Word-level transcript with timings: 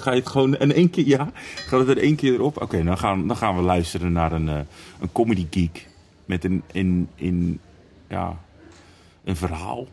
Ga 0.00 0.10
je 0.10 0.18
het 0.18 0.28
gewoon 0.28 0.56
in 0.56 0.72
één 0.72 0.90
keer, 0.90 1.06
ja? 1.06 1.30
Gaat 1.54 1.80
het 1.80 1.88
er 1.88 1.98
één 1.98 2.16
keer 2.16 2.32
erop? 2.32 2.62
Oké, 2.62 2.82
dan, 2.82 2.98
gaan, 2.98 3.26
dan 3.26 3.36
gaan 3.36 3.56
we 3.56 3.62
luisteren 3.62 4.12
naar 4.12 4.32
een, 4.32 4.46
uh, 4.46 4.58
een 5.00 5.12
comedy 5.12 5.46
geek. 5.50 5.88
Met 6.24 6.44
een, 6.44 6.62
in, 6.72 7.08
in, 7.14 7.60
ja, 8.08 8.38
een 9.24 9.36
verhaal 9.36 9.86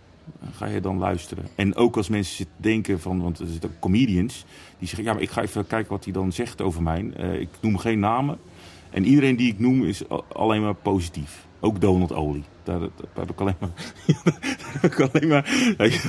ga 0.51 0.65
je 0.65 0.81
dan 0.81 0.97
luisteren. 0.97 1.47
En 1.55 1.75
ook 1.75 1.97
als 1.97 2.09
mensen 2.09 2.45
denken 2.57 2.99
van, 2.99 3.21
want 3.21 3.39
er 3.39 3.47
zitten 3.47 3.75
comedians, 3.79 4.45
die 4.79 4.87
zeggen, 4.87 5.07
ja, 5.07 5.13
maar 5.13 5.21
ik 5.21 5.29
ga 5.29 5.41
even 5.41 5.67
kijken 5.67 5.91
wat 5.91 6.03
hij 6.03 6.13
dan 6.13 6.31
zegt 6.31 6.61
over 6.61 6.83
mij. 6.83 7.11
Uh, 7.17 7.39
ik 7.39 7.49
noem 7.59 7.77
geen 7.77 7.99
namen. 7.99 8.37
En 8.89 9.05
iedereen 9.05 9.35
die 9.35 9.51
ik 9.51 9.59
noem 9.59 9.83
is 9.83 10.01
alleen 10.33 10.61
maar 10.61 10.73
positief. 10.73 11.45
Ook 11.59 11.81
Donald 11.81 12.13
Olie. 12.13 12.43
Daar, 12.67 12.79
daar, 12.79 12.89
heb 13.13 13.29
ik 13.29 13.39
alleen 13.39 13.55
maar, 13.59 13.71
daar 14.07 14.75
heb 14.81 14.93
ik 14.93 14.99
alleen 14.99 15.27
maar 15.27 15.45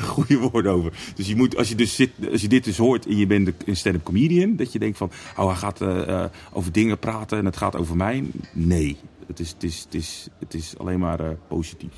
goede 0.03 0.39
woorden 0.39 0.73
over. 0.73 0.93
Dus 1.15 1.27
je 1.29 1.37
moet, 1.37 1.57
als 1.57 1.69
je, 1.69 1.75
dus 1.75 1.95
zit, 1.95 2.11
als 2.33 2.41
je 2.41 2.49
dit 2.49 2.65
dus 2.65 2.77
hoort 2.77 3.07
en 3.07 3.17
je 3.17 3.27
bent 3.27 3.53
een 3.67 3.77
stand-up 3.77 4.05
comedian, 4.05 4.57
dat 4.57 4.73
je 4.73 4.79
denkt 4.79 4.99
van, 4.99 5.11
oh, 5.37 5.47
hij 5.47 5.57
gaat 5.57 5.81
uh, 5.81 6.25
over 6.53 6.73
dingen 6.73 6.99
praten 6.99 7.39
en 7.39 7.45
het 7.45 7.57
gaat 7.57 7.77
over 7.77 7.97
mij. 7.97 8.25
Nee, 8.53 8.97
het 9.27 9.41
is, 9.41 9.51
het 9.51 9.63
is, 9.63 9.83
het 9.85 9.95
is, 9.95 10.29
het 10.39 10.55
is 10.55 10.79
alleen 10.79 10.99
maar 10.99 11.21
uh, 11.21 11.31
positief. 11.49 11.93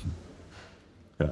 Ja. 1.17 1.31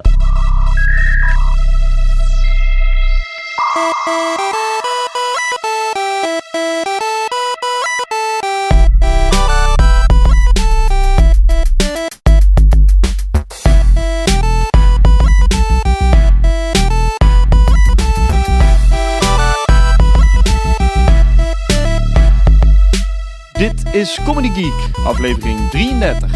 Is 23.92 24.20
Comedy 24.24 24.50
Geek, 24.50 25.04
aflevering 25.04 25.70
33. 25.70 26.30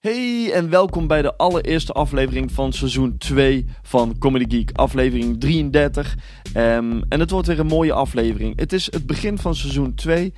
Hey 0.00 0.52
en 0.52 0.70
welkom 0.70 1.06
bij 1.06 1.22
de 1.22 1.36
allereerste 1.36 1.92
aflevering 1.92 2.52
van 2.52 2.72
seizoen 2.72 3.18
2 3.18 3.66
van 3.82 4.18
Comedy 4.18 4.56
Geek, 4.56 4.70
aflevering 4.72 5.40
33. 5.40 6.16
Um, 6.56 7.02
en 7.08 7.20
het 7.20 7.30
wordt 7.30 7.46
weer 7.46 7.60
een 7.60 7.66
mooie 7.66 7.92
aflevering. 7.92 8.58
Het 8.58 8.72
is 8.72 8.92
het 8.92 9.06
begin 9.06 9.38
van 9.38 9.54
seizoen 9.54 9.94
2. 9.94 10.34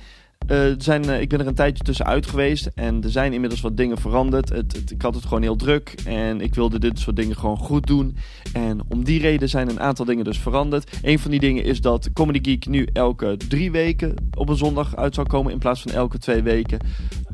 Uh, 0.51 0.73
zijn, 0.77 1.05
uh, 1.05 1.21
ik 1.21 1.29
ben 1.29 1.39
er 1.39 1.47
een 1.47 1.53
tijdje 1.53 1.83
tussenuit 1.83 2.25
geweest 2.25 2.69
en 2.75 3.03
er 3.03 3.09
zijn 3.09 3.33
inmiddels 3.33 3.61
wat 3.61 3.77
dingen 3.77 3.97
veranderd. 3.97 4.49
Het, 4.49 4.91
ik 4.91 5.01
had 5.01 5.15
het 5.15 5.23
gewoon 5.23 5.41
heel 5.41 5.55
druk 5.55 5.95
en 6.05 6.41
ik 6.41 6.55
wilde 6.55 6.79
dit 6.79 6.99
soort 6.99 7.15
dingen 7.15 7.35
gewoon 7.35 7.57
goed 7.57 7.87
doen. 7.87 8.17
En 8.53 8.79
om 8.87 9.03
die 9.03 9.19
reden 9.19 9.49
zijn 9.49 9.69
een 9.69 9.79
aantal 9.79 10.05
dingen 10.05 10.23
dus 10.23 10.39
veranderd. 10.39 10.97
Een 11.01 11.19
van 11.19 11.31
die 11.31 11.39
dingen 11.39 11.63
is 11.63 11.81
dat 11.81 12.09
Comedy 12.13 12.39
Geek 12.41 12.67
nu 12.67 12.87
elke 12.93 13.37
drie 13.47 13.71
weken 13.71 14.13
op 14.37 14.49
een 14.49 14.57
zondag 14.57 14.95
uit 14.95 15.15
zou 15.15 15.27
komen 15.27 15.51
in 15.51 15.59
plaats 15.59 15.81
van 15.81 15.91
elke 15.91 16.17
twee 16.17 16.41
weken. 16.41 16.79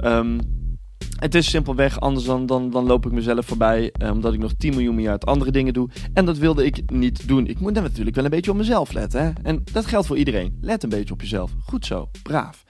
Um, 0.03 0.39
het 1.20 1.36
is 1.36 1.50
simpelweg 1.50 2.00
anders 2.00 2.25
dan, 2.25 2.45
dan, 2.45 2.70
dan 2.70 2.86
loop 2.86 3.05
ik 3.05 3.11
mezelf 3.11 3.45
voorbij. 3.45 3.92
Eh, 3.92 4.11
omdat 4.11 4.33
ik 4.33 4.39
nog 4.39 4.53
10 4.58 4.72
miljoen 4.72 4.95
miljard 4.95 5.25
andere 5.25 5.52
dingen 5.52 5.73
doe. 5.73 5.89
En 6.14 6.25
dat 6.25 6.38
wilde 6.38 6.66
ik 6.66 6.92
niet 6.92 7.27
doen. 7.27 7.48
Ik 7.48 7.59
moet 7.59 7.73
natuurlijk 7.73 8.16
wel 8.16 8.25
een 8.25 8.30
beetje 8.30 8.52
op 8.52 8.58
mezelf 8.58 8.92
letten. 8.92 9.23
Hè? 9.23 9.31
En 9.44 9.64
dat 9.72 9.86
geldt 9.86 10.08
voor 10.08 10.17
iedereen. 10.17 10.58
Let 10.61 10.83
een 10.83 10.89
beetje 10.89 11.14
op 11.14 11.22
jezelf. 11.22 11.52
Goed 11.66 11.86
zo. 11.86 12.09
Braaf. 12.23 12.64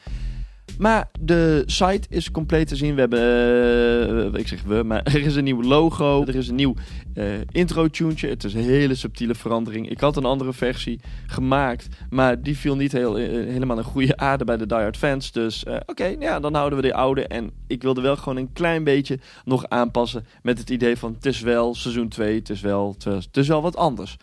Maar 0.77 1.09
de 1.19 1.63
site 1.65 2.07
is 2.09 2.31
compleet 2.31 2.67
te 2.67 2.75
zien. 2.75 2.93
We 2.93 2.99
hebben, 2.99 4.33
uh, 4.33 4.39
ik 4.39 4.47
zeg 4.47 4.63
we, 4.63 4.83
maar 4.83 5.03
er 5.13 5.21
is 5.21 5.35
een 5.35 5.43
nieuw 5.43 5.63
logo. 5.63 6.25
Er 6.25 6.35
is 6.35 6.47
een 6.47 6.55
nieuw 6.55 6.75
uh, 7.15 7.25
intro-tuntje. 7.51 8.27
Het 8.27 8.43
is 8.43 8.53
een 8.53 8.63
hele 8.63 8.95
subtiele 8.95 9.35
verandering. 9.35 9.89
Ik 9.89 9.99
had 9.99 10.17
een 10.17 10.25
andere 10.25 10.53
versie 10.53 10.99
gemaakt, 11.27 11.87
maar 12.09 12.41
die 12.41 12.57
viel 12.57 12.75
niet 12.75 12.91
heel, 12.91 13.19
uh, 13.19 13.27
helemaal 13.27 13.77
een 13.77 13.83
goede 13.83 14.17
aarde 14.17 14.45
bij 14.45 14.57
de 14.57 14.65
Die 14.65 14.77
Hard 14.77 14.97
fans. 14.97 15.31
Dus 15.31 15.63
oké, 15.63 15.81
okay, 15.85 16.15
ja, 16.19 16.39
dan 16.39 16.53
houden 16.53 16.79
we 16.79 16.87
de 16.87 16.93
oude. 16.93 17.27
En 17.27 17.51
ik 17.67 17.81
wilde 17.81 18.01
wel 18.01 18.15
gewoon 18.15 18.37
een 18.37 18.53
klein 18.53 18.83
beetje 18.83 19.19
nog 19.45 19.69
aanpassen 19.69 20.25
met 20.41 20.57
het 20.57 20.69
idee 20.69 20.97
van 20.97 21.13
het 21.13 21.25
is 21.25 21.41
wel 21.41 21.75
seizoen 21.75 22.07
2, 22.07 22.35
het 22.35 22.49
is 22.49 22.61
wel, 22.61 22.95
het 23.03 23.37
is 23.37 23.47
wel 23.47 23.61
wat 23.61 23.75
anders. 23.75 24.17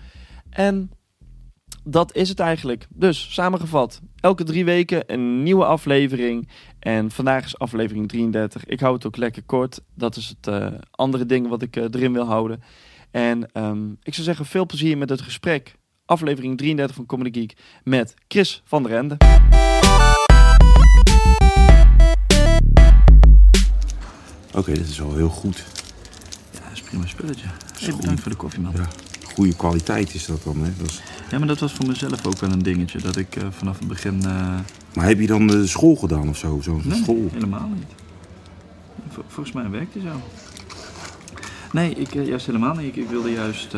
En 0.50 0.91
dat 1.83 2.15
is 2.15 2.29
het 2.29 2.41
eigenlijk. 2.41 2.87
Dus 2.91 3.35
samengevat, 3.35 4.01
elke 4.21 4.45
drie 4.45 4.65
weken 4.65 5.03
een 5.07 5.43
nieuwe 5.43 5.65
aflevering. 5.65 6.49
En 6.79 7.11
vandaag 7.11 7.45
is 7.45 7.59
aflevering 7.59 8.09
33. 8.09 8.65
Ik 8.65 8.81
hou 8.81 8.95
het 8.95 9.07
ook 9.07 9.17
lekker 9.17 9.43
kort. 9.43 9.81
Dat 9.95 10.17
is 10.17 10.29
het 10.29 10.55
uh, 10.55 10.67
andere 10.91 11.27
ding 11.27 11.49
wat 11.49 11.63
ik 11.63 11.77
uh, 11.77 11.85
erin 11.85 12.13
wil 12.13 12.25
houden. 12.25 12.63
En 13.11 13.49
um, 13.55 13.99
ik 14.03 14.15
zou 14.15 14.27
zeggen, 14.27 14.47
veel 14.47 14.67
plezier 14.67 14.99
met 14.99 15.09
het 15.09 15.21
gesprek. 15.21 15.79
Aflevering 16.05 16.59
33 16.59 16.97
van 16.97 17.07
Comedy 17.07 17.39
Geek 17.39 17.57
met 17.85 18.15
Chris 18.29 18.63
van 18.65 18.83
der 18.83 18.97
Ende. 18.97 19.17
Oké, 24.49 24.59
okay, 24.59 24.75
dit 24.75 24.89
is 24.89 24.99
wel 24.99 25.15
heel 25.15 25.29
goed. 25.29 25.65
Ja, 26.53 26.61
dat 26.61 26.73
is 26.73 26.81
prima 26.81 27.07
spulletje. 27.07 27.47
Hey, 27.79 27.97
bedankt 27.97 28.21
voor 28.21 28.31
de 28.31 28.37
koffie, 28.37 28.61
man. 28.61 28.73
Ja 28.75 29.09
goede 29.41 29.56
kwaliteit 29.56 30.15
is 30.15 30.27
dat 30.27 30.43
dan. 30.45 30.56
Hè? 30.56 30.71
Dat 30.78 30.87
is... 30.87 31.03
Ja, 31.31 31.39
maar 31.39 31.49
dat 31.49 31.59
was 31.59 31.73
voor 31.73 31.87
mezelf 31.87 32.27
ook 32.27 32.39
wel 32.39 32.51
een 32.51 32.62
dingetje. 32.62 32.99
Dat 32.99 33.17
ik 33.17 33.37
uh, 33.37 33.45
vanaf 33.51 33.78
het 33.78 33.89
begin. 33.89 34.23
Uh... 34.25 34.59
Maar 34.95 35.06
heb 35.06 35.21
je 35.21 35.27
dan 35.27 35.47
de 35.47 35.67
school 35.67 35.97
gedaan 35.97 36.28
of 36.28 36.37
zo? 36.37 36.59
Zo'n 36.62 36.83
nee, 36.84 37.03
school? 37.03 37.28
helemaal 37.33 37.69
niet. 37.75 37.87
Vol 39.09 39.25
volgens 39.28 39.55
mij 39.55 39.71
werkt 39.71 39.95
het 39.95 40.03
zo. 40.03 40.21
Nee, 41.73 41.95
ik, 41.95 42.15
uh, 42.15 42.27
juist 42.27 42.47
helemaal 42.47 42.75
niet. 42.75 42.87
Ik, 42.87 42.97
ik 42.97 43.09
wilde 43.09 43.33
juist. 43.33 43.75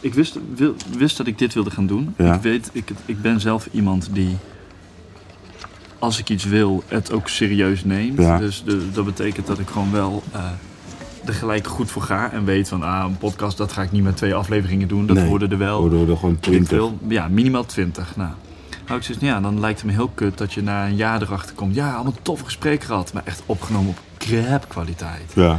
ik 0.00 0.14
wist, 0.14 0.38
wil, 0.54 0.74
wist 0.98 1.16
dat 1.16 1.26
ik 1.26 1.38
dit 1.38 1.54
wilde 1.54 1.70
gaan 1.70 1.86
doen. 1.86 2.14
Ja. 2.18 2.34
Ik, 2.34 2.42
weet, 2.42 2.70
ik, 2.72 2.90
ik 3.04 3.22
ben 3.22 3.40
zelf 3.40 3.68
iemand 3.72 4.08
die. 4.12 4.36
Als 5.98 6.18
ik 6.18 6.28
iets 6.30 6.44
wil, 6.44 6.82
het 6.86 7.12
ook 7.12 7.28
serieus 7.28 7.84
neemt. 7.84 8.18
Ja. 8.18 8.38
Dus 8.38 8.62
de, 8.64 8.90
dat 8.90 9.04
betekent 9.04 9.46
dat 9.46 9.58
ik 9.58 9.68
gewoon 9.68 9.92
wel 9.92 10.22
gelijk 11.32 11.66
goed 11.66 11.90
voor 11.90 12.02
ga 12.02 12.30
en 12.30 12.44
weet 12.44 12.68
van 12.68 12.82
ah, 12.82 13.04
een 13.04 13.18
podcast 13.18 13.56
dat 13.56 13.72
ga 13.72 13.82
ik 13.82 13.92
niet 13.92 14.02
met 14.02 14.16
twee 14.16 14.34
afleveringen 14.34 14.88
doen. 14.88 15.06
Dat 15.06 15.16
nee, 15.16 15.28
worden 15.28 15.50
er 15.50 15.58
wel. 15.58 15.80
Worden 15.80 16.08
er 16.08 16.16
gewoon 16.16 16.40
20. 16.40 16.68
Veel, 16.68 16.98
ja, 17.08 17.28
minimaal 17.28 17.66
20. 17.66 18.16
Nou, 18.16 18.30
nou 18.86 18.98
ik 18.98 19.04
zeg, 19.04 19.16
ja, 19.20 19.40
dan 19.40 19.60
lijkt 19.60 19.78
het 19.78 19.86
me 19.86 19.92
heel 19.92 20.10
kut 20.14 20.38
dat 20.38 20.52
je 20.52 20.62
na 20.62 20.86
een 20.86 20.96
jaar 20.96 21.22
erachter 21.22 21.54
komt. 21.54 21.74
Ja, 21.74 21.94
allemaal 21.94 22.14
toffe 22.22 22.44
gesprekken 22.44 22.86
gehad, 22.86 23.12
maar 23.12 23.22
echt 23.24 23.42
opgenomen 23.46 23.90
op 23.90 23.98
crap 24.18 24.68
kwaliteit. 24.68 25.32
Ja. 25.34 25.58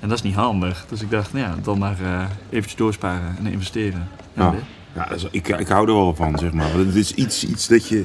En 0.00 0.08
dat 0.08 0.18
is 0.18 0.24
niet 0.24 0.34
handig. 0.34 0.84
Dus 0.88 1.02
ik 1.02 1.10
dacht, 1.10 1.32
nou 1.32 1.46
ja, 1.46 1.54
dan 1.62 1.78
maar 1.78 1.96
uh, 2.02 2.24
eventjes 2.48 2.76
doorsparen 2.76 3.36
en 3.38 3.46
investeren. 3.46 4.08
En 4.34 4.44
ja. 4.44 4.54
Ja, 4.94 5.06
dus 5.10 5.26
ik, 5.30 5.48
ik 5.48 5.68
hou 5.68 5.88
er 5.88 5.94
wel 5.94 6.14
van, 6.14 6.38
zeg 6.38 6.52
maar. 6.52 6.74
Het 6.74 6.94
is 6.94 7.14
iets, 7.14 7.46
iets 7.46 7.68
dat 7.68 7.88
je. 7.88 8.04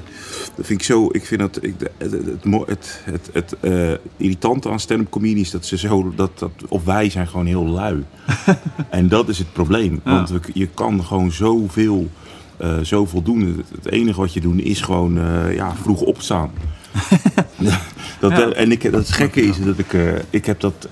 Dat 0.55 0.65
vind 0.65 0.79
ik 0.79 0.85
zo. 0.85 1.09
Ik 1.11 1.25
vind 1.25 1.39
dat. 1.39 1.63
Ik, 1.63 1.75
het 1.97 2.11
het, 2.11 2.43
het, 2.65 3.01
het, 3.03 3.29
het 3.33 3.55
uh, 3.61 3.91
irritante 4.17 4.69
aan 4.69 4.79
stand-up 4.79 5.09
comedies. 5.09 5.51
Dat 5.51 5.65
ze 5.65 5.77
zo. 5.77 6.13
Dat, 6.15 6.39
dat, 6.39 6.51
of 6.67 6.83
wij 6.83 7.09
zijn 7.09 7.27
gewoon 7.27 7.45
heel 7.45 7.65
lui. 7.65 8.03
en 8.89 9.07
dat 9.07 9.29
is 9.29 9.37
het 9.37 9.53
probleem. 9.53 10.01
Ja. 10.05 10.11
Want 10.11 10.29
we, 10.29 10.39
je 10.53 10.67
kan 10.67 11.03
gewoon 11.03 11.31
zoveel. 11.31 12.09
Uh, 12.61 12.77
zoveel 12.81 13.21
doen. 13.21 13.65
Het, 13.75 13.91
enige 13.91 14.19
wat 14.19 14.33
je 14.33 14.41
doet 14.41 14.61
is 14.61 14.81
gewoon. 14.81 15.17
Uh, 15.17 15.55
ja, 15.55 15.75
vroeg 15.75 16.01
opstaan. 16.01 16.51
dat, 18.19 18.31
Ja. 18.31 18.49
En 18.49 18.71
ik, 18.71 18.83
dat 18.83 18.93
het 18.93 19.11
gekke 19.11 19.41
is 19.41 19.63
dat 19.63 19.79
ik. 19.79 19.93
Ik 20.29 20.45
heb 20.45 20.59
dat. 20.59 20.87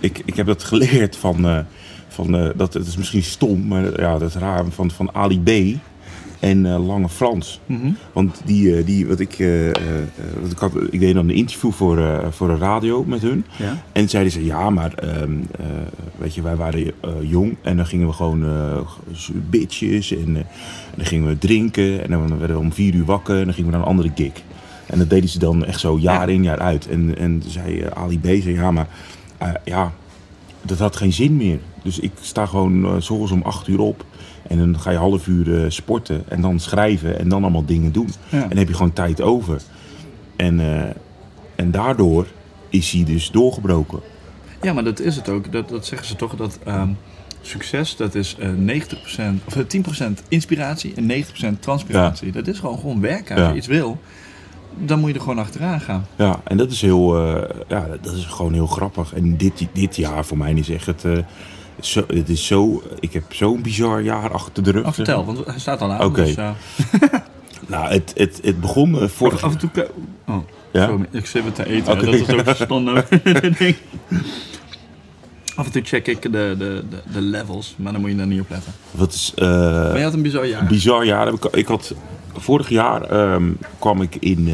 ik, 0.00 0.22
ik 0.24 0.36
heb 0.36 0.46
dat 0.46 0.64
geleerd 0.64 1.16
van. 1.16 1.66
Van 2.14 2.34
uh, 2.34 2.48
dat 2.56 2.74
het 2.74 2.86
is 2.86 2.96
misschien 2.96 3.22
stom, 3.22 3.66
maar 3.66 4.00
ja, 4.00 4.18
dat 4.18 4.28
is 4.28 4.34
raar. 4.34 4.64
Van, 4.70 4.90
van 4.90 5.14
Ali 5.14 5.40
B. 5.40 5.78
En 6.40 6.64
uh, 6.64 6.86
Lange 6.86 7.08
Frans. 7.08 7.60
Mm 7.66 7.80
-hmm. 7.80 7.96
Want 8.12 8.40
die, 8.44 8.66
uh, 8.66 8.86
die 8.86 9.06
wat 9.06 9.20
ik, 9.20 9.44
wat 10.40 10.50
ik, 10.50 10.58
had, 10.58 10.72
ik 10.90 11.00
deed 11.00 11.14
dan 11.14 11.28
een 11.28 11.34
interview 11.34 11.72
voor, 11.72 12.24
voor 12.30 12.50
een 12.50 12.58
radio 12.58 13.04
met 13.04 13.22
hun. 13.22 13.44
Ja. 13.58 13.82
En 13.92 14.08
zeiden 14.08 14.32
ze, 14.32 14.44
ja, 14.44 14.70
maar 14.70 15.20
um, 15.22 15.46
weet 16.16 16.34
je, 16.34 16.42
wij 16.42 16.56
waren 16.56 16.92
jong 17.20 17.56
en 17.62 17.76
dan 17.76 17.86
gingen 17.86 18.06
we 18.06 18.12
gewoon 18.12 18.44
bitches 19.50 20.12
en, 20.12 20.36
en, 20.36 20.46
dan 20.96 21.06
gingen 21.06 21.28
we 21.28 21.38
drinken. 21.38 22.02
En 22.02 22.10
dan 22.10 22.38
werden 22.38 22.56
we 22.56 22.62
om 22.62 22.72
vier 22.72 22.94
uur 22.94 23.04
wakker 23.04 23.38
en 23.38 23.44
dan 23.44 23.54
gingen 23.54 23.70
we 23.70 23.76
naar 23.76 23.86
een 23.86 23.92
andere 23.92 24.12
gig. 24.14 24.32
En 24.86 24.98
dat 24.98 25.10
deden 25.10 25.28
ze 25.28 25.38
dan 25.38 25.64
echt 25.64 25.80
zo 25.80 25.98
jaar 25.98 26.28
in, 26.28 26.42
jaar 26.42 26.60
uit. 26.60 26.88
En, 26.88 27.18
en 27.18 27.42
zei 27.46 27.84
Ali 27.94 28.18
B, 28.18 28.24
zei, 28.24 28.52
ja, 28.52 28.70
maar 28.70 28.88
ja, 29.64 29.92
dat 30.62 30.78
had 30.78 30.96
geen 30.96 31.12
zin 31.12 31.36
meer. 31.36 31.58
Dus 31.84 31.98
ik 31.98 32.12
sta 32.20 32.46
gewoon 32.46 32.84
uh, 32.84 32.94
s'ochtends 32.98 33.32
om 33.32 33.42
acht 33.42 33.68
uur 33.68 33.80
op. 33.80 34.04
En 34.48 34.58
dan 34.58 34.80
ga 34.80 34.90
je 34.90 34.96
half 34.96 35.26
uur 35.26 35.46
uh, 35.46 35.70
sporten. 35.70 36.24
En 36.28 36.40
dan 36.40 36.60
schrijven. 36.60 37.18
En 37.18 37.28
dan 37.28 37.42
allemaal 37.42 37.64
dingen 37.64 37.92
doen. 37.92 38.08
Ja. 38.28 38.42
En 38.42 38.48
dan 38.48 38.58
heb 38.58 38.68
je 38.68 38.74
gewoon 38.74 38.92
tijd 38.92 39.20
over. 39.20 39.62
En, 40.36 40.58
uh, 40.58 40.82
en 41.56 41.70
daardoor 41.70 42.26
is 42.68 42.90
hij 42.90 43.04
dus 43.04 43.30
doorgebroken. 43.30 44.00
Ja, 44.62 44.72
maar 44.72 44.84
dat 44.84 45.00
is 45.00 45.16
het 45.16 45.28
ook. 45.28 45.52
Dat, 45.52 45.68
dat 45.68 45.86
zeggen 45.86 46.06
ze 46.06 46.16
toch. 46.16 46.36
Dat 46.36 46.58
um, 46.68 46.96
succes, 47.46 47.96
dat 47.96 48.14
is 48.14 48.36
90%, 48.38 48.40
of 49.44 49.56
10% 49.56 50.12
inspiratie 50.28 50.94
en 50.94 51.24
90% 51.56 51.58
transpiratie. 51.58 52.26
Ja. 52.26 52.32
Dat 52.32 52.46
is 52.46 52.58
gewoon, 52.58 52.78
gewoon 52.78 53.00
werken 53.00 53.36
als 53.36 53.44
ja. 53.44 53.50
je 53.50 53.56
iets 53.56 53.66
wil. 53.66 53.98
dan 54.78 54.98
moet 54.98 55.08
je 55.08 55.14
er 55.14 55.20
gewoon 55.20 55.38
achteraan 55.38 55.80
gaan. 55.80 56.06
Ja, 56.16 56.40
en 56.44 56.56
dat 56.56 56.70
is 56.70 56.80
heel, 56.80 57.16
eh, 57.16 57.50
ja, 57.68 57.86
dat 58.02 58.14
is 58.14 58.24
gewoon 58.24 58.52
heel 58.52 58.66
grappig. 58.66 59.14
En 59.14 59.36
dit, 59.36 59.66
dit 59.72 59.96
jaar 59.96 60.24
voor 60.24 60.38
mij 60.38 60.52
is 60.52 60.68
echt 60.68 60.86
het, 60.86 61.04
eh, 61.04 61.18
zo, 61.80 62.04
het 62.06 62.28
is 62.28 62.46
zo, 62.46 62.82
ik 63.00 63.12
heb 63.12 63.24
zo'n 63.28 63.62
bizar 63.62 64.02
jaar 64.02 64.32
achter 64.32 64.62
de 64.62 64.70
rug. 64.70 64.86
Oh, 64.86 64.92
vertel, 64.92 65.24
want 65.24 65.46
hij 65.46 65.58
staat 65.58 65.80
al 65.80 65.92
aan. 65.92 66.00
Oké. 66.04 66.24
Dus, 66.24 66.34
eh, 66.34 66.50
Nou, 67.66 67.88
het, 67.92 68.12
het, 68.16 68.40
het 68.42 68.60
begon 68.60 69.00
eh, 69.00 69.08
vorig 69.08 69.42
af 69.42 69.52
en 69.52 69.58
toe... 69.58 69.70
Oh, 70.26 70.36
Ja? 70.72 70.86
sorry, 70.86 71.06
ik 71.10 71.26
zit 71.26 71.44
wat 71.44 71.54
te 71.54 71.66
eten. 71.66 71.92
Oké. 71.92 72.04
Dat 72.04 72.14
is 72.14 72.48
ook 72.48 72.54
standaard 72.66 73.08
ding. 73.58 73.76
Af 75.56 75.66
en 75.66 75.72
toe 75.72 75.82
check 75.84 76.06
ik 76.06 76.22
de, 76.22 76.28
de, 76.30 76.84
de, 76.90 77.02
de 77.12 77.20
levels, 77.20 77.74
maar 77.78 77.92
dan 77.92 78.00
moet 78.00 78.10
je 78.10 78.16
daar 78.16 78.26
niet 78.26 78.40
op 78.40 78.50
letten. 78.50 78.72
Wat 78.90 79.12
is, 79.12 79.32
eh, 79.36 79.46
Maar 79.48 79.98
je 79.98 80.02
had 80.04 80.12
een 80.12 80.22
bizar 80.22 80.46
jaar. 80.46 80.60
Een 80.60 80.66
bizar 80.68 81.04
jaar. 81.04 81.32
Ik, 81.32 81.44
ik 81.44 81.66
had, 81.66 81.94
vorig 82.36 82.68
jaar 82.68 83.02
ehm, 83.02 83.50
kwam 83.78 84.02
ik 84.02 84.16
in, 84.20 84.48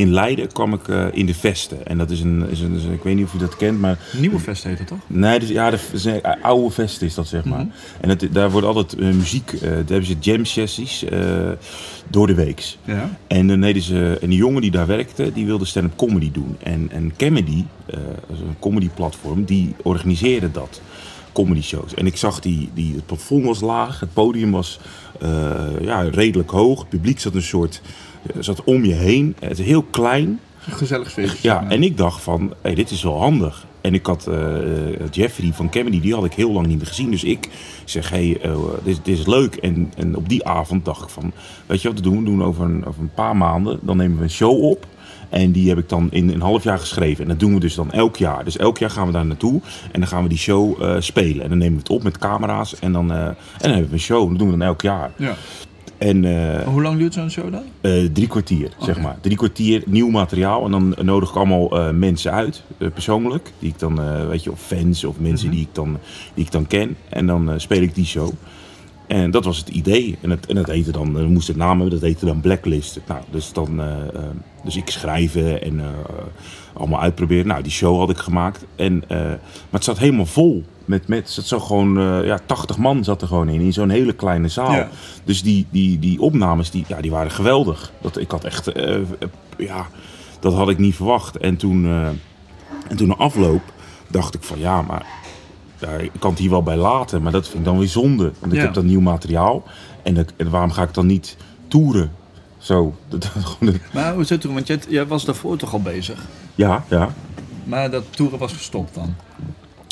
in 0.00 0.12
Leiden 0.12 0.52
kwam 0.52 0.72
ik, 0.72 0.88
eh, 0.88 1.06
in 1.12 1.26
de 1.26 1.34
Vesten. 1.34 1.86
En 1.86 1.98
dat 1.98 2.10
is 2.10 2.20
een, 2.20 2.48
is 2.50 2.60
een, 2.60 2.74
is 2.74 2.84
een- 2.84 2.92
ik 2.92 3.02
weet 3.02 3.14
niet 3.16 3.24
of 3.24 3.32
je 3.32 3.38
dat 3.38 3.56
kent, 3.56 3.80
maar... 3.80 3.98
Nieuwe 4.16 4.38
fest 4.38 4.64
heet 4.64 4.78
het 4.78 4.86
toch? 4.86 4.98
Nee, 5.06 5.38
dus, 5.38 5.48
ja, 5.48 5.70
de, 5.70 5.78
een 6.22 6.42
oude 6.42 6.70
Vesten 6.70 7.06
is 7.06 7.14
dat, 7.14 7.26
zeg 7.28 7.44
maar. 7.44 7.66
En 8.00 8.08
het, 8.08 8.28
daar 8.32 8.50
wordt 8.50 8.66
altijd 8.66 8.94
eh, 9.00 9.08
muziek, 9.14 9.52
eh 9.52 9.60
daar 9.60 9.70
hebben 9.76 10.04
ze 10.04 10.16
jam 10.20 10.44
sessies 10.44 11.04
eh, 11.04 11.20
door 12.08 12.26
de 12.26 12.34
weeks. 12.34 12.78
Ja. 12.84 13.10
En 13.26 13.46
dan 13.46 13.60
deden 13.60 13.82
ze, 13.82 14.18
en 14.20 14.28
die 14.28 14.38
jongen 14.38 14.62
die 14.62 14.70
daar 14.70 14.86
werkte, 14.86 15.32
die 15.32 15.46
wilde 15.46 15.64
stand-up 15.64 15.96
comedy 15.96 16.30
doen. 16.32 16.56
En, 16.62 16.88
en 16.92 17.12
Comedy, 17.16 17.64
eh, 17.86 17.98
een 18.28 18.56
comedy 18.58 18.88
platform, 18.94 19.44
die 19.44 19.74
organiseerde 19.82 20.50
dat. 20.50 20.80
Comedy 21.32 21.62
shows. 21.62 21.94
En 21.94 22.06
ik 22.06 22.16
zag 22.16 22.40
die, 22.40 22.70
die, 22.74 22.94
het 22.94 23.06
plafond 23.06 23.44
was 23.44 23.60
laag, 23.60 24.00
het 24.00 24.12
podium 24.12 24.50
was 24.50 24.80
eh, 25.20 25.30
ja, 25.80 26.00
redelijk 26.02 26.50
hoog. 26.50 26.78
Het 26.78 26.88
publiek 26.88 27.20
zat 27.20 27.34
een 27.34 27.42
soort, 27.42 27.80
eh, 27.84 27.90
zat 28.38 28.64
om 28.64 28.84
je 28.84 28.94
heen. 28.94 29.36
Het 29.38 29.58
is 29.58 29.66
heel 29.66 29.82
klein. 29.82 30.40
Gezellig 30.58 31.12
feestje. 31.12 31.48
Ja, 31.48 31.64
en 31.68 31.82
ik 31.82 31.96
dacht 31.96 32.22
van, 32.22 32.54
hey, 32.60 32.74
dit 32.74 32.90
is 32.90 33.02
wel 33.02 33.20
handig. 33.20 33.66
En 33.80 33.94
ik 33.94 34.06
had 34.06 34.26
eh, 34.26 35.10
Jeffrey 35.10 35.52
van 35.52 35.70
Comedy, 35.70 36.00
die 36.00 36.14
had 36.14 36.24
ik 36.24 36.32
heel 36.32 36.52
lang 36.52 36.66
niet 36.66 36.76
meer 36.76 36.86
gezien. 36.86 37.10
Dus 37.10 37.24
ik 37.24 37.48
zeg, 37.84 38.10
hey, 38.10 38.38
eh, 38.42 38.56
dit, 38.84 39.00
dit 39.02 39.18
is 39.18 39.26
leuk. 39.26 39.54
En, 39.54 39.92
en 39.96 40.16
op 40.16 40.28
die 40.28 40.46
avond 40.46 40.84
dacht 40.84 41.02
ik 41.02 41.08
van, 41.08 41.32
weet 41.66 41.82
je 41.82 41.88
wat 41.88 41.96
we 41.96 42.02
doen? 42.02 42.18
We 42.18 42.24
doen 42.24 42.44
over 42.44 42.64
een, 42.64 42.86
over 42.86 43.00
een 43.00 43.14
paar 43.14 43.36
maanden, 43.36 43.78
dan 43.82 43.96
nemen 43.96 44.16
we 44.16 44.22
een 44.22 44.30
show 44.30 44.62
op. 44.62 44.86
En 45.28 45.52
die 45.52 45.68
heb 45.68 45.78
ik 45.78 45.88
dan 45.88 46.08
in 46.10 46.28
een 46.28 46.40
half 46.40 46.62
jaar 46.62 46.78
geschreven. 46.78 47.22
En 47.22 47.30
dat 47.30 47.40
doen 47.40 47.54
we 47.54 47.60
dus 47.60 47.74
dan 47.74 47.92
elk 47.92 48.16
jaar. 48.16 48.44
Dus 48.44 48.56
elk 48.56 48.78
jaar 48.78 48.90
gaan 48.90 49.06
we 49.06 49.12
daar 49.12 49.26
naartoe. 49.26 49.60
En 49.92 50.00
dan 50.00 50.08
gaan 50.08 50.22
we 50.22 50.28
die 50.28 50.38
show 50.38 50.82
eh, 50.82 50.96
spelen. 50.98 51.42
En 51.42 51.48
dan 51.48 51.58
nemen 51.58 51.74
we 51.74 51.80
het 51.80 51.90
op 51.90 52.02
met 52.02 52.18
camera's. 52.18 52.78
En 52.78 52.92
dan, 52.92 53.12
en 53.12 53.36
dan 53.58 53.70
hebben 53.70 53.88
we 53.88 53.92
een 53.92 54.00
show. 54.00 54.28
Dat 54.28 54.38
doen 54.38 54.50
we 54.50 54.58
dan 54.58 54.66
elk 54.66 54.82
jaar. 54.82 55.10
Ja. 55.16 55.36
En 56.00 56.24
eh, 56.24 56.66
Hoe 56.66 56.82
lang 56.82 56.98
duurt 56.98 57.14
zo'n 57.14 57.30
show 57.30 57.52
dan? 57.52 57.62
eh, 57.80 58.04
drie 58.12 58.26
kwartier, 58.26 58.70
zeg 58.80 59.00
maar. 59.00 59.16
Drie 59.20 59.36
kwartier 59.36 59.82
nieuw 59.86 60.08
materiaal. 60.08 60.64
En 60.64 60.70
dan 60.70 60.94
nodig 61.02 61.28
ik 61.30 61.36
allemaal 61.36 61.70
eh, 61.78 61.90
mensen 61.90 62.32
uit, 62.32 62.62
persoonlijk. 62.78 63.52
Die 63.58 63.68
ik 63.68 63.78
dan, 63.78 64.26
weet 64.28 64.44
je, 64.44 64.50
of 64.52 64.60
fans 64.60 65.04
of 65.04 65.18
mensen 65.18 65.46
Mhm. 65.48 65.56
die, 65.56 65.64
ik 65.66 65.74
dan, 65.74 65.98
die 66.34 66.44
ik 66.44 66.50
dan 66.52 66.66
ken. 66.66 66.96
En 67.08 67.26
dan 67.26 67.60
speel 67.60 67.82
ik 67.82 67.94
die 67.94 68.04
show. 68.04 68.30
En 69.10 69.30
dat 69.30 69.44
was 69.44 69.58
het 69.58 69.68
idee. 69.68 70.18
En, 70.20 70.30
het, 70.30 70.46
en 70.46 70.54
dat 70.54 70.66
heette 70.66 70.92
dan, 70.92 71.14
we 71.14 71.26
moesten 71.26 71.54
het 71.54 71.62
naam 71.62 71.80
hebben, 71.80 72.00
dat 72.00 72.08
heette 72.08 72.24
dan 72.24 72.40
Blacklist. 72.40 73.00
Nou, 73.06 73.20
dus, 73.30 73.52
dan, 73.52 73.80
eh, 73.80 74.14
eh, 74.14 74.22
dus 74.64 74.76
ik 74.76 74.90
schrijven 74.90 75.62
en 75.62 75.80
eh, 75.80 75.86
allemaal 76.72 77.00
uitproberen. 77.00 77.46
Nou, 77.46 77.62
die 77.62 77.72
show 77.72 77.98
had 77.98 78.10
ik 78.10 78.16
gemaakt. 78.16 78.64
En, 78.76 79.04
maar 79.08 79.38
het 79.70 79.84
zat 79.84 79.98
helemaal 79.98 80.26
vol. 80.26 80.64
Met, 80.84 81.08
met, 81.08 81.18
het 81.18 81.30
zat 81.30 81.44
zo 81.44 81.60
gewoon, 81.60 82.24
ja, 82.24 82.38
80 82.46 82.78
man 82.78 83.04
zat 83.04 83.22
er 83.22 83.28
gewoon 83.28 83.48
in, 83.48 83.60
in 83.60 83.72
zo'n 83.72 83.88
hele 83.88 84.12
kleine 84.12 84.48
zaal. 84.48 84.72
Ja. 84.72 84.88
Dus 85.24 85.42
die, 85.42 85.66
die, 85.70 85.98
die 85.98 86.20
opnames, 86.20 86.70
die, 86.70 86.84
ja, 86.88 87.00
die 87.00 87.10
waren 87.10 87.30
geweldig. 87.30 87.92
Dat, 88.00 88.18
ik 88.18 88.30
had 88.30 88.44
echt, 88.44 88.72
ja, 89.56 89.86
dat 90.40 90.54
had 90.54 90.68
ik 90.68 90.78
niet 90.78 90.94
verwacht. 90.94 91.36
En 91.36 91.56
toen, 91.56 91.86
en 92.88 92.96
toen 92.96 93.08
na 93.08 93.14
afloop 93.14 93.62
dacht 94.08 94.34
ik 94.34 94.42
van, 94.42 94.58
ja, 94.58 94.82
maar 94.82 95.06
ja, 95.80 95.88
ik 95.88 96.10
kan 96.18 96.30
het 96.30 96.38
hier 96.38 96.50
wel 96.50 96.62
bij 96.62 96.76
laten. 96.76 97.22
Maar 97.22 97.32
dat 97.32 97.44
vind 97.46 97.58
ik 97.58 97.64
dan 97.64 97.78
weer 97.78 97.88
zonde. 97.88 98.32
Want 98.38 98.52
ik 98.52 98.58
Ja. 98.58 98.64
heb 98.64 98.74
dan 98.74 98.86
nieuw 98.86 99.00
materiaal. 99.00 99.62
En, 100.02 100.14
dat, 100.14 100.32
en 100.36 100.50
waarom 100.50 100.70
ga 100.70 100.82
ik 100.82 100.94
dan 100.94 101.06
niet 101.06 101.36
toeren? 101.68 102.10
Zo, 102.58 102.94
dat, 103.08 103.30
dat- 103.60 103.74
Maar 103.92 104.14
hoe 104.14 104.24
zit 104.24 104.42
het? 104.42 104.52
Want 104.52 104.66
jij, 104.66 104.78
jij 104.88 105.06
was 105.06 105.24
daarvoor 105.24 105.56
toch 105.56 105.72
al 105.72 105.82
bezig? 105.82 106.26
ja, 106.54 106.84
ja. 106.90 107.14
Maar 107.64 107.90
dat 107.90 108.04
toeren 108.10 108.38
was 108.38 108.52
gestopt 108.52 108.94
dan? 108.94 109.14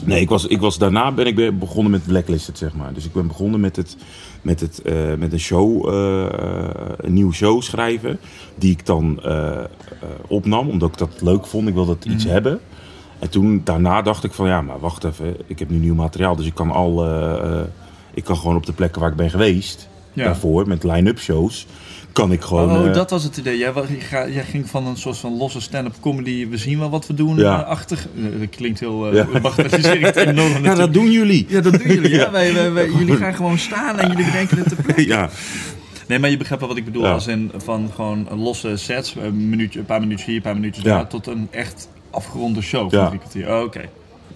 Nee, 0.04 0.20
ik 0.20 0.28
was, 0.28 0.46
ik 0.46 0.60
was, 0.60 0.78
daarna 0.78 1.12
ben 1.12 1.26
ik 1.26 1.34
be- 1.34 1.52
begonnen 1.52 1.90
met 1.90 2.04
Blacklisted, 2.06 2.58
zeg 2.58 2.74
maar. 2.74 2.92
Dus 2.92 3.04
ik 3.04 3.12
ben 3.12 3.26
begonnen 3.26 3.60
met, 3.60 3.76
het, 3.76 3.96
met, 4.42 4.60
het, 4.60 4.82
eh, 4.82 5.14
met 5.18 5.32
een 5.32 5.40
show, 5.40 5.88
eh, 5.88 6.26
een 6.96 7.12
nieuwe 7.12 7.32
show 7.32 7.62
schrijven. 7.62 8.18
Die 8.54 8.70
ik 8.72 8.86
dan 8.86 9.20
eh, 9.22 9.64
opnam, 10.28 10.68
omdat 10.68 10.88
ik 10.88 10.98
dat 10.98 11.20
leuk 11.20 11.46
vond. 11.46 11.68
Ik 11.68 11.74
wilde 11.74 11.96
dat 11.98 12.12
iets 12.12 12.24
hebben. 12.24 12.60
En 13.18 13.30
toen, 13.30 13.60
daarna 13.64 14.02
dacht 14.02 14.24
ik 14.24 14.32
van, 14.32 14.46
ja, 14.48 14.62
maar 14.62 14.78
wacht 14.80 15.04
even. 15.04 15.36
Ik 15.46 15.58
heb 15.58 15.70
nu 15.70 15.76
nieuw 15.76 15.94
materiaal, 15.94 16.36
dus 16.36 16.46
ik 16.46 16.54
kan 16.54 16.70
al... 16.70 17.04
eh, 17.06 17.32
eh, 17.60 17.60
ik 18.14 18.24
kan 18.24 18.36
gewoon 18.36 18.56
op 18.56 18.66
de 18.66 18.72
plekken 18.72 19.00
waar 19.00 19.10
ik 19.10 19.16
ben 19.16 19.30
geweest, 19.30 19.88
Ja. 20.12 20.24
daarvoor, 20.24 20.68
met 20.68 20.84
line-up 20.84 21.18
shows... 21.18 21.66
kan 22.12 22.32
ik 22.32 22.40
gewoon... 22.42 22.70
oh, 22.70 22.86
eh, 22.86 22.94
dat 22.94 23.10
was 23.10 23.22
het 23.24 23.36
idee. 23.36 23.58
Jij, 23.58 23.72
jij 24.10 24.44
ging 24.44 24.68
van 24.68 24.86
een 24.86 24.96
soort 24.96 25.16
van 25.18 25.36
losse 25.36 25.60
stand-up 25.60 25.94
comedy. 26.00 26.48
We 26.48 26.56
zien 26.56 26.78
wel 26.78 26.90
wat 26.90 27.06
we 27.06 27.14
doen. 27.14 27.36
Ja. 27.36 27.64
Eh, 27.68 27.78
dat 27.88 28.48
klinkt 28.50 28.80
heel. 28.80 29.14
Ja. 29.14 29.26
enorm 30.14 30.64
ja, 30.64 30.74
dat 30.74 30.92
doen 30.92 31.10
jullie. 31.10 31.46
Ja, 31.48 31.60
dat 31.60 31.72
doen 31.72 31.86
jullie. 31.86 32.10
Ja. 32.16 32.16
Ja. 32.24 32.30
Wij, 32.30 32.54
wij, 32.54 32.72
wij- 32.72 32.90
jullie 32.90 33.16
gaan 33.16 33.34
gewoon 33.34 33.58
staan 33.58 33.98
en 33.98 34.08
jullie 34.10 34.24
bedenken 34.24 34.58
het 34.58 34.68
te 34.68 34.74
plekken. 34.82 35.06
ja, 35.06 35.28
Nee, 36.06 36.18
maar 36.18 36.30
je 36.30 36.36
begrijpt 36.36 36.60
wel 36.64 36.72
wat 36.74 36.78
ik 36.82 36.84
bedoel. 36.84 37.02
Ja. 37.04 37.12
Als 37.12 37.26
in 37.26 37.50
van 37.56 37.90
gewoon 37.94 38.28
losse 38.36 38.76
sets. 38.76 39.14
Een, 39.20 39.48
minuutje, 39.48 39.78
een 39.78 39.84
paar 39.84 40.00
minuutjes 40.00 40.26
hier, 40.26 40.36
een 40.36 40.42
paar 40.42 40.54
minuutjes 40.54 40.84
Ja. 40.84 40.90
daar. 40.94 41.06
Tot 41.06 41.26
een 41.26 41.48
echt 41.50 41.88
afgeronde 42.10 42.60
show 42.62 42.90
van 42.90 42.98
Ja. 42.98 43.06
drie 43.06 43.18
kwartier. 43.18 43.54
Oh, 43.56 43.62
Oké. 43.62 43.80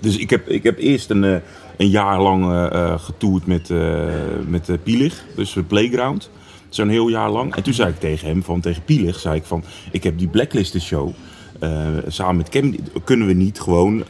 Dus 0.00 0.16
ik 0.16 0.30
heb, 0.30 0.48
ik 0.48 0.62
heb 0.62 0.78
eerst 0.78 1.10
een, 1.10 1.24
eh, 1.24 1.36
een 1.76 1.88
jaar 1.88 2.20
lang 2.20 2.52
eh, 2.52 2.98
getoerd 2.98 3.46
met, 3.46 3.70
met 4.46 4.82
Pielig, 4.82 5.24
dus 5.36 5.56
Playground. 5.66 6.30
Zo'n 6.68 6.88
heel 6.88 7.08
jaar 7.08 7.30
lang. 7.30 7.54
En 7.54 7.62
toen 7.62 7.72
zei 7.72 7.88
ik 7.88 8.00
tegen 8.00 8.28
hem, 8.28 8.42
van, 8.42 8.60
tegen 8.60 8.82
Pielig, 8.84 9.18
zei 9.18 9.36
ik 9.36 9.44
van... 9.44 9.64
Ik 9.90 10.02
heb 10.02 10.18
die 10.18 10.28
Blacklist 10.28 10.80
show, 10.80 11.10
samen 12.06 12.36
met 12.36 12.48
Kevin, 12.48 12.86
kunnen 13.04 13.26
we 13.26 13.32
niet 13.32 13.60
gewoon... 13.60 14.04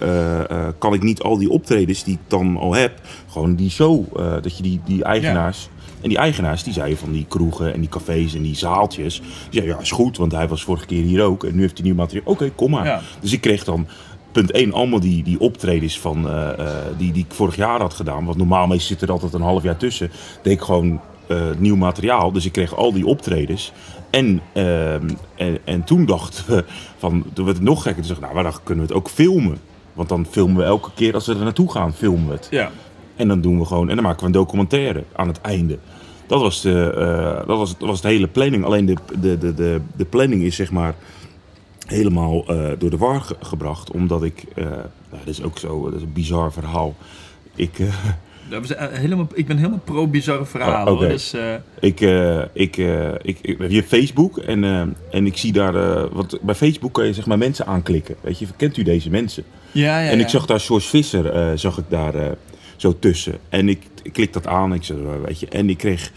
kan 0.78 0.94
ik 0.94 1.02
niet 1.02 1.22
al 1.22 1.38
die 1.38 1.50
optredens 1.50 2.04
die 2.04 2.14
ik 2.14 2.20
dan 2.26 2.56
al 2.56 2.74
heb, 2.74 3.00
gewoon 3.28 3.54
die 3.54 3.70
show, 3.70 4.16
dat 4.42 4.56
je 4.56 4.62
die, 4.62 4.80
die 4.84 5.04
eigenaars... 5.04 5.68
En 6.02 6.08
die 6.08 6.18
eigenaars, 6.18 6.62
die 6.62 6.72
zeiden 6.72 6.98
van 6.98 7.12
die 7.12 7.26
kroegen 7.28 7.72
en 7.72 7.80
die 7.80 7.88
cafés 7.88 8.34
en 8.34 8.42
die 8.42 8.56
zaaltjes. 8.56 9.20
Die 9.20 9.28
zeiden, 9.50 9.74
ja, 9.74 9.80
is 9.80 9.90
goed, 9.90 10.16
want 10.16 10.32
hij 10.32 10.48
was 10.48 10.64
vorige 10.64 10.86
keer 10.86 11.02
hier 11.02 11.22
ook. 11.22 11.44
En 11.44 11.54
nu 11.54 11.60
heeft 11.60 11.76
hij 11.76 11.86
nieuw 11.86 11.94
materiaal. 11.94 12.32
Oké, 12.32 12.50
kom 12.50 12.70
maar. 12.70 12.86
Ja. 12.86 13.00
Dus 13.20 13.32
ik 13.32 13.40
kreeg 13.40 13.64
dan, 13.64 13.86
punt 14.32 14.50
1, 14.50 14.72
allemaal 14.72 15.00
die, 15.00 15.22
die 15.22 15.40
optredens 15.40 16.00
van, 16.00 16.28
eh, 16.28 16.58
eh, 16.58 16.68
die, 16.98 17.12
die 17.12 17.24
ik 17.28 17.34
vorig 17.34 17.56
jaar 17.56 17.80
had 17.80 17.94
gedaan. 17.94 18.24
Want 18.24 18.36
normaal 18.36 18.66
meestal 18.66 18.88
zit 18.88 19.02
er 19.02 19.10
altijd 19.10 19.32
een 19.32 19.40
half 19.40 19.62
jaar 19.62 19.76
tussen. 19.76 20.10
Deed 20.42 20.52
ik 20.52 20.60
gewoon 20.60 21.00
eh, 21.26 21.38
nieuw 21.58 21.76
materiaal. 21.76 22.32
Dus 22.32 22.44
ik 22.44 22.52
kreeg 22.52 22.76
al 22.76 22.92
die 22.92 23.06
optredens. 23.06 23.72
En, 24.10 24.40
ehm, 24.52 25.08
en, 25.36 25.58
en 25.64 25.84
toen 25.84 26.06
dachten 26.06 26.44
we, 26.46 26.64
van, 26.98 27.24
toen 27.32 27.44
werd 27.44 27.56
het 27.56 27.66
nog 27.66 27.82
gekker. 27.82 28.02
Toen 28.02 28.08
dacht 28.08 28.20
ik, 28.20 28.24
nou, 28.24 28.34
maar 28.34 28.52
dan 28.52 28.62
kunnen 28.62 28.86
we 28.86 28.92
het 28.92 29.02
ook 29.02 29.10
filmen. 29.10 29.58
Want 29.92 30.08
dan 30.08 30.26
filmen 30.30 30.56
we 30.56 30.62
elke 30.62 30.90
keer 30.94 31.14
als 31.14 31.26
we 31.26 31.34
er 31.34 31.44
naartoe 31.44 31.72
gaan, 31.72 31.94
filmen 31.94 32.26
we 32.26 32.32
het. 32.32 32.48
Ja. 32.50 32.70
En 33.16 33.28
dan 33.28 33.40
doen 33.40 33.58
we 33.58 33.64
gewoon, 33.64 33.88
en 33.88 33.94
dan 33.94 34.04
maken 34.04 34.20
we 34.20 34.26
een 34.26 34.32
documentaire 34.32 35.04
aan 35.16 35.28
het 35.28 35.40
einde. 35.40 35.78
Dat 36.32 36.40
was 36.40 36.60
de, 36.60 36.92
eh, 36.96 37.46
dat 37.46 37.58
was, 37.58 37.78
dat 37.78 37.88
was 37.88 38.00
de 38.00 38.08
hele 38.08 38.28
planning. 38.28 38.64
Alleen 38.64 38.86
de, 38.86 38.96
de, 39.20 39.38
de, 39.38 39.54
de, 39.54 39.80
de 39.96 40.04
planning 40.04 40.42
is 40.42 40.56
zeg 40.56 40.70
maar 40.70 40.94
helemaal 41.86 42.44
eh, 42.46 42.70
door 42.78 42.90
de 42.90 42.96
war 42.96 43.20
ge- 43.20 43.36
gebracht. 43.40 43.90
Omdat 43.90 44.22
ik, 44.22 44.44
nou, 44.54 44.70
dat 45.10 45.18
is 45.24 45.42
ook 45.42 45.58
zo, 45.58 45.84
dat 45.84 45.94
is 45.94 46.02
een 46.02 46.12
bizar 46.12 46.52
verhaal. 46.52 46.94
Ik, 47.54 47.70
Dat 48.50 48.68
was, 48.68 48.88
helemaal, 48.90 49.26
ik 49.34 49.46
ben 49.46 49.56
helemaal 49.56 49.80
pro-bizarre 49.84 50.44
verhalen. 50.44 50.86
Oh, 50.86 50.92
oké. 50.92 51.02
hoor. 51.04 51.12
Dus, 51.12 51.34
ik, 51.80 52.00
ik, 52.52 52.76
ik, 53.22 53.38
ik, 53.42 53.70
je 53.70 53.82
Facebook 53.82 54.38
en, 54.38 54.64
en 55.10 55.26
ik 55.26 55.36
zie 55.36 55.52
daar, 55.52 56.08
want 56.08 56.38
bij 56.42 56.54
Facebook 56.54 56.92
kan 56.92 57.06
je 57.06 57.12
zeg 57.12 57.26
maar 57.26 57.38
mensen 57.38 57.66
aanklikken. 57.66 58.14
Weet 58.20 58.38
je, 58.38 58.46
kent 58.56 58.76
u 58.76 58.82
deze 58.82 59.10
mensen? 59.10 59.44
ja, 59.72 60.00
ja, 60.00 60.10
en 60.10 60.18
ik 60.18 60.24
ja. 60.24 60.30
zag 60.30 60.46
daar 60.46 60.60
George 60.60 60.88
Visser, 60.88 61.58
zag 61.58 61.78
ik 61.78 61.84
daar 61.88 62.14
zo 62.82 62.98
tussen. 62.98 63.38
En 63.48 63.68
ik, 63.68 63.78
ik 64.02 64.12
klik 64.12 64.32
dat 64.32 64.46
aan, 64.46 64.74
ik 64.74 64.84
zeg, 64.84 64.96
eh, 64.96 65.02
weet 65.26 65.40
je, 65.40 65.48
en 65.48 65.70
ik 65.70 65.76
kreeg, 65.78 66.12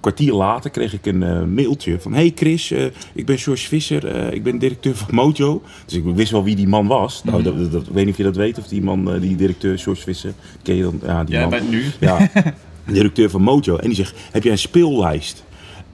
kwartier 0.00 0.32
later 0.32 0.70
kreeg 0.70 0.92
ik 0.92 1.06
een 1.06 1.22
eh, 1.22 1.42
mailtje 1.44 2.00
van... 2.00 2.12
Hey 2.14 2.32
Chris, 2.34 2.70
eh, 2.70 2.84
ik 3.14 3.26
ben 3.26 3.38
George 3.38 3.66
Visser, 3.68 4.06
eh, 4.06 4.32
ik 4.32 4.42
ben 4.42 4.58
directeur 4.58 4.96
van 4.96 5.14
Mojo. 5.14 5.62
Dus 5.84 5.94
ik 5.94 6.04
wist 6.04 6.30
wel 6.30 6.44
wie 6.44 6.56
die 6.56 6.68
man 6.68 6.86
was. 6.86 7.24
Nou, 7.24 7.36
Mhm. 7.36 7.44
dat, 7.44 7.58
dat, 7.58 7.72
dat- 7.72 7.86
ik 7.86 7.92
weet 7.92 8.04
niet 8.04 8.12
of 8.12 8.18
je 8.18 8.24
dat 8.24 8.36
weet, 8.36 8.58
of 8.58 8.68
die 8.68 8.82
man, 8.82 9.18
die 9.20 9.36
directeur 9.36 9.78
George 9.78 10.02
Visser, 10.02 10.32
ken 10.62 10.74
je 10.76 10.82
dan? 10.82 11.00
Ja, 11.04 11.24
die 11.24 11.38
man. 11.60 11.68
nu. 11.70 11.82
Ja, 12.00 12.30
directeur 12.86 13.30
van 13.30 13.42
Mojo. 13.42 13.76
En 13.76 13.86
die 13.86 13.96
zegt, 13.96 14.14
heb 14.30 14.42
jij 14.42 14.52
een 14.52 14.58
speellijst? 14.58 15.44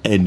En 0.00 0.23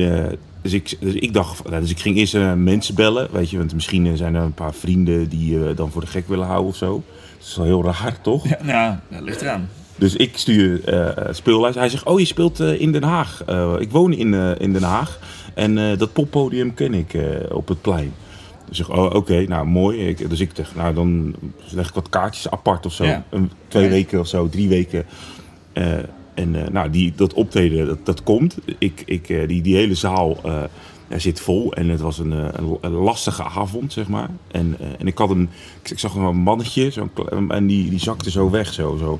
dus, 0.62 0.74
ik, 0.74 0.98
dus 1.00 1.14
ik 1.14 1.34
dacht, 1.34 1.70
dus 1.70 1.90
ik 1.92 2.00
ging 2.00 2.18
eerst 2.18 2.38
mensen 2.56 2.96
bellen, 2.96 3.28
weet 3.32 3.50
je, 3.50 3.58
want 3.58 3.74
misschien 3.74 4.18
zijn 4.18 4.36
er 4.36 4.42
een 4.42 4.54
paar 4.54 4.74
vrienden 4.74 5.30
die 5.30 5.52
je 5.60 5.74
dan 5.76 5.92
voor 5.92 6.02
de 6.02 6.08
gek 6.08 6.28
willen 6.28 6.46
houden 6.46 6.68
of 6.70 6.76
zo. 6.76 7.04
Dat 7.38 7.48
is 7.48 7.56
wel 7.56 7.66
heel 7.66 7.84
raar, 7.84 8.22
toch? 8.22 8.48
Ja, 8.48 8.58
nou, 8.64 8.96
dat 9.10 9.22
ligt 9.22 9.42
eraan. 9.42 9.70
Dus 9.96 10.16
ik 10.16 10.38
stuur 10.38 10.84
eh 10.84 11.34
speellijst. 11.34 11.78
Hij 11.78 11.90
zegt, 11.90 12.04
oh, 12.06 12.20
je 12.20 12.26
speelt 12.26 12.60
eh, 12.60 12.82
in 12.82 12.92
Den 12.92 13.04
Haag. 13.04 13.44
Eh, 13.46 13.74
ik 13.80 13.92
woon 13.92 14.14
in, 14.14 14.34
in 14.60 14.74
Den 14.74 14.84
Haag. 14.84 15.20
En 15.54 15.98
dat 15.98 16.14
poppodium 16.14 16.74
ken 16.74 16.94
ik 16.94 17.18
op 17.52 17.68
het 17.68 17.82
plein. 17.82 18.14
Dus 18.70 18.80
ik 18.80 18.86
zeg, 18.86 18.98
oh, 18.98 19.14
oké, 19.16 19.46
nou 19.48 19.66
mooi. 19.66 20.08
Ik, 20.08 20.30
dus 20.30 20.40
ik 20.40 20.52
zeg, 20.54 20.76
nou 20.76 20.94
dan 20.94 21.36
leg 21.70 21.88
ik 21.88 21.94
wat 21.94 22.10
kaartjes 22.10 22.50
apart 22.50 22.86
of 22.86 22.94
zo. 22.94 23.04
Ja. 23.06 23.26
Een, 23.30 23.52
twee 23.68 23.84
Ja. 23.84 23.90
weken 23.90 24.20
of 24.20 24.28
zo, 24.28 24.50
drie 24.50 24.68
weken. 24.70 25.06
En 26.34 26.56
nou, 26.72 26.90
die, 26.90 27.14
dat 27.16 27.34
optreden, 27.34 27.86
dat, 27.88 28.06
dat 28.06 28.24
komt. 28.24 28.58
Ik, 28.78 29.04
ik, 29.06 29.28
die, 29.48 29.62
die 29.62 29.76
hele 29.76 29.96
zaal 29.96 30.38
zit 31.10 31.40
vol. 31.42 31.74
En 31.74 31.90
het 31.90 32.00
was 32.02 32.20
een, 32.20 32.32
een, 32.32 32.78
een 32.82 32.92
lastige 32.92 33.44
avond, 33.44 33.94
zeg 33.94 34.08
maar. 34.08 34.30
En, 34.52 34.76
en 35.00 35.08
ik 35.08 35.18
had 35.18 35.30
een, 35.30 35.50
ik, 35.84 35.90
ik 35.90 36.00
zag 36.00 36.16
een 36.16 36.36
mannetje, 36.38 36.92
kle- 37.14 37.46
en 37.48 37.68
die, 37.68 37.90
die 37.90 38.00
zakte 38.00 38.32
zo 38.32 38.50
weg, 38.50 38.74
zo. 38.74 38.98
zo. 39.00 39.20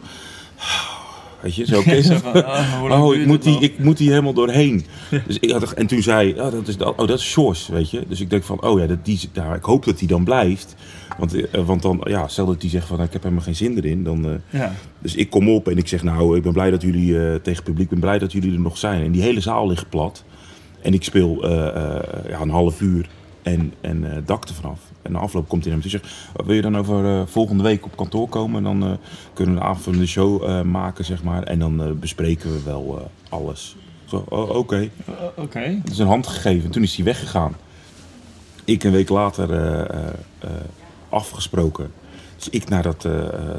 Weet 1.42 1.56
je, 1.56 1.66
zo 1.66 1.82
van, 2.82 2.92
oh, 2.92 3.16
ik 3.16 3.26
moet, 3.26 3.44
die, 3.44 3.60
ik 3.60 3.80
moet 3.80 3.98
die 3.98 4.10
helemaal 4.10 4.34
doorheen. 4.34 4.86
Dus 5.28 5.40
ik 5.40 5.52
had, 5.52 5.72
en 5.72 5.88
toen 5.88 6.02
zei 6.02 6.32
oh, 6.32 6.52
dat 6.52 6.68
is, 6.68 6.78
oh, 6.78 6.98
dat 6.98 7.10
is 7.10 7.24
Sjors, 7.24 7.68
weet 7.68 7.90
je. 7.90 8.04
Dus 8.08 8.22
ik 8.22 8.30
denk 8.30 8.44
van, 8.44 8.62
oh 8.62 8.80
ja, 8.80 8.88
dat, 8.88 9.06
die, 9.06 9.20
ik 9.56 9.64
hoop 9.64 9.86
dat 9.86 10.00
die 10.00 10.08
dan 10.08 10.24
blijft. 10.24 10.76
Want, 11.18 11.50
eh, 11.50 11.66
want 11.66 11.82
dan, 11.82 12.02
ja, 12.04 12.28
stel 12.28 12.46
dat 12.46 12.62
die 12.62 12.70
zegt 12.70 12.88
van, 12.88 13.02
ik 13.02 13.14
heb 13.14 13.24
helemaal 13.24 13.44
geen 13.44 13.56
zin 13.56 13.78
erin. 13.78 14.04
Dan, 14.04 14.26
eh, 14.26 14.60
Ja. 14.60 14.74
dus 15.00 15.16
ik 15.16 15.30
kom 15.30 15.50
op 15.50 15.68
en 15.68 15.78
ik 15.78 15.88
zeg, 15.88 16.04
nou, 16.04 16.38
ik 16.38 16.44
ben 16.44 16.54
blij 16.54 16.72
dat 16.72 16.82
jullie, 16.82 17.16
eh, 17.16 17.22
tegen 17.36 17.54
het 17.54 17.64
publiek, 17.64 17.84
ik 17.84 17.90
ben 17.90 18.00
blij 18.00 18.20
dat 18.20 18.32
jullie 18.32 18.54
er 18.54 18.60
nog 18.60 18.78
zijn. 18.78 19.04
En 19.04 19.12
die 19.12 19.22
hele 19.22 19.40
zaal 19.40 19.68
ligt 19.68 19.90
plat. 19.90 20.24
En 20.82 20.94
ik 20.94 21.04
speel 21.04 21.50
ja, 22.30 22.42
een 22.42 22.50
half 22.50 22.82
uur 22.82 23.10
en, 23.42 23.74
en 23.82 24.24
dak 24.26 24.46
ervan 24.46 24.72
af. 24.72 24.80
En 25.06 25.12
na 25.12 25.20
afloop 25.20 25.48
komt 25.48 25.64
hij 25.64 25.74
naar 25.74 25.84
me 25.84 25.90
toe 25.90 26.00
en 26.00 26.08
zegt, 26.08 26.34
"Oh, 26.36 26.46
wil 26.46 26.56
je 26.56 26.62
dan 26.62 26.78
over 26.78 27.06
eh, 27.06 27.28
volgende 27.28 27.64
week 27.64 27.86
op 27.86 27.98
kantoor 27.98 28.28
komen? 28.28 28.64
Dan 28.64 28.84
eh, 28.84 28.92
kunnen 29.34 29.56
we 29.56 29.62
een 29.62 29.68
avond 29.68 30.08
show 30.08 30.44
eh, 30.44 30.62
maken, 30.62 31.06
zeg 31.06 31.24
maar. 31.24 31.44
En 31.44 31.60
dan 31.60 32.00
bespreken 32.00 32.52
we 32.52 32.64
wel 32.64 33.12
alles. 33.30 33.76
Zo, 34.06 34.26
oh, 34.30 34.50
oké. 34.50 34.90
Oké. 35.36 35.60
Het 35.60 35.92
is 35.92 35.98
een 35.98 36.08
hand 36.08 36.28
gegeven. 36.28 36.70
Toen 36.70 36.84
is 36.84 36.96
hij 36.96 37.06
weggegaan. 37.06 37.56
Ik 38.64 38.84
een 38.84 38.92
week 38.92 39.10
later 39.10 39.50
afgesproken. 41.10 41.92
Dus 42.36 42.50
ik 42.50 42.70
naar 42.70 42.84
dat, 42.84 43.02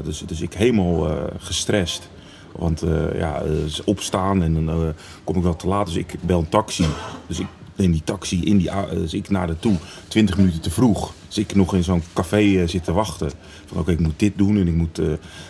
dus, 0.03 0.23
dus 0.25 0.41
ik 0.41 0.53
helemaal 0.53 1.09
gestrest. 1.37 2.09
Want 2.51 2.83
ja, 3.15 3.41
ze 3.69 3.81
opstaan 3.85 4.43
en 4.43 4.65
dan 4.65 4.93
kom 5.23 5.35
ik 5.35 5.43
wel 5.43 5.55
te 5.55 5.67
laat. 5.67 5.85
Dus 5.85 5.95
ik 5.95 6.15
bel 6.21 6.39
een 6.39 6.49
taxi. 6.49 6.85
Dus 7.27 7.39
ik 7.39 7.47
neem 7.77 7.91
die 7.91 8.01
taxi 8.03 8.43
in 8.43 8.57
die, 8.57 8.71
a- 8.71 8.85
dus 8.85 9.13
ik 9.13 9.29
naar 9.29 9.47
de 9.47 9.59
toe. 9.59 9.75
20 10.07 10.37
minuten 10.37 10.61
te 10.61 10.69
vroeg. 10.71 11.13
Dus 11.27 11.37
ik 11.37 11.55
nog 11.55 11.73
in 11.75 11.83
zo'n 11.83 12.03
café 12.13 12.37
eh, 12.61 12.67
zitten 12.67 12.93
wachten. 12.93 13.31
Van 13.65 13.79
oké, 13.79 13.91
ik 13.91 13.99
moet 13.99 14.19
dit 14.19 14.33
doen 14.37 14.57
en 14.57 14.67
ik 14.67 14.73
moet, 14.75 14.99
eh, 14.99 15.05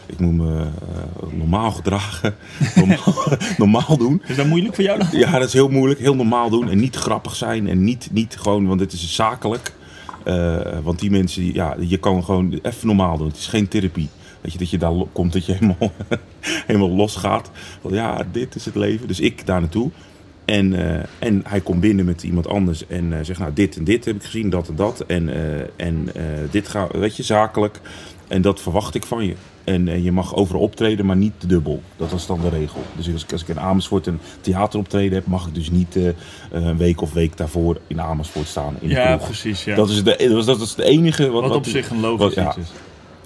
ik 0.06 0.20
moet 0.20 0.34
me 0.34 0.62
eh, 0.62 1.34
normaal 1.38 1.72
gedragen. 1.72 2.36
normaal, 2.76 3.14
normaal 3.58 3.98
doen. 3.98 4.22
Is 4.28 4.36
dat 4.36 4.46
moeilijk 4.48 4.76
voor 4.76 4.84
jou 4.84 5.00
dan? 5.00 5.08
Ja, 5.12 5.32
dat 5.32 5.48
is 5.48 5.54
heel 5.54 5.70
moeilijk. 5.70 6.00
Heel 6.00 6.16
normaal 6.16 6.50
doen 6.50 6.70
en 6.70 6.80
niet 6.80 6.96
grappig 6.96 7.36
zijn 7.36 7.68
en 7.68 7.84
niet, 7.84 8.10
niet 8.12 8.36
gewoon, 8.40 8.68
want 8.68 8.80
het 8.80 8.94
is 8.94 9.16
zakelijk. 9.16 9.74
Eh, 10.24 10.58
want 10.84 11.00
die 11.00 11.12
mensen, 11.12 11.42
die- 11.42 11.54
ja, 11.54 11.76
je 11.80 11.98
kan 11.98 12.24
gewoon 12.24 12.60
even 12.62 12.88
normaal 12.88 13.18
doen. 13.18 13.28
Het 13.28 13.38
is 13.38 13.48
geen 13.48 13.68
therapie. 13.68 14.10
Weet 14.42 14.52
je, 14.52 14.58
dat 14.58 14.70
je 14.70 14.78
daar 14.78 14.94
komt, 15.12 15.34
dat 15.34 15.46
je 15.46 15.54
helemaal, 15.54 15.92
helemaal 16.68 16.90
losgaat. 16.90 17.52
Van 17.82 17.94
ja, 17.94 18.26
dit 18.32 18.56
is 18.56 18.66
het 18.66 18.76
leven. 18.76 19.08
Dus 19.08 19.20
ik 19.20 19.46
daar 19.46 19.60
naartoe. 19.60 19.90
En, 20.48 20.74
eh, 20.74 21.04
en 21.20 21.44
hij 21.48 21.62
komt 21.62 21.80
binnen 21.80 22.06
met 22.06 22.24
iemand 22.24 22.48
anders 22.48 22.88
en 22.88 23.14
eh, 23.14 23.20
zegt, 23.22 23.40
nou, 23.40 23.54
dit 23.54 23.78
en 23.78 23.84
dit 23.84 24.06
heb 24.06 24.16
ik 24.16 24.24
gezien, 24.24 24.50
dat 24.50 24.68
en 24.68 24.76
dat. 24.76 25.00
En, 25.00 25.30
eh, 25.30 25.86
en 25.88 26.10
dit 26.52 26.68
gaat, 26.68 26.92
weet 26.92 27.16
je, 27.16 27.24
zakelijk. 27.24 27.80
En 28.28 28.42
dat 28.42 28.62
verwacht 28.62 28.96
ik 28.96 29.06
van 29.06 29.26
je. 29.26 29.34
En, 29.64 30.04
je 30.04 30.12
mag 30.12 30.36
overal 30.36 30.62
optreden, 30.62 31.06
maar 31.06 31.16
niet 31.16 31.34
te 31.38 31.48
dubbel. 31.48 31.82
Dat 31.98 32.12
was 32.12 32.28
dan 32.28 32.42
de 32.42 32.50
regel. 32.50 32.82
Dus 32.96 33.14
als 33.14 33.24
ik, 33.24 33.32
als 33.32 33.42
ik 33.42 33.48
in 33.48 33.60
Amersfoort 33.60 34.08
een 34.08 34.20
theateroptreden 34.42 35.14
heb, 35.14 35.26
mag 35.26 35.48
ik 35.48 35.54
dus 35.54 35.72
niet 35.72 35.98
een 36.52 36.78
week 36.78 37.02
of 37.02 37.14
week 37.14 37.38
daarvoor 37.38 37.78
in 37.88 38.02
Amersfoort 38.02 38.48
staan. 38.48 38.76
In 38.80 38.88
de 38.88 38.94
Ja, 38.94 39.18
precies. 39.18 39.64
Ja. 39.64 39.76
Dat 39.76 39.90
is, 39.90 40.04
de, 40.04 40.04
dat, 40.04 40.38
is, 40.38 40.46
dat 40.46 40.62
is 40.62 40.70
het 40.70 40.80
enige 40.80 41.30
wat, 41.30 41.42
wat, 41.42 41.56
op 41.56 41.66
zich 41.66 41.90
een 41.90 42.00
logisch 42.00 42.20
wat- 42.20 42.34
ja. 42.34 42.48
iets 42.48 42.58
is. 42.58 42.72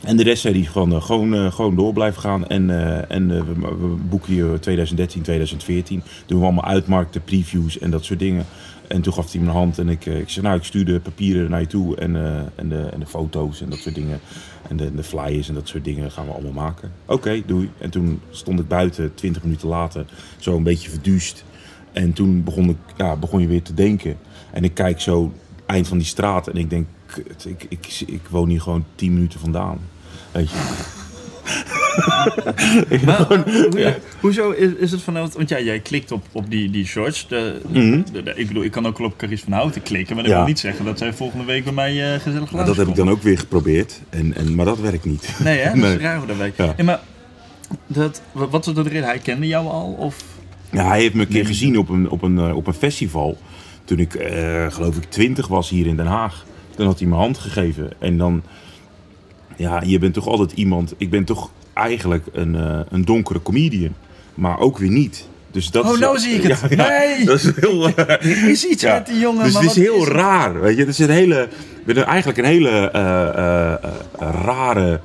En 0.04 0.18
de 0.18 0.24
rest 0.24 0.42
zei 0.42 0.54
hij 0.54 0.64
gewoon, 0.64 0.94
eh, 0.94 1.02
gewoon, 1.02 1.34
eh, 1.34 1.52
gewoon 1.52 1.76
door 1.76 1.94
blijven 1.94 2.22
gaan. 2.22 2.48
En, 2.48 2.70
eh, 2.70 3.16
en 3.16 3.28
we, 3.28 3.96
boeken 4.10 4.34
hier 4.34 4.60
2013, 4.60 5.22
2014. 5.22 6.04
Doen 6.26 6.40
we 6.40 6.46
allemaal 6.46 6.66
uitmarkten, 6.66 7.24
previews 7.24 7.80
en 7.80 7.92
dat 7.92 8.06
soort 8.06 8.20
dingen. 8.20 8.46
En 8.88 9.02
toen 9.02 9.14
gaf 9.14 9.32
hij 9.32 9.42
me 9.42 9.48
een 9.48 9.54
hand 9.54 9.78
en 9.80 9.90
ik, 9.90 10.06
ik 10.06 10.30
zei, 10.30 10.46
nou, 10.46 10.58
ik 10.58 10.64
stuur 10.64 10.86
de 10.86 11.00
papieren 11.00 11.50
naar 11.50 11.60
je 11.60 11.68
toe. 11.68 11.96
En, 11.96 12.16
en, 12.56 12.70
de, 12.70 12.80
en 12.94 13.00
de 13.00 13.06
foto's 13.06 13.62
en 13.62 13.70
dat 13.70 13.80
soort 13.80 13.96
dingen. 13.96 14.20
En 14.68 14.78
de, 14.78 14.96
de 14.96 15.04
flyers 15.04 15.48
en 15.48 15.54
dat 15.54 15.68
soort 15.68 15.84
dingen 15.84 16.12
gaan 16.12 16.26
we 16.26 16.32
allemaal 16.32 16.52
maken. 16.52 16.92
Oké, 17.06 17.42
doei. 17.46 17.70
En 17.78 17.90
toen 17.90 18.22
stond 18.30 18.60
ik 18.60 18.68
buiten, 18.68 19.14
20 19.16 19.44
minuten 19.44 19.68
later, 19.68 20.06
zo 20.38 20.56
een 20.56 20.64
beetje 20.64 20.90
verduust. 20.90 21.44
En 21.92 22.14
toen 22.14 22.44
begon, 22.44 22.70
ik, 22.70 22.78
ja, 22.98 23.16
begon 23.16 23.42
je 23.42 23.48
weer 23.48 23.62
te 23.62 23.74
denken. 23.74 24.18
En 24.52 24.64
ik 24.64 24.74
kijk 24.74 25.02
zo 25.02 25.32
eind 25.66 25.88
van 25.88 25.98
die 25.98 26.08
straat 26.08 26.48
en 26.48 26.56
ik 26.58 26.70
denk, 26.70 26.88
ik, 27.46 27.66
ik, 27.70 28.04
ik 28.08 28.22
woon 28.30 28.50
hier 28.50 28.62
gewoon 28.62 28.86
10 28.96 29.14
minuten 29.14 29.40
vandaan. 29.40 29.80
Weet 30.32 30.50
je. 30.50 30.56
Maar, 33.06 33.26
hoe- 33.28 33.96
hoezo 34.20 34.52
is, 34.52 34.74
is 34.74 34.92
het 34.92 35.02
vanuit... 35.02 35.34
Want 35.36 35.50
ja, 35.50 35.60
jij 35.60 35.80
klikt 35.80 36.12
op, 36.12 36.26
op 36.32 36.50
die, 36.50 36.70
die 36.70 36.86
shorts. 36.86 37.28
De, 37.28 37.62
Mhm. 37.68 38.02
de- 38.12 38.24
de- 38.24 38.34
ik 38.36 38.48
bedoel, 38.48 38.64
ik 38.64 38.72
kan 38.72 38.86
ook 38.86 38.98
wel 38.98 39.08
op 39.08 39.18
Caries 39.18 39.42
van 39.42 39.52
Houten 39.54 39.82
klikken. 39.82 40.16
Maar 40.16 40.24
dat 40.24 40.34
Ja. 40.34 40.40
wil 40.40 40.48
niet 40.48 40.60
zeggen 40.60 40.86
dat 40.86 40.98
zij 40.98 41.14
volgende 41.14 41.46
week 41.46 41.64
bij 41.64 41.74
mij 41.74 42.14
eh 42.14 42.20
gezellig 42.20 42.52
Nou, 42.52 42.66
dat 42.66 42.76
heb 42.76 42.88
ik 42.88 42.96
dan 42.96 43.10
ook 43.10 43.22
weer 43.22 43.38
geprobeerd. 43.40 44.02
En, 44.10 44.34
en, 44.36 44.56
maar 44.56 44.66
dat 44.66 44.80
werkt 44.80 45.06
niet. 45.06 45.30
Nee, 45.44 45.60
hè? 45.60 45.80
Dat 45.80 45.90
is 45.92 45.98
raar 45.98 46.18
hoe 46.18 46.28
dat 46.28 46.38
werkt. 46.38 46.58
Ja. 46.58 46.74
Ja, 46.78 46.84
maar 46.84 47.00
dat, 47.88 48.22
wat 48.32 48.68
is 48.68 48.74
de 48.74 48.82
reden? 48.82 49.04
Hij 49.04 49.20
kende 49.20 49.48
jou 49.48 49.68
al? 49.68 49.96
Of... 50.00 50.24
Ja, 50.72 50.88
hij 50.88 51.00
heeft 51.00 51.14
me 51.14 51.22
een 51.22 51.28
keer 51.28 51.36
Nee, 51.36 51.46
gezien 51.46 51.78
op 51.78 51.90
een, 51.90 52.10
op, 52.10 52.22
een, 52.22 52.38
eh, 52.38 52.56
op 52.56 52.68
een 52.68 52.74
festival. 52.74 53.38
Toen 53.86 54.00
ik, 54.00 54.14
eh, 54.14 54.72
geloof 54.72 54.98
ik, 54.98 55.04
twintig 55.04 55.48
was 55.48 55.70
hier 55.70 55.88
in 55.88 55.96
Den 55.96 56.06
Haag. 56.06 56.46
Toen 56.82 56.90
had 56.90 57.00
hij 57.00 57.08
me 57.10 57.16
hand 57.16 57.38
gegeven. 57.38 57.92
En 58.00 58.18
dan, 58.18 58.42
ja, 59.56 59.82
je 59.86 60.00
bent 60.00 60.14
toch 60.14 60.28
altijd 60.28 60.52
iemand. 60.52 60.94
Ik 60.98 61.10
ben 61.10 61.24
toch 61.24 61.50
eigenlijk 61.74 62.26
een, 62.32 62.56
eh, 62.56 62.80
een 62.90 63.06
donkere 63.06 63.42
comedian. 63.42 63.94
Maar 64.36 64.60
ook 64.60 64.78
weer 64.78 64.90
niet. 64.90 65.28
Dus 65.52 65.72
dat 65.72 65.86
Oh, 65.86 65.94
is, 65.94 66.00
nou 66.00 66.20
zie 66.20 66.34
ik 66.34 66.44
het. 66.44 66.60
Ja, 66.70 66.88
Nee. 66.88 67.26
Dat 67.26 67.36
is 67.44 67.52
heel. 67.56 67.88
Er 67.98 68.50
is 68.50 68.66
iets 68.66 68.82
Ja. 68.88 68.94
met 68.94 69.06
die 69.08 69.20
jongen. 69.20 69.44
Dus 69.44 69.54
maar 69.54 69.62
het 69.64 69.72
is 69.72 69.78
heel 69.78 70.08
raar, 70.08 70.62
weet 70.62 70.74
je. 70.76 70.80
Het 70.80 70.90
is 70.90 71.00
een 71.00 71.10
hele, 71.10 71.48
eigenlijk 72.06 72.38
een 72.38 72.46
hele 72.46 72.70
eh, 72.92 73.72
eh, 73.74 73.74
rare, 74.20 75.00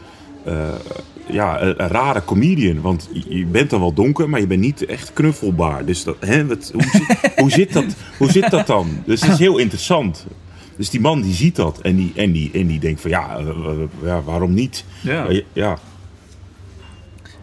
ja, 1.31 1.61
een, 1.63 1.83
een 1.83 1.89
rare 1.89 2.25
comedian. 2.25 2.81
Want 2.81 3.09
je- 3.13 3.39
je 3.39 3.47
bent 3.47 3.71
dan 3.71 3.81
wel 3.81 3.93
donker, 3.93 4.29
maar 4.29 4.41
je 4.41 4.47
bent 4.47 4.61
niet 4.61 4.85
echt 4.87 5.11
knuffelbaar. 5.13 5.85
Dus 5.85 6.05
dat, 6.05 6.17
hè, 6.21 6.47
wat, 6.47 6.71
hoe, 6.73 6.83
zit- 6.83 7.33
hoe, 7.37 7.51
zit 7.51 7.73
dat, 7.73 7.85
hoe 8.19 8.31
zit 8.31 8.51
dat 8.51 8.67
dan? 8.67 8.89
Dus 9.05 9.21
het 9.21 9.33
is 9.33 9.39
heel 9.39 9.59
interessant. 9.59 10.27
Dus 10.77 10.91
die 10.91 11.01
man 11.01 11.21
die 11.23 11.35
ziet 11.35 11.57
dat 11.57 11.81
en 11.81 11.97
die, 11.97 12.13
en 12.15 12.33
die, 12.33 12.51
en 12.53 12.67
die 12.67 12.81
denkt 12.81 13.01
van 13.01 13.11
ja, 13.11 13.37
eh, 13.39 13.49
eh, 13.49 13.77
ja 14.03 14.23
waarom 14.23 14.55
niet? 14.55 14.85
Ja. 15.03 15.31
Ja, 15.31 15.41
ja, 15.53 15.79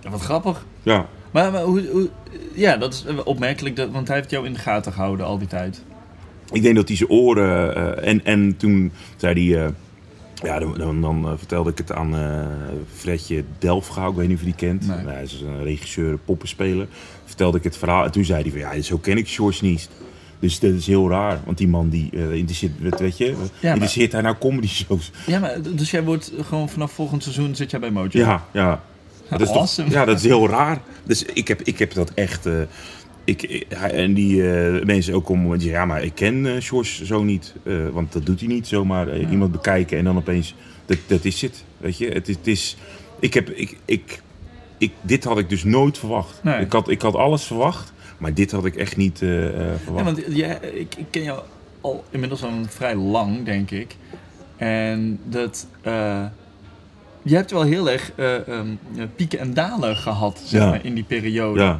Ja, 0.02 0.10
wat 0.10 0.22
grappig. 0.22 0.66
ja. 0.84 1.08
Maar, 1.32 1.52
maar 1.52 1.62
hoe, 1.63 1.88
hoe- 1.92 2.10
ja, 2.54 2.78
dat 2.78 2.94
is 2.94 3.06
opmerkelijk, 3.24 3.75
dat, 3.75 3.92
want 3.92 4.08
hij 4.08 4.18
heeft 4.18 4.30
jou 4.30 4.46
in 4.46 4.54
de 4.54 4.60
gaten 4.60 4.94
gehouden 4.94 5.25
al 5.25 5.38
die 5.38 5.48
tijd. 5.48 5.84
Ik 6.52 6.62
denk 6.62 6.75
dat 6.75 6.88
hij 6.88 6.98
zijn 6.98 7.10
oren. 7.10 7.75
eh, 7.75 8.10
en, 8.10 8.25
en 8.25 8.58
toen 8.58 8.92
zei 9.18 9.50
hij. 9.54 9.63
eh, 9.66 9.72
ja, 10.44 10.60
dan, 10.60 10.74
dan, 10.78 11.02
dan, 11.02 11.25
eh, 11.28 11.32
vertelde 11.38 11.70
ik 11.72 11.78
het 11.78 11.92
aan 11.92 12.16
eh 12.16 12.46
Fredje 12.96 13.44
Delfgauw. 13.60 14.10
Ik 14.10 14.16
weet 14.16 14.28
niet 14.28 14.36
of 14.38 14.44
je 14.44 14.50
die 14.50 14.68
kent. 14.68 14.88
Nee. 14.88 14.98
Nou, 14.98 15.10
hij 15.10 15.24
is 15.24 15.42
een 15.42 15.63
regisseur, 15.63 16.18
poppenspeler. 16.18 16.88
Vertelde 17.25 17.58
ik 17.58 17.63
het 17.63 17.78
verhaal. 17.78 18.04
En 18.04 18.12
toen 18.12 18.25
zei 18.25 18.42
hij 18.42 18.52
van 18.52 18.60
ja, 18.60 18.82
zo 18.82 18.98
ken 18.98 19.18
ik 19.18 19.30
George 19.30 19.66
niet. 19.66 19.90
Dus 20.44 20.60
dat 20.60 20.74
is 20.74 20.88
heel 20.88 21.10
raar. 21.10 21.40
Want 21.46 21.58
die 21.58 21.68
man 21.68 21.90
die 21.90 22.10
eh, 22.14 22.32
interesseert, 22.34 23.00
weet 23.00 23.18
je, 23.18 23.36
maar- 23.62 23.72
interesseert 23.72 24.12
hij 24.12 24.22
nou 24.22 24.36
comedy 24.40 24.68
shows? 24.68 25.12
Ja, 25.26 25.40
maar 25.40 25.58
dus 25.76 25.92
jij 25.92 26.04
wordt 26.04 26.32
gewoon 26.42 26.70
vanaf 26.70 26.92
volgend 26.92 27.24
seizoen 27.24 27.56
zit 27.56 27.72
jij 27.72 27.80
bij 27.80 27.92
Mojo? 27.92 28.10
Ja, 28.12 28.46
ja. 28.54 28.84
Dat 29.30 29.42
is 29.42 29.52
toch- 29.52 29.90
ja, 29.90 30.06
dat 30.06 30.18
is 30.18 30.24
heel 30.24 30.48
raar. 30.50 30.82
Dus 31.04 31.26
ik 31.26 31.48
heb, 31.48 31.62
ik 31.62 31.80
heb 31.80 31.94
dat 31.94 32.12
echt. 32.14 32.46
eh, 32.46 32.54
ik, 33.24 33.42
en 33.72 34.14
die 34.14 34.52
eh, 34.52 34.84
mensen 34.86 35.14
ook 35.14 35.30
om. 35.30 35.58
die 35.58 35.70
Ja, 35.70 35.86
maar 35.86 36.04
ik 36.04 36.16
ken 36.16 36.46
eh 36.46 36.52
George 36.60 37.06
zo 37.06 37.24
niet. 37.24 37.54
eh, 37.64 37.74
want 37.92 38.14
dat 38.14 38.26
doet 38.26 38.40
hij 38.40 38.50
niet 38.50 38.68
zomaar. 38.68 39.08
eh, 39.08 39.32
Iemand 39.32 39.52
bekijken 39.52 39.98
en 39.98 40.04
dan 40.04 40.18
opeens. 40.18 40.56
Dat, 40.86 40.98
dat 41.08 41.26
is 41.26 41.42
het. 41.42 41.64
Weet 41.78 41.98
je, 41.98 42.08
het, 42.10 42.28
het 42.28 42.48
is. 42.48 42.78
Ik 43.20 43.34
heb. 43.34 43.50
Ik, 43.50 43.78
ik, 43.86 44.22
ik, 44.78 44.92
dit 45.02 45.24
had 45.24 45.38
ik 45.38 45.50
dus 45.50 45.64
nooit 45.64 45.98
verwacht. 45.98 46.40
Nee. 46.44 46.60
Ik, 46.60 46.72
had, 46.72 46.90
ik 46.90 47.02
had 47.02 47.16
alles 47.16 47.44
verwacht. 47.44 47.93
Maar 48.24 48.34
dit 48.34 48.51
had 48.51 48.65
ik 48.65 48.75
echt 48.75 48.98
niet 48.98 49.22
eh, 49.22 49.46
eh, 49.48 49.53
Ja, 49.72 49.77
verwacht. 49.84 50.06
want 50.06 50.22
jij, 50.36 50.60
ik, 50.74 50.96
ik 50.98 51.06
ken 51.10 51.24
jou 51.24 51.39
al 51.82 52.03
inmiddels 52.10 52.44
al 52.44 52.50
vrij 52.68 52.96
lang, 52.96 53.46
denk 53.46 53.72
ik. 53.72 53.96
En 54.58 55.20
dat... 55.24 55.68
eh 55.82 56.25
je 57.25 57.36
hebt 57.36 57.51
wel 57.51 57.62
heel 57.62 57.89
erg 57.89 58.12
eh, 58.15 58.48
ehm, 58.48 58.68
pieken 59.15 59.39
en 59.39 59.53
dalen 59.53 59.96
gehad, 59.96 60.42
zeg 60.46 60.62
Ja. 60.62 60.70
maar, 60.70 60.86
in 60.86 60.94
die 60.94 61.03
periode. 61.03 61.60
ja. 61.62 61.80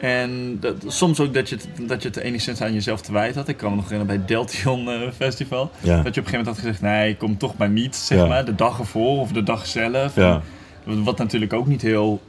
En 0.00 0.56
dat, 0.60 0.74
soms 0.86 1.20
ook 1.20 1.34
dat 1.34 1.48
je, 1.48 1.54
het, 1.56 1.88
dat 1.88 2.02
je 2.02 2.08
het 2.08 2.16
enigszins 2.16 2.60
aan 2.60 2.72
jezelf 2.72 3.00
te 3.00 3.12
wijten 3.12 3.36
had. 3.40 3.48
Ik 3.48 3.56
kan 3.56 3.70
me 3.70 3.76
nog 3.76 3.88
herinneren 3.88 4.16
bij 4.16 4.26
het 4.26 4.28
Deltion 4.28 4.88
Festival. 5.16 5.70
Ja. 5.80 6.02
Dat 6.02 6.14
je 6.14 6.20
op 6.20 6.26
een 6.26 6.32
gegeven 6.32 6.38
moment 6.38 6.46
had 6.46 6.58
gezegd, 6.58 6.80
nee, 6.80 7.10
ik 7.10 7.18
kom 7.18 7.38
toch 7.38 7.56
maar 7.56 7.68
niet, 7.70 7.96
zeg 7.96 8.18
Ja. 8.18 8.26
maar. 8.26 8.44
De 8.44 8.54
dag 8.54 8.78
ervoor 8.78 9.18
of 9.20 9.32
de 9.32 9.42
dag 9.42 9.66
zelf. 9.66 10.14
Ja. 10.14 10.42
En 10.86 11.04
wat 11.04 11.18
natuurlijk 11.18 11.52
ook 11.52 11.66
niet 11.66 11.82
heel 11.82 12.20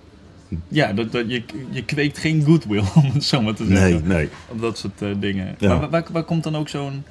ja, 0.68 0.94
dat, 0.94 1.12
dat, 1.12 1.32
je, 1.32 1.44
je 1.70 1.86
kweekt 1.86 2.18
geen 2.18 2.44
goodwill, 2.44 2.84
om 2.96 3.12
het 3.14 3.24
zo 3.24 3.42
maar 3.42 3.54
te 3.54 3.66
zeggen. 3.66 4.08
Nee, 4.08 4.18
nee. 4.18 4.30
Op 4.48 4.62
dat 4.62 4.78
soort 4.78 5.02
eh, 5.02 5.10
dingen. 5.20 5.56
Ja. 5.60 5.78
Maar 5.78 5.90
waar, 5.90 6.06
waar, 6.12 6.24
komt 6.24 6.44
dan 6.44 6.56
ook 6.56 6.70
zo'n... 6.70 7.04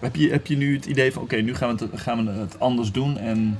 Heb 0.00 0.16
je, 0.16 0.30
heb 0.30 0.46
je 0.46 0.56
nu 0.56 0.74
het 0.74 0.86
idee 0.86 1.12
van, 1.12 1.22
oké, 1.22 1.36
nu 1.36 1.54
gaan 1.54 1.76
we, 1.76 1.84
het, 1.84 2.00
gaan 2.00 2.24
we 2.24 2.30
het 2.30 2.60
anders 2.60 2.92
doen 2.92 3.18
en... 3.18 3.58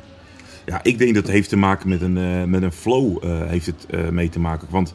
Ja, 0.66 0.80
ik 0.82 0.98
denk 0.98 1.14
dat 1.14 1.22
het 1.22 1.32
heeft 1.32 1.48
te 1.48 1.56
maken 1.56 1.88
met 1.88 2.02
een, 2.02 2.16
eh, 2.16 2.44
met 2.44 2.62
een 2.62 2.72
flow 2.72 3.24
eh, 3.24 3.48
heeft 3.48 3.66
het 3.66 4.10
mee 4.10 4.28
te 4.28 4.38
maken. 4.38 4.68
Want 4.70 4.94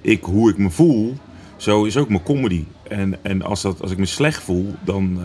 ik, 0.00 0.22
hoe 0.22 0.50
ik 0.50 0.58
me 0.58 0.70
voel, 0.70 1.16
zo 1.56 1.84
is 1.84 1.96
ook 1.96 2.08
mijn 2.08 2.22
comedy. 2.22 2.64
En, 2.88 3.24
en 3.24 3.42
als, 3.42 3.62
dat, 3.62 3.82
als 3.82 3.90
ik 3.90 3.98
me 3.98 4.06
slecht 4.06 4.42
voel, 4.42 4.74
dan, 4.84 5.18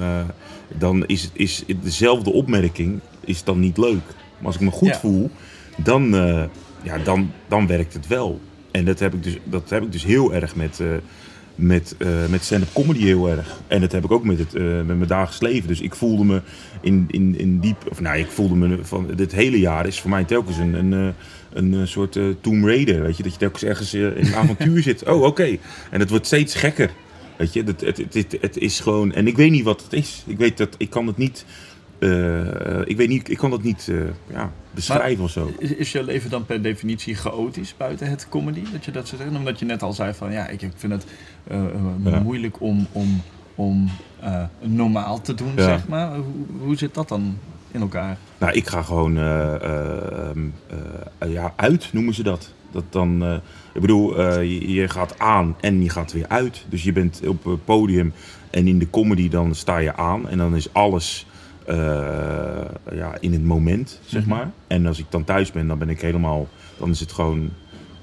dan 0.77 1.05
is, 1.05 1.29
is 1.33 1.63
dezelfde 1.81 2.31
opmerking 2.31 2.99
is 3.19 3.43
dan 3.43 3.59
niet 3.59 3.77
leuk. 3.77 4.03
Maar 4.37 4.45
als 4.45 4.55
ik 4.55 4.61
me 4.61 4.71
goed 4.71 4.87
Ja. 4.87 4.99
voel, 4.99 5.29
dan, 5.77 6.13
ja, 6.83 6.97
dan, 6.97 7.31
dan 7.47 7.67
werkt 7.67 7.93
het 7.93 8.07
wel. 8.07 8.39
En 8.71 8.85
dat 8.85 8.99
heb 8.99 9.13
ik 9.13 9.23
dus, 9.23 9.37
dat 9.43 9.69
heb 9.69 9.83
ik 9.83 9.91
dus 9.91 10.03
heel 10.03 10.33
erg 10.33 10.55
met, 10.55 10.79
eh, 10.79 10.87
met, 11.55 11.95
eh, 11.97 12.07
met 12.29 12.43
stand-up 12.43 12.73
comedy 12.73 13.03
heel 13.03 13.29
erg. 13.29 13.61
En 13.67 13.81
dat 13.81 13.91
heb 13.91 14.03
ik 14.03 14.11
ook 14.11 14.23
met, 14.23 14.39
het, 14.39 14.55
eh, 14.55 14.63
met 14.63 14.85
mijn 14.85 15.07
dagelijks 15.07 15.41
leven. 15.41 15.67
Dus 15.67 15.81
ik 15.81 15.95
voelde 15.95 16.23
me 16.23 16.41
in, 16.81 17.05
in, 17.07 17.39
in 17.39 17.59
diep... 17.59 17.85
Of 17.89 17.99
nou, 17.99 18.17
ik 18.17 18.27
voelde 18.27 18.55
me 18.55 18.77
van... 18.81 19.07
Dit 19.15 19.31
hele 19.31 19.59
jaar 19.59 19.87
is 19.87 19.99
voor 19.99 20.09
mij 20.09 20.23
telkens 20.23 20.57
een, 20.57 20.73
een, 20.73 21.13
een, 21.53 21.87
soort 21.87 22.19
Tomb 22.41 22.65
Raider. 22.65 23.01
Weet 23.01 23.17
je, 23.17 23.23
dat 23.23 23.31
je 23.31 23.39
telkens 23.39 23.63
ergens 23.63 23.93
in 23.93 24.03
een 24.15 24.35
avontuur 24.35 24.81
zit. 24.83 25.03
Oh, 25.03 25.21
oké. 25.21 25.57
En 25.91 25.99
het 25.99 26.09
wordt 26.09 26.25
steeds 26.25 26.55
gekker. 26.55 26.89
Weet 27.37 27.53
je, 27.53 27.63
het, 27.63 27.81
het, 27.81 27.97
het, 28.13 28.37
het 28.41 28.57
is 28.57 28.79
gewoon... 28.79 29.13
En 29.13 29.27
ik 29.27 29.35
weet 29.35 29.51
niet 29.51 29.63
wat 29.63 29.83
het 29.83 29.93
is. 29.93 30.23
Ik 30.27 30.37
weet 30.37 30.57
dat... 30.57 30.75
Ik 30.77 30.89
kan 30.89 31.07
het 31.07 31.17
niet... 31.17 31.45
eh, 31.99 32.79
ik 32.85 32.97
weet 32.97 33.07
niet... 33.07 33.29
Ik 33.29 33.37
kan 33.37 33.49
dat 33.49 33.63
niet 33.63 33.87
eh, 33.89 33.95
ja, 34.33 34.51
beschrijven 34.71 35.23
of 35.23 35.31
zo. 35.31 35.51
Is, 35.57 35.73
is 35.73 35.91
je 35.91 36.03
leven 36.03 36.29
dan 36.29 36.45
per 36.45 36.61
definitie 36.61 37.15
chaotisch 37.15 37.73
buiten 37.77 38.09
het 38.09 38.27
comedy? 38.29 38.61
Dat 38.71 38.85
je 38.85 38.91
dat 38.91 39.07
zou 39.07 39.21
zeggen? 39.21 39.37
Omdat 39.39 39.59
je 39.59 39.65
net 39.65 39.83
al 39.83 39.93
zei 39.93 40.13
van, 40.13 40.31
ja, 40.31 40.47
ik, 40.47 40.59
vind 40.75 40.93
het 40.93 41.05
eh, 41.47 41.57
eh, 41.65 41.71
Ja. 42.03 42.19
moeilijk 42.19 42.61
om, 42.61 42.87
om, 42.91 43.21
om 43.55 43.89
eh, 44.19 44.43
normaal 44.61 45.21
te 45.21 45.33
doen, 45.33 45.51
Ja. 45.55 45.63
zeg 45.63 45.87
maar. 45.87 46.15
Hoe, 46.15 46.45
hoe 46.59 46.75
zit 46.77 46.93
dat 46.93 47.07
dan 47.09 47.37
in 47.71 47.81
elkaar? 47.81 48.17
Nou, 48.37 48.53
ik 48.53 48.67
ga 48.67 48.81
gewoon 48.81 49.17
eh, 49.17 49.53
eh, 49.55 50.29
ehm, 50.29 50.39
eh, 51.17 51.31
ja, 51.33 51.53
uit, 51.55 51.89
noemen 51.93 52.13
ze 52.13 52.23
dat. 52.23 52.53
dat 52.71 52.83
dan, 52.89 53.23
eh, 53.23 53.33
ik 53.73 53.81
bedoel, 53.81 54.17
eh, 54.17 54.35
je, 54.43 54.71
je 54.73 54.89
gaat 54.89 55.19
aan 55.19 55.55
en 55.61 55.83
je 55.83 55.89
gaat 55.89 56.11
weer 56.11 56.27
uit. 56.27 56.65
Dus 56.69 56.83
je 56.83 56.91
bent 56.91 57.21
op 57.27 57.43
het 57.43 57.65
podium 57.65 58.13
en 58.49 58.67
in 58.67 58.79
de 58.79 58.89
comedy 58.89 59.29
dan 59.29 59.55
sta 59.55 59.77
je 59.77 59.95
aan. 59.95 60.29
En 60.29 60.37
dan 60.37 60.55
is 60.55 60.73
alles 60.73 61.25
eh, 61.69 62.95
ja, 62.97 63.17
in 63.19 63.31
het 63.33 63.43
moment, 63.43 63.99
zeg 64.05 64.21
Mhm. 64.21 64.29
maar. 64.29 64.51
En 64.67 64.85
als 64.85 64.99
ik 64.99 65.05
dan 65.09 65.23
thuis 65.23 65.51
ben, 65.51 65.67
dan 65.67 65.77
ben 65.77 65.89
ik 65.89 66.01
helemaal... 66.01 66.47
Dan 66.77 66.89
is 66.89 66.99
het 66.99 67.11
gewoon... 67.11 67.49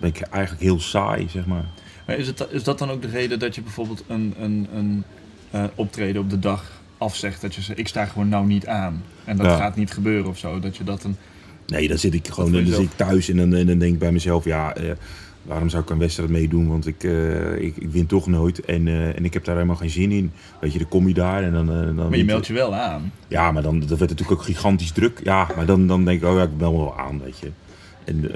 Ben 0.00 0.08
ik 0.08 0.20
eigenlijk 0.20 0.62
heel 0.62 0.80
saai, 0.80 1.28
zeg 1.28 1.46
maar. 1.46 1.64
Maar 2.06 2.16
is, 2.16 2.26
het, 2.26 2.46
is 2.50 2.64
dat 2.64 2.78
dan 2.78 2.90
ook 2.90 3.02
de 3.02 3.08
reden 3.08 3.38
dat 3.38 3.54
je 3.54 3.62
bijvoorbeeld 3.62 4.04
een, 4.08 4.34
een, 4.40 4.66
een 4.74 5.04
eh, 5.50 5.64
optreden 5.74 6.22
op 6.22 6.30
de 6.30 6.38
dag 6.38 6.70
afzegt? 6.98 7.40
Dat 7.40 7.54
je 7.54 7.60
zegt, 7.60 7.78
ik 7.78 7.88
sta 7.88 8.04
gewoon 8.04 8.28
nou 8.28 8.46
niet 8.46 8.66
aan. 8.66 9.02
En 9.24 9.36
dat 9.36 9.46
Ja. 9.46 9.56
gaat 9.56 9.76
niet 9.76 9.90
gebeuren 9.90 10.30
of 10.30 10.38
zo. 10.38 10.58
Dat 10.60 10.76
je 10.76 10.84
dat 10.84 11.04
een... 11.04 11.16
Nee, 11.66 11.88
dan 11.88 11.98
zit 11.98 12.14
ik 12.14 12.28
gewoon 12.28 12.52
dan 12.52 12.66
zit 12.66 12.78
ik 12.78 12.90
thuis 12.96 13.28
en 13.28 13.36
dan, 13.36 13.54
en 13.54 13.66
dan 13.66 13.78
denk 13.78 13.92
ik 13.92 13.98
bij 13.98 14.12
mezelf, 14.12 14.44
ja, 14.44 14.74
eh, 14.74 14.90
waarom 15.46 15.68
zou 15.68 15.82
ik 15.82 15.90
een 15.90 15.98
wedstrijd 15.98 16.30
meedoen? 16.30 16.68
Want 16.68 16.86
ik, 16.86 17.04
eh, 17.04 17.54
ik, 17.54 17.76
ik 17.76 17.90
win 17.90 18.06
toch 18.06 18.26
nooit 18.26 18.60
en, 18.60 18.88
eh, 18.88 19.16
en 19.16 19.24
ik 19.24 19.32
heb 19.32 19.44
daar 19.44 19.54
helemaal 19.54 19.76
geen 19.76 19.90
zin 19.90 20.10
in. 20.12 20.32
Weet 20.60 20.72
je, 20.72 20.78
dan 20.78 20.88
kom 20.88 21.08
je 21.08 21.14
daar 21.14 21.42
en 21.42 21.52
dan... 21.52 21.70
eh, 21.70 21.80
dan 21.80 21.94
Maar 21.94 22.16
je 22.16 22.24
meldt 22.24 22.46
je 22.46 22.52
wel 22.52 22.74
aan. 22.74 23.12
Ja, 23.28 23.52
maar 23.52 23.62
dan 23.62 23.78
dat 23.80 23.88
werd 23.88 24.10
natuurlijk 24.10 24.30
ook 24.40 24.42
gigantisch 24.42 24.90
druk. 24.92 25.20
Ja, 25.24 25.48
maar 25.56 25.66
dan, 25.66 25.86
dan 25.86 26.04
denk 26.04 26.22
ik, 26.22 26.28
oh 26.28 26.36
ja, 26.36 26.42
ik 26.42 26.58
bel 26.58 26.72
me 26.72 26.78
wel 26.78 26.98
aan, 26.98 27.20
weet 27.24 27.38
je. 27.38 27.50
En, 28.04 28.30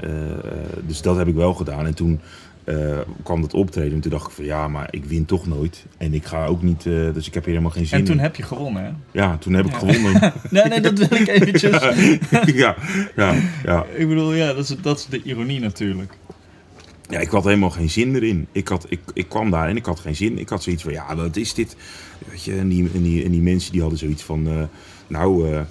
dus 0.87 1.01
dat 1.01 1.17
heb 1.17 1.27
ik 1.27 1.35
wel 1.35 1.53
gedaan. 1.53 1.85
En 1.85 1.93
toen 1.93 2.19
kwam 3.23 3.41
dat 3.41 3.53
optreden 3.53 3.93
en 3.93 3.99
toen 3.99 4.11
dacht 4.11 4.27
ik 4.27 4.31
van, 4.33 4.45
ja, 4.45 4.67
maar 4.67 4.87
ik 4.91 5.05
win 5.05 5.25
toch 5.25 5.47
nooit. 5.47 5.85
En 5.97 6.13
ik 6.13 6.25
ga 6.25 6.45
ook 6.45 6.61
niet, 6.61 6.83
dus 6.83 7.27
ik 7.27 7.33
heb 7.33 7.43
hier 7.43 7.53
helemaal 7.53 7.71
geen 7.75 7.85
zin 7.85 7.99
En 7.99 8.05
toen 8.05 8.15
in. 8.15 8.21
heb 8.21 8.35
je 8.35 8.43
gewonnen, 8.43 8.83
hè? 8.83 8.91
Ja, 9.11 9.37
toen 9.37 9.53
heb 9.53 9.65
ik 9.65 9.73
gewonnen. 9.73 10.33
Nee, 10.49 10.63
nee, 10.63 10.79
dat 10.81 10.97
wil 10.97 11.19
ik 11.19 11.27
eventjes... 11.27 11.71
ja, 12.63 12.75
ja, 13.15 13.35
ja. 13.63 13.85
Ik 13.95 14.07
bedoel, 14.07 14.33
ja, 14.33 14.53
dat 14.53 14.69
is, 14.69 14.75
dat 14.81 14.97
is 14.97 15.05
de 15.05 15.21
ironie 15.23 15.59
natuurlijk. 15.59 16.13
Ja, 17.11 17.19
ik 17.19 17.29
had 17.29 17.43
helemaal 17.43 17.69
geen 17.69 17.89
zin 17.89 18.15
erin. 18.15 18.47
Ik, 18.51 18.67
had, 18.67 18.85
ik, 18.89 18.99
ik 19.13 19.29
kwam 19.29 19.49
daar 19.49 19.69
en 19.69 19.75
ik 19.75 19.85
had 19.85 19.99
geen 19.99 20.15
zin. 20.15 20.37
Ik 20.37 20.49
had 20.49 20.63
zoiets 20.63 20.83
van, 20.83 20.91
ja, 20.91 21.15
wat 21.15 21.35
is 21.35 21.53
dit? 21.53 21.75
Weet 22.29 22.43
je, 22.43 22.57
en, 22.57 22.67
die, 22.67 22.89
en, 22.93 23.01
die, 23.01 23.23
en 23.23 23.31
die 23.31 23.41
mensen 23.41 23.71
die 23.71 23.81
hadden 23.81 23.99
zoiets 23.99 24.23
van, 24.23 24.47
eh, 24.47 24.63
nou, 25.07 25.51
eh, 25.51 25.61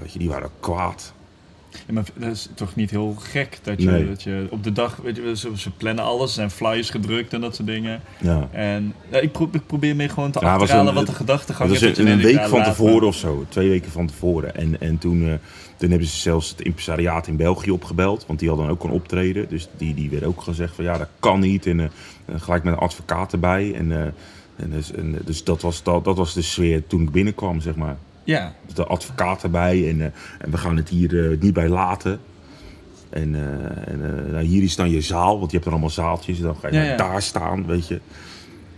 weet 0.00 0.12
je, 0.12 0.18
die 0.18 0.28
waren 0.28 0.50
kwaad. 0.60 1.12
Ja, 1.70 1.92
maar 1.94 2.04
dat 2.14 2.30
is 2.30 2.48
toch 2.54 2.74
niet 2.74 2.90
heel 2.90 3.14
gek 3.18 3.58
dat 3.62 3.82
je, 3.82 3.90
Nee. 3.90 4.08
dat 4.08 4.22
je 4.22 4.46
op 4.50 4.64
de 4.64 4.72
dag, 4.72 4.96
weet 5.02 5.16
je, 5.16 5.36
ze, 5.36 5.50
ze 5.56 5.70
plannen 5.70 6.04
alles, 6.04 6.34
zijn 6.34 6.50
flyers 6.50 6.90
gedrukt 6.90 7.32
en 7.32 7.40
dat 7.40 7.54
soort 7.54 7.68
dingen. 7.68 8.00
Ja. 8.20 8.48
En 8.50 8.94
ja, 9.10 9.18
ik, 9.18 9.32
pro- 9.32 9.48
ik 9.52 9.66
probeer 9.66 9.96
meer 9.96 10.10
gewoon 10.10 10.30
te 10.30 10.40
Ja, 10.40 10.54
achterhalen 10.54 10.88
een- 10.88 10.94
wat 10.94 11.06
de 11.06 11.12
gedachtegang 11.12 11.70
is. 11.70 11.80
je 11.80 11.98
een, 12.00 12.06
een 12.06 12.20
week 12.20 12.40
van 12.48 12.62
tevoren 12.62 13.06
of 13.06 13.14
zo. 13.16 13.44
Twee 13.48 13.68
weken 13.68 13.90
van 13.90 14.06
tevoren. 14.06 14.54
En, 14.56 14.80
en 14.80 14.98
toen, 14.98 15.22
eh, 15.28 15.32
toen 15.76 15.90
hebben 15.90 16.08
ze 16.08 16.16
zelfs 16.16 16.50
het 16.50 16.60
impresariaat 16.60 17.26
in 17.26 17.36
België 17.36 17.70
opgebeld. 17.70 18.24
Want 18.26 18.38
die 18.38 18.48
hadden 18.48 18.68
ook 18.68 18.84
een 18.84 18.90
optreden. 18.90 19.48
Dus 19.48 19.68
die, 19.76 19.94
die 19.94 20.10
werd 20.10 20.24
ook 20.24 20.42
gezegd 20.42 20.74
van 20.74 20.84
ja, 20.84 20.98
dat 20.98 21.08
kan 21.20 21.40
niet. 21.40 21.66
En 21.66 21.80
eh, 21.80 21.86
gelijk 22.38 22.64
met 22.64 22.72
een 22.72 22.78
advocaat 22.78 23.32
erbij. 23.32 23.74
En, 23.74 23.92
eh, 23.92 24.02
en 24.56 24.70
dus, 24.70 24.92
en, 24.92 25.18
dus 25.24 25.44
dat, 25.44 25.62
was, 25.62 25.82
dat, 25.82 26.04
dat 26.04 26.16
was 26.16 26.34
de 26.34 26.42
sfeer 26.42 26.86
toen 26.86 27.02
ik 27.02 27.10
binnenkwam, 27.10 27.60
zeg 27.60 27.74
maar. 27.76 27.96
Ja, 28.28 28.52
Dus 28.66 28.74
de 28.74 28.86
advocaat 28.86 29.42
erbij. 29.42 29.88
En, 29.88 30.00
eh, 30.00 30.06
en 30.38 30.50
we 30.50 30.56
gaan 30.56 30.76
het 30.76 30.88
hier 30.88 31.30
eh, 31.30 31.40
niet 31.40 31.52
bij 31.52 31.68
laten. 31.68 32.20
En, 33.10 33.34
eh, 33.34 33.92
en 33.92 34.30
nou, 34.30 34.44
hier 34.44 34.62
is 34.62 34.76
dan 34.76 34.90
je 34.90 35.00
zaal, 35.00 35.38
want 35.38 35.50
je 35.50 35.56
hebt 35.56 35.64
er 35.64 35.72
allemaal 35.72 35.90
zaaltjes. 35.90 36.40
Dan 36.40 36.56
ga 36.56 36.68
je 36.68 36.74
Ja, 36.74 36.96
daar 36.96 37.22
staan, 37.22 37.66
weet 37.66 37.88
je. 37.88 38.00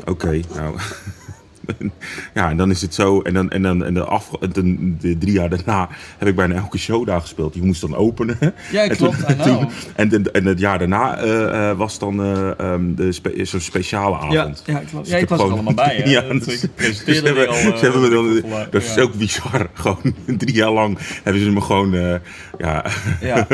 Oké, 0.04 0.40
nou. 0.54 0.78
ja, 2.34 2.50
en 2.50 2.56
dan 2.56 2.70
is 2.70 2.82
het 2.82 2.94
zo. 2.94 3.20
En 3.20 3.34
dan, 3.34 3.50
en 3.50 3.62
dan 3.62 3.84
en 3.84 3.94
de, 3.94 4.04
af, 4.04 4.30
en 4.40 4.50
de, 4.52 4.96
de 4.98 5.18
drie 5.18 5.32
jaar 5.32 5.48
daarna 5.48 5.88
heb 6.18 6.28
ik 6.28 6.34
bijna 6.36 6.54
elke 6.54 6.78
show 6.78 7.06
daar 7.06 7.20
gespeeld. 7.20 7.54
Je 7.54 7.62
moest 7.62 7.80
dan 7.80 7.94
openen. 7.96 8.38
ja 8.72 8.82
En 8.88 8.96
klopt, 8.96 9.42
toen- 9.42 9.68
en, 9.96 10.08
de- 10.08 10.30
en 10.30 10.44
het 10.44 10.58
jaar 10.58 10.78
daarna 10.78 11.16
eh, 11.18 11.70
eh, 11.70 11.76
was 11.76 11.98
dan 11.98 12.22
ehm, 12.24 12.94
de 12.94 13.12
spe- 13.12 13.44
zo'n 13.44 13.60
speciale 13.60 14.16
Ja, 14.30 14.40
avond. 14.42 14.62
ja, 14.66 14.78
klopt. 14.78 15.04
Dus 15.04 15.12
ja, 15.14 15.18
ik 15.18 15.28
was 15.28 15.38
er 15.38 15.44
gewoon- 15.44 15.52
allemaal 15.66 15.86
bij. 15.86 15.96
Hè. 15.96 16.10
Ja, 16.10 16.20
dus- 16.20 16.60
ze 16.60 16.68
hebben, 17.04 17.34
die 17.34 17.46
al, 17.48 17.54
ze 17.54 17.78
hebben 17.84 18.00
me 18.00 18.08
dan, 18.08 18.50
vol- 18.50 18.64
dat 18.70 18.82
is 18.82 18.94
ja. 18.94 19.02
ook 19.02 19.14
bizar. 19.14 19.68
Gewoon 19.72 20.14
drie 20.26 20.54
jaar 20.54 20.70
lang 20.72 20.98
hebben 21.22 21.42
ze 21.42 21.50
me 21.50 21.60
gewoon, 21.60 21.94
eh, 21.94 22.14
ja, 22.58 22.84
Ja, 23.20 23.46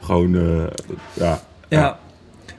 gewoon, 0.00 0.36
ja, 1.14 1.40
ja. 1.68 1.98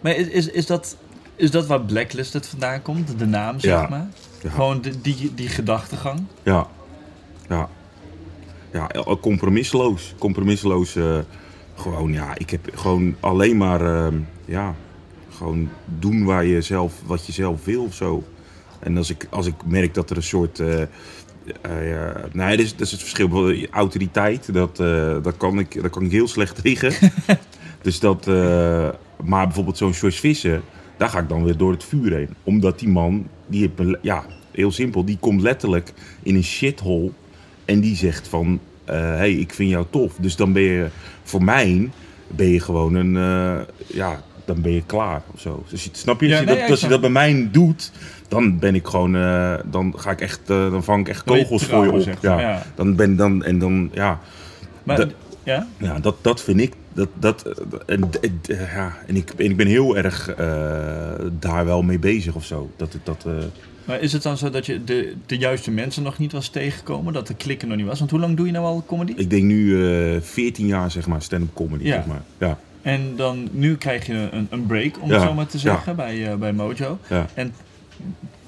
Maar 0.01 0.15
is, 0.15 0.27
is, 0.27 0.47
is, 0.47 0.65
dat, 0.65 0.95
is 1.35 1.51
dat 1.51 1.67
waar 1.67 1.81
Blacklisted 1.81 2.47
vandaan 2.47 2.81
komt? 2.81 3.19
De 3.19 3.25
naam, 3.25 3.59
zeg 3.59 3.71
Ja. 3.71 3.87
maar? 3.89 4.07
Ja. 4.43 4.49
Gewoon 4.49 4.81
die, 4.81 5.01
die, 5.01 5.33
die 5.35 5.47
gedachtegang? 5.49 6.23
ja, 6.43 6.67
ja, 7.49 7.69
ja, 8.71 8.89
eh, 8.89 9.15
compromisloos, 9.21 10.13
compromisloos. 10.17 10.95
eh, 10.95 11.17
gewoon, 11.75 12.13
ja, 12.13 12.37
ik 12.37 12.49
heb 12.49 12.69
gewoon 12.73 13.15
alleen 13.19 13.57
maar, 13.57 13.81
ehm, 13.81 14.15
ja, 14.45 14.75
gewoon 15.29 15.69
doen 15.85 16.23
waar 16.25 16.45
je 16.45 16.61
zelf, 16.61 16.93
wat 17.05 17.25
je 17.25 17.31
zelf 17.31 17.65
wil 17.65 17.83
of 17.83 17.93
zo. 17.93 18.23
En 18.79 18.97
als 18.97 19.09
ik, 19.09 19.27
als 19.29 19.47
ik 19.47 19.55
merk 19.65 19.93
dat 19.93 20.09
er 20.09 20.17
een 20.17 20.23
soort. 20.23 20.59
eh 20.59 20.81
eh, 21.61 21.89
ja, 21.89 22.15
nee, 22.31 22.57
dat 22.57 22.65
is, 22.65 22.71
dat 22.71 22.81
is 22.81 22.91
het 22.91 23.01
verschil. 23.01 23.53
Autoriteit, 23.71 24.53
dat, 24.53 24.79
eh, 24.79 25.15
dat, 25.23 25.37
kan 25.37 25.59
ik, 25.59 25.81
dat 25.81 25.91
kan 25.91 26.03
ik 26.03 26.11
heel 26.11 26.27
slecht 26.27 26.61
tegen. 26.61 26.93
dus 27.81 27.99
dat. 27.99 28.27
eh, 28.27 28.89
maar 29.23 29.45
bijvoorbeeld 29.45 29.77
zo'n 29.77 29.93
George 29.93 30.19
Visser, 30.19 30.61
daar 30.97 31.09
ga 31.09 31.19
ik 31.19 31.29
dan 31.29 31.43
weer 31.43 31.57
door 31.57 31.71
het 31.71 31.83
vuur 31.83 32.13
heen. 32.13 32.29
Omdat 32.43 32.79
die 32.79 32.89
man, 32.89 33.27
die 33.47 33.71
heeft 33.77 33.97
ja, 34.01 34.23
heel 34.51 34.71
simpel, 34.71 35.05
die 35.05 35.17
komt 35.19 35.41
letterlijk 35.41 35.93
in 36.23 36.35
een 36.35 36.43
shithole. 36.43 37.09
En 37.65 37.79
die 37.79 37.95
zegt 37.95 38.27
van, 38.27 38.59
hé, 38.85 38.95
hey, 38.95 39.31
ik 39.31 39.53
vind 39.53 39.69
jou 39.69 39.85
tof. 39.89 40.15
Dus 40.19 40.35
dan 40.35 40.53
ben 40.53 40.61
je, 40.61 40.87
voor 41.23 41.43
mij, 41.43 41.89
ben 42.27 42.47
je 42.47 42.59
gewoon 42.59 42.93
een, 42.93 43.15
eh, 43.17 43.65
ja, 43.87 44.21
dan 44.45 44.61
ben 44.61 44.71
je 44.71 44.83
klaar 44.85 45.21
of 45.33 45.39
zo. 45.39 45.63
Dus 45.69 45.89
snap 45.91 46.21
je? 46.21 46.27
Ja, 46.27 46.31
als 46.31 46.39
je, 46.39 46.45
nee, 46.45 46.59
dat, 46.61 46.69
als 46.69 46.81
je 46.81 46.87
dat 46.87 47.01
bij 47.01 47.09
mij 47.09 47.47
doet, 47.51 47.91
dan 48.27 48.59
ben 48.59 48.75
ik 48.75 48.87
gewoon, 48.87 49.15
eh, 49.15 49.53
dan 49.65 49.93
ga 49.97 50.11
ik 50.11 50.21
echt, 50.21 50.49
eh, 50.49 50.71
dan 50.71 50.83
vang 50.83 50.99
ik 51.01 51.07
echt 51.07 51.23
kogels 51.23 51.65
voor 51.65 51.83
je 51.83 51.91
op. 51.91 52.01
zeg 52.01 52.21
ja. 52.21 52.39
ja. 52.39 52.63
Dan 52.75 52.95
ben 52.95 53.15
dan, 53.15 53.43
en 53.43 53.59
dan, 53.59 53.89
ja, 53.93 54.19
Maar, 54.83 55.07
ja? 55.43 55.67
ja 55.77 55.99
dat, 55.99 56.15
dat 56.21 56.41
vind 56.41 56.59
ik, 56.59 56.73
dat, 56.93 57.09
dat, 57.19 57.43
en, 57.85 58.09
ja, 58.47 58.93
en, 59.07 59.15
ik, 59.15 59.29
en 59.29 59.45
ik 59.45 59.57
ben 59.57 59.67
heel 59.67 59.97
erg 59.97 60.29
eh, 60.29 60.45
daar 61.39 61.65
wel 61.65 61.81
mee 61.81 61.99
bezig 61.99 62.35
of 62.35 62.45
zo. 62.45 62.71
Dat, 62.75 62.97
dat, 63.03 63.25
eh, 63.27 63.33
Maar 63.85 63.99
is 63.99 64.13
het 64.13 64.23
dan 64.23 64.37
zo 64.37 64.49
dat 64.49 64.65
je 64.65 64.83
de, 64.83 65.13
de 65.25 65.37
juiste 65.37 65.71
mensen 65.71 66.03
nog 66.03 66.17
niet 66.17 66.31
was 66.31 66.49
tegengekomen? 66.49 67.13
Dat 67.13 67.27
de 67.27 67.33
klikken 67.35 67.67
nog 67.67 67.77
niet 67.77 67.85
was? 67.85 67.99
Want 67.99 68.11
hoe 68.11 68.19
lang 68.19 68.37
doe 68.37 68.45
je 68.45 68.51
nou 68.51 68.65
al 68.65 68.83
comedy? 68.87 69.13
ik 69.15 69.29
denk 69.29 69.43
nu 69.43 69.85
eh 70.15 70.21
14 70.21 70.65
jaar, 70.67 70.91
zeg 70.91 71.07
maar, 71.07 71.21
stand-up 71.21 71.53
comedy, 71.53 71.83
Ja. 71.83 71.93
zeg 71.95 72.05
maar. 72.05 72.21
Ja, 72.37 72.57
En 72.81 73.15
dan, 73.15 73.47
nu 73.51 73.75
krijg 73.77 74.05
je 74.05 74.13
een, 74.31 74.47
een 74.49 74.65
break, 74.65 75.01
om 75.01 75.09
Ja, 75.09 75.13
het 75.15 75.23
zo 75.27 75.33
maar 75.33 75.47
te 75.47 75.57
zeggen, 75.57 75.95
bij, 75.95 76.37
bij 76.37 76.53
Mojo. 76.53 76.97
ja. 77.09 77.25
En 77.33 77.53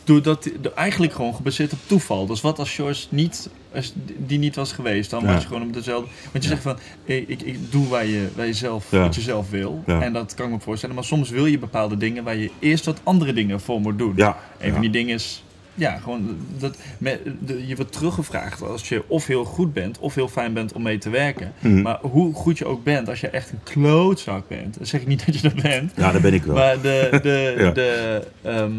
doordat 0.06 0.50
eigenlijk 0.76 1.14
gewoon 1.14 1.36
gebaseerd 1.36 1.74
op 1.74 1.80
toeval. 1.86 2.26
Dus 2.26 2.42
wat 2.42 2.60
als 2.60 2.76
George 2.76 3.06
niet, 3.10 3.50
als 3.74 3.94
die 4.18 4.40
niet 4.40 4.56
was 4.56 4.72
geweest, 4.72 5.10
dan 5.10 5.22
Ja. 5.24 5.34
was 5.34 5.42
je 5.42 5.48
gewoon 5.48 5.64
op 5.64 5.74
dezelfde. 5.74 6.10
Want 6.32 6.44
je 6.44 6.50
Ja. 6.50 6.56
zegt 6.56 6.62
van, 6.62 6.78
ik, 7.06 7.28
ik, 7.28 7.42
ik 7.42 7.72
doe 7.72 7.88
waar 7.88 8.06
je, 8.06 8.28
waar 8.36 8.46
je 8.46 8.54
zelf, 8.54 8.92
Ja. 8.92 9.00
wat 9.02 9.16
je 9.16 9.22
zelf 9.22 9.50
wil. 9.50 9.84
En 9.86 10.14
dat 10.14 10.34
kan 10.34 10.46
ik 10.46 10.52
me 10.52 10.60
voorstellen. 10.60 10.96
Maar 10.96 11.04
soms 11.04 11.30
wil 11.30 11.46
je 11.46 11.60
bepaalde 11.60 11.98
dingen 11.98 12.24
waar 12.24 12.36
je 12.36 12.52
eerst 12.60 12.86
wat 12.86 13.00
andere 13.04 13.34
dingen 13.34 13.62
voor 13.62 13.82
moet 13.82 13.98
doen. 13.98 14.14
Ja, 14.16 14.38
Een 14.60 14.72
van 14.72 14.82
die 14.82 14.90
dingen 14.90 15.14
is, 15.16 15.44
ja, 15.78 15.98
gewoon 15.98 16.38
dat 16.60 16.78
me- 16.98 17.20
de- 17.40 17.68
je 17.68 17.76
wordt 17.76 17.92
teruggevraagd 17.92 18.62
als 18.62 18.90
je 18.90 19.04
of 19.08 19.26
heel 19.28 19.46
goed 19.46 19.74
bent 19.74 20.00
of 20.00 20.16
heel 20.16 20.28
fijn 20.28 20.54
bent 20.54 20.74
om 20.74 20.82
mee 20.82 20.98
te 20.98 21.10
werken. 21.10 21.54
Mhm. 21.60 21.82
Maar 21.82 21.98
hoe 22.02 22.34
goed 22.34 22.58
je 22.58 22.66
ook 22.66 22.84
bent, 22.84 23.10
als 23.10 23.20
je 23.22 23.28
echt 23.28 23.52
een 23.52 23.60
klootzak 23.64 24.48
bent, 24.48 24.78
dan 24.78 24.86
zeg 24.86 25.02
ik 25.02 25.08
niet 25.08 25.24
dat 25.26 25.36
je 25.36 25.42
dat 25.42 25.62
bent. 25.62 25.92
ja, 25.96 26.12
daar 26.12 26.22
ben 26.22 26.34
ik 26.34 26.44
wel. 26.44 26.56
Maar 26.56 26.82
de, 26.82 27.20
de, 27.22 27.54
Ja. 27.64 27.72
de, 27.72 28.22
ehm, 28.42 28.72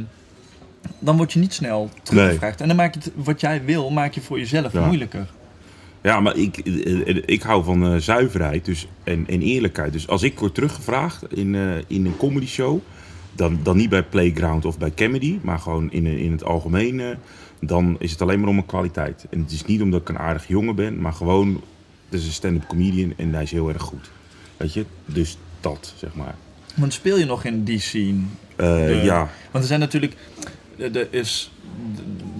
dan 0.98 1.16
word 1.16 1.32
je 1.32 1.38
niet 1.38 1.52
snel 1.54 1.90
teruggevraagd. 2.02 2.60
En 2.60 2.66
dan 2.68 2.76
maak 2.76 2.94
je 2.94 3.00
het, 3.00 3.12
wat 3.14 3.40
jij 3.40 3.64
wil, 3.64 3.90
maak 3.90 4.12
je 4.12 4.20
voor 4.20 4.38
jezelf 4.38 4.72
Ja. 4.72 4.86
moeilijker. 4.86 5.26
Ja, 6.02 6.20
maar 6.20 6.36
ik, 6.36 6.56
ik 7.26 7.42
hou 7.42 7.64
van 7.64 7.86
eh, 7.86 7.96
zuiverheid 7.96 8.64
dus, 8.64 8.86
en, 9.04 9.24
en 9.28 9.40
eerlijkheid. 9.42 9.92
Dus 9.92 10.08
als 10.08 10.22
ik 10.22 10.38
word 10.38 10.54
teruggevraagd 10.54 11.32
in, 11.34 11.54
eh, 11.54 11.62
in 11.86 12.06
een 12.06 12.16
comedy 12.16 12.46
show, 12.46 12.78
dan, 13.32 13.58
dan 13.62 13.76
niet 13.76 13.88
bij 13.88 14.02
Playground 14.02 14.64
of 14.64 14.78
bij 14.78 14.92
Comedy, 14.94 15.38
maar 15.42 15.58
gewoon 15.58 15.90
in, 15.92 16.06
in 16.06 16.32
het 16.32 16.44
algemeen, 16.44 17.00
eh, 17.00 17.06
dan 17.60 17.96
is 17.98 18.10
het 18.10 18.22
alleen 18.22 18.40
maar 18.40 18.48
om 18.48 18.56
een 18.58 18.66
kwaliteit. 18.66 19.26
En 19.30 19.40
het 19.40 19.50
is 19.52 19.64
niet 19.64 19.82
omdat 19.82 20.00
ik 20.00 20.08
een 20.08 20.18
aardig 20.18 20.48
jongen 20.48 20.74
ben, 20.74 21.00
maar 21.00 21.12
gewoon, 21.12 21.60
het 22.10 22.20
is 22.20 22.26
een 22.26 22.32
stand-up 22.32 22.66
comedian 22.66 23.12
en 23.16 23.32
hij 23.34 23.42
is 23.42 23.50
heel 23.50 23.68
erg 23.68 23.82
goed. 23.82 24.10
Weet 24.56 24.72
je, 24.74 24.84
dus 25.06 25.38
dat, 25.60 25.92
zeg 25.96 26.14
maar. 26.14 26.34
Want 26.74 26.92
speel 26.92 27.18
je 27.18 27.24
nog 27.24 27.44
in 27.44 27.64
die 27.64 27.80
scene? 27.80 28.18
De- 28.56 29.00
ja, 29.04 29.18
Want 29.50 29.64
er 29.64 29.68
zijn 29.68 29.80
natuurlijk, 29.80 30.16
er 30.78 31.08
is, 31.10 31.50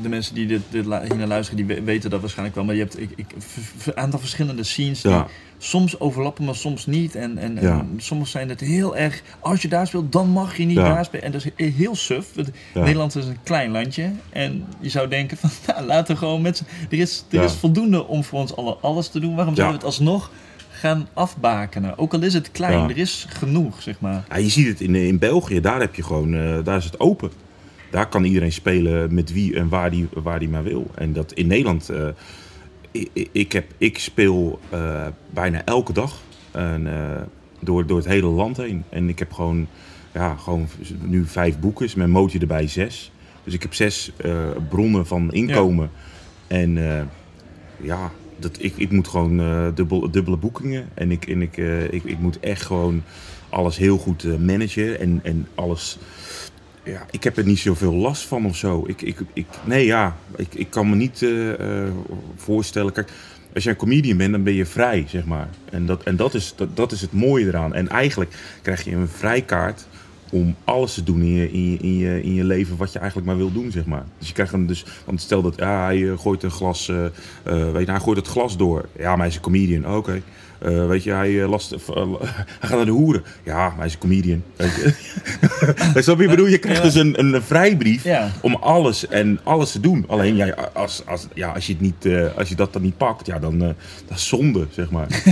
de, 0.03 0.09
mensen 0.09 0.35
die 0.35 0.47
dit, 0.47 0.61
dit 0.71 0.85
la- 0.87 1.03
hier 1.03 1.17
naar 1.17 1.27
luisteren, 1.27 1.67
die 1.67 1.77
we- 1.77 1.83
weten 1.83 2.11
dat 2.11 2.21
waarschijnlijk 2.21 2.57
wel. 2.57 2.65
Maar 2.65 2.75
je 2.75 2.81
hebt 2.81 3.01
ik, 3.01 3.11
ik, 3.17 3.27
een 3.85 3.97
aantal 3.97 4.19
verschillende 4.19 4.63
scenes 4.63 5.01
die 5.01 5.11
ja, 5.11 5.27
soms 5.59 6.01
overlappen, 6.01 6.45
maar 6.45 6.55
soms 6.55 6.87
niet. 6.87 7.15
En, 7.15 7.39
en, 7.39 7.59
Ja. 7.61 7.79
en 7.79 7.95
soms 7.97 8.31
zijn 8.31 8.49
het 8.49 8.61
heel 8.61 8.97
erg, 8.97 9.23
als 9.41 9.63
je 9.63 9.69
daar 9.69 9.87
speelt, 9.87 10.13
dan 10.13 10.29
mag 10.29 10.57
je 10.57 10.65
niet 10.65 10.77
Ja. 10.77 10.95
daar 10.95 11.05
spelen. 11.05 11.25
En 11.25 11.33
dat 11.33 11.47
is 11.57 11.73
heel 11.75 11.95
suf. 11.97 12.27
Nederland 12.75 13.15
is 13.17 13.27
een 13.27 13.39
klein 13.43 13.71
landje. 13.71 14.11
En 14.31 14.65
je 14.81 14.89
zou 14.89 15.09
denken 15.09 15.37
van, 15.37 15.51
nou, 15.75 15.87
laten 15.87 16.15
we 16.15 16.19
gewoon 16.21 16.43
met. 16.43 16.63
Er 16.91 16.99
is, 16.99 17.25
er 17.31 17.43
is 17.43 17.53
voldoende 17.53 18.07
om 18.07 18.25
voor 18.25 18.41
ons 18.41 18.57
allen 18.57 18.77
alles 18.83 19.09
te 19.09 19.21
doen. 19.21 19.35
Waarom 19.35 19.55
zouden 19.55 19.79
we 19.81 19.87
het 19.87 19.97
alsnog 19.99 20.31
gaan 20.71 21.09
afbakenen? 21.13 21.99
Ook 21.99 22.15
al 22.15 22.23
is 22.23 22.35
het 22.35 22.51
klein, 22.51 22.79
Ja. 22.79 22.89
er 22.89 22.97
is 22.99 23.27
genoeg, 23.29 23.83
zeg 23.83 24.01
maar. 24.01 24.25
Ja, 24.29 24.37
je 24.37 24.49
ziet 24.49 24.67
het 24.67 24.81
in, 24.81 24.95
in 24.95 25.19
België, 25.19 25.61
daar 25.61 25.81
heb 25.81 25.95
je 25.95 26.03
gewoon, 26.03 26.35
eh, 26.35 26.59
daar 26.65 26.77
is 26.77 26.85
het 26.85 27.01
open. 27.01 27.31
Daar 27.97 28.09
kan 28.09 28.25
iedereen 28.25 28.53
spelen 28.53 29.15
met 29.15 29.33
wie 29.33 29.55
en 29.55 29.69
waar 29.69 29.91
die, 29.91 30.09
waar 30.13 30.39
die 30.39 30.49
maar 30.49 30.63
wil. 30.63 30.91
En 30.95 31.13
dat 31.13 31.33
in 31.33 31.47
Nederland, 31.47 31.89
eh, 31.89 32.09
ik, 32.91 33.29
ik, 33.33 33.53
heb, 33.53 33.65
ik 33.79 33.99
speel 33.99 34.61
eh, 34.71 35.07
bijna 35.31 35.65
elke 35.65 35.93
dag 35.93 36.21
en, 36.51 36.87
eh, 36.87 37.23
door, 37.61 37.87
door 37.87 37.97
het 37.97 38.07
hele 38.07 38.27
land 38.27 38.57
heen. 38.57 38.85
En 38.89 39.09
ik 39.09 39.19
heb 39.19 39.33
gewoon, 39.33 39.67
ja, 40.13 40.35
gewoon 40.35 40.69
nu 41.03 41.27
vijf 41.27 41.59
boeken, 41.59 41.89
mijn 41.97 42.11
mootje 42.11 42.39
erbij 42.39 42.69
zes. 42.69 43.13
Dus 43.45 43.55
ik 43.55 43.63
heb 43.63 43.75
zes 43.75 44.13
bronnen 44.69 45.07
van 45.07 45.33
inkomen. 45.33 45.91
En 46.47 46.79
ja, 47.77 48.11
dat, 48.39 48.57
ik, 48.61 48.73
ik 48.77 48.91
moet 48.91 49.09
gewoon 49.09 49.37
dubbel, 49.75 50.11
dubbele 50.11 50.37
boekingen. 50.37 50.89
En, 50.95 51.11
ik, 51.11 51.27
en 51.27 51.43
ik, 51.43 51.57
ik, 51.91 52.05
ik 52.05 52.19
moet 52.19 52.41
echt 52.41 52.63
gewoon 52.63 53.03
alles 53.49 53.77
heel 53.77 53.99
goed 53.99 54.39
managen. 54.39 55.01
En, 55.01 55.21
en 55.23 55.47
alles. 55.55 55.99
Ja, 56.87 57.07
ik 57.11 57.25
heb 57.25 57.37
er 57.37 57.45
niet 57.45 57.59
zoveel 57.59 57.95
last 57.95 58.23
van 58.23 58.47
of 58.47 58.57
zo. 58.57 58.85
Ik, 58.87 59.03
ik, 59.03 59.19
ik, 59.33 59.47
nee, 59.65 59.87
ja, 59.87 60.17
ik, 60.37 60.55
ik 60.55 60.71
kan 60.71 60.91
me 60.91 60.97
niet 60.97 61.23
eh, 61.23 61.53
eh, 61.53 61.93
voorstellen. 62.37 62.93
Kijk, 62.93 63.11
als 63.55 63.65
jij 63.65 63.73
een 63.73 63.79
comedian 63.79 64.17
bent, 64.17 64.33
dan 64.33 64.43
ben 64.43 64.53
je 64.53 64.67
vrij, 64.67 65.05
zeg 65.09 65.25
maar. 65.25 65.49
En 65.71 65.87
dat, 65.87 66.03
en 66.03 66.17
dat, 66.17 66.35
is, 66.35 66.53
dat, 66.57 66.77
dat 66.77 66.93
is 66.93 67.01
het 67.01 67.13
mooie 67.13 67.47
eraan. 67.47 67.75
En 67.75 67.89
eigenlijk 67.89 68.35
krijg 68.63 68.85
je 68.85 68.91
een 68.91 69.09
vrijkaart 69.09 69.87
om 70.31 70.55
alles 70.65 70.95
te 70.95 71.03
doen 71.03 71.21
in 71.21 71.33
je, 71.33 71.51
in, 71.53 71.71
je, 71.71 71.79
in, 71.79 71.97
je, 71.99 72.23
in 72.23 72.35
je 72.35 72.45
leven 72.45 72.77
wat 72.77 72.93
je 72.93 72.99
eigenlijk 72.99 73.29
maar 73.29 73.37
wil 73.37 73.53
doen, 73.53 73.71
zeg 73.71 73.85
maar. 73.85 74.05
Dus 74.19 74.29
je 74.29 74.35
krijgt 74.35 74.53
een, 74.53 74.67
dus, 74.67 74.85
want 75.05 75.21
stel 75.21 75.43
dat 75.43 75.55
ja, 75.57 75.85
hij 75.85 76.11
eh, 76.11 76.19
gooit 76.19 76.43
een 76.43 76.51
glas, 76.51 76.89
eh, 76.89 77.05
eh, 77.05 77.73
weet 77.73 77.87
je, 77.87 77.91
hij 77.91 78.01
gooit 78.01 78.19
het 78.19 78.27
glas 78.27 78.57
door. 78.57 78.89
Ja, 78.99 79.09
maar 79.09 79.19
hij 79.19 79.29
is 79.29 79.35
een 79.35 79.41
comedian. 79.41 79.87
Oh, 79.87 79.97
Oké. 79.97 80.23
Weet 80.89 81.05
je, 81.05 81.11
hij, 81.13 81.47
last, 81.47 81.71
hij 81.71 81.79
gaat 82.61 82.77
naar 82.77 82.85
de 82.85 82.91
hoeren. 82.91 83.25
Ja, 83.43 83.69
maar 83.69 83.77
hij 83.77 83.87
is 83.87 83.93
een 83.93 83.99
comedian. 83.99 84.43
Weet 84.57 84.75
je. 84.75 84.95
Snap 86.03 86.17
je? 86.17 86.23
Ik 86.25 86.31
bedoel, 86.31 86.47
je 86.47 86.59
krijgt 86.59 86.83
dus 86.83 86.95
een, 86.95 87.19
een 87.19 87.43
vrijbrief 87.43 88.05
Ja. 88.05 88.31
om 88.41 88.55
alles 88.55 89.09
en 89.09 89.41
alles 89.43 89.73
te 89.73 89.81
doen. 89.81 90.05
Alleen 90.09 90.37
ja, 90.37 90.69
als, 90.73 91.03
als, 91.07 91.27
ja, 91.35 91.49
als, 91.53 91.67
je, 91.67 91.73
het 91.73 91.83
niet, 91.83 92.09
als 92.37 92.49
je 92.49 92.55
dat 92.55 92.73
dan 92.73 92.83
niet 92.83 92.97
pakt, 92.97 93.27
ja, 93.27 93.39
dan 93.39 93.59
dat 93.59 93.75
is 94.09 94.29
zonde, 94.29 94.67
zeg 94.71 94.91
maar. 94.91 95.07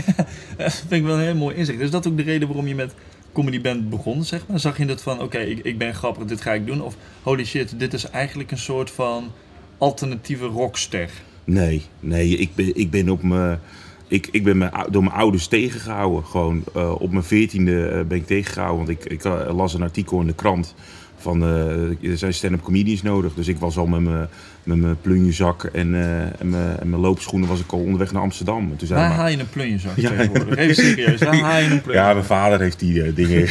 Dat 0.56 0.72
vind 0.74 0.92
ik 0.92 1.02
wel 1.02 1.14
een 1.14 1.22
heel 1.22 1.34
mooi 1.34 1.56
inzicht. 1.56 1.80
Is 1.80 1.90
dat 1.90 2.06
ook 2.06 2.16
de 2.16 2.22
reden 2.22 2.48
waarom 2.48 2.66
je 2.66 2.74
met 2.74 2.94
comedy 3.34 3.60
band 3.60 3.90
begon, 3.90 4.24
zeg 4.24 4.46
maar? 4.46 4.60
Zag 4.60 4.78
je 4.78 4.86
dat 4.86 5.02
van, 5.02 5.20
oké, 5.20 5.38
ik, 5.38 5.58
ik 5.64 5.78
ben 5.78 5.94
grappig, 5.94 6.24
dit 6.24 6.40
ga 6.40 6.52
ik 6.52 6.66
doen? 6.66 6.82
Of, 6.82 6.96
holy 7.22 7.44
shit, 7.44 7.78
dit 7.78 7.92
is 7.92 8.10
eigenlijk 8.10 8.50
een 8.50 8.58
soort 8.58 8.90
van 8.90 9.30
alternatieve 9.78 10.46
rockster. 10.46 11.10
Nee, 11.44 11.82
nee, 12.00 12.36
ik 12.36 12.54
ben, 12.54 12.76
ik 12.76 12.90
ben 12.90 13.08
op 13.08 13.22
mijn. 13.22 13.60
Ik, 14.08 14.28
ik 14.30 14.44
ben 14.44 14.70
door 14.90 15.02
mijn 15.02 15.16
ouders 15.16 15.46
tegengehouden. 15.46 16.24
Gewoon 16.24 16.64
eh, 16.74 17.00
op 17.00 17.10
mijn 17.10 17.24
veertiende 17.24 17.88
eh, 17.88 18.04
ben 18.04 18.18
ik 18.18 18.26
tegengehouden. 18.26 18.86
Want 18.86 18.98
ik, 18.98 19.12
ik 19.12 19.24
eh, 19.24 19.54
las 19.54 19.74
een 19.74 19.82
artikel 19.82 20.20
in 20.20 20.26
de 20.26 20.34
krant 20.34 20.74
van 21.24 21.42
eh, 21.42 22.10
er 22.10 22.18
zijn 22.18 22.34
stand-up 22.34 22.62
comedians 22.62 23.02
nodig. 23.02 23.34
Dus 23.34 23.48
ik 23.48 23.58
was 23.58 23.76
al 23.76 23.86
met 23.86 24.00
mijn, 24.00 24.28
met 24.64 24.78
mijn 24.78 25.00
plunjezak 25.00 25.64
en, 25.64 25.94
eh, 25.94 26.40
en, 26.40 26.48
mijn, 26.48 26.78
en 26.78 26.90
mijn 26.90 27.02
loopschoenen 27.02 27.48
was 27.48 27.60
ik 27.60 27.72
al 27.72 27.78
onderweg 27.78 28.12
naar 28.12 28.22
Amsterdam. 28.22 28.70
En 28.70 28.76
toen 28.76 28.86
zei 28.86 29.00
Waar 29.00 29.10
haal 29.10 29.28
je 29.28 29.38
een 29.38 29.48
plunjezak 29.48 29.96
Ja. 30.04 30.08
tegenwoordig? 30.08 30.56
Even 30.56 30.74
serieus, 30.74 31.20
waar 31.20 31.36
haal 31.36 31.60
je 31.60 31.64
een 31.64 31.80
plunjezak? 31.80 32.06
ja, 32.06 32.12
mijn 32.12 32.24
vader 32.24 32.60
heeft 32.60 32.78
die 32.78 33.02
eh, 33.02 33.14
dingen. 33.14 33.42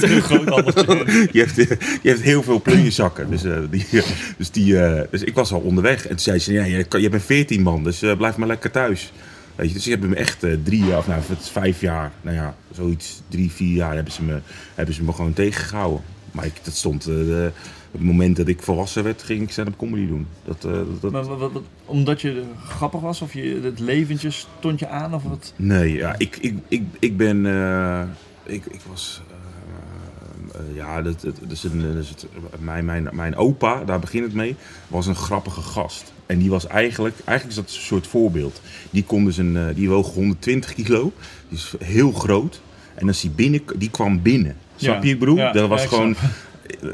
Een 0.00 0.22
groot 0.22 0.48
handeltje. 0.48 1.28
je, 1.32 1.42
eh, 1.44 1.78
je 2.02 2.08
hebt 2.08 2.20
heel 2.20 2.42
veel 2.42 2.60
plunjezakken. 2.60 3.30
Dus, 3.30 3.42
die, 3.70 3.86
dus, 4.36 4.50
die, 4.50 4.74
dus 5.10 5.22
ik 5.22 5.34
was 5.34 5.52
al 5.52 5.60
onderweg. 5.60 6.02
En 6.02 6.08
toen 6.08 6.18
zei 6.18 6.38
ze, 6.38 6.52
ja, 6.52 6.64
je, 6.98 7.08
bent 7.08 7.22
14 7.22 7.62
man, 7.62 7.84
dus 7.84 7.98
blijf 8.18 8.36
maar 8.36 8.48
lekker 8.48 8.70
thuis. 8.70 9.12
Weet 9.54 9.68
je, 9.68 9.74
dus 9.74 9.86
ik 9.86 9.90
heb 9.90 10.08
me 10.08 10.16
echt 10.16 10.46
drie 10.64 10.84
jaar, 10.84 10.98
of 10.98 11.06
nou, 11.06 11.20
het 11.26 11.40
is 11.40 11.48
vijf 11.48 11.80
jaar, 11.80 12.12
nou 12.22 12.36
ja, 12.36 12.54
zoiets, 12.72 13.22
drie, 13.28 13.50
vier 13.50 13.74
jaar 13.74 13.94
hebben 13.94 14.12
ze 14.12 14.22
me, 14.22 14.38
hebben 14.74 14.94
ze 14.94 15.02
me 15.02 15.12
gewoon 15.12 15.32
tegengehouden. 15.32 16.02
Maar 16.38 16.46
ik, 16.46 16.60
dat 16.64 16.74
stond, 16.74 17.06
eh, 17.06 17.14
het 17.90 18.00
moment 18.00 18.36
dat 18.36 18.48
ik 18.48 18.62
volwassen 18.62 19.04
werd, 19.04 19.22
ging 19.22 19.42
ik 19.42 19.50
stand-up 19.50 19.76
comedy 19.76 20.06
doen. 20.06 20.26
Dat, 20.44 20.64
eh, 20.64 20.72
dat, 21.00 21.10
Maar 21.12 21.24
wat, 21.24 21.38
wat- 21.38 21.52
wat- 21.52 21.62
omdat 21.84 22.20
je 22.20 22.42
grappig 22.66 23.00
was? 23.00 23.20
Of 23.22 23.32
je, 23.32 23.60
het 23.62 23.78
leventje 23.78 24.30
stond 24.30 24.78
je 24.78 24.88
aan? 24.88 25.14
Of 25.14 25.22
wat? 25.22 25.52
Nee, 25.56 25.92
ja, 25.92 26.14
ik, 26.18 26.36
ik, 26.36 26.54
ik, 26.68 26.82
ik 26.98 27.16
ben. 27.16 27.46
eh, 27.46 28.02
ik, 28.44 28.64
ik 28.66 28.80
was. 28.88 29.22
ja, 30.74 31.02
dat, 31.02 31.20
dat, 31.20 31.36
dat 31.40 31.50
is 31.50 31.64
een, 31.64 31.82
dat 31.94 32.02
is 32.02 32.08
het, 32.08 32.26
mijn, 32.58 32.84
mijn, 32.84 33.08
mijn 33.12 33.36
opa, 33.36 33.84
daar 33.84 33.98
begint 33.98 34.24
het 34.24 34.34
mee, 34.34 34.56
was 34.88 35.06
een 35.06 35.14
grappige 35.14 35.60
gast. 35.60 36.12
En 36.26 36.38
die 36.38 36.50
was 36.50 36.66
eigenlijk, 36.66 37.14
eigenlijk 37.24 37.58
is 37.58 37.64
dat 37.64 37.74
een 37.76 37.82
soort 37.86 38.06
voorbeeld. 38.06 38.60
Die 38.90 39.04
kon 39.04 39.24
dus 39.24 39.36
een, 39.36 39.72
die 39.74 39.88
woog 39.88 40.14
120 40.14 40.74
kilo, 40.74 41.12
die 41.48 41.58
is 41.58 41.74
heel 41.84 42.12
groot. 42.12 42.60
En 42.94 43.06
als 43.08 43.22
hij 43.22 43.30
binnen, 43.30 43.60
die 43.76 43.90
kwam 43.90 44.22
binnen. 44.22 44.56
Snap 44.78 44.94
Ja, 44.94 45.02
je, 45.08 45.12
ik 45.14 45.18
bedoel? 45.18 45.36
ja, 45.36 45.52
dat 45.52 45.68
was 45.68 45.86
gewoon, 45.86 46.16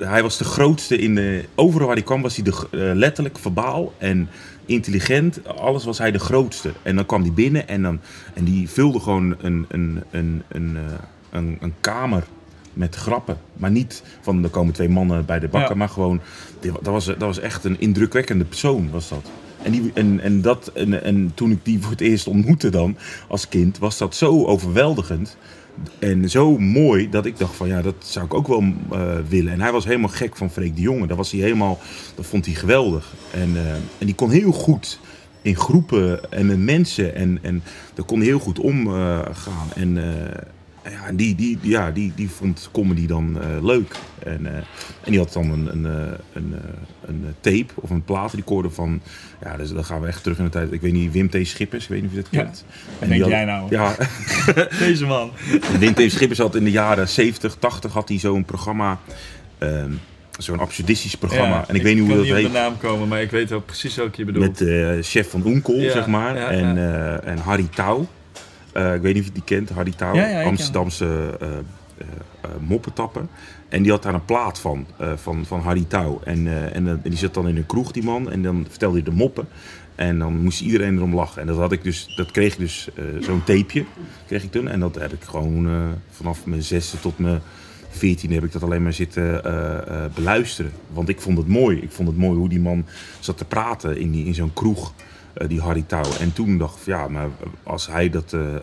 hij 0.01 0.23
was 0.23 0.39
de 0.39 0.45
grootste 0.45 0.99
in 0.99 1.15
de. 1.15 1.45
Overal 1.55 1.87
waar 1.87 1.97
hij 1.97 2.05
kwam 2.05 2.23
was 2.23 2.37
hij 2.37 2.45
de, 2.45 2.67
eh, 2.71 2.81
letterlijk 2.95 3.39
verbaal 3.39 3.93
en 3.99 4.29
intelligent. 4.67 5.41
Alles 5.59 5.85
was 5.85 5.99
hij 5.99 6.11
de 6.11 6.19
grootste. 6.19 6.73
En 6.83 6.97
dan 6.97 7.07
kwam 7.07 7.23
hij 7.23 7.33
binnen 7.33 7.69
en, 7.69 7.83
dan, 7.83 8.01
en 8.35 8.45
die 8.45 8.69
vulde 8.71 9.01
gewoon 9.01 9.37
een, 9.41 9.67
een, 9.69 10.03
een, 10.11 10.43
een, 10.49 10.77
eh, 10.77 10.83
een, 11.31 11.57
een 11.61 11.75
kamer 11.81 12.25
met 12.73 12.95
grappen. 12.95 13.39
Maar 13.57 13.71
niet 13.71 14.03
van 14.21 14.45
er 14.45 14.51
komen 14.51 14.73
twee 14.75 14.89
mannen 14.89 15.25
bij 15.25 15.39
de 15.39 15.49
bakker, 15.49 15.71
Ja. 15.71 15.77
maar 15.77 15.89
gewoon. 15.89 16.21
Dat 16.61 16.93
was, 16.93 17.05
dat 17.05 17.19
was 17.19 17.39
echt 17.41 17.65
een 17.65 17.81
indrukwekkende 17.81 18.45
persoon, 18.45 18.91
was 18.91 19.09
dat. 19.09 19.31
En, 19.63 19.73
die, 19.73 19.91
en, 19.95 20.21
en, 20.21 20.41
dat, 20.43 20.71
en, 20.75 21.03
en 21.05 21.33
toen 21.35 21.51
ik 21.51 21.59
die 21.63 21.81
voor 21.81 21.91
het 21.91 22.01
eerst 22.01 22.27
ontmoette 22.27 22.69
dan, 22.71 22.97
als 23.29 23.49
kind, 23.49 23.79
was 23.79 23.99
dat 23.99 24.15
zo 24.15 24.45
overweldigend. 24.45 25.37
En 25.99 26.31
zo 26.31 26.59
mooi 26.59 27.11
dat 27.11 27.27
ik 27.27 27.39
dacht 27.39 27.57
van 27.57 27.69
ja, 27.69 27.83
dat 27.83 27.95
zou 27.99 28.25
ik 28.25 28.35
ook 28.35 28.49
wel 28.49 28.65
eh, 28.91 29.17
willen. 29.29 29.53
En 29.53 29.61
hij 29.61 29.73
was 29.73 29.85
helemaal 29.85 30.09
gek 30.09 30.37
van 30.37 30.51
Freek 30.51 30.77
de 30.77 30.83
Jonge. 30.83 31.07
Dat 31.07 31.17
was 31.17 31.31
hij 31.31 31.41
helemaal, 31.41 31.79
dat 32.15 32.27
vond 32.27 32.47
hij 32.47 32.55
geweldig. 32.55 33.15
En, 33.31 33.57
eh, 33.57 33.73
en 33.73 34.07
die 34.07 34.15
kon 34.15 34.31
heel 34.31 34.53
goed 34.53 35.01
in 35.43 35.57
groepen 35.57 36.33
en 36.33 36.47
met 36.47 36.59
mensen. 36.59 37.15
En, 37.15 37.39
en 37.43 37.63
daar 37.95 38.05
kon 38.05 38.19
hij 38.19 38.27
heel 38.27 38.39
goed 38.39 38.59
omgaan. 38.59 39.69
en 39.75 39.99
eh, 39.99 40.41
ja, 40.91 41.13
die, 41.13 41.35
die, 41.35 41.59
ja, 41.63 41.91
die, 41.91 42.13
die 42.17 42.31
vond 42.31 42.69
comedy 42.73 43.07
dan 43.07 43.41
eh, 43.43 43.65
leuk. 43.65 43.95
En, 44.19 44.47
eh, 44.47 44.53
en 45.03 45.11
die 45.11 45.19
had 45.19 45.33
dan 45.33 45.51
een, 45.51 45.69
een, 45.73 45.87
eh, 45.87 46.13
een, 46.33 46.55
eh, 46.55 47.09
een 47.09 47.25
tape 47.41 47.67
of 47.75 47.91
een 47.91 48.05
plaatrecorder 48.05 48.71
van... 48.73 49.01
Ja, 49.43 49.57
dus 49.57 49.71
dan 49.73 49.85
gaan 49.85 50.01
we 50.01 50.07
echt 50.07 50.23
terug 50.23 50.39
in 50.39 50.45
de 50.45 50.51
tijd. 50.51 50.73
Ik 50.73 50.81
weet 50.81 50.93
niet, 50.93 51.13
Wim 51.13 51.31
T. 51.31 51.37
Schippers, 51.43 51.85
ik 51.85 51.91
weet 51.91 52.01
niet 52.03 52.11
of 52.11 52.17
je 52.17 52.23
dat 52.23 52.31
kent. 52.31 52.65
Wat 52.93 52.97
En 53.03 53.09
denk 53.09 53.21
had- 53.21 53.31
jij 53.31 53.45
nou? 53.45 53.67
Ja, 53.71 53.97
Deze 54.79 55.07
man. 55.07 55.31
en 55.73 55.79
Wim 55.79 55.95
T. 55.95 56.13
Schippers 56.13 56.39
had 56.39 56.55
in 56.55 56.65
de 56.65 56.71
jaren 56.71 57.09
70, 57.09 57.57
80 57.59 57.93
had 57.93 58.09
hij 58.09 58.19
zo'n 58.19 58.45
programma. 58.45 59.01
ehm, 59.59 59.91
zo'n 60.39 60.59
absurdistisch 60.59 61.15
programma. 61.15 61.57
Ja, 61.57 61.65
en 61.69 61.75
ik, 61.75 61.83
weet 61.83 61.95
niet 61.97 62.01
hoe 62.05 62.09
kan 62.09 62.17
dat 62.19 62.27
niet 62.27 62.35
heet. 62.37 62.47
op 62.47 62.53
de 62.53 62.59
naam 62.59 62.79
komen, 62.79 63.09
maar 63.09 63.23
ik 63.23 63.31
weet 63.31 63.51
wel 63.51 63.61
precies 63.61 63.95
welke 63.97 64.15
je 64.17 64.25
bedoelt. 64.25 64.61
Met 64.61 65.07
chef 65.07 65.31
van 65.31 65.43
Oenkel, 65.47 65.75
Ja, 65.75 65.93
zeg 65.93 66.07
maar. 66.07 66.37
ja, 66.37 66.49
en, 66.51 66.75
ja. 66.75 67.17
eh, 67.19 67.31
en 67.31 67.39
Harry 67.39 67.69
Touw. 67.75 68.07
Eh, 68.75 68.95
ik 68.95 69.01
weet 69.01 69.15
niet 69.15 69.23
of 69.23 69.29
je 69.29 69.35
die 69.35 69.45
kent, 69.45 69.71
Harry 69.71 69.93
Touw. 69.97 70.15
Ja, 70.15 70.43
Amsterdamse 70.43 71.37
eh 71.41 71.49
eh, 71.99 72.07
eh, 72.41 72.51
moppetapper. 72.61 73.27
En 73.69 73.83
die 73.83 73.91
had 73.91 74.03
daar 74.03 74.15
een 74.15 74.25
plaat 74.25 74.59
van, 74.59 74.87
van, 75.17 75.45
van 75.45 75.61
Harry 75.61 75.85
Touw. 75.89 76.21
En, 76.25 76.73
en, 76.73 76.89
en 76.89 77.01
die 77.03 77.17
zat 77.17 77.35
dan 77.35 77.49
in 77.49 77.57
een 77.57 77.67
kroeg, 77.67 77.93
die 77.93 78.03
man. 78.03 78.31
En 78.31 78.43
dan 78.43 78.67
vertelde 78.69 78.95
hij 78.95 79.05
de 79.05 79.11
moppen. 79.11 79.49
En 79.95 80.19
dan 80.19 80.43
moest 80.43 80.61
iedereen 80.61 80.97
erom 80.97 81.15
lachen. 81.15 81.41
En 81.41 81.47
dat, 81.47 81.57
had 81.57 81.73
ik 81.73 81.83
dus, 81.83 82.13
dat 82.17 82.31
kreeg 82.31 82.53
ik 82.53 82.59
dus, 82.59 82.89
zo'n 83.21 83.45
tapeje 83.45 83.85
kreeg 84.27 84.43
ik 84.43 84.51
toen. 84.51 84.69
En 84.69 84.81
dat 84.81 84.95
heb 84.95 85.13
ik 85.13 85.23
gewoon 85.23 85.69
vanaf 86.11 86.47
mijn 86.47 86.63
zesde 86.63 87.01
tot 87.01 87.19
mijn 87.19 87.41
veertiende 87.89 88.35
heb 88.35 88.45
ik 88.45 88.53
dat 88.53 88.63
alleen 88.63 88.83
maar 88.83 88.93
zitten 88.93 89.43
beluisteren. 90.15 90.73
Want 90.93 91.09
ik 91.09 91.21
vond 91.21 91.39
het 91.39 91.49
mooi. 91.49 91.79
Ik 91.79 91.93
vond 91.93 92.09
het 92.09 92.17
mooi 92.17 92.39
hoe 92.39 92.49
die 92.49 92.61
man 92.61 92.87
zat 93.21 93.39
te 93.39 93.45
praten 93.45 93.99
in, 93.99 94.11
die, 94.11 94.25
in 94.25 94.35
zo'n 94.35 94.53
kroeg. 94.53 94.93
Eh, 95.35 95.49
die 95.49 95.61
Harry 95.61 95.85
Touw. 95.87 96.13
En 96.21 96.33
toen 96.33 96.59
dacht 96.59 96.81
ik, 96.81 96.87
ja, 96.87 97.09
maar 97.09 97.29
als 97.63 97.87
hij 97.87 98.11
dat 98.11 98.33
eh, 98.33 98.55
eh, 98.55 98.63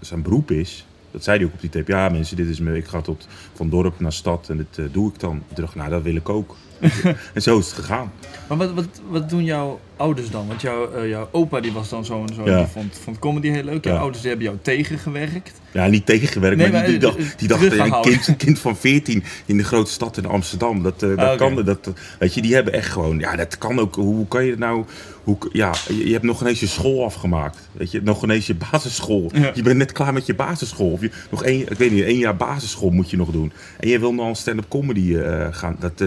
zijn 0.00 0.22
beroep 0.22 0.50
is, 0.50 0.86
dat 1.10 1.24
zei 1.24 1.36
hij 1.36 1.46
ook 1.46 1.52
op 1.52 1.60
die 1.60 1.70
tape. 1.70 1.92
Ja, 1.92 2.08
mensen, 2.08 2.36
dit 2.36 2.48
is 2.48 2.60
me. 2.60 2.76
Ik 2.76 2.86
ga 2.86 3.00
tot 3.00 3.28
van 3.54 3.70
dorp 3.70 4.00
naar 4.00 4.12
stad 4.12 4.48
en 4.48 4.56
dit 4.56 4.92
doe 4.92 5.08
ik 5.08 5.20
dan. 5.20 5.42
Toen 5.54 5.64
dacht 5.64 5.74
nou, 5.74 5.90
dat 5.90 6.02
wil 6.02 6.14
ik 6.14 6.28
ook. 6.28 6.56
en 7.34 7.42
zo 7.42 7.58
is 7.58 7.66
het 7.66 7.74
gegaan. 7.74 8.12
Maar 8.48 8.56
wat, 8.56 8.72
wat, 8.72 9.00
wat 9.08 9.30
doen 9.30 9.44
jouw 9.44 9.80
ouders 9.96 10.30
dan? 10.30 10.46
Want 10.46 10.60
jouw, 10.60 10.92
eh, 10.92 11.08
jouw 11.08 11.28
opa 11.32 11.60
die 11.60 11.72
was 11.72 11.88
dan 11.88 12.04
zo, 12.04 12.24
Ja. 12.44 12.56
die 12.58 12.66
vond, 12.66 12.98
vond 13.02 13.18
comedy 13.18 13.48
heel 13.48 13.62
leuk. 13.64 13.84
Jouw 13.84 13.94
Ja. 13.94 14.00
ouders 14.00 14.20
die 14.20 14.28
hebben 14.30 14.46
jou 14.48 14.58
tegengewerkt. 14.62 15.52
Ja, 15.72 15.86
niet 15.86 16.06
tegengewerkt, 16.06 16.56
Nee, 16.56 16.70
maar, 16.72 16.84
die, 16.86 17.00
maar, 17.00 17.12
die 17.14 17.22
dacht, 17.24 17.38
die 17.38 17.48
dacht 17.48 17.64
eh, 17.64 17.78
een 17.86 18.00
kind, 18.02 18.26
een 18.28 18.36
kind 18.36 18.58
van 18.58 18.76
14 18.76 19.24
in 19.46 19.56
de 19.56 19.64
grote 19.64 19.90
stad 19.90 20.16
in 20.16 20.26
Amsterdam. 20.26 20.82
Dat, 20.82 21.02
eh, 21.02 21.08
dat 21.08 21.18
Ah, 21.18 21.36
kan. 21.38 21.64
Dat, 21.64 21.90
weet 22.18 22.34
je, 22.34 22.42
die 22.42 22.54
hebben 22.54 22.72
echt 22.72 22.90
gewoon. 22.90 23.18
Ja, 23.18 23.36
dat 23.36 23.58
kan 23.58 23.78
ook. 23.78 23.94
Hoe 23.94 24.28
kan 24.28 24.44
je 24.44 24.50
het 24.50 24.58
nou? 24.58 24.84
Hoe, 25.24 25.36
ja, 25.52 25.74
je, 25.88 26.06
je 26.06 26.12
hebt 26.12 26.24
nog 26.24 26.40
ineens 26.40 26.60
je 26.60 26.66
school 26.66 27.04
afgemaakt. 27.04 27.58
Weet 27.72 27.90
je, 27.90 28.02
nog 28.02 28.22
ineens 28.22 28.46
je 28.46 28.54
basisschool. 28.70 29.30
Ja. 29.34 29.50
Je 29.54 29.62
bent 29.62 29.76
net 29.76 29.92
klaar 29.92 30.12
met 30.12 30.26
je 30.26 30.34
basisschool. 30.34 30.90
Of 30.90 31.00
je, 31.00 31.10
nog 31.30 31.44
één, 31.44 31.60
ik 31.60 31.78
weet 31.78 31.90
niet, 31.90 32.04
één 32.04 32.18
jaar 32.18 32.36
basisschool 32.36 32.90
moet 32.90 33.10
je 33.10 33.16
nog 33.16 33.30
doen. 33.30 33.52
En 33.80 33.88
je 33.88 33.98
wil 33.98 34.14
nog 34.14 34.28
een 34.28 34.36
stand-up 34.36 34.68
comedy 34.68 35.16
gaan. 35.50 35.76
Dat, 35.80 36.04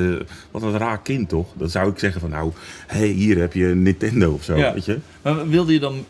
wat 0.52 0.62
een 0.62 0.78
raar 0.78 1.02
kind 1.02 1.30
toch? 1.30 1.48
Dan 1.58 1.70
zou 1.70 1.90
ik 1.92 2.00
zeggen 2.00 2.22
van 2.22 2.30
nou, 2.30 2.52
hé, 2.88 2.98
hey, 2.98 3.08
hier 3.08 3.38
heb 3.38 3.54
je 3.54 3.76
Nintendo 3.82 4.32
of 4.32 4.44
zo. 4.44 4.56
Ja. 4.56 4.74
Weet 4.74 4.86
je? 4.86 4.98
Maar 5.22 5.50
wilde 5.50 5.74
je 5.74 5.80
dan... 5.80 6.06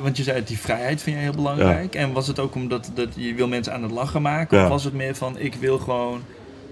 Want 0.00 0.16
je 0.16 0.22
zei, 0.22 0.44
die 0.44 0.58
vrijheid 0.58 1.02
vind 1.02 1.16
je 1.16 1.22
heel 1.22 1.32
belangrijk. 1.32 1.94
En 1.94 2.12
was 2.12 2.26
het 2.26 2.38
ook 2.38 2.54
omdat 2.54 2.90
dat 2.94 3.08
je 3.14 3.34
wil 3.34 3.48
mensen 3.48 3.72
aan 3.72 3.82
het 3.82 3.90
lachen 3.92 4.22
maken? 4.22 4.58
Ja. 4.58 4.64
Of 4.64 4.70
was 4.70 4.84
het 4.84 4.94
meer 4.94 5.14
van, 5.14 5.38
ik 5.38 5.54
wil 5.54 5.78
gewoon 5.78 6.20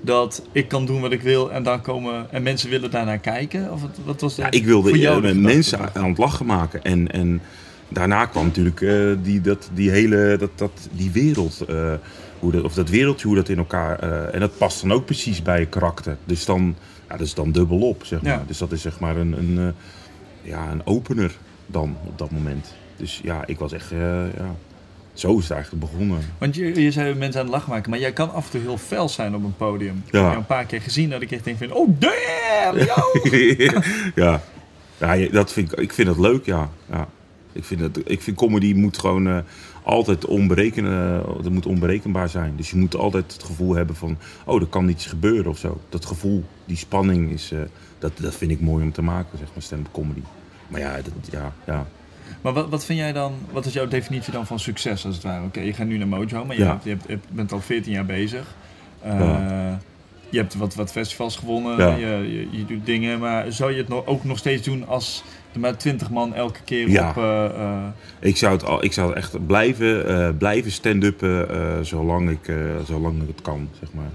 dat 0.01 0.43
ik 0.53 0.69
kan 0.69 0.87
doen 0.87 1.01
wat 1.01 1.13
ik 1.13 1.23
wil 1.23 1.53
en 1.53 1.63
dan 1.63 1.81
komen 1.81 2.27
en 2.31 2.43
mensen 2.43 2.71
willen 2.71 2.91
daarnaar 2.91 3.19
kijken? 3.19 3.73
Of 3.73 3.81
wat, 3.81 3.99
wat 4.05 4.21
was 4.21 4.35
de, 4.35 4.43
Ja, 4.43 4.51
ik 4.51 4.65
wilde 4.65 4.89
voor 4.89 4.99
jou 4.99 5.27
eh, 5.27 5.35
mensen 5.35 5.95
aan 5.95 6.09
het 6.09 6.19
lachen 6.19 6.47
maken. 6.47 6.83
En, 6.83 7.13
en 7.13 7.41
daarna 7.89 8.27
kwam 8.27 8.45
natuurlijk 8.45 8.81
eh, 8.81 9.11
die, 9.23 9.41
dat, 9.41 9.71
die 9.75 9.91
hele 9.91 10.37
dat, 10.39 10.51
dat, 10.55 10.89
die 10.93 11.11
wereld. 11.11 11.65
eh, 11.69 11.93
hoe 12.39 12.53
dat, 12.53 12.63
of 12.63 12.75
dat 12.75 12.89
wereldje, 12.89 13.27
hoe 13.27 13.37
dat 13.37 13.49
in 13.49 13.59
elkaar. 13.59 13.99
en 14.33 14.41
dat 14.41 14.59
past 14.59 14.81
dan 14.81 14.93
ook 14.93 15.05
precies 15.05 15.43
bij 15.43 15.61
je 15.61 15.67
karakter. 15.67 16.17
Dus 16.25 16.45
dan, 16.45 16.77
ja, 17.09 17.17
dat 17.17 17.27
is 17.27 17.35
dan 17.35 17.53
dubbel 17.53 17.79
op, 17.81 18.05
zeg 18.05 18.23
maar. 18.23 18.43
Dus 18.47 18.59
dat 18.59 18.73
is 18.73 18.83
zeg 18.83 18.99
maar 18.99 19.17
een, 19.17 19.33
een, 19.33 19.75
ja, 20.47 20.71
een 20.71 20.87
opener 20.87 21.33
dan 21.67 21.97
op 22.07 22.19
dat 22.19 22.31
moment. 22.31 22.75
Dus 22.97 23.21
ja, 23.23 23.47
ik 23.47 23.59
was 23.59 23.73
echt. 23.73 23.93
eh, 23.93 23.99
ja, 24.37 24.55
zo 25.13 25.37
is 25.37 25.43
het 25.43 25.53
eigenlijk 25.53 25.91
begonnen. 25.91 26.19
Want 26.39 26.55
je, 26.55 26.83
je 26.83 26.91
zei 26.91 27.15
mensen 27.15 27.41
aan 27.41 27.47
het 27.47 27.55
lachen 27.55 27.71
maken, 27.71 27.91
maar 27.91 27.99
jij 27.99 28.13
kan 28.13 28.33
af 28.33 28.45
en 28.45 28.51
toe 28.51 28.61
heel 28.61 28.79
fel 28.79 29.09
zijn 29.09 29.35
op 29.35 29.45
een 29.45 29.57
podium. 29.57 29.97
Ik 30.07 30.13
heb 30.13 30.15
Ja. 30.21 30.27
jou 30.27 30.37
een 30.37 30.47
paar 30.47 30.65
keer 30.65 30.81
gezien 30.81 31.11
dat 31.11 31.23
ik 31.23 31.31
echt 31.31 31.45
denk 31.45 31.59
van, 31.59 31.73
oh 31.73 31.89
damn, 31.99 32.79
yo! 32.79 33.31
ja, 34.25 34.43
ja 34.99 35.13
je- 35.13 35.31
dat 35.31 35.53
vind 35.53 35.73
ik, 35.73 35.79
ik 35.79 35.93
vind 35.93 36.09
dat 36.09 36.19
leuk, 36.19 36.45
ja. 36.45 36.71
ja. 36.91 37.09
Ik, 37.53 37.65
vind 37.65 37.81
dat, 37.81 37.99
ik 38.05 38.23
vind 38.23 38.37
comedy 38.37 38.73
moet 38.75 38.99
gewoon 38.99 39.27
eh, 39.29 39.39
altijd 39.87 40.25
onberekenen, 40.25 41.23
dat 41.43 41.51
moet 41.53 41.67
onberekenbaar 41.67 42.29
zijn. 42.29 42.53
Dus 42.57 42.71
je 42.71 42.77
moet 42.77 42.97
altijd 42.97 43.33
het 43.33 43.43
gevoel 43.43 43.75
hebben 43.75 43.97
van, 43.97 44.19
oh, 44.45 44.61
er 44.61 44.67
kan 44.67 44.89
iets 44.89 45.07
gebeuren 45.07 45.51
of 45.51 45.59
zo. 45.59 45.81
Dat 45.89 46.05
gevoel, 46.07 46.45
die 46.65 46.77
spanning, 46.77 47.31
is, 47.33 47.53
eh, 47.53 47.59
dat, 47.99 48.13
dat 48.21 48.35
vind 48.35 48.51
ik 48.51 48.61
mooi 48.61 48.85
om 48.85 48.93
te 48.93 49.03
maken, 49.03 49.39
zeg 49.39 49.49
maar, 49.55 49.63
stand-up 49.63 49.93
comedy. 49.93 50.21
Maar 50.69 50.81
ja, 50.81 50.95
dat, 50.97 51.13
ja, 51.31 51.53
ja. 51.67 51.87
Maar 52.41 52.53
wat, 52.53 52.69
wat 52.69 52.85
vind 52.85 52.99
jij 52.99 53.13
dan, 53.13 53.33
wat 53.53 53.67
is 53.67 53.73
jouw 53.73 53.89
definitie 53.89 54.33
dan 54.33 54.47
van 54.47 54.59
succes 54.59 55.05
als 55.07 55.15
het 55.15 55.25
ware? 55.25 55.45
Oké, 55.45 55.61
je 55.61 55.73
gaat 55.73 55.87
nu 55.87 55.99
naar 55.99 56.09
Mojo, 56.09 56.45
maar 56.45 56.57
je, 56.57 56.63
Ja. 56.63 56.69
hebt, 56.71 56.85
je, 56.85 56.91
hebt, 56.91 57.07
je 57.09 57.19
bent 57.31 57.53
al 57.53 57.61
14 57.61 57.93
jaar 57.93 58.07
bezig. 58.07 58.55
Eh, 59.03 59.19
Ja. 59.19 59.81
Je 60.31 60.39
hebt 60.39 60.55
wat, 60.55 60.75
wat 60.75 60.93
festivals 60.93 61.37
gewonnen, 61.37 61.79
Ja. 61.79 61.97
je, 61.97 62.33
je, 62.33 62.49
je 62.59 62.65
doet 62.65 62.87
dingen, 62.87 63.19
maar 63.19 63.53
zou 63.53 63.73
je 63.73 63.77
het 63.79 64.07
ook 64.07 64.25
nog 64.25 64.39
steeds 64.39 64.63
doen 64.63 64.87
als 64.87 65.23
er 65.53 65.61
maar 65.61 65.77
20 65.77 66.11
man 66.11 66.35
elke 66.35 66.61
keer 66.65 66.89
Ja. 66.89 67.09
op... 67.11 67.17
eh, 67.17 67.45
eh, 67.45 67.83
Ik 68.21 68.37
zou 68.37 68.53
het, 68.53 68.65
al, 68.65 68.85
ik 68.85 68.93
zou 68.93 69.09
het 69.09 69.17
echt 69.17 69.47
blijven, 69.47 70.09
eh, 70.09 70.29
blijven 70.39 70.73
stand-uppen 70.73 71.87
zolang, 71.87 72.31
ik, 72.31 72.53
zolang 72.87 73.23
ik 73.23 73.29
het 73.29 73.43
kan, 73.43 73.69
zeg 73.81 73.93
maar. 73.93 74.11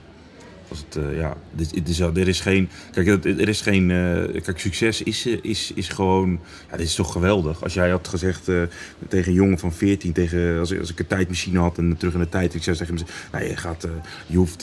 Als 0.72 0.84
het, 0.90 0.96
eh, 0.96 1.18
ja, 1.18 1.38
dit, 1.52 1.74
dit 1.74 1.90
is, 1.90 2.00
er 2.00 2.28
is 2.28 2.42
geen. 2.42 2.70
Kijk, 2.92 3.26
er 3.26 3.50
is 3.50 3.62
geen. 3.62 3.92
eh, 3.92 4.42
kijk, 4.42 4.60
succes 4.60 5.04
is, 5.04 5.26
is, 5.26 5.72
is 5.76 5.90
gewoon. 5.90 6.40
Ja, 6.70 6.78
dit 6.78 6.86
is 6.86 6.96
toch 6.96 7.12
geweldig. 7.12 7.64
Als 7.64 7.74
jij 7.74 7.90
had 7.90 8.08
gezegd 8.08 8.48
eh, 8.48 8.62
tegen 9.08 9.28
een 9.28 9.38
jongen 9.38 9.60
van 9.60 9.74
14, 9.74 10.12
tegen, 10.12 10.60
als, 10.60 10.80
als 10.80 10.92
ik 10.92 11.00
een 11.00 11.08
tijdmachine 11.08 11.60
had 11.60 11.78
en 11.78 11.98
terug 11.98 12.14
in 12.14 12.20
de 12.20 12.30
tijd, 12.30 12.54
ik 12.54 12.64
zou 12.64 12.76
zeggen: 12.76 12.98
nou, 13.32 13.44
je, 13.44 13.58
gaat, 13.58 13.88
je 14.26 14.38
hoeft, 14.38 14.62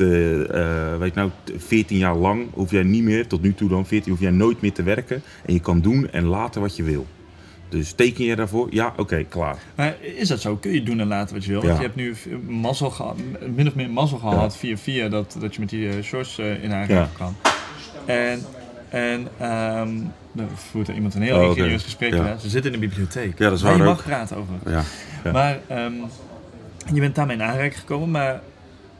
weet 0.98 1.14
nou, 1.14 1.30
14 1.56 1.98
jaar 1.98 2.16
lang 2.16 2.46
hoef 2.52 2.70
jij 2.70 2.82
niet 2.82 3.04
meer, 3.04 3.26
tot 3.26 3.42
nu 3.42 3.54
toe 3.54 3.68
dan 3.68 3.86
14, 3.86 4.12
hoef 4.12 4.20
jij 4.20 4.30
nooit 4.30 4.60
meer 4.60 4.72
te 4.72 4.82
werken. 4.82 5.22
En 5.46 5.52
je 5.52 5.60
kan 5.60 5.80
doen 5.80 6.10
en 6.10 6.24
laten 6.24 6.60
wat 6.60 6.76
je 6.76 6.82
wil. 6.82 7.06
Dus 7.68 7.92
teken 7.92 8.24
je 8.24 8.36
daarvoor? 8.36 8.66
Ja, 8.70 8.92
oké, 8.96 9.24
klaar. 9.24 9.56
maar 9.74 9.96
is 10.00 10.28
dat 10.28 10.40
zo? 10.40 10.56
Kun 10.56 10.72
je 10.72 10.82
doen 10.82 11.00
en 11.00 11.06
laten 11.06 11.34
wat 11.34 11.44
je 11.44 11.50
wil? 11.50 11.62
Want 11.62 11.76
je 11.76 11.82
hebt 11.82 11.96
nu 11.96 12.14
mazzel 12.46 12.90
gehad, 12.90 13.16
min 13.54 13.66
of 13.66 13.74
meer 13.74 13.90
mazzel 13.90 14.18
gehad 14.18 14.56
via 14.56 14.76
via 14.76 15.08
dat, 15.08 15.36
dat 15.40 15.54
je 15.54 15.60
met 15.60 15.68
die 15.68 15.88
eh, 15.88 16.02
shorts 16.02 16.38
eh, 16.38 16.62
in 16.64 16.72
aanraking 16.72 17.12
kwam. 17.12 17.36
En, 18.06 18.40
en 18.88 19.28
ehm 19.38 19.88
dan 20.32 20.48
voert 20.54 20.88
er 20.88 20.94
iemand 20.94 21.14
een 21.14 21.22
heel 21.22 21.36
Oh, 21.36 21.80
gesprek. 21.80 22.12
Ja. 22.12 22.36
Ze 22.38 22.48
zitten 22.48 22.72
in 22.72 22.80
de 22.80 22.86
bibliotheek. 22.86 23.38
Ja, 23.38 23.48
dat 23.48 23.58
is 23.58 23.62
Maar 23.62 23.72
je 23.72 23.78
waar 23.78 23.88
mag 23.88 23.98
ook. 23.98 24.04
praten 24.04 24.36
over. 24.36 24.54
Ja. 24.66 24.82
Ja. 25.24 25.32
Maar 25.32 25.58
ehm, 25.66 25.92
je 26.94 27.00
bent 27.00 27.14
daarmee 27.14 27.36
in 27.36 27.42
aanraking 27.42 27.78
gekomen, 27.78 28.10
maar 28.10 28.40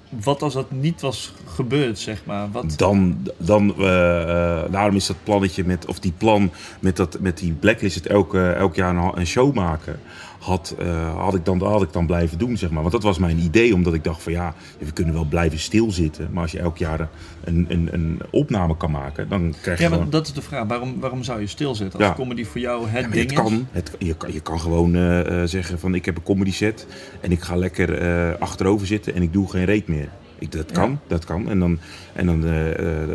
wat 0.09 0.42
als 0.42 0.53
dat 0.53 0.71
niet 0.71 1.01
was 1.01 1.33
gebeurd, 1.47 1.99
zeg 1.99 2.25
maar? 2.25 2.51
Wat, 2.51 2.79
Dan, 2.79 3.27
dan 3.37 3.71
eh, 3.71 4.62
daarom 4.71 4.97
is 4.97 5.07
dat 5.07 5.16
plannetje 5.23 5.64
met, 5.64 5.87
of 5.87 5.99
die 5.99 6.12
plan 6.18 6.51
met, 6.81 6.97
dat, 6.97 7.21
met 7.21 7.38
die 7.38 7.53
blacklist, 7.53 7.94
het 7.94 8.07
elk, 8.07 8.35
eh, 8.35 8.55
elk 8.55 8.75
jaar 8.75 9.16
een 9.16 9.27
show 9.27 9.55
maken, 9.55 10.01
had, 10.38 10.74
eh, 10.79 11.16
had, 11.16 11.35
ik 11.35 11.44
dan, 11.44 11.62
had 11.62 11.83
ik 11.83 11.92
dan 11.92 12.07
blijven 12.07 12.38
doen, 12.38 12.57
zeg 12.57 12.70
maar. 12.70 12.81
Want 12.81 12.92
dat 12.94 13.03
was 13.03 13.18
mijn 13.18 13.38
idee, 13.38 13.74
omdat 13.74 13.94
ik 13.94 14.05
dacht 14.05 14.22
van 14.22 14.33
ja, 14.33 14.55
we 14.79 14.92
kunnen 14.92 15.14
wel 15.14 15.24
blijven 15.24 15.59
stilzitten, 15.59 16.29
maar 16.33 16.42
als 16.42 16.53
je 16.53 16.59
elk 16.59 16.79
jaar 16.79 17.09
een, 17.44 17.66
een, 17.68 17.88
een 17.92 18.20
opname 18.31 18.77
kan 18.77 18.90
maken, 18.90 19.29
dan 19.29 19.55
krijg 19.62 19.79
je 19.79 19.83
ja, 19.85 19.88
maar 19.88 19.98
gewoon... 19.98 20.12
dat 20.12 20.27
is 20.27 20.33
de 20.33 20.42
vraag. 20.42 20.66
Waarom, 20.66 21.01
waarom 21.01 21.22
zou 21.22 21.40
je 21.40 21.46
stilzitten 21.46 21.98
als 21.98 22.09
Ja. 22.09 22.14
comedy 22.14 22.44
voor 22.44 22.61
jou 22.61 22.88
het 22.88 23.05
Ja, 23.05 23.11
ding 23.11 23.22
het 23.22 23.31
is? 23.33 23.37
kan. 23.38 23.66
Het, 23.72 23.90
je, 23.98 24.14
kan 24.14 24.33
je 24.33 24.40
kan 24.40 24.61
gewoon 24.61 24.94
eh, 24.94 25.42
eh, 25.42 25.48
zeggen 25.48 25.79
van 25.79 25.94
ik 25.94 26.05
heb 26.05 26.16
een 26.16 26.22
comedy 26.22 26.53
set 26.53 26.87
en 27.20 27.31
ik 27.33 27.40
ga 27.40 27.57
lekker 27.57 28.37
achterover 28.38 28.87
zitten 28.87 29.14
en 29.14 29.22
ik 29.22 29.33
doe 29.33 29.51
geen 29.51 29.64
reet 29.64 29.88
meer. 29.88 30.09
Ik, 30.38 30.53
dat 30.53 30.72
kan, 30.72 30.90
Ja. 30.90 30.98
dat 31.07 31.24
kan. 31.24 31.48
En, 31.48 31.59
dan, 31.59 31.79
en 32.12 32.27
dan, 32.27 32.40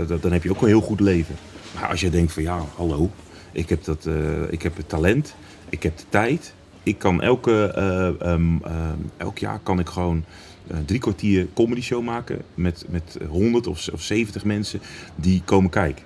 dat- 0.07 0.21
dan 0.21 0.31
heb 0.31 0.43
je 0.43 0.49
ook 0.51 0.61
een 0.61 0.67
heel 0.67 0.81
goed 0.81 0.99
leven. 0.99 1.35
Maar 1.75 1.87
als 1.89 2.01
je 2.01 2.09
denkt 2.09 2.31
van 2.33 2.43
ja, 2.43 2.59
hallo, 2.75 3.09
ik 3.51 3.69
heb, 3.69 3.83
dat, 3.83 4.07
ik 4.49 4.61
heb 4.61 4.77
het 4.77 4.89
talent, 4.89 5.35
ik 5.69 5.83
heb 5.83 5.97
de 5.97 6.03
tijd. 6.09 6.53
Ik 6.83 6.97
kan 6.99 7.21
elke, 7.21 7.71
eh, 7.75 8.07
ehm, 8.07 8.57
ehm, 8.63 8.97
elk 9.17 9.37
jaar 9.37 9.59
kan 9.63 9.79
ik 9.79 9.89
gewoon 9.89 10.25
eh, 10.67 10.77
drie 10.85 10.99
kwartier 10.99 11.47
comedy 11.53 11.81
show 11.81 12.03
maken 12.03 12.41
met, 12.53 12.85
met 12.89 13.17
100 13.29 13.67
of, 13.67 13.89
of 13.93 14.01
70 14.01 14.45
mensen 14.45 14.79
die 15.15 15.41
komen 15.45 15.69
kijken. 15.69 16.03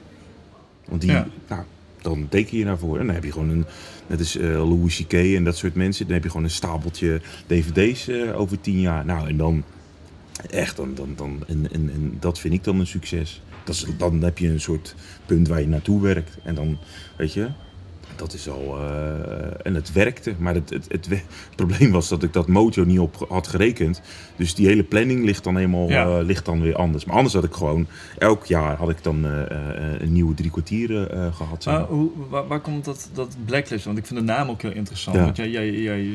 Want 0.86 1.02
die, 1.02 1.12
Ja. 1.12 1.28
nou, 1.48 1.64
dan 2.02 2.28
teken 2.30 2.58
je 2.58 2.66
daarvoor. 2.66 3.00
En 3.00 3.06
dan 3.06 3.16
heb 3.16 3.24
je 3.24 3.32
gewoon 3.32 3.50
een, 3.50 3.66
net 4.08 4.20
als 4.20 4.38
eh, 4.38 4.50
Louis 4.50 4.98
C.K. 4.98 5.14
en 5.14 5.44
dat 5.44 5.58
soort 5.58 5.76
mensen. 5.76 6.06
Dan 6.06 6.14
heb 6.14 6.24
je 6.24 6.30
gewoon 6.30 6.46
een 6.46 6.52
stapeltje 6.52 7.22
dvd's 7.48 8.10
over 8.34 8.62
tien 8.62 8.80
jaar. 8.80 9.06
Nou, 9.06 9.28
en 9.28 9.38
dan 9.38 9.64
echt, 10.50 10.76
dan, 10.78 10.96
dan, 10.96 11.14
dan, 11.16 11.44
en, 11.48 11.72
en, 11.72 11.92
en 11.94 12.18
dat 12.20 12.40
vind 12.40 12.54
ik 12.54 12.64
dan 12.64 12.80
een 12.80 12.88
succes. 12.88 13.42
Dat 13.64 13.76
is, 13.76 13.86
dan 13.98 14.22
heb 14.24 14.38
je 14.38 14.50
een 14.50 14.62
soort 14.62 14.96
punt 15.26 15.48
waar 15.48 15.62
je 15.62 15.68
naartoe 15.68 16.02
werkt. 16.02 16.38
En 16.44 16.56
dan, 16.56 16.78
weet 17.18 17.34
je, 17.34 17.48
dat 18.18 18.34
is 18.34 18.50
al... 18.50 18.78
eh, 18.80 19.66
en 19.66 19.76
het 19.76 19.92
werkte, 19.92 20.34
maar 20.38 20.54
het, 20.54 20.70
het, 20.70 20.86
het, 20.90 21.08
probleem 21.56 21.92
was 21.92 22.08
dat 22.08 22.24
ik 22.24 22.34
dat 22.34 22.48
mojo 22.48 22.84
niet 22.84 23.00
op 23.00 23.26
had 23.30 23.48
gerekend. 23.48 24.02
Dus 24.36 24.56
die 24.56 24.68
hele 24.68 24.84
planning 24.84 25.26
ligt 25.26 25.44
dan 25.44 25.56
helemaal 25.56 25.90
Ja. 25.90 26.06
eh, 26.18 26.26
ligt 26.26 26.46
dan 26.46 26.62
weer 26.62 26.76
anders. 26.76 27.06
Maar 27.06 27.16
anders 27.16 27.34
had 27.34 27.44
ik 27.44 27.54
gewoon... 27.54 27.88
Elk 28.18 28.46
jaar 28.46 28.76
had 28.78 28.90
ik 28.90 29.04
dan 29.04 29.26
eh, 29.26 29.42
een 30.00 30.14
nieuwe 30.14 30.34
drie 30.34 30.52
kwartieren 30.52 31.12
eh, 31.12 31.36
gehad. 31.36 31.66
Maar 31.66 31.82
hoe, 31.84 32.10
waar, 32.30 32.48
waar 32.48 32.60
komt 32.60 32.86
dat, 32.86 33.10
dat 33.14 33.36
blacklist? 33.46 33.86
Want 33.86 33.98
ik 33.98 34.06
vind 34.06 34.20
de 34.20 34.26
naam 34.26 34.50
ook 34.50 34.62
heel 34.62 34.72
interessant. 34.72 35.18
Ja. 35.18 35.24
Want 35.24 35.38
jij, 35.38 35.50
jij, 35.50 35.72
jij 35.72 36.10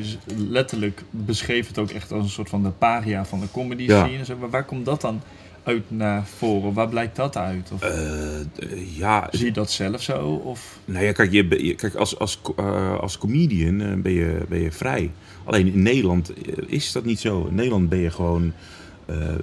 letterlijk 0.49 1.03
beschreef 1.09 1.67
het 1.67 1.77
ook 1.79 1.89
echt 1.89 2.11
als 2.11 2.23
een 2.23 2.29
soort 2.29 2.49
van 2.49 2.63
de 2.63 2.69
paria 2.69 3.25
van 3.25 3.39
de 3.39 3.47
comedy 3.51 3.83
Ja. 3.83 4.05
scene. 4.05 4.39
Maar 4.39 4.49
waar 4.49 4.65
komt 4.65 4.85
dat 4.85 5.01
dan 5.01 5.21
uit 5.63 5.83
naar 5.87 6.25
voren? 6.27 6.73
Waar 6.73 6.89
blijkt 6.89 7.15
dat 7.15 7.37
uit? 7.37 7.71
Of 7.73 7.81
Eh, 7.81 8.97
ja, 8.97 9.27
zie 9.31 9.45
je 9.45 9.51
dat 9.51 9.71
zelf 9.71 10.01
zo? 10.01 10.27
Of... 10.27 10.79
Nou 10.85 11.05
ja, 11.05 11.11
kijk, 11.11 11.31
je, 11.31 11.75
kijk 11.75 11.95
als, 11.95 12.19
als, 12.19 12.41
eh, 12.55 12.99
als 12.99 13.17
comedian 13.17 13.81
eh, 13.81 13.93
ben, 13.93 14.11
je, 14.11 14.45
ben 14.49 14.59
je 14.59 14.71
vrij. 14.71 15.11
Alleen 15.43 15.73
in 15.73 15.81
Nederland 15.81 16.33
is 16.67 16.91
dat 16.91 17.05
niet 17.05 17.19
zo. 17.19 17.45
In 17.45 17.55
Nederland 17.55 17.89
ben 17.89 17.99
je 17.99 18.09
gewoon, 18.09 18.53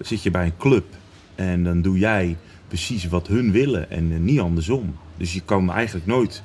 zit 0.00 0.22
je 0.22 0.30
bij 0.30 0.44
een 0.44 0.56
club 0.58 0.84
en 1.34 1.64
dan 1.64 1.82
doe 1.82 1.98
jij 1.98 2.36
precies 2.68 3.08
wat 3.08 3.26
hun 3.26 3.52
willen 3.52 3.90
en 3.90 4.24
niet 4.24 4.40
andersom. 4.40 4.96
Dus 5.16 5.32
je 5.32 5.42
kan 5.44 5.70
eigenlijk 5.72 6.06
nooit 6.06 6.42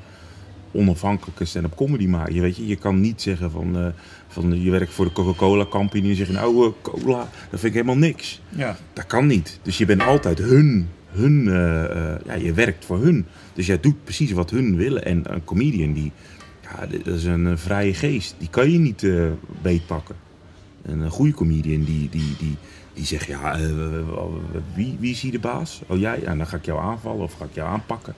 onafhankelijke 0.72 1.46
stand-up 1.46 1.76
comedy 1.76 2.08
maken. 2.08 2.34
Je, 2.34 2.42
weet 2.42 2.58
je, 2.58 2.68
je 2.68 2.76
kan 2.76 3.00
niet 3.00 3.22
zeggen 3.22 3.52
van, 3.52 3.94
van 4.36 4.62
je 4.62 4.72
werkt 4.72 4.94
voor 4.94 5.06
de 5.06 5.12
Coca-Cola 5.12 5.66
company 5.66 6.10
en 6.10 6.16
zeggen 6.16 6.36
nou 6.36 6.66
eh, 6.66 6.72
cola, 6.82 7.30
dat 7.50 7.60
vind 7.60 7.64
ik 7.64 7.74
helemaal 7.74 7.98
niks. 7.98 8.42
Ja. 8.50 8.78
Dat 8.94 9.06
kan 9.06 9.28
niet. 9.28 9.60
Dus 9.62 9.78
je 9.78 9.86
bent 9.86 10.02
altijd 10.02 10.38
hun. 10.40 10.90
hun 11.08 11.48
eh, 11.48 12.14
eh, 12.14 12.20
ja, 12.26 12.34
je 12.34 12.54
werkt 12.54 12.86
voor 12.86 13.02
hun. 13.02 13.26
Dus 13.54 13.66
jij 13.66 13.80
doet 13.80 14.04
precies 14.04 14.32
wat 14.32 14.50
hun 14.50 14.76
willen. 14.76 15.06
En 15.06 15.34
een 15.34 15.44
comedian, 15.44 15.94
die, 15.94 16.12
ja, 16.62 16.86
dat 17.04 17.16
is 17.16 17.24
een, 17.24 17.58
vrije 17.58 17.94
geest. 17.94 18.36
Die 18.38 18.50
kan 18.50 18.72
je 18.72 18.80
niet 18.80 19.04
eh 19.04 19.26
beetpakken. 19.62 20.16
En 20.82 21.00
een 21.00 21.12
goede 21.12 21.34
comedian, 21.34 21.84
die, 21.84 22.10
die, 22.10 22.36
die, 22.38 22.56
die 22.94 23.06
zegt, 23.06 23.26
ja, 23.26 23.58
wie, 24.76 24.98
wie 25.00 25.12
is 25.12 25.22
hier 25.22 25.32
de 25.32 25.40
baas? 25.40 25.82
Oh 25.88 26.00
jij? 26.00 26.20
Ja, 26.22 26.36
dan 26.36 26.48
ga 26.48 26.58
ik 26.58 26.66
jou 26.66 26.80
aanvallen 26.80 27.24
of 27.24 27.34
ga 27.34 27.46
ik 27.46 27.54
jou 27.54 27.70
aanpakken. 27.70 28.14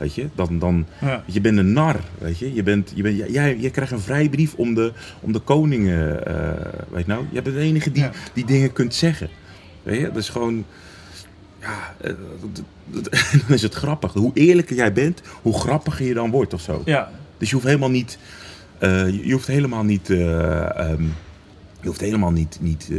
Weet 0.00 0.14
je, 0.14 0.28
dan, 0.34 0.58
dan, 0.58 0.86
Ja. 1.00 1.24
je 1.26 1.40
bent 1.40 1.58
een 1.58 1.72
nar, 1.72 1.96
weet 2.18 2.38
je. 2.38 2.54
je, 2.54 2.62
bent, 2.62 2.92
je 2.94 3.02
bent, 3.02 3.16
jij- 3.16 3.56
jij, 3.58 3.70
krijgt 3.70 3.92
een 3.92 4.00
vrijbrief 4.00 4.54
om 4.54 4.74
de, 4.74 4.92
om 5.20 5.32
de 5.32 5.38
koningen, 5.38 6.26
eh, 6.26 6.72
weet 6.90 7.06
je 7.06 7.12
nou. 7.12 7.24
Jij 7.32 7.42
bent 7.42 7.54
de 7.56 7.62
enige 7.62 7.92
die, 7.92 8.02
Ja. 8.02 8.10
die 8.32 8.44
dingen 8.44 8.72
kunt 8.72 8.94
zeggen. 8.94 9.28
Weet 9.82 9.98
je, 10.00 10.06
dat 10.06 10.16
is 10.16 10.28
gewoon... 10.28 10.64
Ja, 11.60 11.94
eh, 12.00 12.12
dan 13.46 13.54
is 13.54 13.62
het 13.62 13.74
grappig. 13.74 14.12
Hoe 14.12 14.30
eerlijker 14.34 14.76
jij 14.76 14.92
bent, 14.92 15.22
hoe 15.42 15.58
grappiger 15.60 16.06
je 16.06 16.14
dan 16.14 16.30
wordt 16.30 16.54
of 16.54 16.60
zo. 16.60 16.82
Ja. 16.84 17.10
Dus 17.38 17.48
je 17.48 17.54
hoeft 17.54 17.66
helemaal 17.66 17.90
niet... 17.90 18.18
eh, 18.78 19.24
je 19.24 19.32
hoeft 19.32 19.46
helemaal 19.46 19.84
niet... 19.84 20.10
eh, 20.10 20.78
ehm, 20.90 21.02
je 21.80 21.86
hoeft 21.86 22.00
helemaal 22.00 22.30
niet, 22.32 22.58
niet 22.60 22.90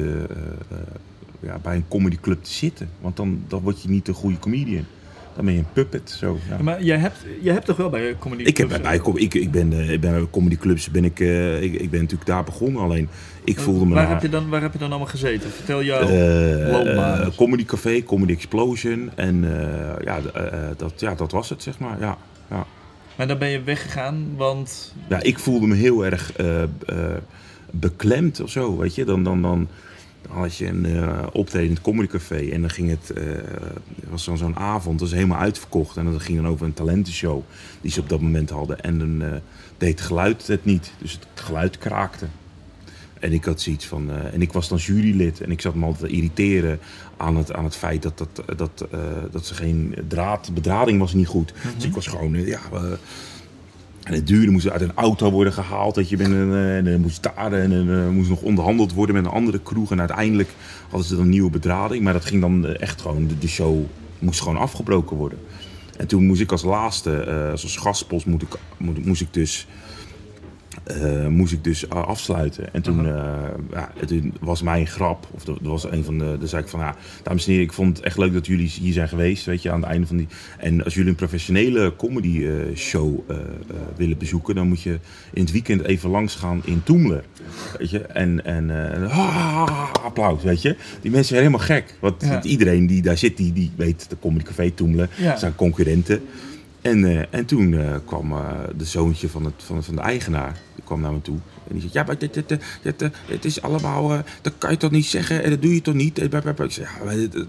ja, 1.39 1.57
bij 1.63 1.75
een 1.75 1.87
comedyclub 1.87 2.43
te 2.43 2.51
zitten. 2.51 2.89
Want 3.01 3.15
dan, 3.17 3.43
dan 3.47 3.61
word 3.61 3.81
je 3.81 3.89
niet 3.89 4.07
een 4.07 4.13
goede 4.13 4.39
comedian. 4.39 4.85
Dan 5.35 5.45
ben 5.45 5.53
je 5.53 5.59
een 5.59 5.71
puppet. 5.73 6.15
Zo, 6.19 6.37
ja. 6.49 6.57
Maar 6.61 6.83
jij 6.83 6.97
hebt, 6.97 7.17
jij 7.41 7.53
hebt 7.53 7.65
toch 7.65 7.77
wel 7.77 7.89
bij 7.89 8.15
comedy 8.19 8.43
Ik, 8.43 8.57
heb, 8.57 8.67
clubs, 8.67 8.81
bij, 8.83 9.01
bij- 9.01 9.21
ik, 9.21 9.33
ik 9.33 9.51
ben, 9.51 9.73
eh, 9.73 9.89
ik 9.91 10.01
ben 10.01 10.11
bij 10.11 10.27
comedyclubs 10.31 10.89
ben 10.91 11.05
ik, 11.05 11.19
eh, 11.19 11.61
ik, 11.61 11.73
ik 11.73 11.89
ben 11.89 11.99
natuurlijk 11.99 12.29
daar 12.29 12.43
begonnen. 12.43 12.81
Alleen 12.81 13.09
ik 13.43 13.59
voelde 13.59 13.85
me 13.85 13.93
waar, 13.93 14.09
heb 14.09 14.21
je 14.21 14.29
dan, 14.29 14.49
waar 14.49 14.61
heb 14.61 14.73
je 14.73 14.79
dan 14.79 14.89
allemaal 14.89 15.07
gezeten? 15.07 15.49
Vertel 15.51 15.83
jou. 15.83 16.03
eh, 16.05 16.71
loopbaan. 16.71 17.21
eh, 17.21 17.27
Comedy 17.35 17.65
Café, 17.65 18.03
Comedy 18.03 18.31
Explosion. 18.31 19.09
En 19.15 19.43
eh, 19.43 20.03
ja, 20.05 20.19
eh, 20.33 20.67
dat, 20.77 20.93
ja, 20.99 21.15
dat 21.15 21.31
was 21.31 21.49
het, 21.49 21.63
zeg 21.63 21.79
maar. 21.79 21.99
Ja, 21.99 22.17
ja. 22.49 22.65
Maar 23.15 23.27
dan 23.27 23.37
ben 23.37 23.49
je 23.49 23.63
weggegaan, 23.63 24.25
want... 24.37 24.93
ja 25.09 25.21
ik 25.21 25.39
voelde 25.39 25.67
me 25.67 25.75
heel 25.75 26.05
erg 26.05 26.33
eh, 26.33 26.63
eh, 26.63 26.67
beklemd 27.71 28.39
of 28.41 28.49
zo, 28.49 28.77
weet 28.77 28.95
je. 28.95 29.05
Dan, 29.05 29.23
dan, 29.23 29.41
dan, 29.41 29.51
dan 29.51 29.67
had 30.31 30.57
je 30.57 30.67
een 30.67 30.85
eh 30.85 31.27
optreden 31.31 31.67
in 31.67 31.73
het 31.73 31.83
Comedy 31.83 32.07
Café. 32.07 32.49
En 32.49 32.61
dan 32.61 32.69
ging 32.69 32.89
het, 32.89 33.07
het 33.99 34.09
was 34.09 34.25
dan 34.25 34.37
zo'n 34.37 34.55
avond, 34.55 34.99
dat 34.99 35.09
was 35.09 35.17
helemaal 35.17 35.39
uitverkocht. 35.39 35.97
En 35.97 36.11
dat 36.11 36.21
ging 36.21 36.37
dan 36.41 36.47
over 36.47 36.65
een 36.65 36.73
talentenshow 36.73 37.41
die 37.81 37.91
ze 37.91 37.99
op 37.99 38.09
dat 38.09 38.21
moment 38.21 38.49
hadden. 38.49 38.79
En 38.81 38.99
dan 38.99 39.21
eh, 39.21 39.31
deed 39.77 39.99
het 39.99 40.01
geluid 40.01 40.47
het 40.47 40.65
niet. 40.65 40.91
Dus 40.97 41.11
het 41.11 41.41
geluid 41.43 41.77
kraakte. 41.77 42.25
En 43.19 43.33
ik 43.33 43.45
had 43.45 43.61
zoiets 43.61 43.85
van. 43.85 44.11
en 44.11 44.41
ik 44.41 44.53
was 44.53 44.67
dan 44.67 44.77
jurylid. 44.77 45.41
En 45.41 45.51
ik 45.51 45.61
zat 45.61 45.75
me 45.75 45.85
altijd 45.85 46.09
te 46.09 46.15
irriteren 46.15 46.79
aan 47.17 47.37
het, 47.37 47.53
aan 47.53 47.63
het 47.63 47.75
feit 47.75 48.01
dat, 48.01 48.17
dat, 48.17 48.57
dat, 48.57 48.87
dat 49.31 49.45
ze 49.45 49.53
geen 49.53 49.95
draad. 50.07 50.53
bedrading 50.53 50.99
was 50.99 51.13
niet 51.13 51.27
goed. 51.27 51.53
Dus 51.75 51.85
ik 51.85 51.93
was 51.93 52.07
gewoon. 52.07 52.45
ja. 52.45 52.59
En 54.03 54.13
het 54.13 54.27
duurde, 54.27 54.51
moest 54.51 54.69
uit 54.69 54.81
een 54.81 54.95
auto 54.95 55.31
worden 55.31 55.53
gehaald. 55.53 55.95
Dat 55.95 56.09
je 56.09 56.17
bent 56.17 56.33
eh, 56.33 56.77
en 56.77 56.83
dan 56.83 57.01
moest 57.01 57.23
daar 57.23 57.53
en 57.53 57.69
dan 57.69 57.89
eh, 57.89 58.09
moest 58.09 58.29
nog 58.29 58.41
onderhandeld 58.41 58.93
worden 58.93 59.15
met 59.15 59.25
een 59.25 59.31
andere 59.31 59.59
kroeg. 59.59 59.91
En 59.91 59.99
uiteindelijk 59.99 60.49
hadden 60.89 61.07
ze 61.07 61.15
dan 61.15 61.29
nieuwe 61.29 61.49
bedrading. 61.49 62.03
Maar 62.03 62.13
dat 62.13 62.25
ging 62.25 62.41
dan 62.41 62.65
eh, 62.65 62.81
echt 62.81 63.01
gewoon. 63.01 63.29
De, 63.39 63.47
show 63.47 63.83
moest 64.19 64.41
gewoon 64.41 64.57
afgebroken 64.57 65.17
worden. 65.17 65.39
En 65.97 66.07
toen 66.07 66.25
moest 66.25 66.41
ik 66.41 66.51
als 66.51 66.63
laatste, 66.63 67.17
eh, 67.17 67.51
als 67.51 67.77
gastpost, 67.77 68.25
moet 68.25 68.41
ik, 68.41 68.57
moest 68.77 69.21
ik 69.21 69.33
dus 69.33 69.67
eh, 70.83 71.27
moest 71.27 71.53
ik 71.53 71.63
dus 71.63 71.87
eh, 71.87 72.03
afsluiten. 72.07 72.73
En 72.73 72.81
toen, 72.81 73.05
eh, 73.05 73.13
ja, 73.71 73.91
toen 74.07 74.33
was 74.39 74.61
mijn 74.61 74.87
grap, 74.87 75.27
of 75.31 75.47
er 75.47 75.55
was 75.61 75.91
een 75.91 76.03
van 76.03 76.17
de, 76.17 76.35
dan 76.39 76.47
zei 76.47 76.61
ik 76.63 76.67
van, 76.69 76.79
ja, 76.79 76.95
dames 77.23 77.45
en 77.45 77.49
heren, 77.51 77.65
ik 77.67 77.73
vond 77.73 77.97
het 77.97 78.05
echt 78.05 78.17
leuk 78.17 78.33
dat 78.33 78.45
jullie 78.45 78.67
hier 78.67 78.93
zijn 78.93 79.07
geweest, 79.07 79.45
weet 79.45 79.61
je, 79.61 79.71
aan 79.71 79.81
het 79.81 79.89
einde 79.89 80.07
van 80.07 80.17
die. 80.17 80.27
En 80.57 80.83
als 80.83 80.93
jullie 80.93 81.09
een 81.09 81.15
professionele 81.15 81.93
comedy 81.97 82.47
show 82.75 83.19
willen 83.95 84.17
bezoeken, 84.17 84.55
dan 84.55 84.67
moet 84.67 84.81
je 84.81 84.99
in 85.33 85.41
het 85.41 85.51
weekend 85.51 85.83
even 85.83 86.09
langs 86.09 86.35
gaan 86.35 86.61
in 86.65 86.83
Toemler, 86.83 87.23
weet 87.77 87.89
je. 87.89 87.99
En, 87.99 88.45
en 88.45 88.69
ah, 89.09 89.91
applaus, 90.03 90.43
weet 90.43 90.61
je. 90.61 90.75
Die 91.01 91.11
mensen 91.11 91.29
zijn 91.35 91.39
helemaal 91.39 91.65
gek, 91.65 91.95
want 91.99 92.21
Ja. 92.21 92.43
iedereen 92.43 92.87
die 92.87 93.01
daar 93.01 93.17
zit, 93.17 93.37
die, 93.37 93.53
die 93.53 93.71
weet 93.75 94.09
de 94.09 94.15
Comedy 94.21 94.43
Café 94.43 94.71
Toemler, 94.71 95.09
Ja. 95.17 95.37
zijn 95.37 95.55
concurrenten. 95.55 96.21
En, 96.81 97.05
eh, 97.05 97.23
en 97.29 97.45
toen 97.45 97.73
eh, 97.73 97.95
kwam 98.05 98.31
eh, 98.31 98.49
de 98.77 98.85
zoontje 98.85 99.29
van, 99.29 99.45
het, 99.45 99.53
van, 99.57 99.83
van 99.83 99.95
de 99.95 100.01
eigenaar, 100.01 100.57
die 100.75 100.83
kwam 100.83 101.01
naar 101.01 101.13
me 101.13 101.21
toe. 101.21 101.37
En 101.67 101.71
die 101.73 101.81
zei, 101.81 101.91
ja, 101.93 102.03
maar 102.03 102.17
dit, 102.17 102.33
dit, 102.33 102.49
dit, 102.49 102.61
dit, 102.81 103.11
het 103.25 103.45
is 103.45 103.61
allemaal, 103.61 104.11
eh, 104.13 104.19
dat 104.41 104.53
kan 104.57 104.71
je 104.71 104.77
toch 104.77 104.91
niet 104.91 105.05
zeggen 105.05 105.43
en 105.43 105.49
dat 105.49 105.61
doe 105.61 105.73
je 105.73 105.81
toch 105.81 105.93
niet? 105.93 106.19
Ik 106.21 106.31
zei, 106.67 106.87
ja, 107.05 107.15
dit, 107.15 107.45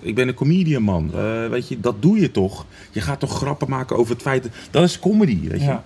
ik 0.00 0.14
ben 0.14 0.28
een 0.28 0.34
comedian, 0.34 0.82
man. 0.82 1.10
Weet 1.50 1.68
je, 1.68 1.80
dat 1.80 2.02
doe 2.02 2.20
je 2.20 2.30
toch? 2.30 2.66
Je 2.90 3.00
gaat 3.00 3.20
toch 3.20 3.36
grappen 3.36 3.68
maken 3.70 3.96
over 3.96 4.12
het 4.12 4.22
feit, 4.22 4.48
dat- 4.70 4.84
is 4.84 4.98
comedy, 4.98 5.48
weet 5.48 5.60
je. 5.60 5.66
Ja. 5.66 5.84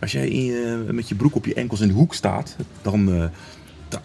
Als 0.00 0.12
jij 0.12 0.28
in 0.28 0.94
met 0.94 1.08
je 1.08 1.14
broek 1.14 1.34
op 1.34 1.44
je 1.46 1.54
enkels 1.54 1.80
in 1.80 1.88
de 1.88 1.94
hoek 1.94 2.14
staat, 2.14 2.56
dan, 2.82 3.06
da- 3.06 3.30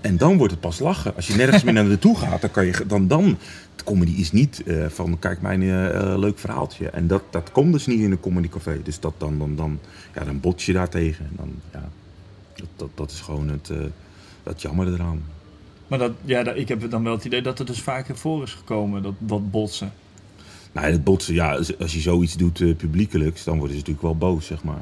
en 0.01 0.17
dan 0.17 0.37
wordt 0.37 0.51
het 0.51 0.61
pas 0.61 0.79
lachen. 0.79 1.15
Als 1.15 1.27
je 1.27 1.35
nergens 1.35 1.63
meer 1.63 1.73
naar 1.73 1.85
naartoe 1.85 2.17
gaat, 2.17 2.41
dan 2.41 2.51
kan 2.51 2.65
je 2.65 2.83
dan, 2.87 3.07
dan 3.07 3.37
de 3.75 3.83
comedy 3.83 4.11
is 4.11 4.31
niet 4.31 4.63
eh, 4.63 4.85
van 4.87 5.19
kijk 5.19 5.41
mijn 5.41 5.61
eh, 5.61 5.89
eh, 6.11 6.17
leuk 6.19 6.39
verhaaltje. 6.39 6.89
En 6.89 7.07
dat, 7.07 7.23
dat 7.29 7.51
komt 7.51 7.73
dus 7.73 7.85
niet 7.85 7.99
in 7.99 8.11
een 8.11 8.19
comedycafé. 8.19 8.79
Dus 8.83 8.99
dat 8.99 9.13
dan, 9.17 9.37
dan, 9.39 9.55
dan, 9.55 9.79
ja, 10.15 10.23
dan 10.23 10.39
bots 10.39 10.65
je 10.65 10.73
daar 10.73 10.89
tegen. 10.89 11.25
En 11.25 11.35
dan, 11.35 11.53
ja, 11.73 11.89
dat, 12.55 12.67
dat, 12.75 12.89
dat 12.95 13.11
is 13.11 13.19
gewoon 13.21 13.49
het, 13.49 13.69
dat 14.43 14.61
jammer 14.61 14.93
eraan. 14.93 15.23
Maar 15.87 15.99
dat, 15.99 16.11
ja, 16.25 16.43
dat, 16.43 16.55
ik 16.57 16.67
heb 16.67 16.89
dan 16.89 17.03
wel 17.03 17.13
het 17.13 17.25
idee 17.25 17.41
dat 17.41 17.57
het 17.57 17.67
dus 17.67 17.81
vaker 17.81 18.17
voor 18.17 18.43
is 18.43 18.53
gekomen, 18.53 19.03
dat, 19.03 19.13
dat 19.17 19.51
botsen. 19.51 19.93
Nou, 20.71 20.87
het 20.91 21.03
botsen, 21.03 21.33
ja, 21.33 21.55
als- 21.55 21.77
als 21.79 21.93
je 21.93 21.99
zoiets 21.99 22.35
doet 22.37 22.77
publiekelijks, 22.77 23.43
dan 23.43 23.57
worden 23.57 23.75
ze 23.77 23.79
natuurlijk 23.81 24.07
wel 24.19 24.29
boos, 24.29 24.45
zeg 24.45 24.63
maar. 24.63 24.81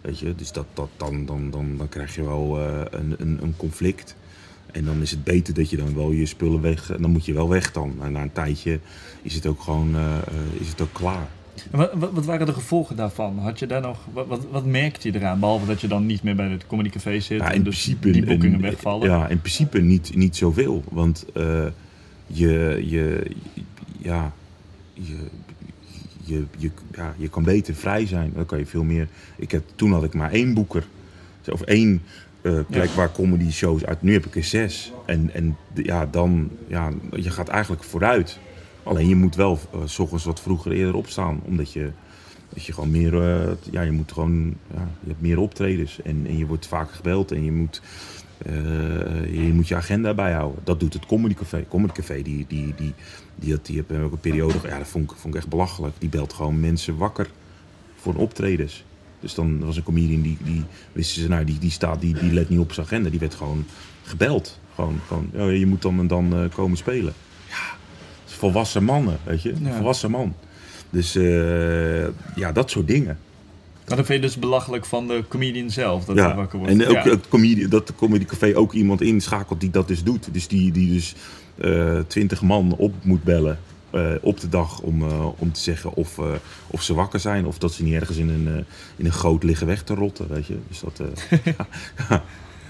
Weet 0.00 0.18
je, 0.18 0.34
dus 0.34 0.52
dat, 0.52 0.66
dat, 0.74 0.88
dan, 0.96 1.26
dan, 1.26 1.50
dan, 1.50 1.76
dan 1.76 1.88
krijg 1.88 2.14
je 2.14 2.24
wel 2.24 2.58
een, 2.90 3.14
een, 3.18 3.38
een 3.42 3.54
conflict. 3.56 4.16
En 4.74 4.84
dan 4.84 5.02
is 5.02 5.10
het 5.10 5.24
beter 5.24 5.54
dat 5.54 5.70
je 5.70 5.76
dan 5.76 5.94
wel 5.94 6.10
je 6.10 6.26
spullen 6.26 6.60
weg... 6.60 6.90
En 6.90 7.02
dan 7.02 7.10
moet 7.10 7.24
je 7.24 7.32
wel 7.32 7.48
weg 7.48 7.72
dan. 7.72 7.94
En 8.02 8.12
na 8.12 8.22
een 8.22 8.32
tijdje 8.32 8.80
is 9.22 9.34
het 9.34 9.46
ook 9.46 9.62
gewoon 9.62 9.94
eh, 9.94 10.16
eh, 10.16 10.60
is 10.60 10.68
het 10.68 10.80
ook 10.80 10.92
klaar. 10.92 11.28
Wat, 11.70 11.90
wat, 12.12 12.24
waren 12.24 12.46
de 12.46 12.52
gevolgen 12.52 12.96
daarvan? 12.96 13.38
Had 13.38 13.58
je 13.58 13.66
daar 13.66 13.80
nog, 13.80 13.98
wat, 14.12 14.46
wat, 14.50 14.64
merkte 14.64 15.10
je 15.10 15.18
eraan? 15.18 15.40
Behalve 15.40 15.66
dat 15.66 15.80
je 15.80 15.88
dan 15.88 16.06
niet 16.06 16.22
meer 16.22 16.34
bij 16.34 16.48
het 16.48 16.66
comedycafé 16.66 17.20
zit 17.20 17.38
Ja, 17.38 17.52
en 17.52 17.62
dus 17.62 17.82
principe, 17.82 18.10
die 18.10 18.24
boekingen 18.24 18.60
wegvallen. 18.60 19.08
Ja, 19.08 19.28
in 19.28 19.40
principe 19.40 19.80
niet, 19.80 20.16
niet 20.16 20.36
zoveel. 20.36 20.84
Want 20.90 21.24
eh, 21.34 21.66
je, 22.26 22.82
je, 22.86 23.30
ja, 23.98 24.32
je, 24.92 25.16
je, 26.24 26.44
je, 26.56 26.70
ja, 26.92 27.14
je 27.16 27.28
kan 27.28 27.42
beter 27.42 27.74
vrij 27.74 28.06
zijn. 28.06 28.32
Dan 28.34 28.46
kan 28.46 28.58
je 28.58 28.66
veel 28.66 28.84
meer. 28.84 29.08
Ik 29.36 29.50
heb, 29.50 29.62
toen 29.74 29.92
had 29.92 30.04
ik 30.04 30.14
maar 30.14 30.32
één 30.32 30.54
boeker. 30.54 30.86
Of 31.50 31.60
één 31.60 32.02
Ja. 32.44 32.86
waar 32.94 33.12
comedy 33.12 33.50
shows 33.50 33.84
uit. 33.84 34.02
Nu 34.02 34.12
heb 34.12 34.26
ik 34.26 34.36
er 34.36 34.44
zes. 34.44 34.92
En, 35.06 35.30
en 35.32 35.56
ja, 35.74 36.06
dan, 36.06 36.50
ja, 36.66 36.90
je 37.12 37.30
gaat 37.30 37.48
eigenlijk 37.48 37.84
vooruit. 37.84 38.38
Alleen 38.82 39.08
je 39.08 39.16
moet 39.16 39.36
wel 39.36 39.58
eh, 39.72 39.80
s 39.84 39.98
ochtends 39.98 40.24
wat 40.24 40.40
vroeger 40.40 40.72
eerder 40.72 40.94
opstaan. 40.94 41.40
Omdat 41.44 41.72
je, 41.72 41.90
dat 42.48 42.64
je 42.64 42.72
gewoon 42.72 42.90
meer, 42.90 43.22
eh, 43.22 43.52
ja, 43.70 43.82
je 43.82 43.90
moet 43.90 44.12
gewoon, 44.12 44.56
ja, 44.74 44.88
je 45.00 45.08
hebt 45.08 45.20
meer 45.20 45.38
optredens. 45.38 46.02
En, 46.02 46.24
en 46.26 46.38
je 46.38 46.46
wordt 46.46 46.66
vaker 46.66 46.94
gebeld 46.94 47.32
en 47.32 47.44
je 47.44 47.52
moet, 47.52 47.82
eh, 48.38 48.52
je 49.46 49.52
moet 49.52 49.68
je 49.68 49.76
agenda 49.76 50.14
bijhouden. 50.14 50.60
Dat 50.64 50.80
doet 50.80 50.92
het 50.92 51.06
Comedy 51.06 51.34
Café. 51.34 51.64
Comedy 51.68 51.92
Café, 51.92 52.22
die, 52.22 52.44
die, 52.48 52.74
die, 52.76 52.94
die, 53.34 53.58
die 53.62 53.84
heeft 53.88 54.02
ook 54.02 54.12
een 54.12 54.18
periode, 54.18 54.54
ja, 54.64 54.78
dat 54.78 54.88
vond 54.88 55.10
ik, 55.10 55.16
vond 55.16 55.34
ik 55.34 55.40
echt 55.40 55.50
belachelijk. 55.50 55.94
Die 55.98 56.08
belt 56.08 56.32
gewoon 56.32 56.60
mensen 56.60 56.96
wakker 56.96 57.30
voor 57.96 58.14
optredens. 58.14 58.84
Dus 59.24 59.34
dan 59.34 59.64
was 59.64 59.76
een 59.76 59.82
comedian 59.82 60.22
die, 60.22 60.36
die 60.42 60.64
wisten 60.92 61.22
ze, 61.22 61.28
nou, 61.28 61.44
die, 61.44 61.58
die 61.58 61.70
staat, 61.70 62.00
die, 62.00 62.14
die 62.14 62.32
let 62.32 62.48
niet 62.48 62.58
op 62.58 62.72
zijn 62.72 62.86
agenda. 62.86 63.10
Die 63.10 63.18
werd 63.18 63.34
gewoon 63.34 63.64
gebeld. 64.02 64.58
Gewoon, 64.74 65.00
gewoon 65.06 65.30
oh, 65.34 65.58
je 65.58 65.66
moet 65.66 65.82
dan 65.82 65.98
en 65.98 66.06
dan 66.06 66.34
eh, 66.34 66.40
komen 66.54 66.76
spelen. 66.76 67.12
Ja, 67.48 67.76
dat 68.24 68.34
volwassen 68.34 68.84
mannen, 68.84 69.18
weet 69.24 69.42
je. 69.42 69.54
Ja. 69.62 69.74
Volwassen 69.76 70.10
man. 70.10 70.34
Dus 70.90 71.16
eh, 71.16 72.04
ja, 72.34 72.52
dat 72.52 72.70
soort 72.70 72.86
dingen. 72.86 73.18
Maar 73.86 73.96
dan 73.96 74.04
vind 74.04 74.22
je 74.22 74.26
dus 74.26 74.38
belachelijk 74.38 74.84
van 74.84 75.06
de 75.06 75.24
comedian 75.28 75.70
zelf, 75.70 76.04
dat 76.04 76.16
ja. 76.16 76.34
wakker 76.34 76.58
wordt. 76.58 76.72
En 76.72 76.86
ook 76.86 77.04
Ja. 77.04 77.10
het 77.10 77.28
comedie, 77.28 77.68
dat 77.68 77.86
de 77.86 77.94
Comedy 77.94 78.24
Café 78.24 78.56
ook 78.56 78.72
iemand 78.72 79.00
inschakelt 79.00 79.60
die 79.60 79.70
dat 79.70 79.88
dus 79.88 80.02
doet. 80.02 80.28
Dus 80.32 80.48
die, 80.48 80.72
die 80.72 80.92
dus 80.92 81.14
eh, 81.58 81.98
twintig 82.06 82.42
man 82.42 82.74
op 82.76 82.94
moet 83.02 83.22
bellen 83.22 83.58
op 84.20 84.40
de 84.40 84.48
dag 84.48 84.80
om, 84.80 85.02
eh, 85.02 85.26
om 85.38 85.52
te 85.52 85.60
zeggen 85.60 85.94
of, 85.94 86.18
eh, 86.18 86.32
of 86.66 86.82
ze 86.82 86.94
wakker 86.94 87.20
zijn 87.20 87.46
of 87.46 87.58
dat 87.58 87.72
ze 87.72 87.82
niet 87.82 87.94
ergens 87.94 88.16
in 88.16 88.28
een, 88.28 88.46
eh, 88.48 88.54
in 88.96 89.04
een 89.04 89.12
goot 89.12 89.42
liggen 89.42 89.66
weg 89.66 89.82
te 89.82 89.94
rotten, 89.94 90.28
weet 90.28 90.46
je. 90.46 90.56
Dus 90.68 90.80
dat, 90.80 91.00
eh, 91.00 91.38
ja, 92.08 92.24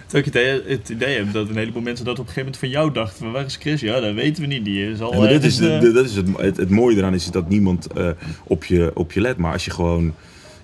Terwijl 0.07 0.27
ik 0.27 0.35
het 0.35 0.63
idee, 0.67 0.77
het 0.77 0.89
idee 0.89 1.17
heb 1.17 1.33
dat 1.33 1.49
een 1.49 1.57
heleboel 1.57 1.83
mensen 1.83 2.05
dat 2.05 2.19
op 2.19 2.27
een 2.27 2.33
gegeven 2.33 2.53
moment 2.53 2.59
van 2.61 2.69
jou 2.83 2.93
dachten. 2.93 3.19
Van, 3.19 3.33
waar 3.33 3.45
is 3.45 3.57
Chris? 3.57 3.81
Ja, 3.81 4.01
dat 4.01 4.15
weten 4.15 4.43
we 4.43 4.49
niet. 4.49 4.65
Die 4.65 4.91
is 4.91 5.01
al 5.01 5.13
Ja, 5.25 5.29
ergens, 5.29 5.45
is, 5.45 5.57
de- 5.57 5.71
eh, 5.73 5.81
de- 5.81 5.93
dat 5.93 6.05
is 6.05 6.17
het, 6.17 6.27
het, 6.37 6.57
het 6.57 6.71
mooie 6.71 6.97
eraan 6.97 7.15
is 7.15 7.31
dat 7.31 7.49
niemand 7.49 7.87
eh, 7.93 8.11
op, 8.45 8.65
je, 8.65 8.91
op 8.95 9.13
je 9.13 9.21
let. 9.21 9.37
Maar 9.37 9.53
als 9.53 9.65
je 9.65 9.71
gewoon... 9.71 10.15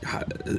Ja, 0.01 0.25
eh, 0.45 0.53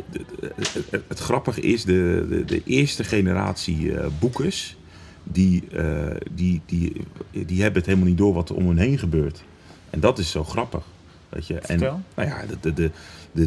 het, 0.55 0.73
het, 0.89 1.01
het 1.07 1.19
grappige 1.19 1.61
is, 1.61 1.83
de, 1.85 2.25
de, 2.29 2.45
de 2.45 2.61
eerste 2.65 3.03
generatie 3.03 3.93
eh 3.97 4.05
boekers... 4.19 4.75
Die, 5.23 5.63
eh, 5.73 5.85
die, 6.31 6.61
die, 6.65 6.93
die 7.31 7.61
hebben 7.61 7.77
het 7.79 7.85
helemaal 7.85 8.07
niet 8.09 8.17
door 8.17 8.33
wat 8.33 8.49
er 8.49 8.55
om 8.55 8.67
hen 8.67 8.77
heen 8.77 8.97
gebeurt. 8.97 9.43
En 9.91 9.99
dat 9.99 10.19
is 10.19 10.31
zo 10.31 10.43
grappig. 10.43 10.83
Weet 11.29 11.47
je? 11.47 11.53
En, 11.53 11.61
Vertel. 11.61 12.01
nou 12.15 12.29
ja, 12.29 12.43
de, 12.61 12.73
de, 12.73 12.91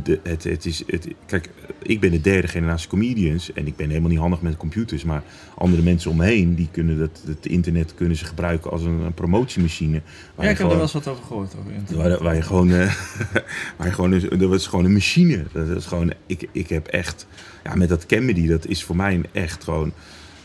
de, 0.02 0.20
het, 0.22 0.44
het 0.44 0.66
is, 0.66 0.82
het, 0.86 1.08
kijk, 1.26 1.50
ik 1.82 2.00
ben 2.00 2.10
de 2.10 2.20
derde 2.20 2.48
generatie 2.48 2.88
comedians 2.88 3.52
en 3.52 3.66
ik 3.66 3.76
ben 3.76 3.88
helemaal 3.88 4.10
niet 4.10 4.18
handig 4.18 4.40
met 4.40 4.56
computers, 4.56 5.04
maar 5.04 5.22
andere 5.54 5.82
mensen 5.82 6.10
om 6.10 6.16
me 6.16 6.24
heen, 6.24 6.54
die 6.54 6.68
kunnen 6.70 6.98
dat, 6.98 7.22
het 7.26 7.46
internet 7.46 7.94
kunnen 7.94 8.16
ze 8.16 8.24
gebruiken 8.24 8.70
als 8.70 8.82
een, 8.82 9.00
een 9.00 9.14
promotiemachine. 9.14 10.02
waar 10.34 10.44
Ja, 10.46 10.52
ik 10.52 10.58
heb 10.58 10.66
er 10.66 10.72
wel 10.72 10.82
eens 10.82 10.92
wat 10.92 11.08
over 11.08 11.24
gehoord. 11.24 11.54
Over. 11.58 11.96
Waar, 11.96 12.22
waar 12.22 12.34
je 12.34 12.42
gewoon, 12.42 12.70
eh, 12.70 12.94
waar 13.76 13.86
je 13.86 13.92
gewoon 13.92 14.20
dat 14.38 14.48
was 14.48 14.66
gewoon 14.66 14.84
een 14.84 14.92
machine. 14.92 15.44
Dat 15.52 15.68
is 15.68 15.86
gewoon, 15.86 16.12
ik, 16.26 16.48
ik 16.52 16.68
heb 16.68 16.86
echt, 16.86 17.26
ja, 17.64 17.74
met 17.74 17.88
dat 17.88 18.06
comedy, 18.06 18.46
dat 18.46 18.66
is 18.66 18.84
voor 18.84 18.96
mij 18.96 19.20
echt 19.32 19.64
gewoon 19.64 19.92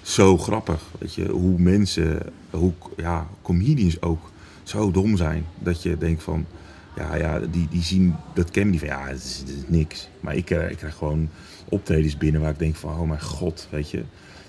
zo 0.02 0.38
grappig. 0.38 0.82
Weet 1.00 1.14
je, 1.14 1.30
hoe 1.30 1.60
mensen, 1.60 2.20
hoe 2.50 2.74
ja, 2.96 3.28
comedians 3.42 4.02
ook 4.02 4.32
zo 4.70 4.92
dom 4.92 5.18
zijn. 5.18 5.46
Dat 5.60 5.84
je 5.84 5.98
denkt 5.98 6.24
van, 6.24 6.46
ja, 6.96 7.16
ja 7.16 7.40
die, 7.40 7.68
die 7.70 7.84
zien 7.84 8.16
dat 8.34 8.52
comedy 8.52 8.78
van, 8.78 8.88
ja, 8.88 9.08
het 9.08 9.24
is, 9.24 9.44
niks. 9.68 10.10
Maar 10.20 10.36
ik, 10.36 10.50
eh, 10.50 10.70
ik 10.70 10.78
krijg 10.78 10.96
gewoon 10.96 11.30
optredens 11.70 12.18
binnen 12.18 12.42
waar 12.42 12.52
ik 12.52 12.60
denk 12.60 12.76
van, 12.76 13.00
oh 13.00 13.08
mijn 13.08 13.22
god, 13.22 13.68
weet 13.72 13.92
je. 13.92 14.04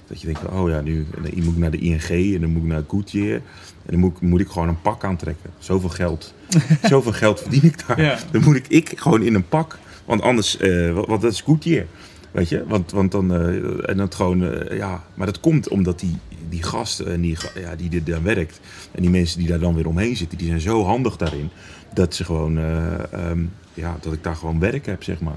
Dat 0.07 0.21
je 0.21 0.27
denkt 0.27 0.41
van, 0.41 0.61
oh 0.61 0.68
ja, 0.68 0.81
nu 0.81 1.07
dan 1.12 1.45
moet 1.45 1.55
ik 1.55 1.59
naar 1.59 1.71
de 1.71 1.79
ING 1.79 2.35
en 2.35 2.41
dan 2.41 2.51
moet 2.51 2.62
ik 2.62 2.68
naar 2.68 2.83
Goodyear. 2.87 3.35
En 3.35 3.91
dan 3.91 3.99
moet 3.99 4.16
ik, 4.16 4.21
moet 4.21 4.41
ik 4.41 4.49
gewoon 4.49 4.68
een 4.68 4.81
pak 4.81 5.05
aantrekken. 5.05 5.51
Zoveel 5.59 5.89
geld. 5.89 6.35
Zoveel 6.83 7.12
geld 7.12 7.41
verdien 7.41 7.64
ik 7.64 7.87
daar. 7.87 8.03
Ja. 8.03 8.18
Dan 8.31 8.43
moet 8.43 8.57
ik, 8.57 8.68
ik 8.68 8.99
gewoon 8.99 9.23
in 9.23 9.35
een 9.35 9.49
pak. 9.49 9.79
Want 10.05 10.23
anders, 10.23 10.57
eh 10.57 10.93
want, 10.93 11.23
dat 11.23 11.33
is 11.33 11.41
Goodyear. 11.41 11.87
Weet 12.31 12.49
je? 12.49 12.64
Want, 12.66 12.91
want 12.91 13.12
dan, 13.12 13.35
eh, 13.35 13.89
en 13.89 13.97
dat 13.97 14.14
gewoon, 14.14 14.66
ja. 14.71 15.05
Maar 15.14 15.27
dat 15.27 15.41
komt 15.41 15.68
omdat 15.68 16.01
die, 16.01 16.18
die 16.51 16.62
gasten 16.62 17.07
en 17.07 17.20
die, 17.20 17.36
ga- 17.36 17.61
ja, 17.61 17.76
die 17.76 17.90
er 17.90 18.05
dan 18.05 18.22
werkt. 18.22 18.61
En 18.92 19.03
die 19.03 19.11
mensen 19.11 19.38
die 19.38 19.48
daar 19.48 19.59
dan 19.59 19.74
weer 19.74 19.86
omheen 19.88 20.16
zitten, 20.16 20.38
die 20.38 20.46
zijn 20.46 20.61
zo 20.61 20.84
handig 20.84 21.16
daarin. 21.16 21.48
Dat 21.94 22.14
ze 22.14 22.24
gewoon, 22.24 22.59
eh, 22.59 23.12
ehm, 23.12 23.40
ja, 23.74 23.96
dat 24.01 24.12
ik 24.12 24.22
daar 24.24 24.36
gewoon 24.36 24.59
werk 24.59 24.86
heb, 24.86 25.03
zeg 25.03 25.20
maar. 25.20 25.36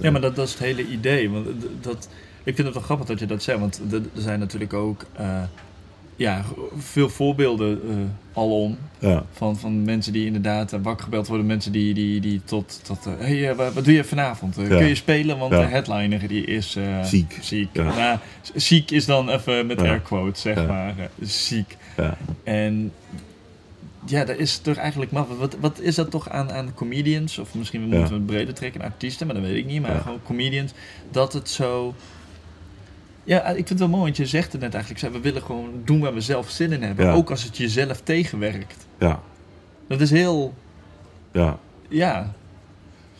Ja, 0.00 0.10
maar 0.10 0.20
dat, 0.20 0.36
dat 0.36 0.46
is 0.46 0.52
het 0.52 0.62
hele 0.62 0.86
idee. 0.86 1.30
Want 1.30 1.46
dat, 1.80 2.08
ik 2.44 2.54
vind 2.54 2.66
het 2.66 2.76
wel 2.76 2.82
grappig 2.82 3.06
dat 3.06 3.18
je 3.18 3.26
dat 3.26 3.42
zegt. 3.42 3.58
Want 3.58 3.80
er 3.90 4.00
er 4.14 4.20
zijn 4.22 4.38
natuurlijk 4.38 4.72
ook 4.72 5.04
eh, 5.12 5.42
ja, 6.16 6.44
veel 6.78 7.08
voorbeelden 7.08 7.80
eh 7.88 7.96
alom. 8.38 8.78
ja. 8.98 9.24
Van, 9.32 9.56
van 9.56 9.84
mensen 9.84 10.12
die 10.12 10.26
inderdaad 10.26 10.72
eh, 10.72 10.80
wakker 10.82 11.04
gebeld 11.04 11.26
worden. 11.26 11.46
Mensen 11.46 11.72
die, 11.72 11.94
die, 11.94 12.20
die 12.20 12.40
tot... 12.44 12.80
tot 12.82 13.06
eh, 13.06 13.12
hey, 13.18 13.54
wat, 13.54 13.72
wat 13.74 13.84
doe 13.84 13.94
je 13.94 14.04
vanavond? 14.04 14.56
Ja. 14.56 14.66
Kun 14.66 14.86
je 14.86 14.94
spelen? 14.94 15.38
Want 15.38 15.52
Ja. 15.52 15.60
de 15.60 15.66
headliner 15.66 16.28
die 16.28 16.44
is... 16.44 16.76
Ziek. 17.02 17.38
Ziek. 17.40 17.68
Ja. 17.72 17.82
Nou, 17.94 18.18
ziek 18.54 18.90
is 18.90 19.06
dan 19.06 19.28
even 19.28 19.66
met 19.66 19.82
air 19.82 20.00
quotes, 20.00 20.40
zeg 20.40 20.66
maar. 20.66 20.94
ziek. 21.20 21.76
Ja. 21.96 22.16
En 22.44 22.92
ja, 24.06 24.24
daar 24.24 24.36
is 24.36 24.58
toch 24.58 24.76
eigenlijk 24.76 25.10
maar 25.10 25.36
wat, 25.38 25.56
wat 25.60 25.80
is 25.80 25.94
dat 25.94 26.10
toch 26.10 26.28
aan, 26.30 26.52
aan 26.52 26.74
comedians? 26.74 27.38
Of 27.38 27.54
misschien 27.54 27.80
moeten 27.80 28.08
we 28.08 28.14
het 28.14 28.26
breder 28.26 28.54
trekken, 28.54 28.80
artiesten, 28.80 29.26
maar 29.26 29.36
dat 29.36 29.44
weet 29.44 29.56
ik 29.56 29.66
niet. 29.66 29.82
Maar 29.82 30.00
gewoon 30.00 30.20
comedians, 30.24 30.72
dat 31.10 31.32
het 31.32 31.48
zo. 31.50 31.94
Ja, 33.26 33.42
ik 33.48 33.54
vind 33.54 33.68
het 33.68 33.78
wel 33.78 33.88
mooi, 33.88 34.02
want 34.02 34.16
je 34.16 34.26
zegt 34.26 34.52
het 34.52 34.60
net 34.60 34.74
eigenlijk. 34.74 35.14
We 35.14 35.20
willen 35.20 35.42
gewoon 35.42 35.70
doen 35.84 36.00
waar 36.00 36.14
we 36.14 36.20
zelf 36.20 36.50
zin 36.50 36.72
in 36.72 36.82
hebben. 36.82 37.06
Ja. 37.06 37.12
Ook 37.12 37.30
als 37.30 37.44
het 37.44 37.56
jezelf 37.56 38.00
tegenwerkt. 38.00 38.86
ja, 38.98 39.20
Dat 39.88 40.00
is 40.00 40.10
heel, 40.10 40.54
ja. 41.32 41.58
ja, 41.88 42.32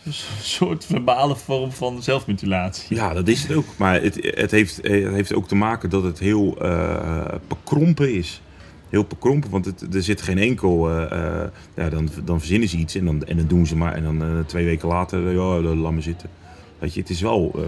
een 0.04 0.12
soort 0.40 0.84
verbale 0.84 1.36
vorm 1.36 1.72
van 1.72 2.02
zelfmutilatie. 2.02 2.96
Ja, 2.96 3.12
dat 3.14 3.28
is 3.28 3.42
het 3.42 3.56
ook. 3.56 3.64
Maar 3.76 4.02
het, 4.02 4.18
het, 4.20 4.50
heeft, 4.50 4.76
het 4.76 5.12
heeft 5.12 5.34
ook 5.34 5.48
te 5.48 5.54
maken 5.54 5.90
dat 5.90 6.02
het 6.02 6.18
heel 6.18 6.56
eh 6.62 7.34
bekrompen 7.48 8.14
is. 8.14 8.40
Heel 8.88 9.04
bekrompen, 9.04 9.50
want 9.50 9.64
het, 9.64 9.94
er 9.94 10.02
zit 10.02 10.22
geen 10.22 10.38
enkel... 10.38 10.90
eh, 10.90 11.42
eh, 11.42 11.48
ja, 11.76 11.88
dan, 11.88 12.08
dan 12.24 12.38
verzinnen 12.38 12.68
ze 12.68 12.76
iets 12.76 12.94
en 12.94 13.04
dan, 13.04 13.24
en 13.24 13.36
dan 13.36 13.46
doen 13.46 13.66
ze 13.66 13.76
maar. 13.76 13.94
En 13.94 14.02
dan 14.02 14.44
twee 14.46 14.64
weken 14.64 14.88
later, 14.88 15.32
ja, 15.32 15.60
laat 15.60 15.92
me 15.92 16.00
zitten. 16.00 16.28
Weet 16.78 16.94
je, 16.94 17.00
het 17.00 17.10
is 17.10 17.20
wel, 17.20 17.52
eh, 17.54 17.62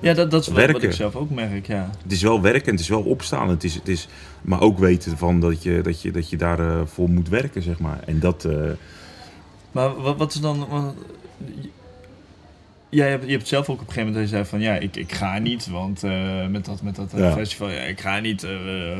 Ja, 0.00 0.14
dat, 0.14 0.30
dat 0.30 0.40
is 0.40 0.46
wel 0.46 0.56
wat 0.56 0.66
Werken. 0.66 0.88
ik 0.88 0.94
zelf 0.94 1.14
ook 1.16 1.30
merk, 1.30 1.66
ja. 1.66 1.90
het 2.02 2.12
is 2.12 2.22
wel 2.22 2.40
werken, 2.40 2.70
het 2.70 2.80
is 2.80 2.88
wel 2.88 3.02
opstaan. 3.02 3.48
Het 3.48 3.64
is, 3.64 3.74
het 3.74 3.88
is, 3.88 4.08
maar 4.42 4.60
ook 4.60 4.78
weten 4.78 5.18
van 5.18 5.40
dat 5.40 5.62
je, 5.62 5.80
dat 5.82 6.02
je, 6.02 6.10
dat 6.10 6.30
je 6.30 6.36
daarvoor 6.36 6.86
voor 6.88 7.10
moet 7.10 7.28
werken, 7.28 7.62
zeg 7.62 7.78
maar. 7.78 8.00
En 8.06 8.18
dat... 8.20 8.44
eh, 8.44 8.52
Maar 9.72 9.94
wat, 10.00 10.16
wat 10.16 10.34
is 10.34 10.40
dan... 10.40 10.66
Wat, 10.68 10.94
jij 12.88 13.10
hebt, 13.10 13.24
je 13.24 13.30
hebt 13.32 13.48
zelf 13.48 13.68
ook 13.68 13.80
op 13.80 13.86
een 13.86 13.92
gegeven 13.92 14.12
moment 14.12 14.30
dat 14.30 14.40
je 14.40 14.44
zei 14.44 14.48
van... 14.48 14.60
Ja, 14.60 14.74
ik, 14.82 14.96
ik 14.96 15.12
ga 15.12 15.38
niet, 15.38 15.66
want 15.68 16.02
eh, 16.04 16.46
met 16.46 16.64
dat, 16.64 16.82
met 16.82 16.96
dat 16.96 17.12
eh, 17.12 17.18
Ja. 17.18 17.32
festival... 17.32 17.70
Ja, 17.70 17.80
ik 17.80 18.00
ga 18.00 18.18
niet, 18.18 18.42
eh, 18.44 18.50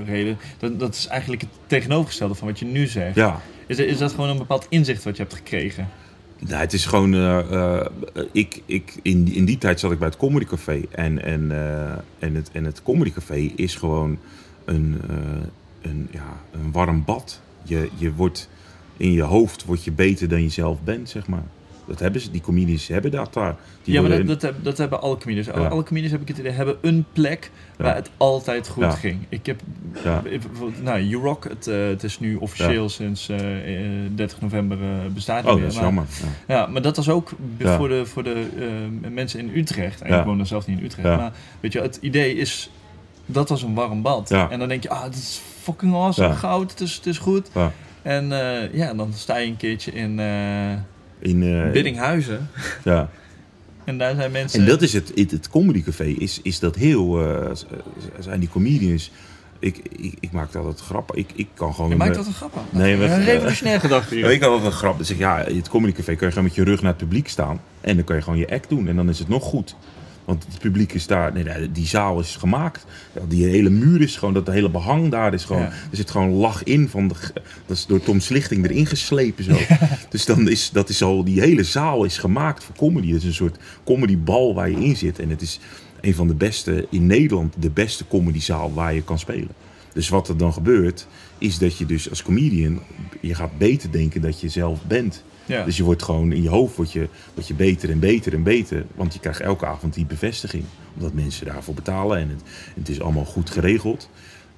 reden. 0.06 0.38
Dat, 0.58 0.78
dat 0.80 0.94
is 0.94 1.06
eigenlijk 1.06 1.42
het 1.42 1.50
tegenovergestelde 1.66 2.34
van 2.34 2.48
wat 2.48 2.58
je 2.58 2.64
nu 2.64 2.86
zegt. 2.86 3.14
ja, 3.14 3.40
Is, 3.66 3.78
is 3.78 3.98
dat 3.98 4.10
gewoon 4.10 4.28
een 4.30 4.38
bepaald 4.38 4.66
inzicht 4.68 5.04
wat 5.04 5.16
je 5.16 5.22
hebt 5.22 5.34
gekregen? 5.34 5.88
Nou, 6.38 6.60
het 6.60 6.72
is 6.72 6.86
gewoon. 6.86 7.14
eh, 7.14 7.80
eh, 7.80 7.86
ik, 8.32 8.62
ik, 8.66 8.94
in, 9.02 9.32
in 9.32 9.44
die 9.44 9.58
tijd 9.58 9.80
zat 9.80 9.92
ik 9.92 9.98
bij 9.98 10.08
het 10.08 10.16
Comedy 10.16 10.44
Café. 10.44 10.82
En, 10.90 11.22
en, 11.22 11.50
eh, 11.50 11.98
en, 12.18 12.34
het, 12.34 12.50
en 12.52 12.64
het 12.64 12.82
Comedy 12.82 13.12
Café 13.12 13.52
is 13.56 13.74
gewoon 13.74 14.18
een, 14.64 15.00
een, 15.82 16.08
ja, 16.10 16.40
een 16.52 16.72
warm 16.72 17.04
bad. 17.04 17.40
Je, 17.62 17.88
je 17.96 18.12
wordt 18.14 18.48
in 18.96 19.12
je 19.12 19.22
hoofd 19.22 19.64
word 19.64 19.84
je 19.84 19.92
beter 19.92 20.28
dan 20.28 20.42
je 20.42 20.48
zelf 20.48 20.82
bent, 20.82 21.08
zeg 21.08 21.26
maar. 21.26 21.44
Dat 21.86 21.98
hebben 21.98 22.20
ze, 22.20 22.30
die 22.30 22.40
comedians 22.40 22.86
hebben 22.88 23.10
dat 23.10 23.32
daar. 23.34 23.56
Die 23.82 23.94
ja, 23.94 24.00
maar 24.00 24.10
dat, 24.10 24.26
dat, 24.26 24.42
heb- 24.42 24.54
dat 24.64 24.78
hebben 24.78 25.00
alle 25.00 25.16
comedians. 25.18 25.46
Ja. 25.46 25.52
Alle 25.52 25.82
comedians 25.82 26.12
heb 26.12 26.20
ik 26.22 26.28
het 26.28 26.38
idee, 26.38 26.52
hebben 26.52 26.76
een 26.80 27.04
plek 27.12 27.50
waar 27.76 27.94
het 27.94 28.10
altijd 28.16 28.68
goed 28.68 28.82
Ja. 28.82 28.90
ging. 28.90 29.18
Ik 29.28 29.46
heb, 29.46 29.60
nou, 30.82 31.00
You 31.02 31.22
Rock, 31.22 31.44
het, 31.48 31.66
eh, 31.66 31.86
het 31.86 32.02
is 32.04 32.18
nu 32.18 32.36
officieel 32.36 32.88
sinds 32.88 33.28
eh, 33.28 33.84
eh, 33.84 34.10
30 34.14 34.40
november 34.40 34.78
eh, 34.82 34.88
bestaat 35.14 35.44
Oh, 35.44 35.52
meer. 35.52 35.60
dat 35.62 35.68
is 35.70 35.74
maar- 35.74 35.84
jammer. 35.84 36.04
Ja. 36.48 36.66
Maar 36.66 36.82
dat 36.82 36.96
was 36.96 37.08
ook 37.08 37.30
voor 37.58 37.88
de, 37.88 38.06
voor 38.06 38.22
de 38.22 38.46
eh, 38.58 39.10
mensen 39.10 39.40
in 39.40 39.50
Utrecht. 39.58 40.02
En 40.02 40.18
ik 40.18 40.24
woon 40.24 40.36
dan 40.36 40.46
zelf 40.46 40.66
niet 40.66 40.78
in 40.78 40.84
Utrecht. 40.84 41.08
Maar 41.18 41.32
weet 41.60 41.72
je, 41.72 41.80
het 41.80 41.98
idee 42.00 42.34
is, 42.34 42.70
dat 43.26 43.48
was 43.48 43.62
een 43.62 43.74
warm 43.74 44.02
bad. 44.02 44.30
En 44.30 44.58
dan 44.58 44.68
denk 44.68 44.82
je, 44.82 44.88
ah, 44.88 45.02
het 45.02 45.14
is 45.14 45.40
fucking 45.62 45.94
awesome, 45.94 46.34
goud, 46.34 46.70
het 46.70 46.80
is, 46.80 46.94
het 46.94 47.06
is 47.06 47.18
goed. 47.18 47.50
Ja. 47.54 47.72
En 48.02 48.32
eh, 48.32 48.74
ja, 48.74 48.94
dan 48.94 49.12
sta 49.12 49.36
je 49.36 49.46
een 49.46 49.56
keertje 49.56 49.92
in 49.92 50.18
eh 50.20 50.26
In, 51.28 51.42
eh, 51.42 51.70
Biddinghuizen. 51.70 52.48
ja. 52.84 53.08
En 53.84 53.98
daar 53.98 54.14
zijn 54.14 54.30
mensen... 54.32 54.60
En 54.60 54.66
dat 54.66 54.82
is 54.82 54.92
het, 54.92 55.12
het, 55.14 55.30
het 55.30 55.48
Comedy 55.48 55.82
Café, 55.82 56.04
is, 56.04 56.40
is 56.42 56.58
dat 56.58 56.74
heel. 56.76 57.20
eh, 57.20 57.54
z- 57.54 57.64
zijn 58.18 58.40
die 58.40 58.48
comedians. 58.48 59.10
Ik, 59.58 59.80
ik, 59.96 60.14
ik 60.20 60.32
maak 60.32 60.52
dat 60.52 60.64
altijd 60.64 60.80
grappig. 60.86 61.16
Ik, 61.16 61.28
ik 61.34 61.48
kan 61.54 61.74
gewoon. 61.74 61.90
je 61.90 61.96
maakt 61.96 62.10
eh, 62.10 62.16
dat 62.16 62.26
een 62.26 62.32
grap 62.32 62.56
aan. 62.56 62.64
Nee, 62.70 62.96
we- 62.96 63.04
een 63.04 63.24
revolutionair 63.24 63.80
gedachte 63.80 64.14
hier. 64.14 64.30
Ik 64.32 64.40
had 64.40 64.50
altijd 64.50 64.72
een 64.72 64.78
grap. 64.78 64.98
Dus 64.98 65.10
ik, 65.10 65.18
ja, 65.18 65.40
in 65.44 65.56
het 65.56 65.68
comedycafé 65.68 66.14
kun 66.14 66.26
je 66.26 66.32
gewoon 66.32 66.44
met 66.48 66.54
je 66.54 66.64
rug 66.64 66.80
naar 66.82 66.90
het 66.90 67.00
publiek 67.00 67.28
staan. 67.28 67.60
En 67.80 67.94
dan 67.96 68.04
kan 68.04 68.16
je 68.16 68.22
gewoon 68.22 68.38
je 68.38 68.50
act 68.50 68.68
doen. 68.68 68.88
En 68.88 68.96
dan 68.96 69.08
is 69.08 69.18
het 69.18 69.28
nog 69.28 69.42
goed. 69.44 69.76
Want 70.26 70.44
het 70.48 70.58
publiek 70.58 70.92
is 70.92 71.06
daar... 71.06 71.32
Nee, 71.32 71.44
nee, 71.44 71.72
die 71.72 71.86
zaal 71.86 72.20
is 72.20 72.36
gemaakt. 72.36 72.86
Die 73.28 73.46
hele 73.46 73.70
muur 73.70 74.00
is 74.00 74.16
gewoon... 74.16 74.34
Dat 74.34 74.46
hele 74.46 74.70
behang 74.70 75.10
daar 75.10 75.34
is 75.34 75.44
gewoon... 75.44 75.62
Ja. 75.62 75.68
Er 75.68 75.96
zit 75.96 76.10
gewoon 76.10 76.30
lach 76.30 76.62
in. 76.62 76.88
Van 76.88 77.08
de, 77.08 77.14
dat 77.66 77.76
is 77.76 77.86
door 77.86 78.00
Tom 78.00 78.20
Slichting 78.20 78.64
erin 78.64 78.86
geslepen 78.86 79.44
zo. 79.44 79.56
Dus 80.08 80.24
dan 80.24 80.48
is, 80.48 80.70
dat 80.70 80.88
is 80.88 81.02
al... 81.02 81.24
Die 81.24 81.40
hele 81.40 81.62
zaal 81.62 82.04
is 82.04 82.18
gemaakt 82.18 82.64
voor 82.64 82.74
comedy. 82.74 83.12
Het 83.12 83.16
is 83.16 83.24
een 83.24 83.34
soort 83.34 83.58
comedybal 83.84 84.54
waar 84.54 84.70
je 84.70 84.84
in 84.84 84.96
zit. 84.96 85.18
En 85.18 85.30
het 85.30 85.42
is 85.42 85.60
een 86.00 86.14
van 86.14 86.26
de 86.28 86.34
beste... 86.34 86.86
In 86.90 87.06
Nederland 87.06 87.54
de 87.58 87.70
beste 87.70 88.06
comedyzaal 88.06 88.74
waar 88.74 88.94
je 88.94 89.02
kan 89.02 89.18
spelen. 89.18 89.54
Dus 89.92 90.08
wat 90.08 90.28
er 90.28 90.36
dan 90.36 90.52
gebeurt... 90.52 91.06
Is 91.38 91.58
dat 91.58 91.78
je 91.78 91.86
dus 91.86 92.10
als 92.10 92.22
comedian... 92.22 92.80
Je 93.20 93.34
gaat 93.34 93.58
beter 93.58 93.90
denken 93.90 94.20
dat 94.20 94.40
je 94.40 94.48
zelf 94.48 94.84
bent. 94.84 95.22
Ja. 95.46 95.64
Dus 95.64 95.76
je 95.76 95.84
wordt 95.84 96.02
gewoon 96.02 96.32
in 96.32 96.42
je 96.42 96.48
hoofd 96.48 96.76
word 96.76 96.92
je, 96.92 97.08
word 97.34 97.48
je 97.48 97.54
beter 97.54 97.90
en 97.90 97.98
beter 97.98 98.32
en 98.34 98.42
beter. 98.42 98.84
Want 98.94 99.12
je 99.12 99.20
krijgt 99.20 99.40
elke 99.40 99.66
avond 99.66 99.94
die 99.94 100.06
bevestiging. 100.06 100.64
Omdat 100.94 101.12
mensen 101.12 101.46
daarvoor 101.46 101.74
betalen 101.74 102.18
en 102.18 102.28
het, 102.28 102.42
het 102.74 102.88
is 102.88 103.00
allemaal 103.00 103.24
goed 103.24 103.50
geregeld. 103.50 104.08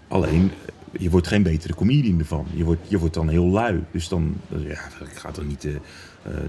Alleen, 0.08 0.50
eh, 0.66 1.00
je 1.02 1.10
wordt 1.10 1.26
geen 1.26 1.42
betere 1.42 1.74
comedian 1.74 2.18
ervan. 2.18 2.46
Je 2.54 2.64
wordt, 2.64 2.80
je 2.88 2.98
wordt 2.98 3.14
dan 3.14 3.28
heel 3.28 3.46
lui. 3.46 3.84
Dus 3.90 4.08
dan, 4.08 4.34
dan- 4.48 4.62
ja, 4.62 4.70
ik 5.10 5.14
ga 5.18 5.30
toch 5.30 5.46
niet 5.46 5.64
eh, 5.64 5.74
eh, 5.74 5.80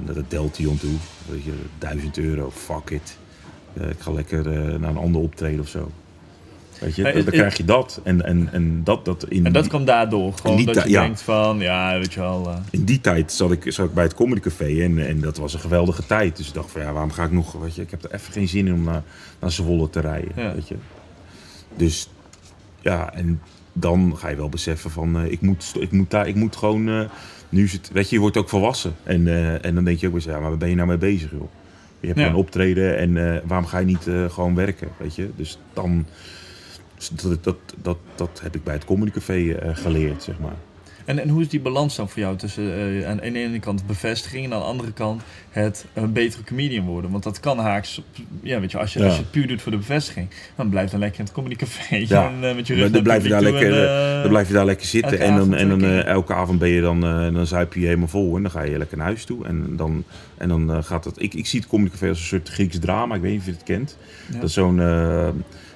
naar 0.06 0.14
de 0.14 0.24
Deltion 0.28 0.78
toe. 0.78 0.96
Weet 1.30 1.44
je, 1.44 1.54
duizend 1.78 2.18
euro, 2.18 2.52
fuck 2.52 2.90
it. 2.90 3.18
Ik 3.74 4.00
ga 4.00 4.12
lekker 4.12 4.44
naar 4.80 4.90
een 4.90 4.98
ander 4.98 5.22
optreden 5.22 5.60
of 5.60 5.68
zo. 5.68 5.92
Weet 6.80 6.96
je, 6.96 7.04
dan 7.04 7.24
krijg 7.24 7.58
je 7.58 7.66
dat. 7.66 8.02
En, 8.04 8.26
en, 8.26 8.50
en 8.52 8.84
dat, 8.84 9.06
dat 9.06 9.26
in, 9.28 9.46
En 9.46 9.54
dat 9.54 9.68
kwam 9.68 9.86
daardoor. 9.86 10.34
Gewoon 10.34 10.66
dat 10.66 10.84
je 10.84 10.90
ja. 10.90 11.02
denkt 11.02 11.22
van, 11.22 11.60
ja, 11.60 11.98
weet 12.00 12.14
je 12.14 12.20
wel. 12.20 12.50
eh, 12.50 12.56
in 12.70 12.84
die 12.84 13.02
tijd 13.02 13.32
zat 13.32 13.52
ik, 13.52 13.64
zat 13.72 13.86
ik 13.88 13.94
bij 13.94 14.04
het 14.04 14.14
Comedy 14.14 14.40
Café 14.42 14.82
en, 14.84 15.08
en 15.08 15.20
dat 15.22 15.38
was 15.38 15.54
een 15.54 15.60
geweldige 15.60 16.06
tijd. 16.06 16.38
Dus 16.38 16.48
ik 16.48 16.54
dacht 16.54 16.72
van 16.72 16.82
ja, 16.82 16.92
waarom 16.92 17.12
ga 17.12 17.24
ik 17.24 17.32
nog, 17.32 17.52
weet 17.54 17.76
je, 17.76 17.82
ik 17.82 17.92
heb 17.92 18.04
er 18.04 18.14
even 18.14 18.34
geen 18.34 18.48
zin 18.48 18.68
in 18.68 18.74
om 18.74 18.84
naar, 18.84 19.04
naar 19.40 19.52
Zwolle 19.52 19.90
te 19.90 20.00
rijden, 20.00 20.32
Ja. 20.36 20.54
weet 20.54 20.68
je. 20.68 20.76
Dus 21.76 22.10
ja, 22.82 23.14
en 23.14 23.42
dan 23.74 24.14
ga 24.18 24.30
je 24.30 24.36
wel 24.36 24.50
beseffen 24.50 24.92
van 24.92 25.18
eh, 25.20 25.32
ik, 25.32 25.42
moet, 25.42 25.74
ik 25.80 25.92
moet 25.92 26.12
daar, 26.12 26.28
ik 26.28 26.36
moet 26.36 26.56
gewoon, 26.56 26.90
eh, 26.90 27.02
nu 27.50 27.64
is 27.64 27.72
het, 27.74 27.90
weet 27.94 28.10
je, 28.10 28.16
je 28.16 28.22
wordt 28.22 28.38
ook 28.38 28.50
volwassen. 28.50 28.96
En, 29.04 29.28
en 29.64 29.76
dan 29.76 29.84
denk 29.84 30.00
je 30.00 30.08
ook 30.08 30.14
weer, 30.14 30.24
ja, 30.26 30.40
maar 30.40 30.50
waar 30.50 30.58
ben 30.58 30.70
je 30.70 30.76
nou 30.76 30.88
mee 30.88 30.98
bezig 30.98 31.32
joh? 31.32 31.50
Je 32.00 32.08
hebt 32.08 32.20
Ja. 32.20 32.28
een 32.28 32.36
optreden 32.36 32.98
en 32.98 33.42
waarom 33.48 33.66
ga 33.68 33.78
je 33.78 33.86
niet 33.86 34.08
gewoon 34.30 34.56
werken, 34.56 34.88
weet 34.98 35.16
je. 35.16 35.30
Dus 35.36 35.60
dan, 35.74 36.06
dat, 37.08 37.44
dat, 37.44 37.56
dat, 37.82 37.98
dat 38.16 38.40
heb 38.44 38.56
ik 38.56 38.64
bij 38.64 38.74
het 38.74 38.86
Comedy 38.86 39.12
Café 39.12 39.52
eh, 39.54 39.76
geleerd, 39.76 40.24
zeg 40.24 40.40
maar. 40.40 40.56
En, 41.06 41.20
en 41.20 41.30
hoe 41.30 41.42
is 41.42 41.50
die 41.50 41.60
balans 41.60 41.96
dan 41.96 42.10
voor 42.10 42.20
jou 42.22 42.36
tussen 42.38 42.64
eh, 42.76 43.08
aan 43.10 43.18
de 43.18 43.24
ene 43.24 43.60
kant 43.60 43.88
bevestiging 43.88 44.46
en 44.46 44.54
aan 44.54 44.60
de 44.60 44.66
andere 44.66 44.92
kant 44.92 45.22
het 45.50 45.86
een 45.94 46.14
betere 46.14 46.44
comedian 46.44 46.86
worden? 46.86 47.12
Want 47.12 47.24
dat 47.24 47.40
kan 47.40 47.60
haaks. 47.60 48.02
Ja, 48.42 48.60
weet 48.60 48.72
je, 48.72 48.78
als 48.78 48.94
je, 48.94 49.00
Ja. 49.00 49.06
als 49.06 49.16
je 49.16 49.22
het 49.22 49.32
puur 49.32 49.48
doet 49.48 49.62
voor 49.62 49.72
de 49.72 49.78
bevestiging, 49.78 50.28
dan 50.56 50.70
blijf 50.70 50.90
dan 50.92 51.00
lekker 51.00 51.20
in 51.20 51.26
het 51.26 51.34
comedy 51.34 51.56
café. 51.56 51.96
Ja. 51.96 52.32
Eh, 52.42 52.56
met 52.56 52.68
je 52.68 52.74
Dan 52.74 52.84
rug 52.84 52.92
naar 52.92 53.02
blijf 53.02 53.24
je 53.24 53.30
daar 53.30 53.42
lekker, 53.42 53.74
en, 53.74 54.16
eh, 54.16 54.22
Dan 54.22 54.30
blijf 54.30 54.48
je 54.48 54.54
daar 54.54 54.66
lekker 54.66 54.86
zitten 54.88 55.20
en 55.20 55.36
dan, 55.36 55.54
en 55.56 55.70
dan 55.70 55.84
eh, 55.84 56.06
elke 56.06 56.34
avond 56.34 56.60
ben 56.60 56.70
je 56.70 56.82
dan, 56.82 57.04
eh, 57.06 57.34
dan 57.34 57.48
zuip 57.48 57.74
je 57.74 57.80
je 57.80 57.86
helemaal 57.86 58.08
vol 58.08 58.36
en 58.36 58.42
dan 58.42 58.52
ga 58.52 58.62
je 58.62 58.78
lekker 58.78 58.98
naar 58.98 59.06
huis 59.06 59.26
toe. 59.26 59.46
En 59.46 59.76
dan, 59.76 60.04
en 60.38 60.50
dan 60.50 60.72
eh, 60.72 60.84
gaat 60.84 61.06
het. 61.06 61.22
Ik, 61.22 61.34
ik 61.34 61.48
zie 61.48 61.60
het 61.60 61.70
Comedy 61.70 61.90
Café 61.92 62.08
als 62.10 62.20
een 62.20 62.26
soort 62.26 62.50
Grieks 62.50 62.80
drama. 62.80 63.16
Ik 63.16 63.22
weet 63.22 63.32
niet 63.32 63.40
of 63.40 63.46
je 63.46 63.52
het 63.52 63.64
kent. 63.64 63.98
Ja. 64.32 64.40
Dat 64.40 64.44
is 64.50 64.54
zo'n 64.54 64.80
eh, 64.80 65.28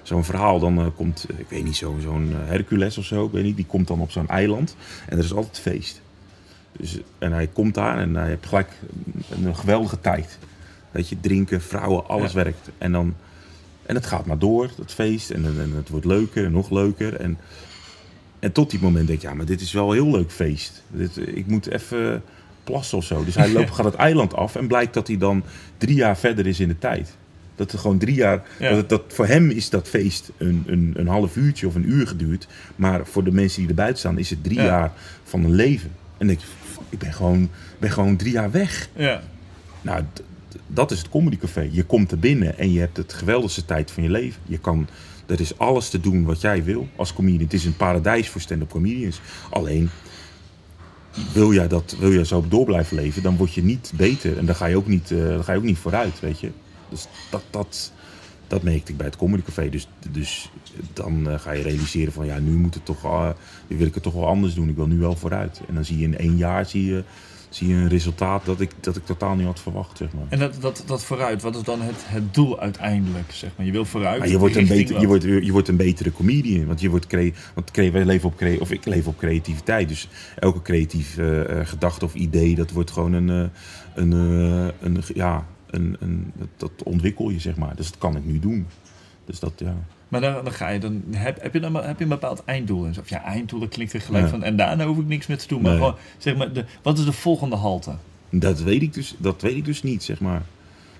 zo'n 0.04 0.24
verhaal. 0.24 0.60
Dan 0.60 0.80
eh, 0.80 0.86
komt, 0.96 1.26
eh, 1.30 1.40
ik 1.40 1.46
weet 1.50 1.64
niet, 1.64 1.76
zo- 1.76 1.98
zo'n 2.02 2.30
eh, 2.32 2.50
Hercules 2.50 2.98
of 2.98 3.06
zo. 3.06 3.26
Ik 3.26 3.32
weet 3.32 3.44
niet. 3.44 3.56
Die 3.56 3.66
komt 3.66 3.88
dan 3.88 4.00
op 4.00 4.12
zo'n 4.12 4.28
eiland 4.28 4.76
en 5.10 5.18
er 5.18 5.24
is 5.24 5.34
altijd 5.34 5.60
feest. 5.60 6.02
Dus, 6.78 7.00
en 7.18 7.32
hij 7.32 7.48
komt 7.48 7.74
daar 7.74 7.98
en 7.98 8.16
hij 8.16 8.28
heeft 8.28 8.46
gelijk 8.46 8.70
een, 9.30 9.56
geweldige 9.56 10.00
tijd. 10.02 10.38
Weet 10.92 11.10
je, 11.10 11.20
drinken, 11.20 11.62
vrouwen, 11.62 12.08
alles 12.08 12.32
Ja. 12.32 12.44
werkt. 12.44 12.70
En 12.78 12.92
dan. 12.92 13.16
En 13.86 13.96
het 13.96 14.06
gaat 14.06 14.26
maar 14.26 14.38
door, 14.38 14.70
dat 14.78 14.92
feest. 14.94 15.30
En, 15.30 15.46
en, 15.46 15.74
het 15.76 15.90
wordt 15.90 16.06
leuker 16.06 16.46
en 16.46 16.52
nog 16.52 16.70
leuker. 16.70 17.16
En, 17.16 17.38
en 18.40 18.52
tot 18.52 18.70
die 18.70 18.80
moment 18.82 19.08
denk 19.08 19.20
ik, 19.22 19.26
ja, 19.30 19.34
maar 19.34 19.46
dit 19.46 19.62
is 19.62 19.72
wel 19.72 19.88
een 19.88 19.94
heel 20.04 20.12
leuk 20.12 20.32
feest. 20.32 20.84
Dit, 20.88 21.18
ik 21.18 21.48
moet 21.48 21.68
even 21.68 22.24
plassen 22.64 22.98
of 22.98 23.04
zo. 23.04 23.24
Dus 23.26 23.36
hij 23.36 23.52
loopt, 23.54 23.72
gaat 23.72 23.86
het 23.86 23.96
eiland 23.96 24.34
af 24.36 24.56
en 24.56 24.68
blijkt 24.68 24.94
dat 24.94 25.08
hij 25.08 25.18
dan 25.18 25.44
drie 25.78 25.96
jaar 25.96 26.18
verder 26.18 26.48
is 26.48 26.60
in 26.60 26.68
de 26.68 26.80
tijd. 26.80 27.16
Dat 27.56 27.72
er 27.72 27.80
gewoon 27.80 27.98
drie 27.98 28.16
jaar. 28.16 28.44
Ja. 28.60 28.68
Dat, 28.70 28.78
het- 28.78 28.90
dat, 28.90 29.02
voor 29.08 29.26
hem 29.28 29.50
is 29.50 29.70
dat 29.70 29.88
feest 29.88 30.32
een, 30.38 30.64
een, 30.68 30.94
een 30.96 31.08
half 31.08 31.36
uurtje 31.36 31.68
of 31.68 31.76
een 31.76 31.90
uur 31.90 32.08
geduurd. 32.08 32.48
Maar 32.76 33.06
voor 33.06 33.24
de 33.24 33.32
mensen 33.32 33.60
die 33.60 33.70
er 33.70 33.76
buiten 33.76 34.00
staan, 34.00 34.18
is 34.18 34.30
het 34.30 34.44
drie 34.44 34.58
Ja. 34.58 34.64
jaar 34.66 34.92
van 35.24 35.44
een 35.44 35.54
leven. 35.56 35.92
En 36.18 36.28
denk 36.28 36.40
je, 36.40 36.46
fuck, 36.72 36.82
ik 36.90 37.00
ben 37.00 37.14
gewoon, 37.14 37.50
ben 37.80 37.92
gewoon 37.92 38.16
drie 38.16 38.32
jaar 38.32 38.52
weg. 38.52 38.90
Ja. 38.96 39.22
Nou, 39.82 40.04
dat 40.68 40.92
is 40.92 40.98
het 40.98 41.10
Comedy 41.10 41.38
Café. 41.38 41.68
Je 41.72 41.84
komt 41.84 42.12
er 42.12 42.20
binnen 42.20 42.58
en 42.58 42.72
je 42.72 42.80
hebt 42.80 42.98
het 42.98 43.14
geweldigste 43.14 43.66
tijd 43.66 43.92
van 43.92 44.04
je 44.04 44.10
leven. 44.10 44.42
Je 44.46 44.58
kan, 44.60 44.88
er 45.26 45.40
is 45.40 45.58
alles 45.58 45.90
te 45.90 46.00
doen 46.00 46.24
wat 46.24 46.42
jij 46.42 46.64
wil 46.64 46.88
als 46.96 47.14
comedian. 47.14 47.44
Het 47.44 47.54
is 47.54 47.66
een 47.66 47.78
paradijs 47.78 48.30
voor 48.30 48.42
stand-up 48.42 48.70
comedians. 48.70 49.22
Alleen, 49.50 49.90
wil 51.34 51.54
jij, 51.54 51.68
dat, 51.68 51.96
wil 52.00 52.14
jij 52.14 52.24
zo 52.24 52.46
door 52.50 52.66
blijven 52.66 52.96
leven, 52.96 53.24
dan 53.24 53.38
word 53.38 53.54
je 53.54 53.64
niet 53.64 53.92
beter. 53.96 54.38
En 54.38 54.46
dan 54.46 54.56
ga 54.56 54.66
je 54.66 54.76
ook 54.78 54.88
niet, 54.88 55.12
eh, 55.12 55.18
dan 55.28 55.44
ga 55.44 55.52
je 55.52 55.58
ook 55.58 55.64
niet 55.64 55.78
vooruit, 55.78 56.20
weet 56.20 56.40
je. 56.40 56.52
Dus 56.94 57.08
dat, 57.30 57.44
dat, 57.50 57.92
dat 58.48 58.64
merkte 58.64 58.92
ik 58.92 58.98
bij 58.98 59.06
het 59.06 59.16
Comedy 59.16 59.44
Café. 59.44 59.70
Dus, 59.70 59.88
dus 60.12 60.52
dan 60.94 61.30
eh, 61.30 61.40
ga 61.40 61.52
je 61.52 61.64
realiseren 61.64 62.14
van, 62.14 62.26
ja, 62.26 62.40
nu 62.40 62.52
moet 62.52 62.74
het 62.74 62.86
toch, 62.86 63.04
eh, 63.04 63.30
nu 63.68 63.78
wil 63.78 63.88
ik 63.88 63.94
het 63.94 64.04
toch 64.04 64.14
wel 64.14 64.28
anders 64.28 64.54
doen. 64.54 64.70
Ik 64.70 64.76
wil 64.76 64.88
nu 64.88 64.98
wel 64.98 65.16
vooruit. 65.16 65.62
En 65.68 65.74
dan 65.76 65.86
zie 65.86 65.98
je 65.98 66.04
in 66.04 66.18
één 66.18 66.38
jaar 66.38 66.66
zie 66.66 66.86
je, 66.86 67.04
zie 67.50 67.68
je 67.68 67.74
een 67.74 67.88
resultaat 67.90 68.46
dat 68.46 68.60
ik, 68.60 68.72
dat 68.80 68.96
ik 68.96 69.06
totaal 69.06 69.36
niet 69.36 69.46
had 69.46 69.60
verwacht, 69.60 69.98
zeg 69.98 70.14
maar. 70.14 70.26
En 70.30 70.40
dat, 70.40 70.62
dat, 70.62 70.84
dat 70.86 71.04
vooruit, 71.04 71.42
wat 71.42 71.56
is 71.56 71.64
dan 71.64 71.82
het, 71.82 71.96
het 72.06 72.34
doel 72.34 72.60
uiteindelijk? 72.60 73.32
Zeg 73.32 73.50
maar? 73.58 73.66
Je 73.66 73.72
wil 73.72 73.86
vooruit. 73.86 74.20
Maar 74.20 74.30
je 74.30 74.38
wordt, 74.38 74.56
een 74.56 74.68
beter, 74.68 75.00
je, 75.00 75.08
wordt, 75.08 75.24
je 75.24 75.52
wordt 75.52 75.68
een 75.68 75.78
betere 75.78 76.12
comedian. 76.12 76.66
Want, 76.66 76.82
je 76.82 76.90
wordt 76.90 77.08
crea- 77.08 77.32
want 77.54 77.72
wij 77.76 78.06
leven 78.06 78.30
op, 78.30 78.36
crea- 78.38 78.60
of 78.60 78.72
ik 78.72 78.86
leef 78.86 79.08
op 79.08 79.18
creativiteit. 79.18 79.88
Dus 79.88 80.08
elke 80.40 80.62
creatief 80.62 81.18
eh, 81.18 81.42
gedachte 81.64 82.06
of 82.06 82.14
idee, 82.14 82.56
dat 82.56 82.72
wordt 82.72 82.92
gewoon 82.92 83.14
een. 83.14 83.52
een, 83.96 84.12
een 84.82 85.04
ja, 85.14 85.46
een, 85.74 85.96
een, 86.00 86.32
dat, 86.58 86.72
ontwikkel 86.84 87.30
je, 87.30 87.40
zeg 87.40 87.56
maar. 87.56 87.76
Dus 87.76 87.88
dat 87.90 87.98
kan 87.98 88.16
ik 88.16 88.26
nu 88.26 88.40
doen. 88.40 88.68
Dus 89.26 89.40
dat, 89.40 89.54
ja. 89.58 89.76
Maar 90.08 90.22
dan, 90.22 90.44
dan 90.44 90.54
ga 90.54 90.70
je 90.70 90.80
dan 90.80 91.04
heb, 91.12 91.42
heb 91.42 91.54
je 91.54 91.60
dan 91.60 91.76
heb 91.76 91.98
je 91.98 92.04
een 92.04 92.10
bepaald 92.10 92.44
einddoel. 92.46 92.88
Of 93.00 93.10
ja, 93.10 93.24
einddoel 93.24 93.60
dat 93.60 93.70
klinkt 93.70 93.92
weer 93.92 94.02
gelijk 94.02 94.24
Ja. 94.24 94.30
van 94.30 94.44
en 94.44 94.56
daarna 94.56 94.86
hoef 94.86 94.98
ik 94.98 95.08
niks 95.08 95.28
meer 95.28 95.38
te 95.38 95.48
doen. 95.48 95.62
Maar 95.62 95.72
Nee. 95.72 95.80
gewoon 95.80 95.96
zeg 96.18 96.36
maar, 96.36 96.54
de, 96.54 96.66
wat 96.82 96.98
is 96.98 97.06
de 97.06 97.12
volgende 97.12 97.56
halte? 97.56 97.96
Dat 98.30 98.62
weet 98.62 98.82
ik 98.82 98.94
dus, 98.94 99.16
dat 99.18 99.42
weet 99.42 99.56
ik 99.56 99.66
dus 99.66 99.84
niet, 99.84 100.04
zeg 100.04 100.20
maar. 100.20 100.42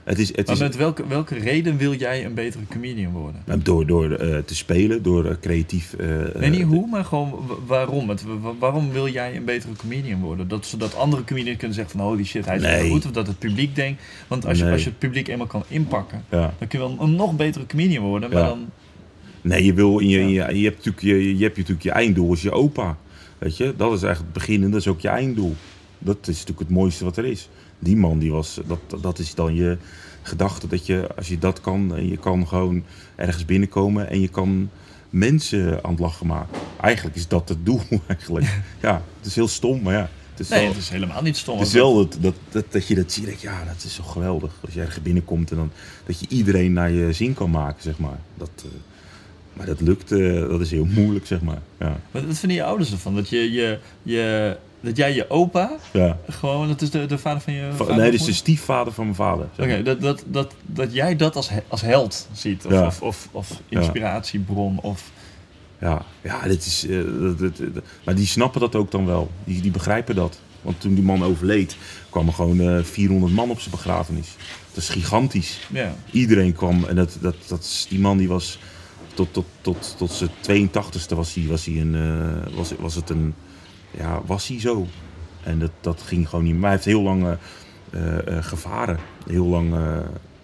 Het 0.04 0.20
is, 0.20 0.28
het 0.28 0.46
Maar 0.46 0.56
is 0.56 0.62
met 0.62 0.76
welke, 0.76 1.08
welke 1.08 1.36
reden 1.36 1.78
wil 1.78 1.94
jij 1.94 2.26
een 2.26 2.34
betere 2.34 2.64
comedian 2.70 3.12
worden? 3.12 3.44
door, 3.64 3.86
door 3.86 4.12
eh, 4.12 4.38
te 4.38 4.56
spelen, 4.56 5.04
door 5.04 5.26
eh, 5.26 5.36
creatief. 5.42 5.94
eh, 5.94 6.08
Nee, 6.40 6.50
niet 6.50 6.62
hoe, 6.64 6.88
maar 6.90 7.06
gewoon 7.06 7.30
wa- 7.48 7.56
waarom. 7.68 8.10
Het, 8.10 8.24
waarom 8.60 8.92
wil 8.92 9.08
jij 9.08 9.36
een 9.36 9.46
betere 9.46 9.74
comedian 9.74 10.22
worden? 10.22 10.48
Dat, 10.48 10.66
zodat 10.66 10.96
andere 10.96 11.24
comedians 11.24 11.58
kunnen 11.58 11.76
zeggen 11.76 11.98
van 12.00 12.08
holy 12.08 12.24
shit, 12.24 12.46
hij 12.46 12.56
is 12.56 12.62
Nee. 12.62 12.90
goed. 12.90 13.06
Of 13.06 13.12
dat 13.12 13.28
het 13.28 13.40
publiek 13.40 13.76
denkt. 13.76 14.02
Want 14.28 14.46
als, 14.46 14.58
je, 14.60 14.72
als 14.72 14.84
je 14.84 14.90
het 14.90 15.00
publiek 15.00 15.28
eenmaal 15.28 15.48
kan 15.48 15.64
inpakken, 15.68 16.24
Ja. 16.30 16.54
dan 16.58 16.68
kun 16.68 16.80
je 16.80 16.88
wel 16.88 16.98
een 17.00 17.16
nog 17.16 17.36
betere 17.36 17.66
comedian 17.66 18.04
worden. 18.04 18.30
Maar 18.30 18.42
Ja. 18.42 18.48
dan, 18.48 18.70
Nee, 19.42 19.66
je, 19.66 19.74
wil 19.74 20.00
in 20.00 20.08
je, 20.10 20.20
je, 20.20 20.34
je, 20.60 20.64
hebt 20.64 20.76
natuurlijk 20.86 21.02
je, 21.04 21.38
je 21.38 21.44
hebt 21.44 21.58
natuurlijk 21.58 21.84
je 21.84 21.92
einddoel 21.92 22.34
is 22.34 22.42
je 22.42 22.52
opa. 22.52 22.98
Weet 23.38 23.58
je, 23.58 23.64
dat 23.78 23.94
is 23.94 24.04
eigenlijk 24.04 24.34
het 24.34 24.44
begin 24.46 24.64
en 24.64 24.72
dat 24.72 24.80
is 24.80 24.88
ook 24.88 25.00
je 25.02 25.08
einddoel. 25.08 25.56
Dat 26.00 26.18
is 26.22 26.28
natuurlijk 26.28 26.60
het 26.60 26.70
mooiste 26.70 27.04
wat 27.04 27.18
er 27.18 27.26
is. 27.26 27.50
Die 27.84 27.96
man, 27.96 28.20
die 28.20 28.32
was, 28.32 28.60
dat, 28.68 29.02
dat 29.02 29.20
is 29.20 29.36
dan 29.36 29.56
je 29.56 29.78
gedachte 30.22 30.68
dat 30.68 30.86
je, 30.86 31.08
als 31.16 31.28
je 31.28 31.38
dat 31.38 31.62
kan, 31.62 31.96
en 31.96 32.08
je 32.08 32.18
kan 32.18 32.48
gewoon 32.48 32.84
ergens 33.16 33.46
binnenkomen 33.46 34.10
en 34.10 34.22
je 34.22 34.28
kan 34.28 34.70
mensen 35.10 35.84
aan 35.84 35.92
het 35.92 36.00
lachen 36.00 36.28
maken. 36.28 36.58
Eigenlijk 36.82 37.16
is 37.16 37.28
dat 37.28 37.50
het 37.50 37.66
doel, 37.66 37.82
eigenlijk. 38.08 38.60
Ja, 38.82 39.02
het 39.18 39.26
is 39.26 39.36
heel 39.36 39.48
stom, 39.48 39.82
maar 39.82 39.94
ja. 39.94 40.10
Het 40.30 40.42
is 40.42 40.50
nee, 40.50 40.60
wel, 40.60 40.70
het 40.70 40.78
is 40.78 40.90
helemaal 40.90 41.22
niet 41.22 41.38
stom. 41.38 41.58
het 41.58 41.68
is 41.68 41.74
wel 41.74 41.96
dat, 41.96 42.18
dat, 42.22 42.34
dat, 42.52 42.66
dat 42.70 42.88
je 42.88 42.96
dat 42.96 43.12
ziet, 43.12 43.26
je, 43.26 43.48
ja, 43.48 43.64
dat 43.66 43.84
is 43.84 43.94
zo 43.94 44.04
geweldig. 44.04 44.52
Als 44.66 44.74
je 44.74 44.82
ergens 44.82 45.02
binnenkomt 45.02 45.52
en 45.52 45.58
dan 45.58 45.72
dat 46.06 46.20
je 46.20 46.26
iedereen 46.30 46.74
naar 46.74 46.92
je 46.92 47.14
zin 47.14 47.34
kan 47.34 47.50
maken, 47.50 47.84
zeg 47.84 47.98
maar. 47.98 48.20
Dat, 48.36 48.50
eh, 48.56 48.64
maar 49.54 49.66
dat 49.66 49.82
lukt, 49.82 50.12
eh, 50.12 50.48
dat 50.48 50.62
is 50.62 50.72
heel 50.72 50.86
moeilijk, 50.86 51.26
zeg 51.26 51.42
maar. 51.42 51.62
Ja, 51.80 52.00
Wat, 52.12 52.24
wat 52.24 52.38
vinden 52.38 52.58
je 52.58 52.64
ouders 52.64 52.92
ervan? 52.92 53.16
Dat, 53.16 53.30
je, 53.30 53.52
je, 53.52 53.80
je, 54.04 54.58
dat 54.84 54.98
jij 54.98 55.14
je 55.16 55.30
opa, 55.30 55.72
ja. 55.94 56.18
gewoon, 56.30 56.68
dat 56.68 56.82
is 56.82 56.90
de, 56.90 57.06
de 57.06 57.18
vader 57.18 57.42
van 57.42 57.54
je 57.54 57.70
Va- 57.70 57.76
vader 57.86 57.96
nee, 58.02 58.12
dit 58.12 58.20
is 58.20 58.26
de 58.26 58.34
stiefvader 58.34 58.94
van 58.94 59.04
mijn 59.04 59.16
vader. 59.16 59.48
Oké, 59.60 59.84
dat, 59.84 60.02
dat, 60.02 60.24
dat, 60.28 60.54
dat 60.66 60.94
jij 60.94 61.16
dat 61.16 61.36
als, 61.36 61.50
he- 61.50 61.64
als 61.68 61.82
held 61.82 62.28
ziet. 62.32 62.66
Of, 62.66 62.72
Ja. 62.72 62.86
of, 62.86 63.02
of, 63.02 63.30
of 63.32 63.62
inspiratiebron. 63.70 64.80
Of, 64.82 65.12
Ja, 65.80 66.02
ja 66.24 66.42
dit 66.48 66.66
is, 66.66 66.86
eh, 66.88 66.98
dat- 67.20 67.40
dat- 67.40 67.58
dat- 67.74 67.84
maar 68.06 68.16
die 68.16 68.26
snappen 68.28 68.60
dat 68.62 68.76
ook 68.76 68.92
dan 68.92 69.06
wel. 69.06 69.32
Die, 69.44 69.62
die 69.62 69.72
begrijpen 69.72 70.16
dat. 70.16 70.40
Want 70.62 70.82
toen 70.82 70.94
die 70.94 71.04
man 71.04 71.24
overleed, 71.24 71.76
kwamen 72.10 72.34
gewoon 72.34 72.60
eh 72.60 72.84
400 72.84 73.34
man 73.34 73.50
op 73.50 73.60
zijn 73.60 73.72
begrafenis. 73.76 74.28
Dat 74.74 74.84
is 74.84 74.90
gigantisch. 74.90 75.60
ja. 75.72 75.96
Iedereen 76.12 76.54
kwam 76.54 76.86
en 76.86 76.96
dat, 76.96 77.18
dat, 77.22 77.36
dat, 77.48 77.86
die 77.90 78.00
man 78.00 78.18
die 78.18 78.28
was 78.28 78.60
tot, 79.14 79.34
tot, 79.34 79.46
tot, 79.62 79.96
tot 79.98 80.12
zijn 80.12 80.30
82ste 80.70 81.16
was 81.16 81.34
hij, 81.34 81.46
was 81.48 81.66
hij 81.66 81.76
een, 81.82 81.96
eh, 81.96 82.56
was, 82.56 82.72
was 82.80 82.96
het 82.96 83.10
een, 83.10 83.34
ja, 83.98 84.22
was 84.26 84.48
hij 84.48 84.60
zo. 84.60 84.88
En 85.44 85.60
dat, 85.60 85.72
dat 85.82 86.02
ging 86.02 86.30
gewoon 86.30 86.46
niet. 86.46 86.54
Maar 86.54 86.62
hij 86.62 86.72
heeft 86.72 86.86
heel 86.86 87.02
lang 87.02 87.24
eh, 87.24 87.32
eh, 87.90 88.38
eh, 88.38 88.44
gevaren. 88.44 88.98
Heel 89.28 89.46
lang, 89.46 89.76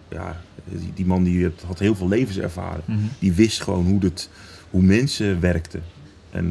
ja, 0.09 0.41
die, 0.65 0.91
die 0.93 1.05
man 1.05 1.23
die 1.23 1.51
had 1.65 1.79
heel 1.79 1.95
veel 1.95 2.07
levenservaring. 2.07 2.85
Mhm. 2.85 2.99
Die 3.19 3.33
wist 3.33 3.61
gewoon 3.61 3.85
hoe, 3.85 3.99
het, 4.03 4.29
hoe 4.69 4.81
mensen 4.81 5.39
werkten. 5.39 5.83
En 6.29 6.49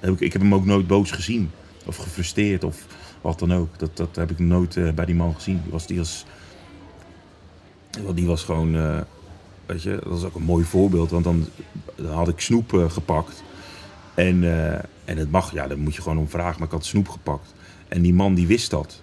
heb 0.00 0.12
ik, 0.12 0.20
ik 0.20 0.32
heb 0.32 0.42
hem 0.42 0.54
ook 0.54 0.64
nooit 0.64 0.86
boos 0.86 1.10
gezien. 1.10 1.50
Of 1.84 1.96
gefrustreerd 1.96 2.64
of 2.64 2.86
wat 3.20 3.38
dan 3.38 3.52
ook. 3.52 3.78
Dat, 3.78 3.96
dat 3.96 4.16
heb 4.16 4.30
ik 4.30 4.38
nooit 4.38 4.94
bij 4.94 5.04
die 5.04 5.14
man 5.14 5.34
gezien. 5.34 5.60
Die 5.62 5.72
was, 5.72 5.86
die 5.86 5.96
was, 5.96 6.24
die 8.14 8.26
was 8.26 8.42
gewoon, 8.42 8.72
weet 9.66 9.82
je, 9.82 9.98
dat 10.04 10.18
is 10.18 10.24
ook 10.24 10.34
een 10.34 10.42
mooi 10.42 10.64
voorbeeld. 10.64 11.10
Want 11.10 11.24
dan, 11.24 11.46
dan 11.94 12.12
had 12.12 12.28
ik 12.28 12.40
snoep 12.40 12.86
gepakt. 12.88 13.42
En, 14.16 14.44
eh, 14.44 14.72
en 15.04 15.16
het 15.16 15.30
mag, 15.30 15.52
ja, 15.52 15.66
daar 15.66 15.78
moet 15.78 15.94
je 15.94 16.02
gewoon 16.02 16.18
om 16.18 16.28
vragen. 16.28 16.58
Maar 16.58 16.66
ik 16.68 16.72
had 16.74 16.84
snoep 16.84 17.08
gepakt. 17.08 17.54
En 17.88 18.02
die 18.02 18.14
man 18.14 18.34
die 18.34 18.46
wist 18.46 18.70
dat. 18.70 19.00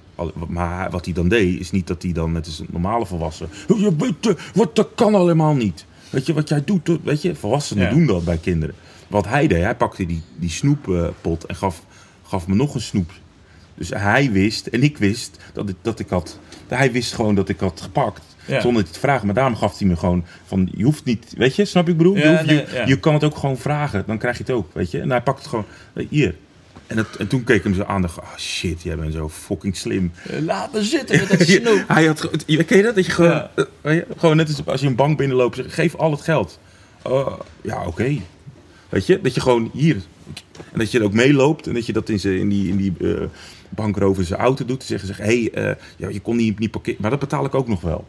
Maar 0.47 0.91
wat 0.91 1.05
hij 1.05 1.13
dan 1.13 1.27
deed, 1.27 1.59
is 1.59 1.71
niet 1.71 1.87
dat 1.87 2.01
hij 2.03 2.11
dan, 2.11 2.31
net 2.31 2.45
als 2.45 2.59
een 2.59 2.67
normale 2.71 3.05
volwassen... 3.05 3.49
"Oh, 3.67 3.79
Je 3.79 3.95
weet, 3.95 4.35
wat, 4.53 4.75
dat 4.75 4.89
kan 4.95 5.15
allemaal 5.15 5.53
niet. 5.53 5.85
Weet 6.09 6.25
je, 6.25 6.33
wat 6.33 6.49
jij 6.49 6.63
doet, 6.63 6.89
weet 7.03 7.21
je, 7.21 7.35
volwassenen 7.35 7.83
Ja. 7.83 7.89
doen 7.93 8.05
dat 8.05 8.25
bij 8.25 8.37
kinderen. 8.37 8.75
Wat 9.07 9.27
hij 9.27 9.47
deed, 9.47 9.63
hij 9.63 9.75
pakte 9.75 10.05
die, 10.05 10.21
die 10.39 10.49
snoeppot 10.49 11.45
en 11.45 11.55
gaf, 11.55 11.83
gaf 12.23 12.47
me 12.47 12.55
nog 12.55 12.75
een 12.75 12.81
snoep. 12.81 13.11
Dus 13.75 13.89
hij 13.89 14.31
wist, 14.31 14.67
en 14.67 14.83
ik 14.83 14.97
wist, 14.97 15.37
dat 15.53 15.69
ik, 15.69 15.75
dat 15.81 15.99
ik 15.99 16.09
had... 16.09 16.39
Hij 16.67 16.91
wist 16.91 17.13
gewoon 17.13 17.35
dat 17.35 17.49
ik 17.49 17.59
had 17.59 17.81
gepakt. 17.81 18.32
Ja. 18.45 18.61
Zonder 18.61 18.83
het 18.83 18.93
te 18.93 18.99
vragen. 18.99 19.25
Maar 19.25 19.35
daarom 19.35 19.55
gaf 19.55 19.77
hij 19.79 19.87
me 19.87 19.95
gewoon 19.95 20.25
van, 20.45 20.69
je 20.75 20.83
hoeft 20.83 21.03
niet, 21.05 21.33
weet 21.37 21.55
je, 21.55 21.65
snap 21.65 21.89
ik 21.89 21.97
bedoel? 21.97 22.15
Ja, 22.17 22.21
je, 22.23 22.37
hoeft- 22.37 22.49
je, 22.49 22.75
ja. 22.75 22.85
je 22.85 22.99
kan 22.99 23.13
het 23.13 23.23
ook 23.23 23.35
gewoon 23.37 23.57
vragen, 23.57 24.03
dan 24.07 24.17
krijg 24.17 24.37
je 24.37 24.43
het 24.43 24.51
ook, 24.51 24.69
weet 24.73 24.91
je. 24.91 24.99
En 24.99 25.09
hij 25.09 25.21
pakt 25.21 25.37
het 25.39 25.47
gewoon, 25.47 25.65
eh, 25.93 26.05
hier. 26.09 26.35
En, 26.87 26.95
dat, 26.95 27.07
en 27.19 27.27
toen 27.27 27.43
keek 27.43 27.63
hem 27.63 27.73
zo 27.73 27.83
aan 27.83 27.95
en 27.95 28.01
dacht, 28.01 28.17
oh 28.17 28.37
shit, 28.37 28.81
jij 28.81 28.95
bent 28.97 29.13
zo 29.13 29.29
fucking 29.29 29.77
slim. 29.77 30.11
Eh, 30.29 30.39
Laat 30.39 30.73
me 30.73 30.83
zitten 30.83 31.19
met 31.19 31.29
dat 31.39 31.47
snoep. 31.47 31.83
hij 31.87 32.05
had, 32.05 32.29
ken 32.65 32.77
je 32.77 32.83
dat? 32.83 32.95
Dat 32.95 33.05
je 33.05 33.11
gewoon, 33.11 33.47
eh, 33.81 33.97
gewoon 34.17 34.35
net 34.37 34.47
als, 34.47 34.65
als 34.65 34.81
je 34.81 34.87
een 34.87 34.95
bank 34.95 35.17
binnenloopt, 35.17 35.55
zeg, 35.55 35.73
geef 35.75 35.95
al 35.95 36.11
het 36.11 36.21
geld. 36.21 36.59
Oh, 37.01 37.39
ja, 37.61 37.85
oké. 37.85 38.17
Weet 38.89 39.05
je, 39.05 39.21
dat 39.21 39.33
je 39.35 39.41
gewoon 39.41 39.69
hier. 39.73 39.95
En 40.71 40.79
dat 40.79 40.91
je 40.91 40.99
er 40.99 41.05
ook 41.05 41.13
meeloopt 41.13 41.67
en 41.67 41.73
dat 41.73 41.85
je 41.85 41.93
dat 41.93 42.09
in, 42.09 42.19
in 42.23 42.49
die, 42.49 42.67
in 42.69 42.77
die 42.77 42.93
bankrover 43.69 44.23
zijn 44.23 44.39
auto 44.39 44.65
doet. 44.65 44.77
Dan 44.77 44.87
zeggen 44.87 45.07
ze, 45.15 45.21
hé, 45.21 45.49
hey, 45.53 45.77
ja, 45.97 46.09
je 46.09 46.19
kon 46.19 46.35
niet, 46.35 46.59
niet 46.59 46.71
parkeren, 46.71 46.97
maar 47.01 47.09
dat 47.09 47.19
betaal 47.19 47.45
ik 47.45 47.55
ook 47.55 47.67
nog 47.67 47.81
wel. 47.81 48.07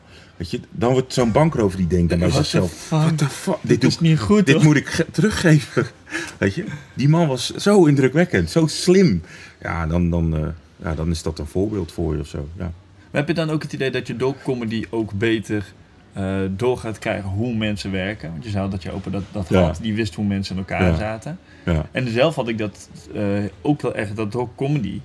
Weet 0.50 0.60
je, 0.62 0.68
dan 0.70 0.92
wordt 0.92 1.12
zo'n 1.12 1.32
bankrover 1.32 1.78
die 1.78 1.86
denkt 1.86 2.18
bij 2.18 2.30
zichzelf, 2.30 2.90
what 2.90 3.18
the 3.18 3.28
fuck, 3.28 3.56
dit, 3.60 3.84
is 3.84 4.00
niet 4.00 4.20
goed, 4.20 4.46
dit 4.46 4.54
hoor. 4.54 4.64
moet 4.64 4.76
ik 4.76 4.86
ge- 4.88 5.06
teruggeven. 5.10 5.86
Weet 6.38 6.54
je, 6.54 6.64
die 6.94 7.08
man 7.08 7.28
was 7.28 7.54
zo 7.54 7.84
indrukwekkend, 7.84 8.50
zo 8.50 8.66
slim. 8.66 9.22
Ja, 9.62 9.86
dan, 9.86 10.10
dan, 10.10 10.36
eh, 10.36 10.46
ja, 10.76 10.94
dan 10.94 11.10
is 11.10 11.22
dat 11.22 11.38
een 11.38 11.46
voorbeeld 11.46 11.92
voor 11.92 12.14
je 12.14 12.20
of 12.20 12.26
zo. 12.26 12.48
Ja. 12.56 12.62
Maar 13.10 13.20
heb 13.20 13.28
je 13.28 13.34
dan 13.34 13.50
ook 13.50 13.62
het 13.62 13.72
idee 13.72 13.90
dat 13.90 14.06
je 14.06 14.16
door 14.16 14.34
comedy 14.42 14.84
ook 14.90 15.12
beter 15.12 15.64
eh, 16.12 16.36
door 16.50 16.78
gaat 16.78 16.98
krijgen 16.98 17.30
hoe 17.30 17.54
mensen 17.54 17.90
werken? 17.90 18.30
Want 18.30 18.44
je 18.52 18.58
al 18.58 18.68
dat 18.68 18.82
je 18.82 18.92
open 18.92 19.12
dat, 19.12 19.22
dat 19.32 19.46
Ja. 19.48 19.62
had, 19.62 19.78
die 19.82 19.94
wist 19.94 20.14
hoe 20.14 20.24
mensen 20.24 20.54
in 20.56 20.60
elkaar 20.60 20.86
Ja. 20.90 20.96
zaten. 20.96 21.38
Ja, 21.64 21.86
En 21.92 22.08
zelf 22.12 22.34
had 22.34 22.48
ik 22.48 22.58
dat 22.58 22.88
eh, 23.14 23.22
ook 23.62 23.82
wel 23.82 23.94
echt, 23.94 24.16
dat 24.16 24.32
door 24.32 24.48
comedy, 24.56 25.00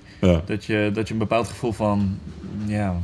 dat 0.46 0.64
je, 0.64 0.90
dat 0.94 1.06
je 1.08 1.12
een 1.12 1.18
bepaald 1.20 1.48
gevoel 1.48 1.72
van 1.72 2.18
ja, 2.66 2.96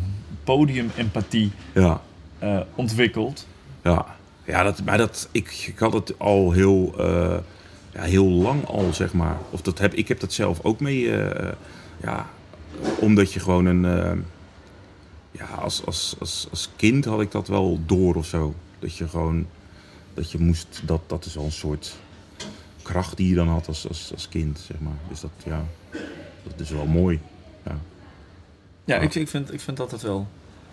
podiumempathie 0.45 1.51
ja. 1.75 2.01
Eh 2.39 2.61
ontwikkelt. 2.75 3.47
Ja, 3.83 4.07
ja 4.45 4.63
dat, 4.63 4.85
maar 4.85 4.99
dat, 4.99 5.29
ik, 5.33 5.65
ik 5.67 5.79
had 5.79 5.93
het 5.93 6.19
al 6.19 6.53
heel, 6.53 6.95
eh, 6.99 7.37
ja, 7.93 8.03
heel 8.03 8.29
lang 8.29 8.65
al, 8.65 8.93
zeg 8.93 9.13
maar. 9.13 9.37
Of 9.51 9.63
dat 9.63 9.79
heb, 9.79 9.95
ik 9.95 10.09
heb 10.09 10.21
dat 10.21 10.33
zelf 10.33 10.61
ook 10.63 10.81
mee, 10.81 11.17
eh, 11.17 11.53
ja, 12.03 12.27
omdat 13.01 13.33
je 13.33 13.41
gewoon 13.41 13.67
een, 13.67 13.85
eh, 13.85 14.13
ja, 15.31 15.47
als, 15.47 15.87
als, 15.87 16.17
als, 16.19 16.47
als 16.51 16.71
kind 16.77 17.05
had 17.05 17.21
ik 17.21 17.31
dat 17.31 17.49
wel 17.49 17.81
door 17.87 18.15
of 18.15 18.27
zo. 18.27 18.55
Dat 18.79 18.97
je 18.97 19.09
gewoon, 19.09 19.47
dat 20.15 20.31
je 20.31 20.39
moest, 20.39 20.83
dat, 20.85 21.01
dat 21.07 21.25
is 21.25 21.37
al 21.37 21.45
een 21.45 21.53
soort 21.53 21.97
kracht 22.83 23.17
die 23.17 23.29
je 23.29 23.35
dan 23.35 23.49
had 23.49 23.69
als, 23.69 23.89
als, 23.89 24.11
als 24.13 24.29
kind, 24.29 24.59
zeg 24.59 24.81
maar. 24.81 24.99
Dus 25.09 25.21
dat, 25.21 25.31
ja, 25.45 25.65
dat 26.43 26.61
is 26.61 26.71
wel 26.71 26.87
mooi. 26.87 27.21
Ja. 27.65 27.79
Ja. 28.85 28.99
Ik, 28.99 29.15
ik, 29.15 29.29
vind, 29.29 29.53
ik 29.53 29.61
vind 29.61 29.77
dat 29.77 29.87
altijd 29.87 30.03
wel, 30.03 30.27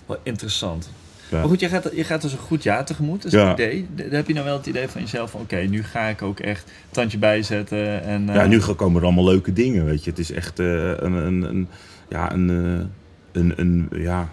wel 0.05 0.17
interessant. 0.23 0.89
Ja. 1.33 1.39
Maar 1.39 1.47
goed, 1.49 1.59
je 1.59 1.69
gaat, 1.69 1.89
je 1.95 2.03
gaat 2.03 2.21
dus 2.21 2.31
een 2.31 2.37
goed 2.37 2.63
jaar 2.63 2.85
tegemoet, 2.85 3.21
dat 3.23 3.33
is 3.33 3.39
Ja. 3.39 3.47
het 3.49 3.59
idee. 3.59 3.87
D- 3.95 4.11
heb 4.11 4.27
je 4.27 4.33
nou 4.33 4.45
wel 4.45 4.57
het 4.57 4.65
idee 4.65 4.87
van 4.87 5.01
jezelf 5.01 5.35
oké, 5.35 5.55
nu 5.57 5.83
ga 5.83 6.07
ik 6.07 6.21
ook 6.21 6.39
echt 6.39 6.63
een 6.67 6.71
tandje 6.91 7.17
bijzetten 7.17 8.03
en... 8.03 8.29
eh, 8.29 8.35
Ja, 8.35 8.45
nu 8.45 8.59
komen 8.59 8.99
er 8.99 9.05
allemaal 9.07 9.25
leuke 9.25 9.53
dingen, 9.53 9.85
weet 9.85 10.03
je. 10.03 10.09
Het 10.09 10.19
is 10.19 10.31
echt 10.31 10.59
eh, 10.59 10.65
een, 10.89 11.13
een, 11.13 11.41
een, 11.41 11.67
ja, 12.09 12.31
een, 12.33 12.49
eh, 12.49 13.41
een, 13.41 13.53
een, 13.55 13.89
ja, 13.91 14.29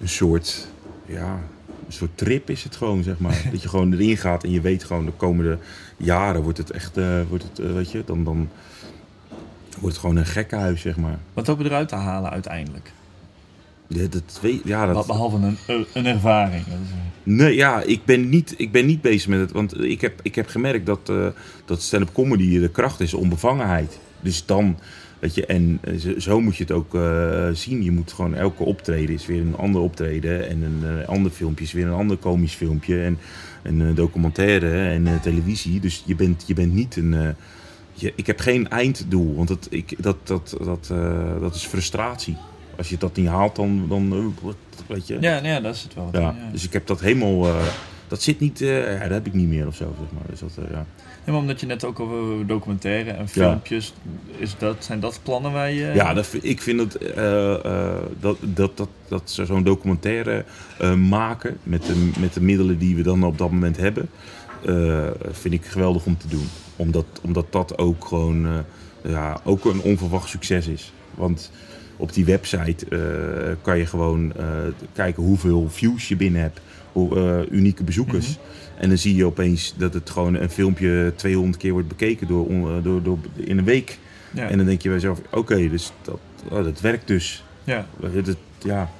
een 0.00 0.08
soort, 0.08 0.68
ja, 1.06 1.38
een 1.86 1.92
soort 1.92 2.10
trip 2.14 2.50
is 2.50 2.64
het 2.64 2.76
gewoon, 2.76 3.02
zeg 3.02 3.18
maar. 3.18 3.42
dat 3.52 3.62
je 3.62 3.68
gewoon 3.68 3.92
erin 3.92 4.16
gaat 4.16 4.44
en 4.44 4.50
je 4.50 4.60
weet 4.60 4.84
gewoon 4.84 5.04
de 5.04 5.12
komende 5.16 5.58
jaren 5.96 6.42
wordt 6.42 6.58
het 6.58 6.70
echt, 6.70 6.96
eh, 6.96 7.04
wordt 7.28 7.44
het, 7.44 7.58
eh, 7.66 7.72
weet 7.72 7.90
je, 7.90 8.02
dan, 8.06 8.24
dan 8.24 8.48
wordt 9.70 9.96
het 9.96 9.98
gewoon 10.04 10.16
een 10.16 10.26
gekkenhuis, 10.26 10.80
zeg 10.80 10.96
maar. 10.96 11.18
Wat 11.34 11.46
hoop 11.46 11.58
je 11.58 11.64
eruit 11.64 11.88
te 11.88 11.94
halen 11.94 12.30
uiteindelijk? 12.30 12.92
Ja, 13.92 14.06
dat, 14.10 14.38
weet, 14.42 14.60
ja, 14.64 14.86
Wat 14.86 14.94
dat, 14.94 15.06
Behalve 15.06 15.36
een, 15.36 15.86
een- 15.92 16.06
ervaring. 16.06 16.64
Nee, 17.22 17.54
ja, 17.54 17.82
ik 17.82 18.04
ben 18.04 18.28
niet, 18.28 18.54
ik 18.56 18.72
ben 18.72 18.86
niet 18.86 19.00
bezig 19.00 19.28
met 19.28 19.40
het. 19.40 19.52
Want 19.52 19.84
ik 19.84 20.00
heb, 20.00 20.20
ik 20.22 20.34
heb 20.34 20.48
gemerkt 20.48 20.86
dat, 20.86 21.08
eh, 21.08 21.26
dat 21.64 21.82
stand-up 21.82 22.12
comedy 22.12 22.58
de 22.58 22.68
kracht 22.68 23.00
is, 23.00 23.14
onbevangenheid. 23.14 23.98
Dus 24.20 24.46
dan, 24.46 24.78
weet 25.18 25.34
je, 25.34 25.46
en 25.46 25.78
eh, 25.80 25.94
zo, 26.18 26.40
moet 26.40 26.56
je 26.56 26.62
het 26.62 26.72
ook 26.72 26.94
eh, 26.94 27.48
zien. 27.52 27.82
Je 27.82 27.90
moet 27.90 28.12
gewoon 28.12 28.34
elke 28.34 28.62
optreden 28.62 29.14
is 29.14 29.26
weer 29.26 29.40
een 29.40 29.56
ander 29.56 29.80
optreden. 29.80 30.48
En 30.48 30.62
een 30.62 31.06
ander 31.06 31.30
filmpje 31.30 31.64
is 31.64 31.72
weer 31.72 31.86
een 31.86 31.92
ander 31.92 32.16
komisch 32.16 32.54
filmpje. 32.54 33.02
En 33.02 33.18
een 33.62 33.94
documentaire 33.94 34.88
en 34.88 35.20
televisie. 35.22 35.80
Dus 35.80 36.02
je 36.06 36.14
bent, 36.14 36.44
je 36.46 36.54
bent 36.54 36.72
niet 36.72 36.96
een. 36.96 37.34
je, 37.92 38.12
ik 38.16 38.26
heb 38.26 38.40
geen 38.40 38.68
einddoel, 38.68 39.34
want 39.34 39.48
dat, 39.48 39.66
ik, 39.70 39.94
dat, 40.02 40.16
dat, 40.26 40.56
dat, 40.64 40.92
dat 41.40 41.54
is 41.54 41.64
frustratie. 41.66 42.36
Als 42.80 42.88
je 42.88 42.98
dat 42.98 43.16
niet 43.16 43.26
haalt, 43.28 43.56
dan, 43.56 43.86
dan 43.88 44.12
eh, 44.12 44.50
weet 44.86 45.06
je. 45.06 45.16
ja, 45.20 45.36
ja, 45.42 45.60
dat 45.60 45.74
is 45.74 45.82
het 45.82 45.94
wel. 45.94 46.08
Ja, 46.12 46.20
Ja. 46.20 46.34
dus 46.52 46.64
ik 46.64 46.72
heb 46.72 46.86
dat 46.86 47.00
helemaal. 47.00 47.46
eh, 47.46 47.62
dat 48.08 48.22
zit 48.22 48.40
niet. 48.40 48.60
eh, 48.60 48.92
ja, 48.92 49.00
dat 49.00 49.10
heb 49.10 49.26
ik 49.26 49.34
niet 49.34 49.48
meer 49.48 49.66
of 49.66 49.74
zo, 49.74 49.94
zeg 49.98 50.08
maar. 50.12 50.22
Dus 50.30 50.40
dat, 50.40 50.50
ja. 50.70 50.86
Ja, 51.24 51.32
maar 51.32 51.40
omdat 51.40 51.60
je 51.60 51.66
net 51.66 51.84
ook 51.84 52.00
over 52.00 52.46
documentaire 52.46 53.10
en 53.10 53.28
filmpjes... 53.28 53.94
Is 54.38 54.54
dat, 54.58 54.84
zijn 54.84 55.00
dat 55.00 55.20
plannen 55.22 55.52
waar 55.52 55.72
je... 55.72 55.92
ja, 55.94 56.14
dat, 56.14 56.28
ik 56.42 56.60
vind 56.62 56.80
het. 56.80 57.14
dat, 58.20 58.36
dat, 58.40 58.76
dat, 58.76 58.88
dat 59.08 59.22
ze 59.30 59.44
zo'n 59.44 59.62
documentaire 59.64 60.44
maken. 61.08 61.58
Met 61.62 61.86
de, 61.86 62.10
met 62.18 62.34
de 62.34 62.40
middelen 62.40 62.78
die 62.78 62.96
we 62.96 63.02
dan 63.02 63.24
op 63.24 63.38
dat 63.38 63.50
moment 63.50 63.76
hebben. 63.76 64.08
vind 65.30 65.54
ik 65.54 65.64
geweldig 65.64 66.04
om 66.06 66.18
te 66.18 66.28
doen. 66.28 66.48
Omdat, 66.76 67.04
omdat 67.22 67.46
dat 67.52 67.78
ook 67.78 68.04
gewoon. 68.04 68.64
ja, 69.02 69.40
ook 69.44 69.64
een 69.64 69.80
onverwacht 69.80 70.28
succes 70.28 70.66
is. 70.66 70.92
Want 71.14 71.50
op 72.00 72.12
die 72.12 72.24
website 72.24 72.86
eh, 72.88 73.52
kan 73.62 73.78
je 73.78 73.86
gewoon 73.86 74.32
eh, 74.36 74.46
kijken 74.92 75.22
hoeveel 75.22 75.68
views 75.70 76.08
je 76.08 76.16
binnen 76.16 76.40
hebt. 76.40 76.60
Hoe, 76.92 77.16
eh, 77.16 77.56
unieke 77.58 77.84
bezoekers. 77.84 78.38
En 78.76 78.88
dan 78.88 78.98
zie 78.98 79.14
je 79.16 79.24
opeens 79.24 79.74
dat 79.76 79.94
het 79.94 80.10
gewoon 80.10 80.34
een 80.34 80.50
filmpje 80.50 81.12
200 81.16 81.56
keer 81.56 81.72
wordt 81.72 81.88
bekeken 81.88 82.26
door, 82.26 82.82
door, 82.82 83.02
door, 83.02 83.18
in 83.34 83.58
een 83.58 83.64
week. 83.64 83.98
Ja. 84.34 84.48
En 84.48 84.56
dan 84.56 84.66
denk 84.66 84.82
je 84.82 84.88
bij 84.88 84.98
jezelf, 84.98 85.20
oké, 85.30 85.68
dus 85.68 85.92
dat, 86.02 86.18
oh, 86.50 86.64
dat 86.64 86.80
werkt 86.80 87.06
dus. 87.06 87.44
ja. 87.64 87.86
Het- 88.02 88.36
ja. 88.58 88.90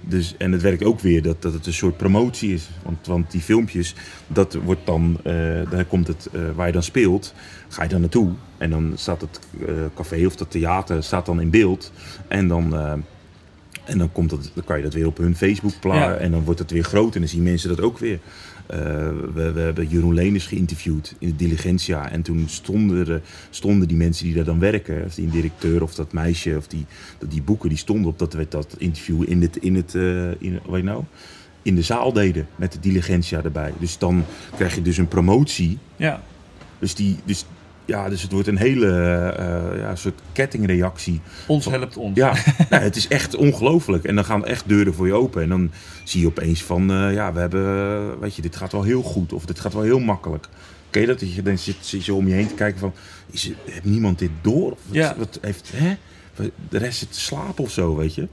dus. 0.00 0.34
En 0.38 0.52
het 0.52 0.62
werkt 0.62 0.84
ook 0.84 1.00
weer 1.00 1.22
dat, 1.22 1.42
dat 1.42 1.52
het 1.52 1.66
een 1.66 1.72
soort 1.72 1.96
promotie 1.96 2.54
is. 2.54 2.70
Want, 2.82 3.06
want 3.06 3.30
die 3.30 3.40
filmpjes, 3.40 3.94
dat 4.26 4.54
wordt 4.54 4.86
dan, 4.86 5.20
daar 5.70 5.84
komt 5.84 6.06
het, 6.06 6.28
waar 6.54 6.66
je 6.66 6.72
dan 6.72 6.82
speelt, 6.82 7.34
ga 7.68 7.82
je 7.82 7.88
dan 7.88 8.00
naartoe. 8.00 8.32
En 8.60 8.70
dan 8.70 8.92
staat 8.94 9.20
het 9.20 9.40
eh, 9.66 9.74
café 9.94 10.26
of 10.26 10.36
dat 10.36 10.50
theater 10.50 11.02
staat 11.02 11.26
dan 11.26 11.40
in 11.40 11.50
beeld. 11.50 11.92
En 12.28 12.48
dan... 12.48 12.76
eh, 12.76 12.92
en 13.84 13.98
dan, 13.98 14.12
komt 14.12 14.30
dat, 14.30 14.50
dan 14.54 14.64
kan 14.64 14.76
je 14.76 14.82
dat 14.82 14.94
weer 14.94 15.06
op 15.06 15.16
hun 15.16 15.36
Facebook 15.36 15.72
plaatsen. 15.80 16.12
Ja. 16.12 16.16
En 16.16 16.30
dan 16.30 16.44
wordt 16.44 16.60
het 16.60 16.70
weer 16.70 16.84
groot. 16.84 17.14
En 17.14 17.20
dan 17.20 17.28
zien 17.28 17.42
mensen 17.42 17.68
dat 17.68 17.80
ook 17.80 17.98
weer. 17.98 18.18
Eh, 18.66 18.78
we, 19.34 19.52
we 19.52 19.60
hebben 19.60 19.88
Jeroen 19.88 20.14
Leners 20.14 20.46
geïnterviewd 20.46 21.14
in 21.18 21.28
de 21.28 21.36
Diligentia. 21.36 22.10
En 22.10 22.22
toen 22.22 22.44
stonden, 22.48 23.08
er, 23.08 23.20
stonden 23.50 23.88
die 23.88 23.96
mensen 23.96 24.24
die 24.24 24.34
daar 24.34 24.44
dan 24.44 24.58
werken. 24.58 25.04
Of 25.04 25.14
die 25.14 25.28
directeur 25.28 25.82
of 25.82 25.94
dat 25.94 26.12
meisje. 26.12 26.56
Of 26.56 26.66
die, 26.66 26.86
dat 27.18 27.30
die 27.30 27.42
boeken 27.42 27.68
die 27.68 27.78
stonden 27.78 28.10
op 28.10 28.18
dat, 28.18 28.36
dat 28.48 28.74
interview 28.78 29.22
in 29.26 29.42
het, 29.42 29.56
in 29.56 29.74
het 29.74 29.94
eh, 29.94 30.30
in, 30.30 30.60
wat 30.66 30.76
je 30.78 30.84
nou? 30.84 31.04
in 31.62 31.74
de 31.74 31.82
zaal 31.82 32.12
deden. 32.12 32.46
Met 32.56 32.72
de 32.72 32.80
Diligentia 32.80 33.42
erbij. 33.42 33.72
Dus 33.78 33.98
dan 33.98 34.24
krijg 34.56 34.74
je 34.74 34.82
dus 34.82 34.96
een 34.96 35.08
promotie. 35.08 35.78
ja. 35.96 36.22
Dus, 36.78 36.94
die, 36.94 37.16
dus, 37.24 37.44
ja, 37.90 38.08
dus 38.08 38.22
het 38.22 38.32
wordt 38.32 38.48
een 38.48 38.58
hele 38.58 38.86
eh, 39.38 39.78
ja, 39.80 39.96
soort 39.96 40.20
kettingreactie. 40.32 41.20
Ons 41.46 41.64
helpt 41.64 41.96
ons. 41.96 42.16
Ja, 42.16 42.34
nou, 42.70 42.82
het 42.82 42.96
is 42.96 43.08
echt 43.08 43.36
ongelooflijk. 43.36 44.04
En 44.04 44.14
dan 44.14 44.24
gaan 44.24 44.44
echt 44.44 44.68
deuren 44.68 44.94
voor 44.94 45.06
je 45.06 45.12
open. 45.12 45.42
En 45.42 45.48
dan 45.48 45.70
zie 46.04 46.20
je 46.20 46.26
opeens 46.26 46.62
van, 46.62 46.90
eh, 46.90 47.12
ja, 47.14 47.32
we 47.32 47.40
hebben, 47.40 47.64
eh, 47.66 48.20
weet 48.20 48.34
je, 48.34 48.42
dit 48.42 48.56
gaat 48.56 48.72
wel 48.72 48.82
heel 48.82 49.02
goed. 49.02 49.32
Of 49.32 49.44
dit 49.44 49.60
gaat 49.60 49.72
wel 49.72 49.82
heel 49.82 49.98
makkelijk. 49.98 50.48
Je 50.90 51.06
dat? 51.06 51.20
Dat 51.20 51.34
je 51.34 51.42
dan 51.42 51.58
zit, 51.58 51.76
zit 51.80 52.04
je 52.04 52.14
om 52.14 52.28
je 52.28 52.34
heen 52.34 52.48
te 52.48 52.54
kijken 52.54 52.80
van, 52.80 52.92
is, 53.30 53.50
heeft 53.64 53.84
niemand 53.84 54.18
dit 54.18 54.30
door? 54.40 54.70
Of 54.70 54.78
wat, 54.86 54.96
Ja. 54.96 55.14
wat 55.18 55.38
heeft, 55.40 55.70
hè? 55.74 55.94
De 56.68 56.78
rest 56.78 56.98
zit 56.98 57.12
te 57.12 57.20
slapen 57.20 57.64
of 57.64 57.70
zo, 57.70 57.96
weet 57.96 58.14
je? 58.14 58.28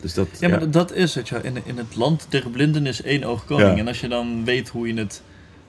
Dus 0.00 0.14
dat, 0.14 0.28
Ja, 0.40 0.48
maar 0.48 0.70
dat 0.70 0.92
is 0.94 1.14
het. 1.14 1.28
Ja. 1.28 1.38
In, 1.38 1.56
in 1.64 1.76
het 1.78 1.96
land 1.96 2.26
der 2.28 2.50
blinden 2.50 2.86
is 2.86 3.02
één 3.02 3.24
oog 3.24 3.44
koning. 3.44 3.70
Ja. 3.70 3.76
En 3.76 3.88
als 3.88 4.00
je 4.00 4.08
dan 4.08 4.44
weet 4.44 4.68
hoe 4.68 4.86
je 4.86 4.94
het, 4.94 5.22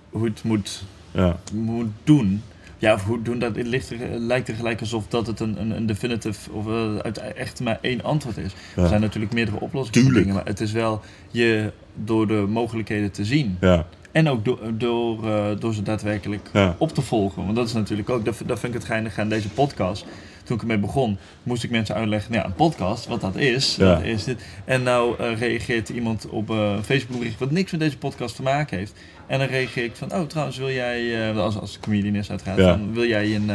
hoe 0.09 0.25
het 0.25 0.43
moet, 0.43 0.83
ja, 1.11 1.39
moet 1.53 1.89
doen... 2.03 2.41
Ja, 2.81 2.93
of 2.93 3.03
hoe 3.03 3.21
doen, 3.21 3.39
dat 3.39 3.55
het 3.55 3.67
ligt 3.67 3.89
er, 3.89 3.97
lijkt 4.09 4.47
er 4.47 4.55
gelijk 4.55 4.79
alsof 4.79 5.07
dat 5.07 5.27
het 5.27 5.39
een, 5.39 5.61
een, 5.61 5.71
een 5.71 5.85
definitive 5.85 6.51
of 6.51 6.67
eh, 6.67 6.95
uit 6.97 7.17
echt 7.17 7.59
maar 7.59 7.77
één 7.81 8.03
antwoord 8.03 8.37
is. 8.37 8.53
Ja. 8.75 8.81
Er 8.81 8.87
zijn 8.87 9.01
natuurlijk 9.01 9.33
meerdere 9.33 9.59
oplossingen 9.59 10.01
voor 10.01 10.11
Tuurlijk. 10.11 10.25
dingen, 10.25 10.35
maar 10.35 10.53
het 10.53 10.61
is 10.61 10.71
wel 10.71 11.01
je 11.31 11.71
door 11.95 12.27
de 12.27 12.45
mogelijkheden 12.49 13.11
te 13.11 13.25
zien. 13.25 13.57
ja, 13.59 13.85
En 14.11 14.29
ook 14.29 14.45
door, 14.45 14.59
door, 14.73 15.27
eh, 15.29 15.45
door 15.59 15.73
ze 15.73 15.81
daadwerkelijk 15.81 16.49
ja. 16.53 16.75
op 16.77 16.93
te 16.93 17.01
volgen. 17.01 17.43
Want 17.43 17.55
dat 17.55 17.67
is 17.67 17.73
natuurlijk 17.73 18.09
ook, 18.09 18.25
dat, 18.25 18.41
dat 18.45 18.59
vind 18.59 18.73
ik 18.73 18.79
het 18.79 18.87
geinig 18.89 19.19
aan 19.19 19.29
deze 19.29 19.49
podcast. 19.49 20.05
Toen 20.51 20.59
ik 20.59 20.65
ermee 20.69 20.85
begon, 20.85 21.17
moest 21.43 21.63
ik 21.63 21.69
mensen 21.69 21.95
uitleggen, 21.95 22.31
nou 22.31 22.43
ja, 22.43 22.49
een 22.49 22.55
podcast, 22.55 23.07
wat 23.07 23.21
dat 23.21 23.35
is. 23.35 23.75
Ja. 23.75 23.97
Is 23.97 24.23
dit. 24.23 24.41
En 24.65 24.83
nou 24.83 25.15
eh, 25.19 25.39
reageert 25.39 25.89
iemand 25.89 26.29
op 26.29 26.49
eh, 26.49 26.57
een 26.57 26.83
Facebook 26.83 27.17
bericht 27.19 27.39
wat 27.39 27.51
niks 27.51 27.71
met 27.71 27.79
deze 27.79 27.97
podcast 27.97 28.35
te 28.35 28.41
maken 28.41 28.77
heeft. 28.77 28.93
En 29.27 29.39
dan 29.39 29.47
reageer 29.47 29.83
ik 29.83 29.95
van, 29.95 30.13
oh 30.13 30.21
trouwens 30.27 30.57
wil 30.57 30.69
jij, 30.71 31.29
eh, 31.29 31.37
als, 31.37 31.59
als 31.59 31.79
comedian 31.79 32.15
is 32.15 32.29
uiteraard, 32.29 32.57
Ja. 32.59 32.69
van, 32.71 32.93
wil 32.93 33.07
jij 33.07 33.35
een, 33.35 33.51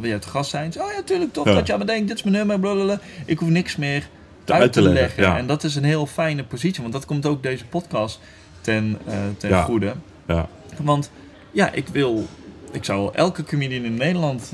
wil 0.00 0.08
jij 0.10 0.18
te 0.18 0.28
gast 0.28 0.50
zijn? 0.50 0.72
Oh 0.80 0.92
ja, 0.96 1.02
tuurlijk, 1.04 1.32
tof 1.32 1.46
Ja. 1.46 1.54
dat 1.54 1.66
je 1.66 1.72
aan 1.72 1.78
me 1.78 1.84
denkt, 1.84 2.08
dit 2.08 2.16
is 2.16 2.22
mijn 2.22 2.36
nummer, 2.36 2.60
blablabla. 2.60 3.00
Ik 3.24 3.38
hoef 3.38 3.48
niks 3.48 3.76
meer 3.76 4.08
te 4.44 4.52
uit 4.52 4.72
te 4.72 4.82
leggen. 4.82 5.36
En 5.36 5.46
dat 5.46 5.64
is 5.64 5.74
een 5.74 5.84
heel 5.84 6.06
fijne 6.06 6.44
positie, 6.44 6.80
want 6.82 6.94
dat 6.94 7.04
komt 7.04 7.26
ook 7.26 7.42
deze 7.42 7.64
podcast 7.66 8.20
ten, 8.60 8.98
ten 9.38 9.62
goede. 9.62 9.92
Ja, 10.26 10.48
Want 10.82 11.10
ja, 11.50 11.72
ik 11.72 11.88
wil, 11.88 12.26
ik 12.72 12.84
zou 12.84 13.10
elke 13.14 13.44
comedian 13.44 13.84
in 13.84 13.94
Nederland 13.94 14.52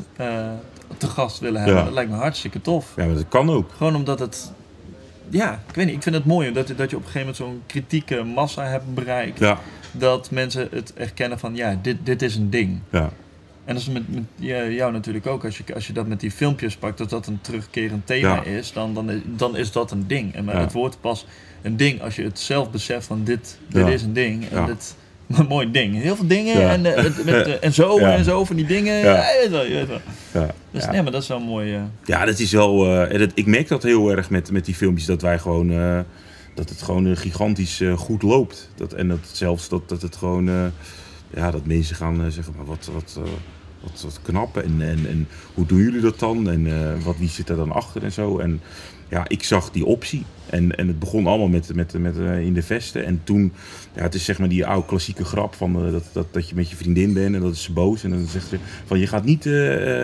te 0.97 1.07
gast 1.07 1.39
willen 1.39 1.61
hebben. 1.61 1.79
Ja. 1.79 1.85
Dat 1.85 1.93
lijkt 1.95 2.11
me 2.11 2.17
hartstikke 2.17 2.61
tof. 2.61 2.93
ja 2.97 3.05
maar 3.07 3.15
dat 3.15 3.29
kan 3.29 3.51
ook. 3.51 3.71
Gewoon 3.77 3.95
omdat 3.97 4.19
het, 4.19 4.53
ja, 5.29 5.63
ik 5.69 5.75
weet 5.75 5.87
niet, 5.87 5.95
ik 5.95 6.03
vind 6.03 6.15
het 6.15 6.25
mooi 6.25 6.53
dat, 6.53 6.67
dat 6.77 6.91
je 6.91 6.97
op 6.97 7.05
een 7.05 7.11
gegeven 7.11 7.19
moment 7.21 7.37
zo'n 7.37 7.63
kritieke 7.67 8.23
massa 8.23 8.65
hebt 8.65 8.95
bereikt. 8.95 9.39
Ja, 9.39 9.59
Dat 9.93 10.31
mensen 10.31 10.69
het 10.71 10.95
erkennen 10.95 11.39
van, 11.39 11.55
ja, 11.57 11.79
dit, 11.83 11.97
dit 12.03 12.23
is 12.23 12.37
een 12.37 12.51
ding. 12.51 12.81
ja, 12.91 13.11
En 13.65 13.75
dat 13.75 13.83
is 13.83 13.89
met, 13.89 14.03
met 14.15 14.25
jou 14.71 14.93
natuurlijk 14.93 15.27
ook. 15.27 15.45
Als 15.45 15.59
je, 15.59 15.75
als 15.75 15.87
je 15.87 15.93
dat 15.93 16.07
met 16.07 16.21
die 16.21 16.31
filmpjes 16.31 16.77
pakt, 16.77 16.99
dat 16.99 17.11
dat 17.11 17.27
een 17.27 17.39
terugkerend 17.41 18.07
thema 18.07 18.35
Ja. 18.35 18.43
is, 18.43 18.73
dan, 18.73 18.95
dan, 18.95 19.11
is- 19.11 19.21
dan 19.27 19.57
is 19.57 19.73
dat 19.73 19.91
een 19.91 20.07
ding. 20.07 20.35
En 20.35 20.45
maar 20.45 20.55
Ja. 20.55 20.61
het 20.61 20.73
wordt 20.73 21.01
pas 21.01 21.27
een 21.63 21.77
ding 21.77 22.03
als 22.03 22.17
je 22.17 22.23
het 22.23 22.39
zelf 22.39 22.71
beseft 22.71 23.07
van 23.07 23.25
dit, 23.25 23.59
dit 23.69 23.87
Ja. 23.87 23.93
is 23.93 24.03
een 24.03 24.13
ding. 24.13 24.49
En 24.51 24.67
dit, 24.67 24.97
een 25.39 25.47
mooi 25.47 25.71
ding. 25.71 25.95
Heel 26.03 26.17
veel 26.17 26.27
dingen 26.27 26.61
Ja. 26.61 26.73
en, 26.73 26.87
eh, 26.97 27.03
met, 27.05 27.19
eh, 27.47 27.53
en 27.65 27.73
zo 27.75 27.99
Ja. 28.01 28.17
en 28.17 28.25
zo 28.25 28.45
van 28.45 28.57
die 28.57 28.67
dingen. 28.67 28.95
Ja. 28.99 29.17
Je 29.17 29.39
weet 29.41 29.51
wel, 29.51 29.65
je 29.65 29.73
weet 29.75 29.89
wel. 29.89 30.01
ja. 30.33 30.51
Dus 30.71 30.87
nee, 30.87 31.03
maar 31.03 31.13
dat 31.13 31.23
is 31.23 31.29
wel 31.29 31.41
mooi. 31.41 31.75
eh. 31.75 31.81
Ja, 32.05 32.25
dat 32.25 32.39
is 32.39 32.53
wel. 32.53 32.77
dat, 33.19 33.31
ik 33.35 33.47
merk 33.47 33.69
dat 33.69 33.83
heel 33.83 34.11
erg 34.11 34.31
met, 34.31 34.51
met 34.51 34.65
die 34.65 34.75
filmpjes 34.75 35.07
dat 35.07 35.23
wij 35.23 35.39
gewoon. 35.39 35.69
dat 36.55 36.69
het 36.69 36.83
gewoon 36.83 37.17
gigantisch 37.17 37.83
goed 37.97 38.23
loopt. 38.23 38.71
Dat, 38.75 38.93
en 38.93 39.09
dat 39.09 39.19
zelfs 39.33 39.69
dat, 39.69 39.89
dat 39.89 40.03
het 40.03 40.17
gewoon. 40.17 40.73
ja, 41.35 41.51
dat 41.51 41.67
mensen 41.67 41.97
gaan 41.97 42.31
zeggen: 42.31 42.55
maar 42.57 42.67
wat, 42.67 42.89
wat, 42.93 43.19
wat, 43.83 44.03
wat 44.03 44.21
knap. 44.23 44.57
En, 44.57 44.77
en, 44.81 45.07
en 45.09 45.29
hoe 45.55 45.67
doen 45.67 45.79
jullie 45.79 46.01
dat 46.01 46.19
dan? 46.19 46.51
En 46.51 46.69
wat, 47.05 47.17
wie 47.19 47.29
zit 47.29 47.49
er 47.49 47.57
dan 47.57 47.73
achter 47.73 48.03
en 48.05 48.13
zo. 48.13 48.39
En 48.39 48.61
ja, 49.09 49.25
ik 49.29 49.43
zag 49.43 49.71
die 49.71 49.85
optie. 49.85 50.25
En, 50.47 50.77
en 50.77 50.87
het 50.89 50.99
begon 50.99 51.27
allemaal 51.27 51.49
met, 51.49 51.75
met, 51.75 51.99
met 51.99 52.19
eh, 52.19 52.41
in 52.41 52.55
de 52.55 52.63
vesten. 52.63 53.05
En 53.05 53.21
toen, 53.25 53.53
ja, 53.95 54.03
het 54.03 54.15
is 54.15 54.25
zeg 54.25 54.39
maar 54.39 54.49
die 54.49 54.67
oude 54.67 54.87
klassieke 54.87 55.25
grap 55.25 55.55
van 55.55 55.87
eh, 55.87 55.93
dat, 55.93 56.05
dat, 56.13 56.27
dat 56.31 56.49
je 56.49 56.55
met 56.55 56.71
je 56.71 56.77
vriendin 56.77 57.13
bent 57.13 57.35
en 57.35 57.41
dat 57.41 57.55
is 57.55 57.63
ze 57.63 57.73
boos. 57.73 58.05
En 58.05 58.11
dan 58.11 58.27
zegt 58.27 58.49
ze 58.49 58.59
van 58.85 58.99
je 58.99 59.07
gaat 59.07 59.25
niet, 59.25 59.47
eh, 59.47 59.53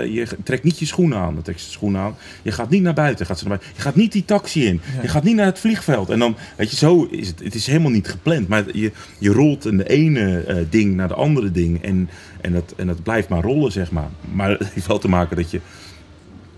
je 0.06 0.26
trekt 0.44 0.64
niet 0.64 0.78
je 0.78 0.86
schoenen 0.86 1.18
aan. 1.18 1.34
Dan 1.34 1.42
trekt 1.42 1.60
ze 1.60 1.66
de 1.66 1.72
schoenen 1.72 2.00
aan. 2.00 2.16
Je 2.42 2.52
gaat 2.52 2.70
niet 2.70 2.82
naar 2.82 2.94
buiten. 2.94 3.26
Gaat 3.26 3.38
ze 3.38 3.48
naar 3.48 3.58
buiten. 3.58 3.76
Je 3.76 3.88
gaat 3.88 3.96
niet 3.96 4.12
die 4.12 4.24
taxi 4.24 4.66
in. 4.66 4.80
Ja. 4.96 5.02
Je 5.02 5.08
gaat 5.08 5.24
niet 5.24 5.36
naar 5.36 5.46
het 5.46 5.58
vliegveld. 5.58 6.10
En 6.10 6.18
dan, 6.18 6.36
weet 6.56 6.70
je, 6.70 6.76
zo 6.76 7.04
is 7.10 7.28
het. 7.28 7.40
Het 7.44 7.54
is 7.54 7.66
helemaal 7.66 7.90
niet 7.90 8.08
gepland. 8.08 8.48
Maar 8.48 8.64
je, 8.76 8.92
je 9.18 9.30
rolt 9.30 9.66
in 9.66 9.76
de 9.76 9.88
ene 9.88 10.66
ding 10.70 10.94
naar 10.94 11.08
de 11.08 11.14
andere 11.14 11.50
ding. 11.50 11.82
En, 11.82 12.08
en, 12.40 12.52
dat, 12.52 12.74
en 12.76 12.86
dat 12.86 13.02
blijft 13.02 13.28
maar 13.28 13.42
rollen, 13.42 13.72
zeg 13.72 13.90
maar. 13.90 14.08
Maar 14.32 14.50
het 14.50 14.72
heeft 14.72 14.86
wel 14.86 14.98
te 14.98 15.08
maken 15.08 15.36
dat 15.36 15.50
je, 15.50 15.60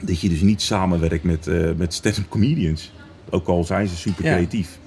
dat 0.07 0.20
je 0.20 0.28
dus 0.28 0.40
niet 0.40 0.62
samenwerkt 0.62 1.24
met, 1.24 1.46
eh 1.46 1.70
met 1.76 1.94
stand-up 1.94 2.28
comedians. 2.28 2.92
Ook 3.30 3.46
al 3.48 3.64
zijn 3.64 3.88
ze 3.88 3.96
super 3.96 4.24
Ja. 4.24 4.34
creatief. 4.34 4.78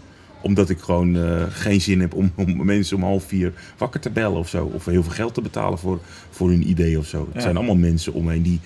Omdat 0.42 0.70
ik 0.70 0.80
gewoon 0.80 1.16
eh, 1.16 1.44
geen 1.50 1.82
zin 1.82 2.00
heb 2.02 2.14
om, 2.14 2.32
om 2.36 2.66
mensen 2.66 2.96
om 2.98 3.04
half 3.04 3.24
vier 3.24 3.54
wakker 3.78 4.00
te 4.00 4.10
bellen 4.10 4.38
of 4.40 4.50
zo. 4.50 4.66
Of 4.66 4.86
heel 4.86 5.04
veel 5.04 5.12
geld 5.12 5.34
te 5.34 5.42
betalen 5.42 5.78
voor, 5.80 6.00
voor 6.30 6.50
hun 6.50 6.70
idee 6.70 6.98
of 7.00 7.06
zo. 7.08 7.26
Het 7.26 7.34
Ja. 7.36 7.42
zijn 7.42 7.58
allemaal 7.58 7.76
mensen 7.76 8.14
omheen 8.14 8.42
die 8.42 8.60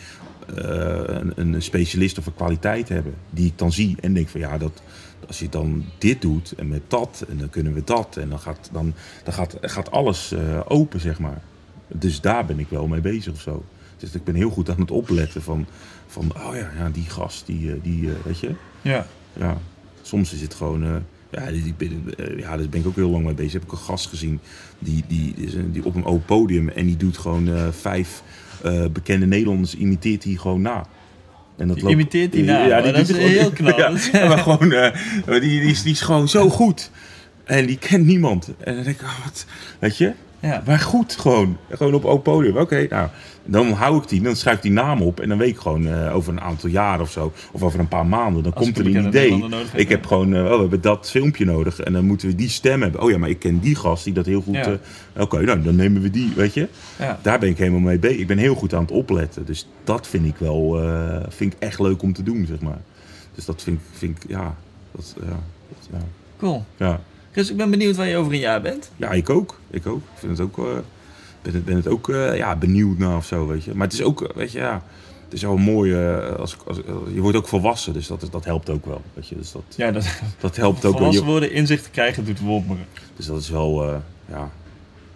eh, 0.56 1.02
een, 1.06 1.34
een 1.36 1.62
specialist 1.62 2.18
of 2.18 2.26
een 2.26 2.34
kwaliteit 2.36 2.90
hebben. 2.90 3.14
Die 3.30 3.46
ik 3.46 3.58
dan 3.58 3.72
zie 3.72 3.96
en 4.02 4.14
denk 4.14 4.30
van 4.30 4.40
ja, 4.40 4.58
dat, 4.58 4.82
als 5.28 5.40
je 5.40 5.50
dan 5.50 5.86
dit 5.98 6.22
doet 6.22 6.52
en 6.58 6.68
met 6.68 6.82
dat 6.88 7.26
en 7.30 7.38
dan 7.38 7.50
kunnen 7.50 7.74
we 7.74 7.82
dat. 7.86 8.18
En 8.18 8.30
dan 8.30 8.40
gaat, 8.40 8.70
dan, 8.72 8.94
dan 9.24 9.34
gaat, 9.34 9.58
gaat 9.62 9.92
alles 9.92 10.34
open, 10.68 11.00
zeg 11.00 11.20
maar. 11.20 11.42
Dus 11.88 12.22
daar 12.22 12.46
ben 12.46 12.60
ik 12.60 12.68
wel 12.70 12.88
mee 12.88 13.02
bezig 13.02 13.34
of 13.34 13.42
zo. 13.42 13.64
Dus 14.02 14.14
ik 14.14 14.24
ben 14.24 14.36
heel 14.36 14.50
goed 14.50 14.70
aan 14.70 14.80
het 14.80 14.92
opletten 14.92 15.42
van, 15.42 15.66
van 16.08 16.32
oh 16.36 16.56
ja, 16.56 16.72
ja 16.78 16.90
die 16.90 17.06
gast, 17.10 17.46
die, 17.46 17.70
eh, 17.72 17.76
die 17.84 18.08
eh, 18.10 18.14
weet 18.26 18.40
je. 18.40 18.52
Ja. 18.82 19.08
Ja, 19.40 19.58
soms 20.02 20.34
is 20.34 20.42
het 20.42 20.54
gewoon. 20.54 20.84
eh, 20.84 20.96
ja, 21.32 21.52
die, 21.52 21.74
die, 21.78 22.02
ja, 22.38 22.58
daar 22.58 22.70
ben 22.70 22.80
ik 22.80 22.88
ook 22.88 22.96
heel 22.96 23.10
lang 23.10 23.26
mee 23.26 23.34
bezig. 23.34 23.54
Heb 23.54 23.64
ik 23.64 23.72
een 23.72 23.78
gast 23.78 24.08
gezien 24.08 24.40
die, 24.80 25.04
die, 25.08 25.34
die 25.72 25.86
op 25.86 25.96
een 25.96 26.06
open 26.06 26.26
podium 26.26 26.70
en 26.70 26.86
die 26.86 26.98
doet 26.98 27.18
gewoon 27.18 27.74
vijf 27.74 28.24
bekende 28.92 29.26
Nederlanders, 29.26 29.76
imiteert 29.76 30.24
hij 30.24 30.34
gewoon 30.34 30.62
na. 30.62 30.86
En 31.58 31.68
dat 31.68 31.78
Die 31.80 31.90
imiteert 31.90 32.34
hij 32.34 32.42
na, 32.44 32.68
maar 32.68 32.84
dat 32.84 32.96
doet 32.96 33.10
is 33.10 33.16
gewoon- 33.16 33.30
heel 33.30 33.52
knap. 33.52 33.78
Ja, 33.80 33.94
ja, 34.20 34.28
maar 34.28 34.38
gewoon, 34.38 34.70
die, 35.26 35.40
die, 35.40 35.62
is, 35.62 35.84
die 35.84 35.92
is 35.92 36.02
gewoon 36.02 36.28
zo 36.30 36.50
goed. 36.50 36.92
En 37.44 37.66
die 37.66 37.78
kent 37.78 38.06
niemand. 38.06 38.50
En 38.60 38.76
dan 38.76 38.84
denk 38.84 38.96
ik, 39.00 39.06
oh, 39.06 39.24
wat, 39.24 39.46
weet 39.80 39.98
je? 39.98 40.14
Ja. 40.42 40.64
Maar 40.66 40.80
goed, 40.80 41.16
gewoon. 41.20 41.58
Gewoon 41.70 41.94
op 41.94 42.06
open 42.06 42.22
podium. 42.34 42.58
Oké, 42.58 42.86
nou, 42.90 43.10
dan 43.46 43.72
hou 43.72 43.98
ik 44.02 44.08
die. 44.10 44.22
Dan 44.22 44.36
schrijf 44.36 44.56
ik 44.56 44.62
die 44.62 44.72
naam 44.72 45.02
op. 45.02 45.20
En 45.20 45.30
dan 45.30 45.38
weet 45.38 45.50
ik 45.50 45.58
gewoon 45.58 45.88
eh, 45.88 46.16
over 46.16 46.32
een 46.34 46.42
aantal 46.42 46.70
jaar 46.70 47.02
of 47.02 47.12
zo. 47.12 47.34
Of 47.52 47.64
over 47.64 47.80
een 47.80 47.88
paar 47.88 48.06
maanden. 48.06 48.44
Dan 48.44 48.54
Als 48.54 48.64
komt 48.64 48.78
er 48.78 48.86
een 48.96 49.08
idee. 49.08 49.38
Nodig 49.38 49.76
Ik 49.76 49.90
heb 49.90 50.06
gewoon, 50.06 50.34
eh, 50.36 50.44
oh, 50.44 50.50
we 50.52 50.58
hebben 50.60 50.82
dat 50.82 51.10
filmpje 51.10 51.46
nodig. 51.46 51.80
En 51.80 51.94
dan 51.94 52.06
moeten 52.06 52.28
we 52.28 52.36
die 52.36 52.50
stem 52.50 52.82
hebben. 52.82 53.02
Oh 53.02 53.10
ja, 53.10 53.18
maar 53.18 53.30
ik 53.30 53.40
ken 53.40 53.60
die 53.60 53.76
gast 53.76 54.04
die 54.04 54.14
dat 54.14 54.26
heel 54.26 54.42
goed... 54.42 54.56
Ja. 54.56 54.78
eh, 55.14 55.22
Oké, 55.22 55.42
nou, 55.42 55.62
dan 55.62 55.76
nemen 55.76 56.02
we 56.02 56.10
die, 56.10 56.32
weet 56.36 56.54
je. 56.54 56.68
Ja. 57.00 57.20
Daar 57.22 57.40
ben 57.40 57.50
ik 57.50 57.58
helemaal 57.58 57.80
mee 57.80 58.00
bezig. 58.00 58.18
Ik 58.20 58.28
ben 58.28 58.38
heel 58.38 58.56
goed 58.56 58.74
aan 58.74 58.82
het 58.82 58.92
opletten. 58.92 59.46
Dus 59.46 59.68
dat 59.84 60.08
vind 60.08 60.26
ik 60.26 60.36
wel, 60.38 60.80
vind 61.30 61.54
ik 61.54 61.60
echt 61.60 61.80
leuk 61.80 62.02
om 62.02 62.14
te 62.14 62.24
doen, 62.24 62.46
zeg 62.46 62.60
maar. 62.60 62.82
Dus 63.36 63.46
dat 63.46 63.62
vind 63.62 63.78
ik, 63.80 63.84
vind 63.98 64.24
ik 64.24 64.30
ja, 64.30 64.56
dat, 64.92 65.16
ja, 65.20 65.26
dat- 65.70 65.90
ja, 65.92 65.98
Cool. 66.38 66.66
ja. 66.78 67.00
Chris, 67.32 67.50
ik 67.50 67.58
ben 67.58 67.70
benieuwd 67.70 67.96
waar 67.96 68.08
je 68.08 68.16
over 68.16 68.34
een 68.34 68.40
jaar 68.40 68.62
bent. 68.62 68.92
Ja, 68.98 69.12
ik 69.12 69.30
ook. 69.30 69.60
Ik 69.70 69.88
ook. 69.88 69.98
Ik 69.98 70.20
vind 70.20 70.38
het 70.38 70.48
ook, 70.48 70.58
eh, 70.58 70.74
ben 71.42 71.54
het, 71.54 71.66
ben 71.66 71.76
het 71.76 71.88
ook 71.88 72.10
eh, 72.10 72.38
ja, 72.38 72.56
benieuwd 72.56 72.98
naar 72.98 73.18
of 73.18 73.26
zo, 73.26 73.48
weet 73.48 73.64
je. 73.64 73.76
Maar 73.76 73.88
het 73.88 73.94
is 73.94 74.04
ook, 74.04 74.22
eh, 74.22 74.36
weet 74.36 74.52
je, 74.52 74.60
ja, 74.60 74.84
het 75.24 75.34
is 75.34 75.42
wel 75.42 75.58
mooi, 75.58 75.96
als, 76.38 76.58
als, 76.66 76.78
je 77.14 77.22
wordt 77.22 77.38
ook 77.38 77.48
volwassen, 77.48 77.94
dus 77.94 78.08
dat, 78.08 78.28
dat 78.32 78.46
helpt 78.46 78.70
ook 78.70 78.86
wel, 78.86 79.02
weet 79.14 79.28
je. 79.28 79.36
Dus 79.36 79.52
dat, 79.52 79.64
Ja, 79.76 79.92
dat, 79.92 80.22
dat 80.40 80.56
helpt 80.56 80.78
ook 80.78 80.82
wel. 80.82 80.92
volwassen 80.92 81.26
worden, 81.26 81.52
inzicht 81.52 81.84
te 81.84 81.90
krijgen, 81.90 82.26
doet 82.26 82.40
wonderen. 82.40 82.86
Dus 83.16 83.26
dat 83.26 83.40
is 83.40 83.50
wel, 83.50 84.02
ja, 84.30 84.52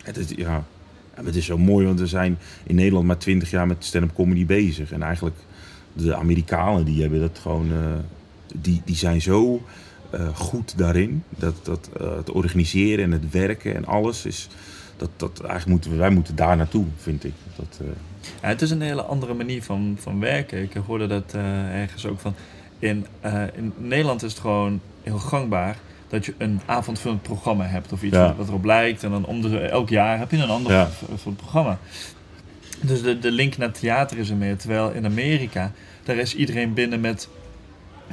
het 0.03 0.17
is, 0.17 0.27
ja. 0.35 0.65
Het 1.13 1.35
is 1.35 1.45
zo 1.45 1.57
mooi, 1.57 1.85
want 1.85 1.99
we 1.99 2.07
zijn 2.07 2.37
in 2.63 2.75
Nederland 2.75 3.05
maar 3.05 3.17
twintig 3.17 3.49
jaar 3.49 3.67
met 3.67 3.85
stand-up 3.85 4.13
comedy 4.13 4.45
bezig. 4.45 4.91
En 4.91 5.03
eigenlijk, 5.03 5.35
de 5.93 6.15
Amerikanen, 6.15 6.85
die 6.85 7.01
hebben 7.01 7.19
dat 7.19 7.39
gewoon, 7.41 7.71
die, 8.53 8.81
die 8.85 8.95
zijn 8.95 9.21
zo 9.21 9.61
eh, 10.09 10.27
goed 10.35 10.77
daarin. 10.77 11.23
Dat, 11.29 11.55
dat 11.63 11.89
eh, 11.99 12.15
het 12.15 12.31
organiseren 12.31 13.05
en 13.05 13.11
het 13.11 13.31
werken 13.31 13.75
en 13.75 13.85
alles 13.85 14.25
is, 14.25 14.47
dat, 14.97 15.09
dat 15.15 15.39
eigenlijk 15.39 15.69
moeten 15.69 15.91
we, 15.91 15.97
wij 15.97 16.09
moeten 16.09 16.35
daar 16.35 16.57
naartoe, 16.57 16.85
vind 16.97 17.23
ik. 17.23 17.33
Dat, 17.55 17.79
eh, 17.81 17.87
Ja, 18.41 18.47
het 18.47 18.61
is 18.61 18.71
een 18.71 18.81
hele 18.81 19.01
andere 19.03 19.33
manier 19.33 19.63
van, 19.63 19.97
van 19.99 20.19
werken. 20.19 20.61
Ik 20.61 20.73
hoorde 20.85 21.07
dat 21.07 21.33
ergens 21.71 22.05
ook 22.05 22.19
van. 22.19 22.35
In, 22.79 23.05
in 23.55 23.73
Nederland 23.77 24.23
is 24.23 24.31
het 24.31 24.41
gewoon 24.41 24.81
heel 25.03 25.17
gangbaar 25.17 25.77
dat 26.09 26.25
je 26.25 26.33
een 26.37 26.61
avondvullend 26.65 27.21
programma 27.21 27.65
hebt 27.65 27.91
of 27.91 28.03
iets 28.03 28.15
Ja. 28.15 28.35
wat, 28.35 28.47
erop 28.47 28.65
lijkt. 28.65 29.03
En 29.03 29.11
dan 29.11 29.25
om 29.25 29.41
de, 29.41 29.59
elk 29.59 29.89
jaar 29.89 30.17
heb 30.17 30.31
je 30.31 30.37
een 30.37 30.49
ander 30.49 30.71
Ja. 30.71 30.89
programma. 31.35 31.79
Dus 32.81 33.01
de, 33.01 33.19
de 33.19 33.31
link 33.31 33.57
naar 33.57 33.71
theater 33.71 34.17
is 34.17 34.29
er 34.29 34.35
meer. 34.35 34.57
Terwijl 34.57 34.91
in 34.91 35.05
Amerika, 35.05 35.71
daar 36.03 36.15
is 36.15 36.35
iedereen 36.35 36.73
binnen 36.73 37.01
met 37.01 37.29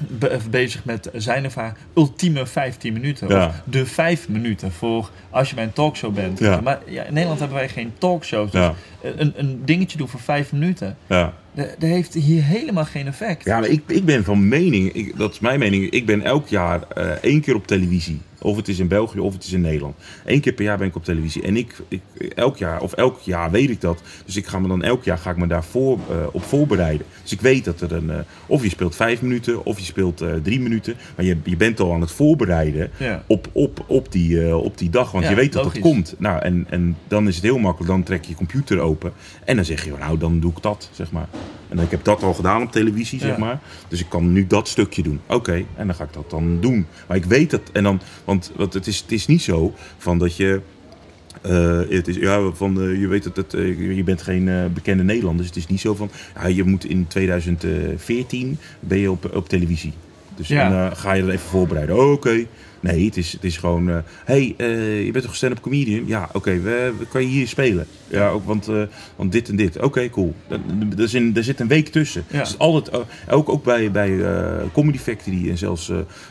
be- 0.08 0.38
bezig 0.50 0.84
met 0.84 1.10
zijn 1.14 1.46
of 1.46 1.54
haar 1.54 1.76
ultieme 1.96 2.46
15 2.46 2.92
minuten. 2.92 3.28
Ja. 3.28 3.46
Of 3.46 3.62
de 3.64 3.86
5 3.86 4.28
minuten 4.28 4.72
voor 4.72 5.10
als 5.30 5.48
je 5.48 5.54
bij 5.54 5.64
een 5.64 5.72
talkshow 5.72 6.14
bent. 6.14 6.38
Ja. 6.38 6.60
Maar 6.60 6.78
ja, 6.86 7.02
in 7.02 7.12
Nederland 7.12 7.40
hebben 7.40 7.58
wij 7.58 7.68
geen 7.68 7.92
talkshows. 7.98 8.50
Dus 8.50 8.70
een, 9.02 9.32
een 9.36 9.62
dingetje 9.64 9.98
doen 9.98 10.08
voor 10.08 10.20
5 10.20 10.52
minuten. 10.52 10.96
ja. 11.06 11.32
Dat 11.54 11.66
dat 11.78 11.88
heeft 11.88 12.14
hier 12.14 12.42
helemaal 12.44 12.84
geen 12.84 13.06
effect. 13.06 13.44
Ja, 13.44 13.58
maar 13.60 13.68
ik, 13.68 13.82
ik 13.86 14.04
ben 14.04 14.24
van 14.24 14.48
mening, 14.48 14.92
ik, 14.92 15.18
dat 15.18 15.32
is 15.32 15.40
mijn 15.40 15.58
mening, 15.58 15.90
ik 15.90 16.06
ben 16.06 16.22
elk 16.22 16.48
jaar 16.48 16.82
eh, 16.88 17.10
één 17.10 17.40
keer 17.40 17.54
op 17.54 17.66
televisie. 17.66 18.20
Of 18.42 18.56
het 18.56 18.68
is 18.68 18.78
in 18.78 18.88
België 18.88 19.18
of 19.18 19.32
het 19.32 19.44
is 19.44 19.52
in 19.52 19.60
Nederland. 19.60 19.94
Eén 20.24 20.40
keer 20.40 20.52
per 20.52 20.64
jaar 20.64 20.78
ben 20.78 20.86
ik 20.86 20.96
op 20.96 21.04
televisie. 21.04 21.42
En 21.42 21.56
ik, 21.56 21.80
ik 21.88 22.00
elk 22.34 22.56
jaar, 22.56 22.80
of 22.80 22.92
elk 22.92 23.20
jaar 23.20 23.50
weet 23.50 23.70
ik 23.70 23.80
dat. 23.80 24.02
Dus 24.24 24.36
ik 24.36 24.46
ga 24.46 24.58
me 24.58 24.68
dan 24.68 24.82
elk 24.82 25.04
jaar 25.04 25.18
ga 25.18 25.30
ik 25.30 25.36
me 25.36 25.46
daarvoor 25.46 25.98
eh, 26.10 26.16
op 26.32 26.42
voorbereiden. 26.42 27.06
Dus 27.22 27.32
ik 27.32 27.40
weet 27.40 27.64
dat 27.64 27.80
er 27.80 27.92
een, 27.92 28.10
eh, 28.10 28.16
of 28.46 28.62
je 28.62 28.68
speelt 28.68 28.96
vijf 28.96 29.22
minuten, 29.22 29.64
of 29.64 29.78
je 29.78 29.84
speelt 29.84 30.20
eh, 30.20 30.28
drie 30.42 30.60
minuten. 30.60 30.94
Maar 31.16 31.24
je, 31.24 31.36
je 31.44 31.56
bent 31.56 31.80
al 31.80 31.92
aan 31.92 32.00
het 32.00 32.12
voorbereiden 32.12 32.90
Ja. 32.98 33.24
op, 33.26 33.48
op, 33.52 33.84
op, 33.86 34.12
die, 34.12 34.56
op 34.56 34.78
die 34.78 34.90
dag. 34.90 35.10
Want 35.12 35.24
Ja, 35.24 35.30
je 35.30 35.36
weet 35.36 35.52
dat 35.52 35.64
logisch. 35.64 35.82
dat 35.82 35.92
komt. 35.92 36.14
Nou, 36.18 36.40
en, 36.42 36.66
en 36.70 36.96
dan 37.08 37.28
is 37.28 37.34
het 37.34 37.44
heel 37.44 37.58
makkelijk. 37.58 37.90
Dan 37.92 38.02
trek 38.02 38.22
je 38.24 38.30
je 38.30 38.36
computer 38.36 38.78
open. 38.80 39.12
En 39.44 39.56
dan 39.56 39.64
zeg 39.64 39.84
je, 39.84 39.92
nou, 39.98 40.18
dan 40.18 40.40
doe 40.40 40.50
ik 40.50 40.62
dat, 40.62 40.88
zeg 40.92 41.12
maar. 41.12 41.28
En 41.72 41.78
ik 41.78 41.90
heb 41.90 42.04
dat 42.04 42.22
al 42.22 42.34
gedaan 42.34 42.62
op 42.62 42.72
televisie, 42.72 43.18
zeg 43.20 43.36
maar. 43.36 43.60
Dus 43.88 44.00
ik 44.00 44.08
kan 44.08 44.32
nu 44.32 44.46
dat 44.46 44.68
stukje 44.68 45.02
doen. 45.02 45.20
Oké, 45.26 45.64
en 45.76 45.86
dan 45.86 45.94
ga 45.94 46.04
ik 46.04 46.12
dat 46.12 46.30
dan 46.30 46.60
doen. 46.60 46.86
Maar 47.08 47.16
ik 47.16 47.24
weet 47.24 47.50
dat. 47.50 47.60
En 47.72 47.82
dan, 47.82 48.00
want, 48.24 48.52
want 48.56 48.74
het, 48.74 48.86
is, 48.86 48.98
het 49.00 49.12
is 49.12 49.26
niet 49.26 49.42
zo 49.42 49.74
van 49.98 50.18
dat 50.18 50.36
je. 50.36 50.60
eh, 51.42 51.80
het 51.88 52.08
is, 52.08 52.16
ja, 52.16 52.50
van, 52.52 52.80
eh, 52.82 53.00
je 53.00 53.06
weet 53.06 53.22
dat 53.24 53.36
het, 53.36 53.54
eh, 53.54 53.96
je 53.96 54.04
bent 54.04 54.22
geen 54.22 54.70
bekende 54.74 55.02
Nederlander. 55.02 55.40
Dus 55.44 55.54
het 55.54 55.56
is 55.64 55.66
niet 55.70 55.80
zo 55.80 55.94
van. 55.94 56.10
Ja, 56.34 56.46
je 56.46 56.64
moet 56.64 56.84
in 56.84 57.06
2014 57.06 58.58
ben 58.80 58.98
je 58.98 59.10
op, 59.10 59.30
op 59.34 59.48
televisie. 59.48 59.92
Dus 60.36 60.48
Ja. 60.48 60.68
dan 60.88 60.96
ga 60.96 61.12
je 61.12 61.22
er 61.22 61.28
even 61.30 61.48
voorbereiden. 61.48 61.96
Oh, 61.96 62.12
Oké, 62.12 62.44
Nee, 62.82 63.04
het 63.04 63.16
is, 63.16 63.32
het 63.32 63.44
is 63.44 63.56
gewoon... 63.56 63.88
eh 63.90 63.96
hey, 64.24 64.54
eh, 64.56 65.04
je 65.04 65.10
bent 65.12 65.24
toch 65.24 65.36
stand-up 65.36 65.60
comedian? 65.60 66.06
Ja, 66.06 66.28
oké, 66.32 66.60
we, 66.60 66.92
we- 66.98 67.06
kan 67.06 67.20
je 67.22 67.28
hier 67.28 67.48
spelen? 67.48 67.86
Ja, 68.08 68.28
ook, 68.28 68.44
want, 68.46 68.68
eh, 68.68 68.82
want 69.16 69.32
dit 69.32 69.48
en 69.48 69.56
dit. 69.56 69.80
Oké, 69.82 70.10
cool. 70.10 70.34
Er 71.34 71.44
zit 71.44 71.60
een 71.60 71.68
week 71.68 71.88
tussen. 71.88 72.24
Ja. 72.30 72.40
Is 72.40 72.58
altijd, 72.58 73.04
ook, 73.30 73.48
ook 73.48 73.64
bij, 73.64 73.90
bij 73.90 74.18
Comedy 74.72 74.98
Factory 74.98 75.50
en 75.50 75.58
zelfs 75.58 75.88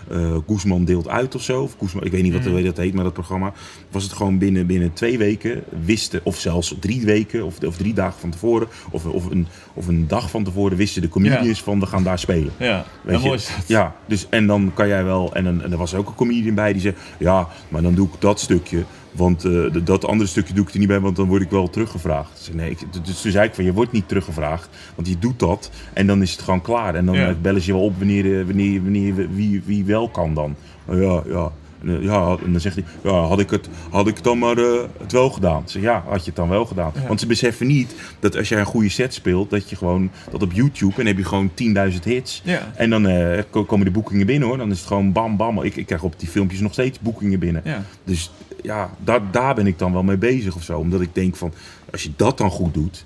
eh, 0.10 0.38
Guzman 0.48 0.86
deelt 0.86 1.08
uit 1.08 1.36
of 1.36 1.42
zo. 1.42 1.62
Of 1.62 1.76
Guzman, 1.80 2.04
ik 2.04 2.12
weet 2.12 2.24
niet 2.24 2.34
wat 2.34 2.46
Mm. 2.46 2.64
dat 2.64 2.78
heet, 2.78 2.94
maar 2.94 3.04
dat 3.04 3.14
programma. 3.14 3.54
Was 3.92 4.04
het 4.04 4.14
gewoon 4.14 4.38
binnen, 4.38 4.66
binnen 4.66 4.94
twee 4.94 5.18
weken 5.18 5.64
wisten, 5.86 6.20
of 6.24 6.40
zelfs 6.40 6.76
drie 6.80 7.06
weken, 7.06 7.46
of, 7.46 7.64
of 7.64 7.78
drie 7.78 7.94
dagen 7.94 8.20
van 8.20 8.30
tevoren, 8.30 8.68
of, 8.92 9.06
of, 9.06 9.26
een, 9.30 9.48
of 9.74 9.88
een 9.88 10.08
dag 10.08 10.30
van 10.30 10.44
tevoren 10.44 10.78
wisten 10.78 11.02
de 11.02 11.10
comedians 11.10 11.62
van 11.64 11.80
we 11.80 11.86
gaan 11.86 12.04
daar 12.04 12.20
spelen. 12.20 12.52
Ja, 12.58 12.86
Weet 13.02 13.16
ja, 13.16 13.22
je? 13.22 13.26
mooi 13.28 13.38
is 13.40 13.48
dat. 13.58 13.68
Ja, 13.68 13.96
dus 14.06 14.28
en 14.30 14.48
dan 14.48 14.72
kan 14.74 14.88
jij 14.88 15.04
wel. 15.04 15.34
En, 15.34 15.48
en 15.48 15.72
er 15.72 15.78
was 15.78 15.94
ook 15.96 16.08
een 16.08 16.16
comedian 16.16 16.40
bij 16.50 16.72
die 16.74 16.82
zei: 16.82 16.94
Ja, 17.20 17.48
maar 17.70 17.82
dan 17.82 17.94
doe 17.96 18.08
ik 18.08 18.14
dat 18.22 18.40
stukje. 18.40 18.84
Want 19.12 19.46
eh, 19.46 19.66
dat 19.84 20.06
andere 20.06 20.30
stukje 20.30 20.54
doe 20.54 20.66
ik 20.68 20.74
er 20.74 20.80
niet 20.80 20.88
bij, 20.88 21.00
want 21.00 21.16
dan 21.16 21.28
word 21.28 21.42
ik 21.42 21.50
wel 21.50 21.70
teruggevraagd. 21.70 22.40
Zei, 22.40 22.58
nee, 22.58 22.70
ik, 22.70 22.80
dus 23.06 23.22
toen 23.22 23.32
zei 23.32 23.48
ik 23.48 23.54
van 23.56 23.64
je 23.64 23.74
wordt 23.74 23.92
niet 23.92 24.08
teruggevraagd, 24.08 24.70
want 24.96 25.08
je 25.08 25.20
doet 25.20 25.40
dat 25.40 25.72
en 25.94 26.08
dan 26.08 26.22
is 26.22 26.32
het 26.32 26.42
gewoon 26.42 26.62
klaar. 26.62 26.96
En 26.96 27.06
dan 27.06 27.16
Ja. 27.16 27.34
bellen 27.42 27.62
ze 27.62 27.68
je 27.68 27.74
wel 27.74 27.84
op 27.86 27.98
wanneer, 27.98 28.40
eh, 28.40 28.46
wanneer, 28.46 28.82
wanneer 28.84 29.14
wie, 29.34 29.62
wie 29.66 29.86
wel 29.86 30.10
kan 30.10 30.34
dan. 30.34 30.56
Ja, 30.92 31.24
ja. 31.28 31.52
En, 31.82 31.98
eh, 31.98 32.04
ja, 32.04 32.38
en 32.46 32.52
dan 32.52 32.62
zegt 32.62 32.76
hij, 32.76 32.84
ja, 33.04 33.12
had 33.12 33.40
ik 33.40 33.50
het, 33.50 33.70
had 33.90 34.08
ik 34.08 34.24
dan 34.24 34.40
maar 34.40 34.58
eh, 34.58 34.82
het 35.00 35.12
wel 35.12 35.30
gedaan? 35.30 35.64
Zeg, 35.66 35.82
ja, 35.82 36.04
had 36.08 36.20
je 36.20 36.26
het 36.26 36.36
dan 36.36 36.50
wel 36.50 36.66
gedaan? 36.66 36.92
Ja. 36.96 37.08
Want 37.08 37.20
ze 37.20 37.26
beseffen 37.26 37.68
niet 37.68 37.96
dat 38.20 38.38
als 38.38 38.50
jij 38.50 38.60
een 38.60 38.66
goede 38.66 38.90
set 38.90 39.14
speelt, 39.14 39.50
dat 39.50 39.70
je 39.70 39.76
gewoon, 39.76 40.12
dat 40.32 40.44
op 40.44 40.52
YouTube, 40.52 40.94
en 40.98 41.06
heb 41.06 41.18
je 41.18 41.24
gewoon 41.24 41.52
10.000 41.92 42.04
hits. 42.04 42.42
Ja. 42.46 42.72
En 42.76 42.90
dan 42.90 43.08
eh, 43.08 43.44
ko- 43.50 43.66
komen 43.66 43.86
de 43.86 43.92
boekingen 43.92 44.26
binnen 44.26 44.48
hoor. 44.48 44.58
Dan 44.58 44.72
is 44.72 44.78
het 44.78 44.88
gewoon 44.88 45.12
bam 45.12 45.38
bam. 45.38 45.62
Ik, 45.62 45.76
ik 45.76 45.86
krijg 45.86 46.04
op 46.04 46.20
die 46.20 46.30
filmpjes 46.30 46.60
nog 46.60 46.74
steeds 46.74 47.00
boekingen 47.00 47.40
binnen. 47.40 47.62
Ja. 47.66 47.84
Dus 48.04 48.32
ja, 48.62 48.90
daar, 49.04 49.22
daar 49.32 49.56
ben 49.56 49.68
ik 49.68 49.80
dan 49.80 49.94
wel 49.94 50.04
mee 50.04 50.18
bezig 50.18 50.56
of 50.56 50.64
zo. 50.64 50.78
Omdat 50.80 51.02
ik 51.02 51.16
denk 51.16 51.36
van, 51.36 51.54
als 51.92 52.04
je 52.04 52.12
dat 52.16 52.38
dan 52.38 52.50
goed 52.50 52.74
doet. 52.74 53.06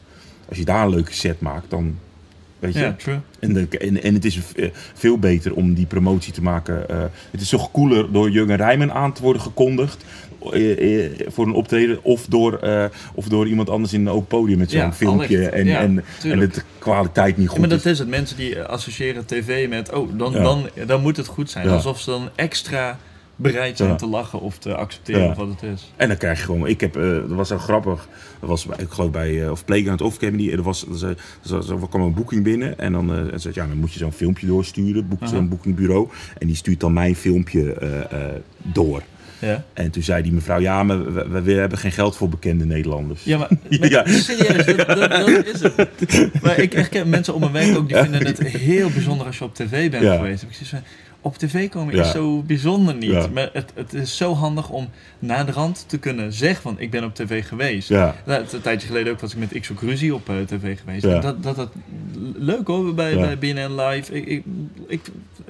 Als 0.49 0.57
je 0.57 0.65
daar 0.65 0.83
een 0.83 0.89
leuke 0.89 1.13
set 1.13 1.41
maakt, 1.41 1.69
dan 1.69 1.97
weet 2.59 2.73
je. 2.73 2.79
Ja, 2.79 2.93
true. 2.97 3.19
En, 3.39 3.53
de, 3.53 3.67
en, 3.77 4.03
en 4.03 4.13
het 4.13 4.25
is 4.25 4.39
eh, 4.55 4.69
veel 4.93 5.17
beter 5.19 5.53
om 5.53 5.73
die 5.73 5.85
promotie 5.85 6.33
te 6.33 6.41
maken. 6.41 6.89
eh, 6.89 7.03
het 7.31 7.41
is 7.41 7.49
toch 7.49 7.71
cooler 7.71 8.11
door 8.11 8.29
Jurgen 8.29 8.55
Rijmen 8.55 8.93
aan 8.93 9.13
te 9.13 9.21
worden 9.21 9.41
gekondigd. 9.41 10.03
eh, 10.53 11.09
voor 11.27 11.45
een 11.45 11.53
optreden. 11.53 12.03
Of 12.03 12.25
door, 12.25 12.59
of 13.13 13.27
door 13.27 13.47
iemand 13.47 13.69
anders 13.69 13.93
in 13.93 14.01
een 14.01 14.13
open 14.13 14.27
podium 14.27 14.57
met 14.57 14.71
zo'n 14.71 14.79
Ja, 14.79 14.93
filmpje. 14.93 15.49
En, 15.49 15.65
Ja, 15.65 15.79
en, 15.79 16.03
en 16.23 16.39
de 16.39 16.49
kwaliteit 16.79 17.37
niet 17.37 17.45
Ja, 17.45 17.51
goed 17.51 17.59
maar 17.59 17.69
dat 17.69 17.85
is. 17.85 17.99
het. 17.99 18.07
Mensen 18.07 18.37
die 18.37 18.61
associëren 18.61 19.25
tv 19.25 19.69
met, 19.69 19.91
oh, 19.93 20.09
dan, 20.17 20.31
Ja. 20.31 20.41
dan, 20.43 20.69
dan 20.87 21.01
moet 21.01 21.17
het 21.17 21.27
goed 21.27 21.49
zijn. 21.49 21.67
Ja. 21.67 21.73
Alsof 21.73 21.99
ze 21.99 22.09
dan 22.09 22.29
extra 22.35 22.97
bereid 23.35 23.77
zijn 23.77 23.89
Ja. 23.89 23.95
te 23.95 24.05
lachen 24.07 24.39
of 24.41 24.57
te 24.57 24.75
accepteren 24.75 25.21
Ja. 25.23 25.33
wat 25.35 25.47
het 25.47 25.63
is. 25.63 25.91
En 25.95 26.07
dan 26.07 26.17
krijg 26.17 26.37
je 26.39 26.45
gewoon. 26.45 26.67
Ik 26.67 26.81
heb, 26.81 26.95
eh, 26.95 27.03
dat 27.09 27.27
was 27.29 27.47
zo 27.47 27.57
grappig. 27.57 28.07
Dat 28.39 28.49
was 28.49 28.65
ik 28.77 28.89
geloof 28.89 29.11
bij 29.11 29.31
uh, 29.31 29.51
of 29.51 29.65
Playground 29.65 30.01
of 30.01 30.15
Academy. 30.15 30.49
Er 30.51 30.61
was, 30.61 30.87
er, 30.87 30.95
zei- 30.97 31.15
er, 31.81 31.87
kwam 31.89 32.01
een 32.01 32.13
boeking 32.13 32.43
binnen 32.43 32.79
en 32.79 32.91
dan, 32.91 33.11
eh, 33.13 33.33
en 33.33 33.39
zei, 33.39 33.53
ja, 33.57 33.67
dan 33.67 33.77
moet 33.77 33.93
je 33.93 33.99
zo'n 33.99 34.11
filmpje 34.11 34.47
doorsturen. 34.47 35.07
Boekt 35.07 35.29
zo'n 35.29 35.49
boekingbureau 35.49 36.09
en 36.37 36.47
die 36.47 36.55
stuurt 36.55 36.79
dan 36.79 36.93
mijn 36.93 37.15
filmpje 37.15 37.73
eh, 37.73 37.99
eh, 37.99 38.35
door. 38.61 39.01
Ja, 39.39 39.63
En 39.73 39.91
toen 39.91 40.03
zei 40.03 40.23
die 40.23 40.31
mevrouw, 40.31 40.59
ja, 40.59 40.83
maar 40.83 41.13
we, 41.13 41.27
we, 41.27 41.41
we 41.41 41.51
hebben 41.53 41.77
geen 41.77 41.91
geld 41.91 42.15
voor 42.15 42.29
bekende 42.29 42.65
Nederlanders. 42.65 43.23
ja 43.23 43.37
maar 43.37 43.49
Ja. 43.89 44.07
serieus, 44.07 44.65
dat, 44.65 44.77
dat, 44.87 45.09
dat 45.09 45.27
is 45.45 45.61
het. 45.61 46.41
Maar 46.41 46.59
ik 46.59 46.73
herken 46.73 47.09
mensen 47.09 47.33
om 47.33 47.39
mijn 47.39 47.51
werk 47.53 47.77
ook, 47.77 47.87
die 47.87 47.97
vinden 47.97 48.25
het 48.25 48.39
heel 48.47 48.89
bijzonder 48.89 49.25
als 49.27 49.37
je 49.37 49.43
op 49.43 49.55
tv 49.55 49.91
bent 49.91 50.03
geweest. 50.15 50.43
Ik 50.43 50.67
van, 50.67 50.79
op 51.25 51.37
tv 51.37 51.69
komen 51.69 51.95
Ja. 51.95 52.03
is 52.03 52.11
zo 52.11 52.41
bijzonder 52.41 52.95
niet. 52.95 53.11
Ja. 53.11 53.27
Maar 53.33 53.49
het, 53.53 53.71
het 53.75 53.93
is 53.93 54.17
zo 54.17 54.33
handig 54.33 54.69
om 54.69 54.89
naderhand 55.19 55.83
te 55.87 55.97
kunnen 55.97 56.33
zeggen 56.33 56.61
van, 56.61 56.79
ik 56.79 56.91
ben 56.91 57.03
op 57.03 57.15
tv 57.15 57.47
geweest. 57.47 57.89
Ja, 57.89 58.15
Nou, 58.25 58.45
een 58.51 58.61
tijdje 58.61 58.87
geleden 58.87 59.13
ook 59.13 59.19
was 59.19 59.33
ik 59.33 59.39
met 59.39 59.59
X 59.59 59.71
Ruzie 59.79 60.13
op 60.13 60.29
eh, 60.29 60.35
tv 60.45 60.79
geweest. 60.79 61.03
Ja. 61.05 61.19
Dat, 61.19 61.43
dat, 61.43 61.55
dat, 61.55 61.69
leuk 62.35 62.67
hoor, 62.67 62.93
bij, 62.93 63.15
bij 63.15 63.37
BNN 63.37 63.81
Live. 63.81 64.13
Ik, 64.13 64.25
ik, 64.25 64.43
ik 64.87 65.01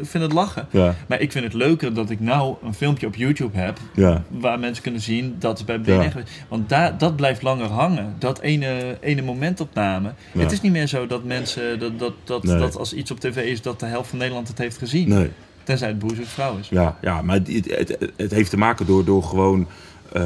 vind 0.01 0.23
het 0.23 0.34
lachen. 0.34 0.67
Maar 1.07 1.21
ik 1.21 1.32
vind 1.32 1.43
het 1.43 1.53
leuker 1.53 1.93
dat 1.93 2.09
ik 2.09 2.19
nou 2.19 2.55
een 2.63 2.73
filmpje 2.73 3.07
op 3.07 3.15
YouTube 3.15 3.57
heb... 3.57 3.80
ja. 3.93 4.23
waar 4.30 4.59
mensen 4.59 4.84
kunnen 4.84 5.01
zien 5.01 5.36
dat 5.39 5.57
is 5.57 5.65
bij 5.65 5.82
BNN 5.82 6.11
geweest. 6.11 6.32
Want 6.47 6.69
daar, 6.69 6.97
dat 6.97 7.15
blijft 7.15 7.41
langer 7.41 7.67
hangen. 7.67 8.15
Dat 8.19 8.39
ene, 8.39 8.97
ene 9.01 9.21
momentopname. 9.21 10.13
Het 10.38 10.51
is 10.51 10.61
niet 10.61 10.71
meer 10.71 10.88
zo 10.88 11.07
dat 11.07 11.23
mensen... 11.23 11.80
Dat, 11.80 11.99
dat, 11.99 12.13
dat, 12.23 12.43
Nee. 12.43 12.57
dat 12.57 12.78
als 12.78 12.93
iets 12.93 13.11
op 13.11 13.19
tv 13.19 13.38
is, 13.45 13.61
dat 13.61 13.80
de 13.80 13.86
helft 13.86 14.09
van 14.09 14.17
Nederland 14.17 14.47
het 14.47 14.57
heeft 14.57 14.78
gezien. 14.78 15.09
Nee. 15.09 15.30
Tenzij 15.66 15.88
het 15.88 15.99
boezig 15.99 16.28
vrouw 16.28 16.57
is. 16.57 16.70
Ja, 16.70 16.97
ja 17.01 17.22
maar 17.22 17.36
het, 17.36 17.47
het, 17.70 17.97
het, 18.16 18.32
heeft 18.32 18.49
te 18.49 18.57
maken 18.57 18.86
door, 18.86 19.05
door 19.05 19.24
gewoon 19.24 19.68
eh, 20.11 20.22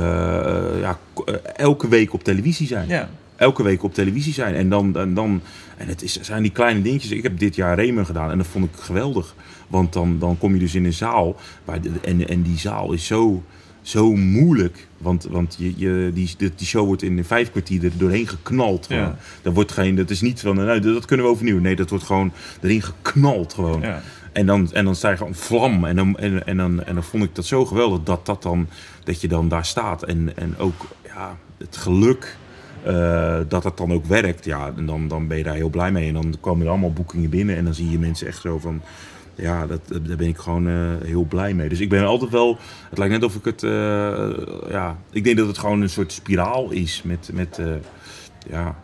ja, 0.80 0.98
eh, 1.26 1.34
elke 1.56 1.88
week 1.88 2.14
op 2.14 2.24
televisie 2.24 2.68
zijn. 2.68 2.88
Ja, 2.88 3.10
elke 3.36 3.64
week 3.64 3.84
op 3.84 3.94
televisie 3.94 4.34
zijn. 4.34 4.56
En 4.56 4.70
dan, 4.70 4.98
en 4.98 5.14
dan 5.14 5.42
en 5.78 5.88
het 5.88 6.02
is, 6.02 6.22
zijn 6.22 6.42
die 6.42 6.52
kleine 6.52 6.82
dingetjes. 6.82 7.12
Ik 7.12 7.24
heb 7.24 7.40
dit 7.40 7.56
jaar 7.56 7.76
Remen 7.76 8.06
gedaan 8.06 8.32
en 8.32 8.38
dat 8.38 8.48
vond 8.48 8.66
ik 8.66 8.72
geweldig. 8.80 9.36
Want 9.68 9.94
dan, 9.94 10.20
dan 10.20 10.38
kom 10.38 10.54
je 10.54 10.60
dus 10.60 10.76
in 10.76 10.86
een 10.86 10.94
zaal. 10.94 11.36
Waar 11.66 11.82
de, 11.82 11.92
en, 12.02 12.28
en 12.28 12.42
die 12.42 12.58
zaal 12.58 12.92
is 12.92 13.06
zo, 13.06 13.44
zo 13.82 14.16
moeilijk. 14.16 14.88
Want, 14.98 15.24
want 15.24 15.56
je, 15.60 15.74
je, 15.76 16.12
die, 16.14 16.36
die 16.38 16.68
show 16.68 16.86
wordt 16.86 17.02
in 17.02 17.24
vijf 17.24 17.52
kwartier 17.52 17.84
er 17.84 17.98
doorheen 17.98 18.28
geknald. 18.28 18.86
Ja. 18.90 19.18
Dat, 19.42 19.54
wordt 19.54 19.72
geen, 19.72 19.96
dat 19.96 20.10
is 20.10 20.22
niet 20.22 20.40
van, 20.40 20.56
nou, 20.56 20.80
dat 20.80 21.06
kunnen 21.06 21.26
we 21.26 21.32
overnieuw. 21.32 21.60
Nee, 21.60 21.76
dat 21.76 21.90
wordt 21.90 22.06
gewoon 22.06 22.32
erin 22.62 22.82
geknald. 22.82 23.54
Gewoon. 23.54 23.82
ja. 23.82 24.02
En 24.40 24.46
dan, 24.46 24.72
en 24.72 24.86
dan 24.86 24.96
sta 24.96 25.10
je 25.10 25.18
gewoon 25.18 25.36
vlam. 25.36 25.86
En 25.86 25.96
dan, 25.96 26.18
en, 26.18 26.46
en, 26.46 26.58
dan, 26.58 26.84
en 26.84 26.94
dan 26.94 27.04
vond 27.04 27.24
ik 27.24 27.36
dat 27.36 27.46
zo 27.46 27.66
geweldig 27.66 28.04
dat, 28.04 28.26
dat, 28.26 28.42
dan, 28.42 28.68
dat 29.04 29.22
je 29.22 29.28
dan 29.28 29.48
daar 29.48 29.66
staat. 29.66 30.04
En, 30.04 30.38
en 30.38 30.58
ook 30.58 30.86
ja, 31.06 31.38
het 31.58 31.78
geluk 31.78 32.38
eh, 32.84 33.40
dat 33.48 33.64
het 33.64 33.78
dan 33.78 33.94
ook 33.94 34.06
werkt. 34.06 34.46
Ja, 34.46 34.74
en 34.78 34.86
dan, 34.86 35.08
dan 35.08 35.28
ben 35.28 35.38
je 35.38 35.44
daar 35.44 35.56
heel 35.56 35.70
blij 35.70 35.92
mee. 35.92 36.08
En 36.08 36.14
dan 36.14 36.36
komen 36.40 36.66
er 36.66 36.72
allemaal 36.72 36.94
boekingen 36.94 37.30
binnen. 37.30 37.56
En 37.56 37.64
dan 37.64 37.74
zie 37.74 37.90
je 37.90 38.00
mensen 38.00 38.28
echt 38.28 38.42
zo 38.42 38.60
van... 38.60 38.82
Ja, 39.36 39.68
dat, 39.68 39.82
daar 39.88 40.18
ben 40.18 40.28
ik 40.28 40.38
gewoon 40.38 40.68
eh, 40.68 40.76
heel 41.04 41.24
blij 41.24 41.54
mee. 41.54 41.70
Dus 41.70 41.80
ik 41.80 41.90
ben 41.90 42.06
altijd 42.06 42.32
wel... 42.32 42.58
Het 42.90 42.98
lijkt 42.98 43.14
net 43.14 43.24
of 43.24 43.36
ik 43.36 43.46
het... 43.46 43.64
eh, 43.64 44.30
ja, 44.70 44.98
ik 45.12 45.24
denk 45.24 45.38
dat 45.38 45.48
het 45.48 45.58
gewoon 45.58 45.82
een 45.82 45.90
soort 45.90 46.12
spiraal 46.12 46.72
is 46.72 47.02
met... 47.04 47.30
met 47.34 47.62
ja, 48.50 48.76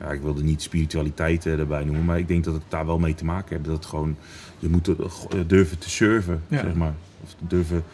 ja, 0.00 0.10
ik 0.10 0.22
wilde 0.22 0.42
niet 0.42 0.62
spiritualiteit 0.62 1.46
erbij 1.46 1.84
noemen, 1.84 2.04
maar 2.04 2.18
ik 2.18 2.28
denk 2.28 2.44
dat 2.44 2.54
het 2.54 2.62
daar 2.68 2.86
wel 2.86 2.98
mee 2.98 3.14
te 3.14 3.24
maken 3.24 3.48
heeft. 3.56 3.68
Dat 3.68 3.76
het 3.76 3.86
gewoon, 3.86 4.16
je 4.64 4.70
moet 4.70 4.86
er, 4.86 4.96
eh, 5.00 5.38
durven 5.46 5.78
te 5.78 5.90
surfen, 5.90 6.42
Ja. 6.48 6.60
zeg 6.60 6.74
maar. 6.74 6.94
Of 7.22 7.34
durven, 7.38 7.84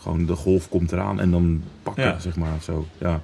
gewoon 0.00 0.26
de 0.26 0.34
golf 0.34 0.68
komt 0.68 0.92
eraan 0.92 1.20
en 1.20 1.30
dan 1.30 1.62
pakken, 1.82 2.20
zeg 2.20 2.36
maar. 2.36 2.60
Zo, 2.62 2.86
ja. 2.98 3.20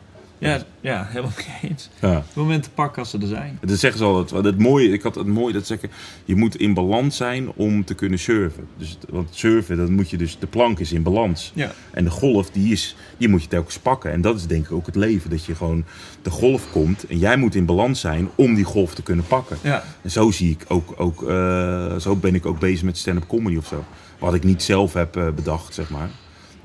Ja, 0.49 0.63
ja, 0.81 1.07
helemaal 1.09 1.33
mee 1.37 1.71
eens. 1.71 1.89
ja. 2.01 2.23
Momenten 2.35 2.73
pakken 2.73 3.03
als 3.03 3.11
ze 3.11 3.19
er 3.19 3.27
zijn. 3.27 3.59
Dat 3.61 3.79
zeggen 3.79 3.99
ze 3.99 4.05
altijd. 4.05 4.45
Het 4.45 4.59
mooie, 4.59 4.89
ik 4.89 5.03
had 5.03 5.15
het 5.15 5.27
mooie 5.27 5.53
dat 5.53 5.67
ze 5.67 5.79
zeggen, 5.79 5.91
je 6.25 6.35
moet 6.35 6.57
in 6.57 6.75
balans 6.75 7.17
zijn 7.17 7.53
om 7.53 7.85
te 7.85 7.95
kunnen 7.95 8.19
surfen. 8.19 8.67
Dus, 8.77 8.99
want 9.09 9.29
surfen, 9.33 9.77
dan 9.77 9.93
moet 9.93 10.11
je 10.11 10.17
dus, 10.17 10.39
de 10.39 10.47
plank 10.47 10.79
is 10.79 10.93
in 10.93 11.03
balans. 11.03 11.53
Ja, 11.55 11.73
En 11.91 12.05
de 12.05 12.11
golf, 12.11 12.51
die, 12.51 12.73
is, 12.73 12.97
die 13.17 13.29
moet 13.29 13.43
je 13.43 13.49
telkens 13.49 13.79
pakken. 13.79 14.13
En 14.13 14.21
dat 14.21 14.37
is 14.37 14.47
denk 14.47 14.65
ik 14.65 14.73
ook 14.73 14.87
het 14.87 14.97
leven. 14.97 15.31
Dat 15.31 15.45
je 15.45 15.55
gewoon, 15.55 15.85
de 16.23 16.31
golf 16.31 16.71
komt 16.71 17.07
en 17.07 17.19
jij 17.19 17.37
moet 17.37 17.55
in 17.55 17.67
balans 17.67 18.01
zijn 18.01 18.29
om 18.35 18.55
die 18.55 18.65
golf 18.65 18.95
te 18.95 19.03
kunnen 19.03 19.25
pakken. 19.27 19.59
ja. 19.63 19.85
En 20.03 20.11
zo 20.11 20.31
zie 20.31 20.51
ik 20.51 20.65
ook, 20.69 20.95
ook 20.97 21.29
eh, 21.29 21.97
zo 21.97 22.17
ben 22.17 22.35
ik 22.35 22.47
ook 22.47 22.59
bezig 22.59 22.83
met 22.83 22.99
stand-up 22.99 23.29
comedy 23.29 23.57
of 23.57 23.67
zo. 23.67 23.85
Wat 24.19 24.35
ik 24.35 24.45
niet 24.45 24.63
zelf 24.63 24.93
heb 24.93 25.17
eh, 25.17 25.29
bedacht, 25.31 25.75
zeg 25.75 25.91
maar. 25.91 26.11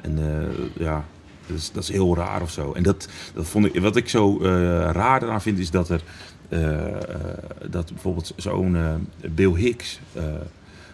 En 0.02 0.18
eh, 0.18 0.84
ja, 0.86 1.06
dat 1.48 1.58
is, 1.58 1.72
dat 1.72 1.84
is 1.84 1.90
heel 1.92 2.16
raar 2.16 2.42
of 2.42 2.52
zo. 2.52 2.72
En 2.74 2.84
dat, 2.84 3.08
dat 3.34 3.48
vond 3.48 3.66
ik, 3.66 3.82
wat 3.82 3.96
ik 3.96 4.10
zo 4.10 4.40
eh, 4.42 4.48
raar 4.92 5.24
eraan 5.24 5.42
vind, 5.42 5.60
is 5.60 5.72
dat 5.72 5.90
er, 5.90 6.02
eh, 6.50 6.88
eh, 6.88 6.96
dat 7.70 7.92
bijvoorbeeld 7.94 8.34
zo'n 8.36 8.78
Bill 9.30 9.54
Hicks, 9.54 10.00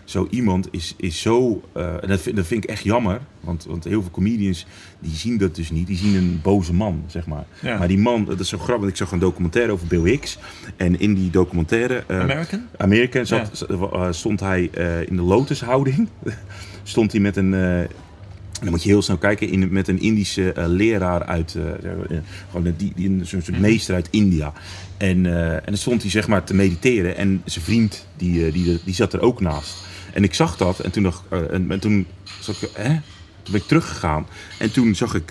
zo 0.03 0.27
iemand 0.29 0.67
is, 0.71 0.93
is 0.97 1.21
zo, 1.21 1.61
en 1.73 2.07
dat 2.07 2.21
vind, 2.21 2.35
dat 2.35 2.45
vind 2.45 2.63
ik 2.63 2.69
echt 2.69 2.83
jammer, 2.83 3.19
want, 3.39 3.65
want 3.65 3.83
heel 3.83 4.01
veel 4.01 4.11
comedians 4.11 4.65
die 4.99 5.15
zien 5.15 5.37
dat 5.37 5.55
dus 5.55 5.71
niet, 5.71 5.87
die 5.87 5.97
zien 5.97 6.15
een 6.15 6.39
boze 6.43 6.73
man, 6.73 7.03
zeg 7.07 7.25
maar. 7.25 7.45
Ja. 7.61 7.77
Maar 7.77 7.87
die 7.87 7.97
man, 7.97 8.25
dat 8.25 8.39
is 8.39 8.49
zo 8.49 8.57
grappig, 8.57 8.89
ik 8.89 8.95
zag 8.95 9.11
een 9.11 9.19
documentaire 9.19 9.71
over 9.71 9.87
Bill 9.87 10.03
Hicks. 10.03 10.37
En 10.77 10.99
in 10.99 11.13
die 11.13 11.29
documentaire... 11.29 12.03
eh, 12.07 12.19
American? 12.19 12.65
Amerika 12.77 13.23
zat, 13.23 13.65
Ja. 13.69 14.11
stond 14.11 14.39
hij 14.39 14.63
in 15.07 15.15
de 15.15 15.21
lotushouding. 15.21 16.07
stond 16.83 17.11
hij 17.11 17.21
met 17.21 17.35
een. 17.37 17.53
Dan 18.63 18.71
moet 18.71 18.83
je 18.83 18.89
heel 18.89 19.01
snel 19.01 19.17
kijken, 19.17 19.49
in, 19.49 19.71
met 19.71 19.87
een 19.87 20.01
Indische 20.01 20.53
eh, 20.53 20.65
leraar 20.67 21.23
uit. 21.23 21.55
eh, 21.55 22.17
gewoon 22.51 22.73
die, 22.77 22.91
die, 22.95 23.09
een 23.09 23.21
soort 23.25 23.59
meester 23.59 23.95
uit 23.95 24.07
India. 24.11 24.53
En, 24.97 25.25
en 25.25 25.61
dan 25.65 25.77
stond 25.77 26.01
hij 26.01 26.11
zeg 26.11 26.27
maar 26.27 26.43
te 26.43 26.53
mediteren. 26.53 27.17
En 27.17 27.41
zijn 27.45 27.65
vriend, 27.65 28.07
die, 28.17 28.51
die, 28.51 28.79
die 28.85 28.93
zat 28.93 29.13
er 29.13 29.21
ook 29.21 29.41
naast. 29.41 29.75
En 30.13 30.23
ik 30.23 30.33
zag 30.33 30.57
dat. 30.57 30.79
En 30.79 30.91
toen, 30.91 31.05
eh, 31.05 31.39
en, 31.51 31.71
en 31.71 31.79
toen 31.79 32.05
zag 32.39 32.63
ik. 32.63 32.69
Hè? 32.73 32.99
Toen 33.41 33.51
ben 33.51 33.61
ik 33.61 33.67
teruggegaan. 33.67 34.27
En 34.59 34.71
toen 34.71 34.95
zag 34.95 35.15
ik 35.15 35.29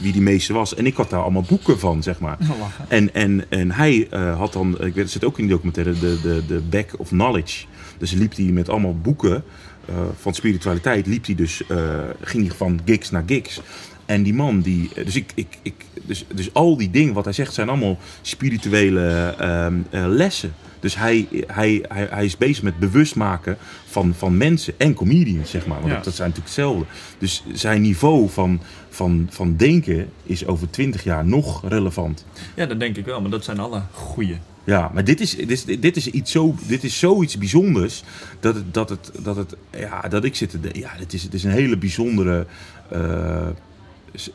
wie 0.00 0.12
die 0.12 0.22
meester 0.22 0.54
was. 0.54 0.74
En 0.74 0.86
ik 0.86 0.94
had 0.96 1.10
daar 1.10 1.22
allemaal 1.22 1.44
boeken 1.48 1.78
van, 1.78 2.02
zeg 2.02 2.18
maar. 2.18 2.38
Oh. 2.40 2.66
En, 2.88 3.14
en, 3.14 3.44
en 3.48 3.70
hij 3.70 4.08
had 4.36 4.52
dan, 4.52 4.72
ik 4.72 4.78
weet, 4.94 4.96
het 4.96 5.10
zit 5.10 5.24
ook 5.24 5.38
in 5.38 5.46
die 5.46 5.52
documentaire, 5.52 5.98
de, 5.98 6.18
de, 6.22 6.42
de 6.46 6.60
back 6.70 6.88
of 6.96 7.08
knowledge. 7.08 7.66
Dus 7.98 8.12
liep 8.12 8.36
hij 8.36 8.44
met 8.44 8.68
allemaal 8.68 8.98
boeken 8.98 9.44
eh, 9.88 9.94
van 10.20 10.34
spiritualiteit 10.34 11.06
liep 11.06 11.26
hij 11.26 11.34
dus, 11.34 11.66
eh, 11.66 11.78
ging 12.20 12.46
hij 12.46 12.56
van 12.56 12.80
gigs 12.84 13.10
naar 13.10 13.22
gigs. 13.26 13.60
En 14.06 14.22
die 14.22 14.34
man, 14.34 14.60
die, 14.60 14.90
dus, 15.04 15.16
ik, 15.16 15.32
ik, 15.34 15.58
ik, 15.62 15.74
dus, 16.02 16.24
dus 16.34 16.54
al 16.54 16.76
die 16.76 16.90
dingen 16.90 17.14
wat 17.14 17.24
hij 17.24 17.32
zegt 17.32 17.54
zijn 17.54 17.68
allemaal 17.68 17.98
spirituele 18.22 19.34
ehm, 19.38 19.74
eh, 19.90 20.04
lessen. 20.06 20.54
Dus 20.80 20.96
hij, 20.96 21.28
hij, 21.46 21.84
hij, 21.88 22.06
hij 22.10 22.24
is 22.24 22.36
bezig 22.36 22.62
met 22.62 22.78
bewust 22.78 23.14
maken 23.14 23.56
van, 23.86 24.14
van 24.16 24.36
mensen 24.36 24.74
en 24.76 24.94
comedians, 24.94 25.50
zeg 25.50 25.66
maar. 25.66 25.80
Want 25.80 25.92
Ja. 25.92 26.00
dat, 26.00 26.14
zijn 26.14 26.28
natuurlijk 26.28 26.56
hetzelfde. 26.56 26.84
Dus 27.18 27.44
zijn 27.52 27.82
niveau 27.82 28.28
van, 28.28 28.60
van, 28.88 29.26
van 29.30 29.56
denken 29.56 30.08
is 30.22 30.46
over 30.46 30.70
twintig 30.70 31.04
jaar 31.04 31.24
nog 31.24 31.68
relevant. 31.68 32.24
Ja, 32.54 32.66
dat 32.66 32.80
denk 32.80 32.96
ik 32.96 33.04
wel, 33.04 33.20
maar 33.20 33.30
dat 33.30 33.44
zijn 33.44 33.58
alle 33.58 33.82
goeie. 33.92 34.36
Ja, 34.64 34.90
maar 34.94 35.04
dit 35.04 35.20
is, 35.20 35.36
dit 35.36 35.50
is, 35.50 35.64
dit 35.64 35.96
is, 35.96 36.06
iets 36.10 36.30
zo, 36.30 36.54
dit 36.66 36.84
is 36.84 36.98
zoiets 36.98 37.38
bijzonders 37.38 38.02
dat, 38.40 38.54
het, 38.54 38.74
dat, 38.74 38.88
het, 38.88 39.10
dat, 39.22 39.36
het, 39.36 39.56
ja, 39.78 40.00
dat 40.00 40.24
ik 40.24 40.34
zit 40.36 40.50
te 40.50 40.60
denken, 40.60 40.80
ja, 40.80 40.90
dit 40.98 41.12
is, 41.12 41.22
het 41.22 41.34
is 41.34 41.44
een 41.44 41.50
hele 41.50 41.76
bijzondere 41.76 42.46
eh, 42.90 43.46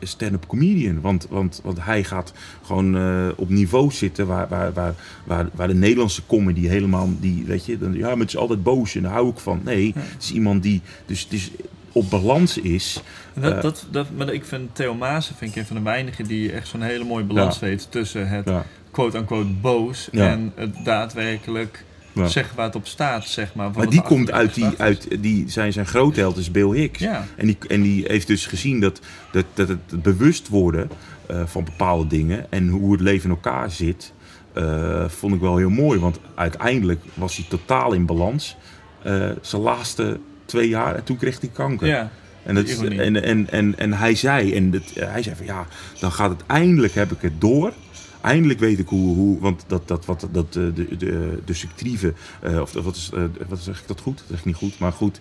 stand-up 0.02 0.46
comedian. 0.46 1.00
Want, 1.00 1.26
want, 1.30 1.60
want 1.62 1.78
hij 1.84 2.04
gaat 2.04 2.32
gewoon 2.62 2.96
eh, 2.96 3.28
op 3.36 3.48
niveau 3.48 3.90
zitten 3.92 4.26
waar, 4.26 4.48
waar, 4.48 4.72
waar, 4.72 4.94
waar, 5.24 5.48
waar 5.54 5.68
de 5.68 5.74
Nederlandse 5.74 6.22
comedy 6.26 6.66
helemaal, 6.66 7.08
die, 7.20 7.44
weet 7.46 7.64
je, 7.66 7.78
dan, 7.78 7.92
ja, 7.94 8.08
maar 8.08 8.18
het 8.18 8.28
is 8.28 8.36
altijd 8.36 8.62
boos 8.62 8.94
en 8.94 9.02
daar 9.02 9.12
hou 9.12 9.28
ik 9.28 9.38
van. 9.38 9.60
Nee, 9.64 9.92
het 9.96 10.22
is 10.22 10.32
iemand 10.32 10.62
die 10.62 10.80
dus, 11.06 11.28
dus 11.28 11.50
op 11.92 12.10
balans 12.10 12.58
is. 12.58 13.02
Dat, 13.34 13.52
Eh. 13.52 13.62
dat, 13.62 13.86
dat, 13.90 14.06
maar 14.16 14.32
ik 14.32 14.44
vind 14.44 14.74
Theo 14.74 14.94
Maassen 14.94 15.34
vind 15.36 15.50
ik 15.50 15.56
een 15.56 15.66
van 15.66 15.76
de 15.76 15.82
weinigen 15.82 16.24
die 16.26 16.52
echt 16.52 16.68
zo'n 16.68 16.82
hele 16.82 17.04
mooie 17.04 17.24
balans 17.24 17.58
Ja. 17.58 17.66
weet 17.66 17.86
tussen 17.90 18.28
het 18.28 18.48
Ja, 18.48 18.64
quote-unquote 18.90 19.48
boos 19.60 20.08
Ja. 20.12 20.28
en 20.30 20.52
het 20.54 20.74
daadwerkelijk 20.84 21.84
ja. 22.12 22.26
zeggen 22.26 22.56
waar 22.56 22.66
het 22.66 22.76
op 22.76 22.86
staat, 22.86 23.24
zeg 23.24 23.54
maar. 23.54 23.70
Maar 23.76 23.88
die 23.90 24.02
komt 24.02 24.32
uit 24.32 24.54
die, 24.54 24.66
uit 24.78 25.22
die, 25.22 25.44
zijn, 25.48 25.72
zijn 25.72 25.86
grootheld 25.86 26.36
is 26.36 26.50
Bill 26.50 26.70
Hicks. 26.70 26.98
Ja. 26.98 27.26
En, 27.36 27.46
die, 27.46 27.56
en 27.68 27.82
die 27.82 28.04
heeft 28.06 28.26
dus 28.26 28.46
gezien 28.46 28.80
dat, 28.80 29.00
dat, 29.32 29.44
dat 29.54 29.68
het 29.68 30.02
bewust 30.02 30.48
worden 30.48 30.90
eh, 31.26 31.42
van 31.46 31.64
bepaalde 31.64 32.06
dingen 32.06 32.46
en 32.50 32.68
hoe 32.68 32.92
het 32.92 33.00
leven 33.00 33.24
in 33.24 33.30
elkaar 33.30 33.70
zit, 33.70 34.12
eh, 34.52 35.04
vond 35.08 35.34
ik 35.34 35.40
wel 35.40 35.56
heel 35.56 35.70
mooi. 35.70 35.98
Want 35.98 36.18
uiteindelijk 36.34 37.00
was 37.14 37.36
hij 37.36 37.46
totaal 37.48 37.92
in 37.92 38.06
balans. 38.06 38.56
eh, 39.02 39.30
zijn 39.40 39.62
laatste 39.62 40.20
twee 40.44 40.68
jaar 40.68 40.94
en 40.94 41.04
toen 41.04 41.16
kreeg 41.16 41.40
hij 41.40 41.50
kanker. 41.52 41.86
Ja, 41.86 42.10
En, 42.42 42.54
dat, 42.54 42.68
en, 42.68 43.22
en, 43.22 43.50
en, 43.50 43.78
en 43.78 43.92
hij 43.92 44.14
zei, 44.14 44.54
en 44.54 44.70
dat, 44.70 44.82
hij 44.94 45.22
zei 45.22 45.36
van 45.36 45.46
ja, 45.46 45.66
dan 46.00 46.12
gaat 46.12 46.30
het 46.30 46.42
eindelijk 46.46 46.94
heb 46.94 47.10
ik 47.12 47.20
het 47.20 47.40
door. 47.40 47.72
Eindelijk 48.20 48.58
weet 48.58 48.78
ik 48.78 48.88
hoe, 48.88 49.14
hoe 49.14 49.40
want 49.40 49.64
dat, 49.66 49.88
dat, 49.88 50.04
wat, 50.04 50.28
dat 50.32 50.46
eh, 50.46 50.62
de, 50.74 50.96
de, 50.96 51.38
de 51.44 51.54
subtieve, 51.54 52.12
eh, 52.40 52.60
of 52.60 52.72
wat, 52.72 52.96
is, 52.96 53.10
eh, 53.14 53.22
wat 53.48 53.58
zeg 53.58 53.80
ik 53.80 53.88
dat 53.88 54.00
goed? 54.00 54.18
Dat 54.18 54.26
zeg 54.28 54.38
ik 54.38 54.44
niet 54.44 54.56
goed, 54.56 54.78
maar 54.78 54.92
goed. 54.92 55.18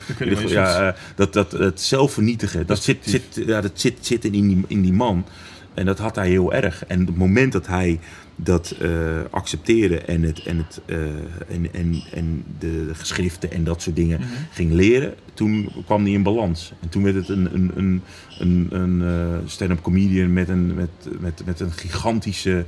Ja, 0.47 0.95
dat, 1.15 1.33
dat, 1.33 1.51
het 1.51 1.81
zelfvernietigen, 1.81 2.67
dat, 2.67 2.83
zit, 2.83 2.97
zit, 3.01 3.41
ja, 3.45 3.61
dat 3.61 3.71
zit, 3.73 4.05
zit 4.05 4.25
in, 4.25 4.31
die, 4.31 4.63
in 4.67 4.81
die 4.81 4.93
man. 4.93 5.25
En 5.73 5.85
dat 5.85 5.99
had 5.99 6.15
hij 6.15 6.29
heel 6.29 6.53
erg. 6.53 6.85
En 6.85 7.01
op 7.01 7.07
het 7.07 7.17
moment 7.17 7.51
dat 7.51 7.67
hij 7.67 7.99
dat 8.43 8.71
eh, 8.81 8.89
accepteerde 9.29 9.97
en, 9.99 10.21
het, 10.23 10.43
en, 10.43 10.57
het, 10.57 10.81
eh, 10.85 10.97
en, 11.55 11.73
en, 11.73 12.03
en 12.13 12.43
de, 12.59 12.89
geschriften 12.93 13.51
en 13.51 13.63
dat 13.63 13.81
soort 13.81 13.95
dingen 13.95 14.19
Mhm. 14.19 14.29
ging 14.51 14.71
leren, 14.71 15.13
toen 15.33 15.69
kwam 15.85 16.03
hij 16.03 16.11
in 16.11 16.23
balans. 16.23 16.73
En 16.81 16.89
toen 16.89 17.03
werd 17.03 17.15
het 17.15 17.29
een, 17.29 17.53
een, 17.53 17.71
een, 17.75 18.01
een, 18.39 18.67
een 18.69 19.01
eh, 19.01 19.37
stand-up 19.45 19.81
comedian 19.81 20.33
met 20.33 20.49
een, 20.49 20.73
met, 20.73 20.89
met, 21.19 21.41
met 21.45 21.59
een 21.59 21.71
gigantische, 21.71 22.65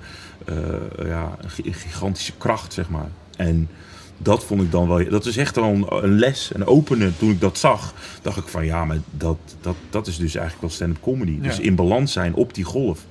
ja, 1.03 1.37
een 1.41 1.49
gi- 1.49 1.73
gigantische 1.73 2.33
kracht, 2.37 2.73
zeg 2.73 2.89
maar. 2.89 3.09
En 3.37 3.69
dat 4.17 4.43
vond 4.43 4.61
ik 4.61 4.71
dan 4.71 4.87
wel. 4.87 5.09
Dat 5.09 5.25
is 5.25 5.37
echt 5.37 5.55
wel 5.55 5.65
een, 5.73 5.85
een 6.03 6.19
les, 6.19 6.51
een 6.53 6.65
opener. 6.65 7.17
Toen 7.17 7.31
ik 7.31 7.39
dat 7.41 7.57
zag, 7.57 7.93
dacht 8.21 8.37
ik 8.37 8.47
van 8.47 8.65
ja, 8.65 8.85
maar 8.85 8.97
dat, 9.17 9.37
dat, 9.61 9.75
dat 9.89 10.07
is 10.07 10.17
dus 10.17 10.35
eigenlijk 10.35 10.61
wel 10.61 10.69
stand-up 10.69 11.01
comedy. 11.01 11.39
Dus 11.41 11.59
in 11.59 11.75
balans 11.75 12.11
zijn 12.11 12.33
op 12.33 12.53
die 12.53 12.63
golf. 12.63 13.05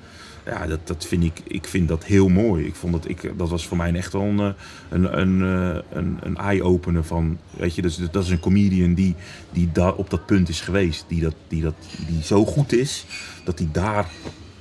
Ja, 0.50 0.66
dat, 0.66 0.86
dat 0.86 1.06
vind 1.06 1.24
ik, 1.24 1.40
ik 1.46 1.66
vind 1.66 1.88
dat 1.88 2.04
heel 2.04 2.28
mooi. 2.28 2.66
Ik 2.66 2.74
vond 2.74 2.92
dat, 2.92 3.08
ik, 3.08 3.32
dat 3.36 3.48
was 3.48 3.66
voor 3.66 3.76
mij 3.76 3.92
echt 3.92 4.12
wel 4.12 4.22
een, 4.22 4.38
eh, 4.40 4.52
een, 4.88 5.20
een, 5.20 5.42
eh, 5.42 5.82
een, 5.90 6.18
een 6.20 6.36
eye-opener 6.36 7.04
van, 7.04 7.38
weet 7.50 7.74
je, 7.74 7.82
dus, 7.82 7.96
dat 7.96 8.24
is 8.24 8.30
een 8.30 8.40
comedian 8.40 8.94
die, 8.94 9.14
die 9.52 9.72
daar 9.72 9.94
op 9.94 10.10
dat 10.10 10.26
punt 10.26 10.48
is 10.48 10.60
geweest. 10.60 11.04
Die, 11.08 11.20
dat, 11.20 11.34
die, 11.48 11.62
dat, 11.62 11.74
die 12.08 12.22
zo 12.22 12.44
goed 12.44 12.72
is, 12.72 13.06
dat 13.44 13.58
hij 13.58 13.68
daar, 13.72 14.08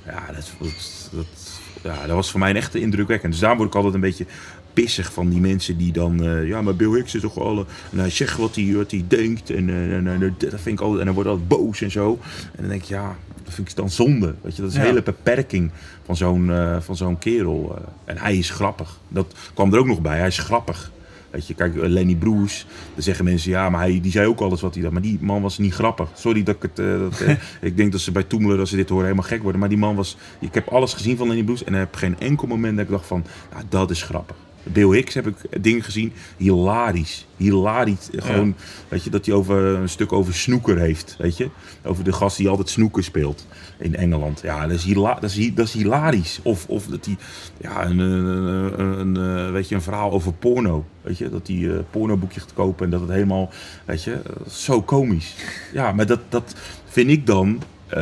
ja, 0.04 0.26
dat, 0.26 0.52
dat, 0.58 1.10
dat, 1.12 1.60
ja, 1.82 2.06
dat 2.06 2.14
was 2.16 2.30
voor 2.30 2.40
mij 2.40 2.54
echt 2.54 2.74
indrukwekkend. 2.74 3.32
Dus 3.32 3.40
daar 3.40 3.56
word 3.56 3.68
ik 3.68 3.74
altijd 3.74 3.94
een 3.94 4.00
beetje 4.00 4.26
pissig 4.72 5.12
van 5.12 5.28
die 5.28 5.40
mensen 5.40 5.76
die 5.76 5.92
dan, 5.92 6.24
eh, 6.24 6.48
ja, 6.48 6.62
maar 6.62 6.76
Bill 6.76 6.94
Hicks 6.94 7.14
is 7.14 7.20
toch 7.20 7.34
wel, 7.34 7.58
eh, 7.58 7.64
en 7.92 7.98
hij 7.98 8.10
zegt 8.10 8.36
wat 8.38 8.54
hij, 8.54 8.72
wat 8.74 8.90
hij 8.90 9.04
denkt 9.08 9.50
en, 9.50 9.68
eh, 9.68 9.96
en, 9.96 10.06
en, 10.08 10.34
dat 10.38 10.60
vind 10.60 10.78
ik 10.78 10.80
altijd, 10.80 10.98
en 11.00 11.04
dan 11.06 11.14
wordt 11.14 11.28
altijd 11.30 11.48
boos 11.48 11.80
en 11.80 11.90
zo. 11.90 12.18
En 12.34 12.60
dan 12.60 12.68
denk 12.68 12.82
ik, 12.82 12.88
ja, 12.88 13.16
dat 13.44 13.54
vind 13.54 13.68
ik 13.68 13.76
dan 13.76 13.90
zonde, 13.90 14.34
weet 14.40 14.56
je, 14.56 14.62
dat 14.62 14.70
is 14.70 14.76
een 14.76 14.82
Ja. 14.82 14.88
hele 14.88 15.02
beperking 15.02 15.70
van 16.04 16.16
zo'n 16.16 16.50
van 16.80 16.96
zo'n 16.96 17.18
kerel. 17.18 17.78
en 18.04 18.18
hij 18.18 18.36
is 18.36 18.50
grappig. 18.50 18.98
Dat 19.08 19.34
kwam 19.54 19.72
er 19.72 19.78
ook 19.78 19.86
nog 19.86 20.00
bij, 20.00 20.18
hij 20.18 20.26
is 20.26 20.38
grappig. 20.38 20.90
Weet 21.30 21.46
je, 21.46 21.54
kijk, 21.54 21.72
Lenny 21.76 22.14
Bruce, 22.14 22.64
dan 22.94 23.02
zeggen 23.02 23.24
mensen, 23.24 23.50
ja, 23.50 23.70
maar 23.70 23.80
hij, 23.80 24.00
die 24.00 24.10
zei 24.10 24.26
ook 24.26 24.40
alles 24.40 24.60
wat 24.60 24.72
hij 24.72 24.82
dacht. 24.82 24.94
Maar 24.94 25.02
die 25.02 25.18
man 25.20 25.42
was 25.42 25.58
niet 25.58 25.74
grappig. 25.74 26.08
Sorry 26.14 26.42
dat 26.42 26.56
ik 26.56 26.62
het, 26.62 26.76
dat, 26.76 27.20
ik 27.70 27.76
denk 27.76 27.92
dat 27.92 28.00
ze 28.00 28.12
bij 28.12 28.22
Toemler, 28.22 28.58
als 28.58 28.70
ze 28.70 28.76
dit 28.76 28.88
horen, 28.88 29.04
helemaal 29.04 29.28
gek 29.28 29.42
worden. 29.42 29.60
Maar 29.60 29.68
die 29.68 29.78
man 29.78 29.94
was, 29.96 30.16
ik 30.38 30.54
heb 30.54 30.68
alles 30.68 30.92
gezien 30.92 31.16
van 31.16 31.26
Lenny 31.26 31.42
Bruce 31.42 31.64
en 31.64 31.72
heb 31.72 31.94
geen 31.94 32.18
enkel 32.18 32.46
moment 32.46 32.76
dat 32.76 32.84
ik 32.84 32.90
dacht 32.90 33.06
van, 33.06 33.24
nou, 33.52 33.64
dat 33.68 33.90
is 33.90 34.02
grappig. 34.02 34.36
Bill 34.62 34.90
Hicks 34.94 35.14
heb 35.14 35.26
ik 35.26 35.34
dingen 35.62 35.82
gezien, 35.82 36.12
hilarisch. 36.36 37.26
Hilarisch. 37.36 38.08
Gewoon, 38.12 38.54
weet 38.88 39.04
je, 39.04 39.10
dat 39.10 39.26
hij 39.26 39.34
over 39.34 39.56
een 39.64 39.88
stuk 39.88 40.12
over 40.12 40.34
snoeker 40.34 40.78
heeft, 40.78 41.14
weet 41.18 41.36
je. 41.36 41.48
Over 41.84 42.04
de 42.04 42.12
gast 42.12 42.36
die 42.36 42.48
altijd 42.48 42.68
snoeker 42.68 43.04
speelt 43.04 43.46
in 43.78 43.96
Engeland. 43.96 44.40
Ja, 44.42 44.60
dat 44.66 44.76
is, 44.76 44.84
hila 44.84 45.14
dat 45.14 45.30
is, 45.30 45.36
hi- 45.36 45.54
dat 45.54 45.66
is 45.66 45.72
hilarisch. 45.72 46.40
Of, 46.42 46.66
of 46.68 46.86
dat 46.86 47.04
hij, 47.04 47.16
ja, 47.60 47.84
een, 47.84 47.98
een, 47.98 48.80
een, 49.00 49.16
eh, 49.46 49.52
weet 49.52 49.68
je, 49.68 49.74
een 49.74 49.82
verhaal 49.82 50.10
over 50.12 50.32
porno. 50.32 50.84
Weet 51.02 51.18
je, 51.18 51.28
dat 51.30 51.46
hij 51.46 51.56
een 51.56 51.84
pornoboekje 51.90 52.40
gaat 52.40 52.52
kopen 52.54 52.84
en 52.84 52.90
dat 52.90 53.00
het 53.00 53.10
helemaal, 53.10 53.50
weet 53.84 54.02
je, 54.04 54.12
eh, 54.12 54.46
zo 54.48 54.82
komisch. 54.82 55.34
Ja, 55.72 55.92
maar 55.92 56.06
dat, 56.06 56.20
dat 56.28 56.54
vind 56.84 57.10
ik 57.10 57.26
dan, 57.26 57.62
eh, 57.86 58.00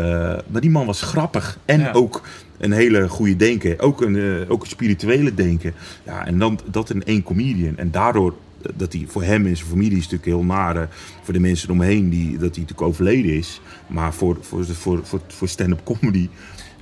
maar 0.49 0.61
die 0.61 0.71
man 0.71 0.87
was 0.87 1.03
grappig. 1.03 1.59
En 1.65 1.81
Ja. 1.81 1.93
ook 1.93 2.23
een 2.59 2.73
hele 2.73 3.09
goede 3.09 3.37
denken. 3.37 3.79
Ook 3.81 4.01
een, 4.01 4.17
eh, 4.17 4.51
ook 4.51 4.63
een 4.63 4.69
spirituele 4.69 5.35
denken. 5.35 5.75
Ja, 6.05 6.27
en 6.27 6.39
dan 6.39 6.61
dat 6.71 6.91
in 6.91 7.05
één 7.05 7.23
comedian. 7.23 7.77
En 7.79 7.91
daardoor 7.91 8.35
eh, 8.63 8.71
dat 8.77 8.93
hij 8.93 9.05
voor 9.09 9.23
hem 9.23 9.47
en 9.47 9.57
zijn 9.57 9.69
familie 9.69 9.91
is 9.99 10.09
natuurlijk 10.09 10.25
heel 10.25 10.45
nare. 10.45 10.89
Voor 11.23 11.35
de 11.35 11.41
mensen 11.41 11.69
eromheen 11.69 12.09
die, 12.11 12.31
dat 12.31 12.41
hij 12.41 12.49
natuurlijk 12.49 12.83
overleden 12.83 13.33
is. 13.33 13.61
Maar 13.87 14.15
voor, 14.15 14.39
voor, 14.41 14.65
voor, 14.67 15.01
voor, 15.03 15.21
voor 15.27 15.49
stand-up 15.49 15.81
comedy. 15.85 16.29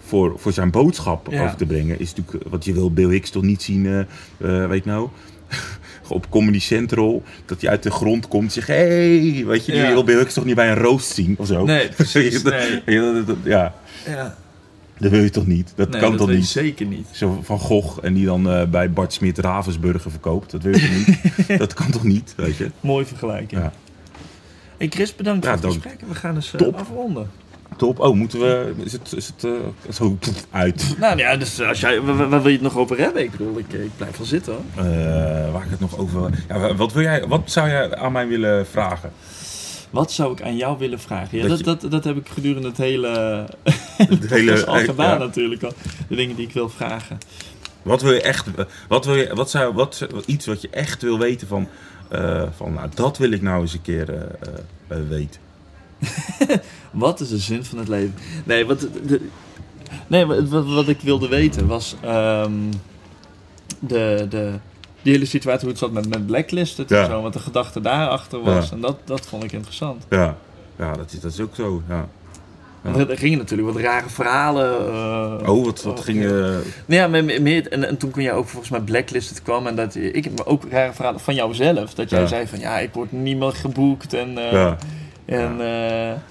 Voor, 0.07 0.35
voor 0.39 0.53
zijn 0.53 0.71
boodschap 0.71 1.27
Ja. 1.31 1.45
over 1.45 1.57
te 1.57 1.67
brengen. 1.67 2.01
Is 2.01 2.15
natuurlijk, 2.15 2.49
want 2.49 2.65
je 2.65 2.73
wil 2.73 2.93
Bill 2.93 3.09
Hicks 3.11 3.31
toch 3.31 3.43
niet 3.43 3.63
zien, 3.63 3.87
eh, 3.87 4.01
eh, 4.63 4.69
weet 4.69 4.85
nou. 4.85 5.09
Op 6.09 6.31
Comedy 6.31 6.61
Central, 6.61 7.23
dat 7.45 7.61
hij 7.61 7.71
uit 7.71 7.83
de 7.83 7.91
grond 7.91 8.29
komt 8.29 8.45
en 8.45 8.51
zegt: 8.51 8.67
Hey, 8.69 9.43
weet 9.47 9.67
je, 9.67 9.75
Ja. 9.75 9.89
wil 9.93 10.05
Bill 10.05 10.19
Hicks 10.19 10.35
toch 10.35 10.45
niet 10.45 10.55
bij 10.55 10.69
een 10.71 10.77
roost 10.79 11.15
zien 11.15 11.35
of 11.39 11.47
zo? 11.47 11.65
Nee, 11.65 11.89
precies, 11.97 12.43
Dat- 12.43 12.53
nee. 12.53 12.83
Ja, 12.97 13.13
dat- 13.13 13.27
dat- 13.27 13.37
ja, 13.45 13.75
Ja, 14.07 14.37
dat 14.99 15.11
wil 15.11 15.23
je 15.23 15.31
toch 15.31 15.47
niet? 15.47 15.73
Dat 15.77 15.91
nee, 15.91 16.01
kan 16.01 16.11
dat 16.11 16.19
toch 16.19 16.31
niet? 16.31 16.47
zeker 16.47 16.87
niet. 16.87 17.09
Zo 17.13 17.41
van 17.43 17.59
Gogh 17.59 17.99
en 18.03 18.15
die 18.15 18.25
dan 18.25 18.51
eh, 18.51 18.65
bij 18.65 18.91
Bart 18.91 19.13
Smit 19.13 19.39
Ravensburger 19.39 20.11
verkoopt. 20.11 20.51
Dat 20.51 20.63
wil 20.63 20.73
je 20.73 20.81
toch 20.81 21.07
niet? 21.47 21.59
dat 21.59 21.75
kan 21.75 21.91
toch 21.91 22.05
niet, 22.05 22.35
weet 22.37 22.57
je? 22.57 22.71
Mooi 22.81 23.05
vergelijking. 23.07 23.61
Ja. 23.61 23.73
Hey 24.77 24.89
Chris, 24.89 25.15
bedankt 25.15 25.45
Ja, 25.45 25.59
voor 25.59 25.65
het 25.65 25.75
gesprek. 25.75 26.01
We 26.09 26.15
gaan 26.15 26.35
eens 26.35 26.53
eh, 26.53 26.61
Top. 26.61 26.75
afronden. 26.75 27.31
Top. 27.77 27.99
Oh, 28.01 28.15
moeten 28.15 28.41
we... 28.41 28.75
Is 28.85 28.93
het, 28.93 29.13
is 29.13 29.27
het 29.27 29.45
eh, 29.45 29.51
zo 29.93 30.19
uit? 30.51 30.95
Nou 30.99 31.19
ja, 31.19 31.37
dus 31.37 31.61
als 31.61 31.81
jij, 31.81 32.01
waar, 32.01 32.17
waar 32.29 32.43
wil 32.43 32.51
je 32.51 32.53
het 32.53 32.63
nog 32.63 32.77
over 32.77 32.99
hebben? 32.99 33.23
Ik 33.23 33.31
bedoel, 33.31 33.59
ik, 33.59 33.73
ik 33.73 33.91
blijf 33.97 34.17
wel 34.17 34.27
zitten 34.27 34.53
hoor. 34.53 34.85
Waar 35.53 35.65
ik 35.65 35.71
het 35.71 35.81
nog 35.81 35.99
over... 35.99 36.45
Ja, 36.49 36.75
wat, 36.75 36.93
wil 36.93 37.03
jij, 37.03 37.27
wat 37.27 37.43
zou 37.45 37.69
jij 37.69 37.97
aan 37.97 38.13
mij 38.13 38.29
willen 38.29 38.67
vragen? 38.67 39.13
Wat 39.91 40.13
zou 40.13 40.33
ik 40.33 40.43
aan 40.43 40.57
jou 40.57 40.79
willen 40.79 41.01
vragen? 41.01 41.39
Ja, 41.39 41.47
Dat 41.49 41.65
dat, 41.65 41.81
dat, 41.81 41.91
dat 41.91 42.05
heb 42.05 42.17
ik 42.17 42.29
gedurende 42.29 42.69
het 42.69 42.77
hele, 42.77 43.09
Het 43.97 44.31
hele, 44.37 44.67
al 44.67 44.79
gedaan 44.79 45.19
ja. 45.19 45.25
natuurlijk 45.25 45.63
al. 45.63 45.73
De 46.09 46.17
dingen 46.17 46.37
die 46.37 46.47
ik 46.47 46.53
wil 46.53 46.69
vragen. 46.69 47.19
Wat 47.83 48.03
wil 48.03 48.13
je 48.13 48.21
echt... 48.23 48.47
Wat 48.89 49.05
wil 49.05 49.15
je... 49.15 49.35
Wat 49.35 49.51
zou... 49.51 49.75
Wat, 49.75 50.07
iets 50.27 50.47
wat 50.47 50.61
je 50.61 50.69
echt 50.71 51.03
wil 51.03 51.19
weten 51.19 51.47
van... 51.47 51.69
eh, 52.09 52.43
van 52.57 52.73
nou, 52.73 52.89
dat 52.95 53.19
wil 53.19 53.31
ik 53.31 53.43
nou 53.43 53.61
eens 53.61 53.73
een 53.73 53.83
keer 53.83 54.15
eh, 54.15 54.23
eh, 54.89 55.09
weten. 55.09 55.41
Wat 56.91 57.21
is 57.21 57.29
de 57.29 57.39
zin 57.39 57.65
van 57.65 57.79
het 57.79 57.89
leven? 57.89 58.15
Nee, 58.45 58.67
wat, 58.67 58.81
de, 58.81 59.29
nee, 60.07 60.27
wat, 60.27 60.49
wat, 60.49 60.67
wat 60.67 60.89
ik 60.89 61.01
wilde 61.01 61.29
weten 61.29 61.67
was 61.67 61.97
ehm, 62.03 62.53
de, 63.79 64.27
de, 64.29 64.53
die 65.07 65.15
hele 65.15 65.27
situatie, 65.27 65.61
hoe 65.61 65.69
het 65.71 65.79
zat 65.79 65.93
met, 65.93 66.09
met 66.09 66.27
blacklisted 66.27 66.93
en 66.93 67.07
zo. 67.07 67.23
Wat 67.23 67.33
de 67.33 67.39
gedachte 67.39 67.81
daarachter 67.81 68.41
was. 68.43 68.71
En 68.71 68.81
dat, 68.81 68.97
dat 69.05 69.27
vond 69.27 69.45
ik 69.45 69.53
interessant. 69.53 70.07
Ja. 70.11 70.37
Ja, 70.79 70.93
dat 70.93 71.13
is, 71.13 71.21
dat 71.21 71.33
is 71.33 71.41
ook 71.41 71.55
zo. 71.55 71.83
Ja. 71.89 72.09
Ja. 72.95 73.07
Er 73.09 73.19
gingen 73.19 73.39
natuurlijk 73.39 73.73
wat 73.73 73.83
rare 73.83 74.09
verhalen. 74.09 74.89
eh, 75.43 75.49
Oh, 75.49 75.65
wat, 75.65 75.83
wat 75.83 76.01
ging... 76.01 76.25
eh, 76.25 76.31
Nou 76.31 76.61
ja, 76.87 77.09
meer, 77.09 77.43
meer- 77.43 77.69
en, 77.73 77.85
en 77.89 77.97
toen 77.97 78.11
kon 78.11 78.23
jij 78.23 78.33
ook 78.33 78.49
volgens 78.49 78.71
mij 78.71 78.81
blacklisted 78.81 79.43
kwam. 79.43 79.67
En 79.67 79.77
dat 79.77 79.95
ik 79.95 80.31
ook 80.45 80.63
rare 80.71 80.93
verhalen 80.93 81.21
van 81.21 81.35
jouzelf. 81.35 81.95
Dat 81.95 82.11
jij 82.11 82.21
Ja. 82.21 82.27
zei 82.27 82.47
van 82.47 82.59
ja, 82.59 82.79
ik 82.79 82.93
word 82.93 83.13
niet 83.13 83.39
meer 83.39 83.53
geboekt. 83.53 84.13
En, 84.15 84.39
eh, 84.39 84.53
ja. 84.53 84.77
En 85.25 85.57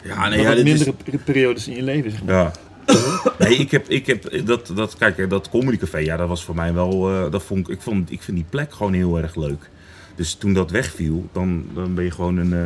Ja, 0.03 0.29
nee, 0.29 0.41
ja, 0.41 0.51
is- 0.51 0.63
mindere 0.63 0.93
per- 0.93 1.17
periodes 1.19 1.67
in 1.67 1.75
je 1.75 1.83
leven, 1.83 2.11
zeg 2.11 2.23
maar. 2.23 2.35
Ja. 2.35 2.51
Nee, 3.39 3.55
ik 3.55 3.71
heb, 3.71 3.89
ik 3.89 4.05
heb 4.07 4.45
dat, 4.45 4.71
dat, 4.75 4.95
kijk, 4.97 5.29
dat 5.29 5.49
comedycafé, 5.49 5.97
ja, 5.97 6.17
dat 6.17 6.27
was 6.27 6.43
voor 6.43 6.55
mij 6.55 6.73
wel, 6.73 7.09
eh, 7.11 7.31
dat 7.31 7.43
vond 7.43 7.67
ik, 7.67 7.73
ik 7.75 7.81
vond, 7.81 8.11
ik 8.11 8.21
vind 8.21 8.37
die 8.37 8.45
plek 8.49 8.73
gewoon 8.73 8.93
heel 8.93 9.17
erg 9.17 9.35
leuk. 9.35 9.69
Dus 10.15 10.33
toen 10.33 10.53
dat 10.53 10.71
wegviel, 10.71 11.29
dan, 11.31 11.65
dan 11.73 11.93
ben 11.95 12.03
je 12.03 12.11
gewoon 12.11 12.37
een, 12.37 12.53
eh, 12.53 12.65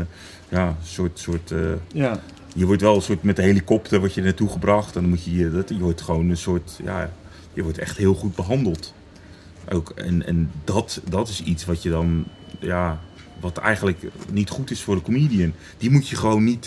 ja, 0.49 0.78
soort, 0.84 1.20
soort, 1.20 1.51
eh, 1.51 1.59
Ja. 1.93 2.22
je 2.55 2.65
wordt 2.65 2.82
wel 2.82 2.95
een 2.95 3.01
soort 3.01 3.24
met 3.24 3.36
de 3.36 3.41
helikopter 3.41 3.99
wordt 3.99 4.13
je 4.13 4.22
naartoe 4.22 4.49
gebracht 4.49 4.95
en 4.95 5.01
dan 5.01 5.09
moet 5.09 5.24
je, 5.24 5.36
je- 5.36 5.51
dat, 5.51 5.70
je 5.70 5.78
wordt 5.80 6.01
gewoon 6.01 6.30
een 6.30 6.38
soort, 6.38 6.80
ja, 6.84 7.11
je 7.53 7.63
wordt 7.63 7.78
echt 7.78 7.97
heel 7.97 8.13
goed 8.13 8.36
behandeld. 8.36 8.93
Ook, 9.72 9.89
en 9.89 10.26
en 10.26 10.51
dat, 10.63 11.01
dat 11.09 11.30
is 11.30 11.43
iets 11.43 11.65
wat 11.65 11.84
je 11.84 11.89
dan, 11.89 12.26
ja, 12.59 12.99
wat 13.39 13.57
eigenlijk 13.57 14.03
niet 14.32 14.49
goed 14.49 14.72
is 14.72 14.82
voor 14.82 14.95
de 14.95 15.01
comedian. 15.01 15.53
Die 15.78 15.89
moet 15.91 16.07
je 16.07 16.15
gewoon 16.15 16.43
niet, 16.43 16.65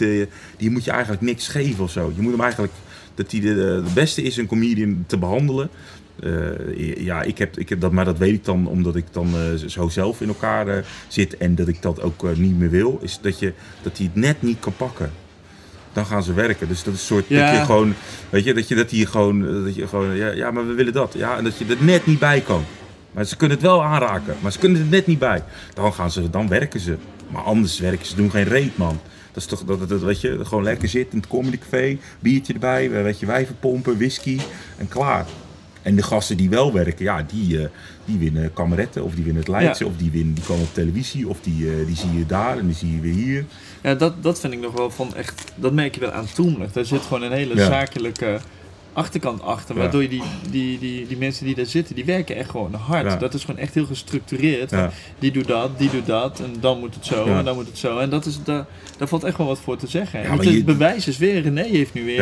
die 0.56 0.70
moet 0.70 0.84
je 0.84 0.90
eigenlijk 0.90 1.22
niks 1.22 1.48
geven 1.48 1.84
of 1.84 1.90
zo. 1.90 2.12
Je 2.16 2.22
moet 2.22 2.32
hem 2.32 2.40
eigenlijk, 2.40 2.72
dat 3.14 3.30
hij 3.30 3.40
de, 3.40 3.54
de 3.54 3.90
beste 3.94 4.22
is 4.22 4.36
een 4.36 4.46
comedian 4.46 5.04
te 5.06 5.18
behandelen. 5.18 5.70
Eh, 6.20 6.96
ja, 6.96 7.22
ik 7.22 7.38
heb, 7.38 7.58
ik 7.58 7.68
heb 7.68 7.80
dat, 7.80 7.92
maar 7.92 8.04
dat 8.04 8.18
weet 8.18 8.34
ik 8.34 8.44
dan 8.44 8.66
omdat 8.66 8.96
ik 8.96 9.04
dan 9.12 9.34
eh, 9.34 9.68
zo 9.68 9.88
zelf 9.88 10.20
in 10.20 10.28
elkaar 10.28 10.68
eh, 10.68 10.84
zit 11.08 11.36
en 11.36 11.54
dat 11.54 11.68
ik 11.68 11.82
dat 11.82 12.02
ook 12.02 12.36
niet 12.36 12.58
meer 12.58 12.70
wil. 12.70 12.98
Is 13.02 13.18
dat, 13.22 13.38
je, 13.38 13.52
dat 13.82 13.96
hij 13.96 14.06
het 14.06 14.14
net 14.14 14.42
niet 14.42 14.60
kan 14.60 14.76
pakken. 14.76 15.10
Dan 15.92 16.06
gaan 16.06 16.22
ze 16.22 16.32
werken. 16.32 16.68
Dus 16.68 16.82
dat 16.82 16.94
is 16.94 17.00
een 17.00 17.06
soort 17.06 17.28
Ja. 17.28 17.50
dat 17.50 17.58
je 17.58 17.64
gewoon, 17.64 17.94
weet 18.30 18.44
je, 18.44 18.54
dat 18.54 18.68
je 18.68 18.74
dat 18.74 18.90
hier 18.90 19.08
gewoon, 19.08 19.64
dat 19.64 19.74
je 19.74 19.88
gewoon, 19.88 20.16
ja, 20.16 20.30
ja, 20.30 20.50
maar 20.50 20.66
we 20.66 20.72
willen 20.72 20.92
dat. 20.92 21.14
Ja, 21.16 21.36
en 21.36 21.44
dat 21.44 21.58
je 21.58 21.64
er 21.64 21.84
net 21.84 22.06
niet 22.06 22.18
bij 22.18 22.40
kan. 22.40 22.64
Maar 23.12 23.24
ze 23.24 23.36
kunnen 23.36 23.56
het 23.56 23.66
wel 23.66 23.84
aanraken, 23.84 24.34
maar 24.40 24.52
ze 24.52 24.58
kunnen 24.58 24.80
er 24.80 24.86
net 24.86 25.06
niet 25.06 25.18
bij. 25.18 25.42
Dan 25.74 25.92
gaan 25.92 26.10
ze, 26.10 26.30
dan 26.30 26.48
werken 26.48 26.80
ze. 26.80 26.96
Maar 27.28 27.42
anders 27.42 27.78
werken 27.78 28.06
ze, 28.06 28.16
doen 28.16 28.30
geen 28.30 28.44
reet, 28.44 28.76
man. 28.76 29.00
Dat 29.32 29.42
is 29.42 29.48
toch, 29.48 29.64
dat, 29.64 29.78
dat, 29.78 29.88
dat, 29.88 30.00
weet 30.02 30.20
je, 30.20 30.44
gewoon 30.44 30.62
lekker 30.64 30.88
zitten 30.88 31.12
in 31.12 31.18
het 31.18 31.28
comedycafé, 31.28 31.98
biertje 32.20 32.52
erbij, 32.52 32.90
eh, 32.90 33.02
weet 33.02 33.20
je, 33.20 33.26
wijven 33.26 33.56
pompen, 33.60 33.96
whisky 33.98 34.38
en 34.78 34.88
klaar. 34.88 35.26
En 35.82 35.96
de 35.96 36.02
gasten 36.02 36.36
die 36.36 36.50
wel 36.50 36.72
werken, 36.72 37.04
ja, 37.04 37.22
die, 37.32 37.58
eh, 37.62 37.68
die 38.04 38.18
winnen 38.18 38.52
kameretten 38.52 39.04
of 39.04 39.14
die 39.14 39.24
winnen 39.24 39.42
het 39.42 39.50
Leidse 39.50 39.84
Ja. 39.84 39.90
of 39.90 39.96
die, 39.96 40.10
winnen, 40.10 40.34
die 40.34 40.44
komen 40.44 40.62
op 40.62 40.74
televisie 40.74 41.28
of 41.28 41.40
die, 41.40 41.70
eh, 41.70 41.86
die 41.86 41.96
zie 41.96 42.18
je 42.18 42.26
daar 42.26 42.58
en 42.58 42.66
die 42.66 42.74
zie 42.76 42.94
je 42.94 43.00
weer 43.00 43.14
hier. 43.14 43.44
Ja, 43.82 43.94
dat, 43.94 44.22
dat 44.22 44.40
vind 44.40 44.52
ik 44.52 44.60
nog 44.60 44.72
wel 44.72 44.90
van 44.90 45.14
echt... 45.14 45.52
Dat 45.54 45.72
merk 45.72 45.94
je 45.94 46.00
wel 46.00 46.10
aan 46.12 46.26
Toemler. 46.34 46.68
Daar 46.72 46.84
zit 46.84 47.02
gewoon 47.02 47.22
een 47.22 47.32
hele 47.32 47.54
Ja. 47.56 47.66
zakelijke 47.66 48.40
achterkant 48.92 49.42
achter. 49.42 49.74
Waardoor 49.82 50.02
je 50.02 50.08
die, 50.08 50.22
die, 50.50 50.78
die, 50.78 51.06
die 51.06 51.16
mensen 51.16 51.46
die 51.46 51.54
daar 51.54 51.66
zitten, 51.66 51.94
die 51.94 52.04
werken 52.04 52.36
echt 52.36 52.50
gewoon 52.50 52.74
hard. 52.74 53.04
Dat 53.18 53.34
is 53.34 53.44
gewoon 53.44 53.60
echt 53.60 53.74
heel 53.74 53.86
gestructureerd. 53.86 54.70
Die 55.18 55.30
doet 55.32 55.46
dat, 55.46 55.78
die 55.78 55.90
doet 55.90 56.06
dat. 56.06 56.40
En 56.40 56.54
dan 56.60 56.78
moet 56.78 56.94
het 56.94 57.06
zo 57.06 57.24
en 57.38 57.44
dan 57.44 57.54
moet 57.54 57.66
het 57.66 57.78
zo. 57.78 57.98
En 57.98 58.10
dat 58.10 58.26
is, 58.26 58.38
daar, 58.44 58.66
daar 58.98 59.08
valt 59.08 59.24
echt 59.24 59.36
wel 59.36 59.46
wat 59.46 59.60
voor 59.60 59.76
te 59.76 59.86
zeggen. 59.86 60.20
Het 60.20 60.44
je- 60.56 60.64
bewijs 60.64 61.08
is 61.08 61.18
weer, 61.18 61.42
René 61.42 61.62
heeft 61.62 61.94
nu 61.94 62.04
weer 62.04 62.18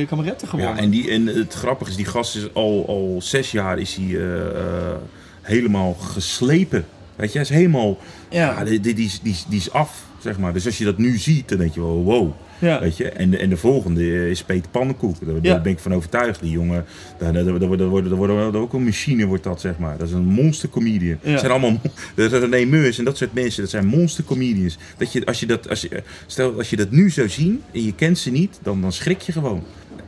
eh 0.00 0.06
kameretten 0.08 0.48
gewonnen. 0.48 0.74
Ja, 0.76 0.80
en, 0.82 0.90
die, 0.90 1.10
en 1.10 1.26
het 1.26 1.54
grappige 1.54 1.90
is, 1.90 1.96
die 1.96 2.04
gast 2.06 2.36
is 2.36 2.54
al, 2.54 2.84
al 2.88 3.20
zes 3.22 3.50
jaar 3.50 3.78
is 3.78 3.94
hij 3.94 4.06
eh, 4.06 4.46
eh, 4.46 4.96
helemaal 5.42 5.92
geslepen. 5.94 6.84
Weet 7.20 7.32
je, 7.32 7.38
hij 7.38 7.48
is 7.48 7.54
helemaal, 7.54 7.98
Ja. 8.30 8.64
die, 8.64 8.80
die, 8.80 8.94
die, 8.94 9.06
is- 9.06 9.20
die, 9.22 9.36
die 9.48 9.58
is 9.58 9.70
af, 9.72 10.04
zeg 10.22 10.38
maar. 10.38 10.52
Dus 10.52 10.66
als 10.66 10.78
je 10.78 10.84
dat 10.84 10.98
nu 10.98 11.18
ziet, 11.18 11.48
dan 11.48 11.58
denk 11.58 11.74
je 11.74 11.80
wel, 11.80 12.02
wow. 12.04 12.32
Ja. 12.58 12.80
Weet 12.80 12.96
je? 12.96 13.08
En, 13.08 13.30
de- 13.30 13.36
en 13.38 13.48
de 13.48 13.56
volgende 13.56 14.00
eh, 14.02 14.30
is 14.30 14.42
Peter 14.42 14.70
Pannenkoek. 14.70 15.26
Daar, 15.26 15.34
Ja. 15.42 15.60
ben 15.60 15.72
ik 15.72 15.78
van 15.78 15.94
overtuigd. 15.94 16.40
Die 16.40 16.50
jongen, 16.50 16.84
daar, 17.18 17.32
daar, 17.32 17.44
daar, 17.44 17.58
daar, 17.58 17.76
daar, 17.76 17.88
wordt- 17.88 18.08
daar 18.08 18.52
daar 18.52 18.60
ook 18.60 18.72
een 18.72 18.84
machine, 18.84 19.26
wordt 19.26 19.44
dat, 19.44 19.60
zeg 19.60 19.78
maar. 19.78 19.98
Dat 19.98 20.08
is 20.08 20.14
een 20.14 20.24
monster 20.24 20.68
comedian. 20.68 21.18
Ja. 21.22 21.38
Zijn 21.38 21.50
allemaal, 21.50 21.80
dat 22.14 22.50
Meurs 22.68 22.98
en 22.98 23.04
dat 23.04 23.16
soort 23.16 23.32
mensen, 23.34 23.60
dat 23.62 23.70
zijn 23.70 23.86
monster 23.86 24.24
comedians. 24.24 24.78
Dat 24.96 25.12
je, 25.12 25.26
als 25.26 25.40
je 25.40 25.46
dat, 25.46 25.68
als 25.68 25.80
je, 25.80 26.02
stel, 26.26 26.56
als 26.56 26.70
je 26.70 26.76
dat 26.76 26.90
nu 26.90 27.10
zou 27.10 27.28
zien 27.28 27.62
en 27.72 27.84
je 27.84 27.94
kent 27.94 28.18
ze 28.18 28.30
niet, 28.30 28.58
dan, 28.62 28.80
dan 28.80 28.92
schrik 28.92 29.20
je 29.20 29.32
gewoon. 29.32 29.62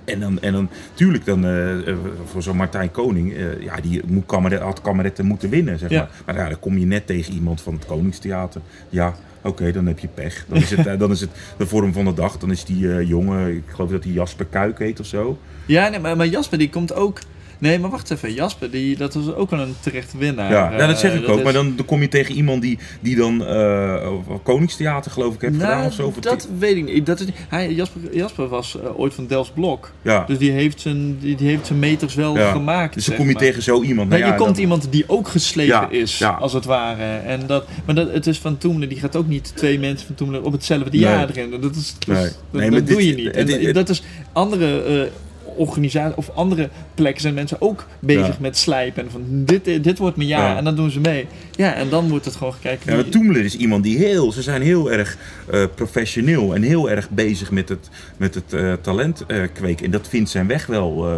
En 0.04 0.20
dan, 0.20 0.40
en 0.40 0.52
dan 0.52 0.68
tuurlijk, 0.94 1.24
dan, 1.24 1.44
eh, 1.44 1.88
eh, 1.88 1.96
voor 2.24 2.42
zo'n 2.42 2.56
Martijn 2.56 2.90
Koning, 2.90 3.34
eh, 3.34 3.62
ja, 3.62 3.76
die 3.80 4.00
moet 4.06 4.26
kameret, 4.26 4.60
had 4.60 4.80
kameretten 4.80 5.26
moeten 5.26 5.48
winnen, 5.50 5.78
zeg 5.78 5.90
Ja. 5.90 5.98
maar. 5.98 6.10
Maar 6.26 6.44
ja, 6.44 6.48
dan 6.48 6.58
kom 6.60 6.78
je 6.78 6.86
net 6.86 7.06
tegen 7.06 7.34
iemand 7.34 7.60
van 7.60 7.74
het 7.74 7.86
Koningstheater. 7.86 8.60
Ja, 8.88 9.14
oké, 9.42 9.72
dan 9.72 9.86
heb 9.86 9.98
je 9.98 10.08
pech. 10.08 10.44
Dan 10.48 10.58
is, 10.58 10.70
het, 10.70 10.98
dan 10.98 11.10
is 11.10 11.20
het 11.20 11.30
de 11.56 11.66
vorm 11.66 11.92
van 11.92 12.04
de 12.04 12.14
dag. 12.14 12.38
Dan 12.38 12.50
is 12.50 12.64
die 12.64 12.92
eh, 12.92 13.08
jongen, 13.08 13.56
ik 13.56 13.62
geloof 13.66 13.90
dat 13.90 14.04
hij 14.04 14.12
Jasper 14.12 14.46
Kuik 14.46 14.78
heet 14.78 15.00
of 15.00 15.06
zo. 15.06 15.38
Ja, 15.66 15.88
nee, 15.88 15.98
maar, 16.00 16.16
maar 16.16 16.26
Jasper 16.26 16.58
die 16.58 16.70
komt 16.70 16.94
ook... 16.94 17.18
Nee, 17.62 17.78
maar 17.78 17.90
wacht 17.90 18.10
even. 18.10 18.34
Jasper, 18.34 18.70
die, 18.70 18.96
dat 18.96 19.14
was 19.14 19.34
ook 19.34 19.50
wel 19.50 19.60
een 19.60 19.74
terecht 19.80 20.12
winnaar. 20.18 20.50
Ja, 20.50 20.72
ja, 20.78 20.86
dat 20.86 20.98
zeg 20.98 21.12
Eh, 21.12 21.18
ik 21.20 21.28
ook. 21.28 21.38
is- 21.38 21.44
Maar 21.44 21.52
dan, 21.52 21.72
dan 21.76 21.84
kom 21.86 22.00
je 22.00 22.08
tegen 22.08 22.34
iemand 22.34 22.62
die, 22.62 22.78
die 23.00 23.16
dan 23.16 23.46
eh, 23.46 24.08
Koningstheater 24.42 25.10
geloof 25.10 25.34
ik 25.34 25.40
heeft 25.40 25.54
gedaan 25.54 25.70
Nou, 25.76 25.86
of 25.86 25.92
zo. 25.94 26.06
Of 26.06 26.14
het- 26.14 26.24
dat 26.24 26.48
weet 26.58 26.76
ik 26.76 26.84
niet. 26.84 27.06
Dat 27.06 27.20
is, 27.20 27.26
hij, 27.48 27.72
Jasper, 27.72 28.00
Jasper 28.16 28.48
was 28.48 28.80
eh, 28.80 28.98
ooit 29.00 29.14
van 29.14 29.26
Dels 29.26 29.50
Blok. 29.50 29.92
ja. 30.02 30.24
Dus 30.26 30.38
die 30.38 30.50
heeft 30.50 30.80
zijn, 30.80 31.18
die, 31.20 31.36
die 31.36 31.48
heeft 31.48 31.66
zijn 31.66 31.78
meters 31.78 32.14
wel 32.14 32.36
Ja. 32.36 32.52
gemaakt. 32.52 32.94
Dus 32.94 33.04
dan 33.04 33.16
kom 33.16 33.26
je 33.26 33.32
maar. 33.32 33.42
tegen 33.42 33.62
zo 33.62 33.82
iemand. 33.82 34.08
Nee, 34.08 34.20
Nou 34.20 34.32
je 34.32 34.38
komt 34.38 34.50
dan- 34.54 34.60
iemand 34.62 34.86
die 34.90 35.04
ook 35.06 35.28
geslepen 35.28 35.90
is, 35.92 36.18
ja. 36.18 36.30
als 36.30 36.52
het 36.52 36.64
ware. 36.64 37.16
En 37.16 37.40
dat, 37.46 37.64
maar 37.84 37.94
dat, 37.94 38.12
het 38.12 38.26
is 38.26 38.38
van 38.38 38.58
Toemler, 38.58 38.88
die 38.88 38.98
gaat 38.98 39.16
ook 39.16 39.28
niet 39.28 39.52
twee 39.56 39.78
mensen 39.78 40.06
van 40.06 40.14
Toemler 40.16 40.42
op 40.44 40.52
hetzelfde 40.52 40.90
Nee. 40.90 41.00
jaar 41.00 41.28
erin. 41.30 41.60
Dat, 41.60 41.76
is, 41.76 41.94
dat, 41.98 42.16
Nee. 42.16 42.22
dat, 42.24 42.32
Nee, 42.60 42.70
dat 42.70 42.86
doe 42.86 42.96
dit- 42.96 43.06
je 43.06 43.14
niet. 43.14 43.30
En 43.30 43.46
dit- 43.46 43.74
dat 43.74 43.88
is 43.88 44.02
andere 44.32 45.10
organisaties 45.56 46.16
of 46.16 46.30
andere 46.34 46.68
plekken 46.94 47.22
zijn 47.22 47.34
mensen 47.34 47.60
ook 47.60 47.86
bezig 48.00 48.26
Ja. 48.26 48.36
met 48.40 48.56
slijpen. 48.56 49.04
En 49.04 49.10
van 49.10 49.22
dit, 49.26 49.64
dit 49.84 49.98
wordt 49.98 50.16
mijn 50.16 50.28
jaar 50.28 50.50
Ja. 50.50 50.56
en 50.56 50.64
dan 50.64 50.76
doen 50.76 50.90
ze 50.90 51.00
mee. 51.00 51.26
Ja, 51.50 51.74
en 51.74 51.88
dan 51.88 52.08
wordt 52.08 52.24
het 52.24 52.36
gewoon 52.36 52.52
gekeken. 52.52 52.90
Ja, 52.90 52.94
maar 52.94 53.08
Toemler 53.08 53.44
is 53.44 53.56
iemand 53.56 53.82
die 53.82 53.98
heel, 53.98 54.32
ze 54.32 54.42
zijn 54.42 54.62
heel 54.62 54.92
erg 54.92 55.16
eh, 55.50 55.64
professioneel 55.74 56.54
en 56.54 56.62
heel 56.62 56.90
erg 56.90 57.10
bezig 57.10 57.50
met 57.50 57.68
het, 57.68 57.88
met 58.16 58.34
het 58.34 58.52
eh, 58.52 58.72
talent 58.72 59.24
eh, 59.26 59.42
kweken. 59.52 59.84
En 59.84 59.90
dat 59.90 60.08
vindt 60.08 60.30
zijn 60.30 60.46
weg 60.46 60.66
wel. 60.66 61.08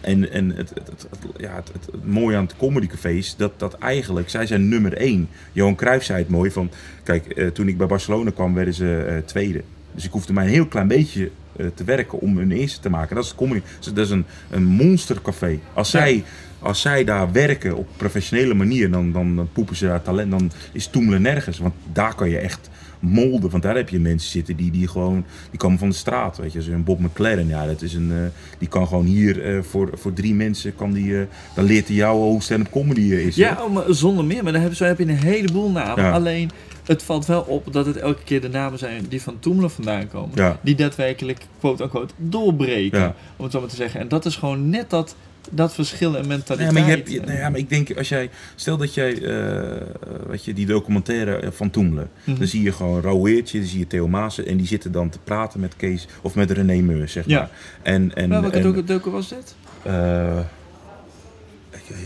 en 0.00 0.32
en 0.32 0.52
het, 0.56 0.68
het, 0.74 1.06
ja, 1.36 1.54
het, 1.54 1.70
het, 1.72 2.04
mooie 2.04 2.36
aan 2.36 2.44
het 2.44 2.56
comedycafé 2.56 3.10
is 3.10 3.34
dat, 3.36 3.52
dat 3.56 3.74
eigenlijk, 3.78 4.30
zij 4.30 4.46
zijn 4.46 4.68
nummer 4.68 4.92
één. 4.96 5.28
Johan 5.52 5.74
Cruijff 5.74 6.04
zei 6.04 6.18
het 6.18 6.28
mooi 6.28 6.50
van, 6.50 6.70
kijk, 7.02 7.50
toen 7.54 7.68
ik 7.68 7.76
bij 7.78 7.86
Barcelona 7.86 8.30
kwam 8.30 8.54
werden 8.54 8.74
ze 8.74 9.22
tweede. 9.26 9.62
Dus 9.94 10.04
ik 10.04 10.10
hoefde 10.12 10.32
maar 10.32 10.44
een 10.44 10.50
heel 10.50 10.66
klein 10.66 10.88
beetje 10.88 11.30
te 11.74 11.84
werken 11.84 12.20
om 12.20 12.38
hun 12.38 12.52
eerste 12.52 12.80
te 12.80 12.90
maken. 12.90 13.16
Dat 13.16 13.24
is, 13.24 13.34
comedy, 13.34 13.62
dat 13.94 14.04
is 14.04 14.10
een, 14.10 14.24
een 14.50 14.64
monstercafé. 14.64 15.58
Als 15.74 15.90
zij 15.90 16.24
als 16.62 16.80
zij 16.80 17.04
daar 17.04 17.32
werken 17.32 17.76
op 17.76 17.88
professionele 17.96 18.54
manier, 18.54 18.90
dan, 18.90 19.12
dan, 19.12 19.36
dan 19.36 19.48
poepen 19.52 19.76
ze 19.76 19.86
daar 19.86 20.02
talent. 20.02 20.30
Dan 20.30 20.50
is 20.72 20.86
Toemelen 20.86 21.22
nergens. 21.22 21.58
Want 21.58 21.74
daar 21.92 22.14
kan 22.14 22.30
je 22.30 22.38
echt 22.38 22.70
molden. 22.98 23.50
Want 23.50 23.62
daar 23.62 23.76
heb 23.76 23.88
je 23.88 24.00
mensen 24.00 24.30
zitten 24.30 24.56
die, 24.56 24.70
die 24.70 24.88
gewoon, 24.88 25.24
die 25.50 25.58
komen 25.58 25.78
van 25.78 25.88
de 25.88 25.94
straat. 25.94 26.36
Weet 26.36 26.52
je, 26.52 26.62
zo'n 26.62 26.84
Bob 26.84 27.00
McLaren, 27.00 27.48
ja, 27.48 27.66
dat 27.66 27.82
is 27.82 27.94
een, 27.94 28.10
eh, 28.12 28.18
die 28.58 28.68
kan 28.68 28.86
gewoon 28.86 29.04
hier 29.04 29.44
eh, 29.44 29.62
voor, 29.62 29.90
voor 29.92 30.12
drie 30.12 30.34
mensen, 30.34 30.74
kan 30.74 30.92
die, 30.92 31.20
eh, 31.20 31.26
dan 31.54 31.64
leert 31.64 31.86
hij 31.86 31.96
jou 31.96 32.18
hoe 32.18 32.42
stand-up 32.42 32.70
comedy 32.70 33.00
is. 33.00 33.36
Ja, 33.36 33.58
oh, 33.60 33.72
maar 33.72 33.84
zonder 33.88 34.24
meer. 34.24 34.42
Maar 34.42 34.52
dan 34.52 34.62
heb, 34.62 34.74
zo 34.74 34.84
heb 34.84 34.98
je 34.98 35.04
een 35.04 35.10
heleboel 35.10 35.70
namen. 35.70 36.04
Ja. 36.04 36.10
Alleen, 36.10 36.50
het 36.90 37.02
valt 37.02 37.26
wel 37.26 37.40
op 37.40 37.72
dat 37.72 37.86
het 37.86 37.96
elke 37.96 38.22
keer 38.24 38.40
de 38.40 38.48
namen 38.48 38.78
zijn 38.78 39.04
die 39.08 39.22
van 39.22 39.38
Toemelen 39.38 39.70
vandaan 39.70 40.08
komen. 40.08 40.30
Ja. 40.34 40.58
Die 40.62 40.74
daadwerkelijk, 40.74 41.46
quote-unquote, 41.58 42.14
doorbreken. 42.16 42.98
Ja. 42.98 43.14
Om 43.36 43.44
het 43.44 43.52
zo 43.52 43.60
maar 43.60 43.68
te 43.68 43.76
zeggen. 43.76 44.00
En 44.00 44.08
dat 44.08 44.24
is 44.24 44.36
gewoon 44.36 44.68
net 44.70 44.90
dat, 44.90 45.14
dat 45.50 45.74
verschil 45.74 46.14
in 46.14 46.22
Ja, 46.22 46.28
mentaliteit. 46.28 46.72
maar, 46.72 46.82
je 46.82 46.96
hebt, 46.96 47.26
nou 47.26 47.38
ja, 47.38 47.48
maar 47.50 47.58
ik 47.58 47.68
denk, 47.68 47.96
als 47.96 48.08
jij, 48.08 48.30
stel 48.54 48.76
dat 48.76 48.94
jij, 48.94 49.22
eh, 49.22 49.80
weet 50.28 50.44
je, 50.44 50.52
die 50.52 50.66
documentaire 50.66 51.36
eh, 51.36 51.48
van 51.52 51.70
Toemelen, 51.70 52.10
Mhm. 52.24 52.38
dan 52.38 52.46
zie 52.46 52.62
je 52.62 52.72
gewoon 52.72 53.00
Rauweertje, 53.02 53.58
dan 53.58 53.68
zie 53.68 53.78
je 53.78 53.86
Theo 53.86 54.08
Maassen 54.08 54.46
en 54.46 54.56
die 54.56 54.66
zitten 54.66 54.92
dan 54.92 55.08
te 55.08 55.18
praten 55.24 55.60
met 55.60 55.76
Kees, 55.76 56.06
of 56.22 56.34
met 56.34 56.50
René 56.50 56.80
Meurs, 56.80 57.12
zeg 57.12 57.26
Ja. 57.26 57.38
maar. 57.38 57.50
En, 57.82 58.14
en, 58.14 58.28
Maar 58.28 58.40
welke 58.40 58.56
en, 58.56 58.84
docu- 58.86 59.10
was 59.10 59.28
dit? 59.28 59.54
eh, 59.82 60.38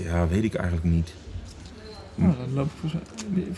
ja, 0.04 0.28
weet 0.28 0.44
ik 0.44 0.54
eigenlijk 0.54 0.86
niet. 0.86 1.12
Oh, 2.18 2.24
dan 2.24 2.54
loop 2.54 2.66
ik 2.66 2.90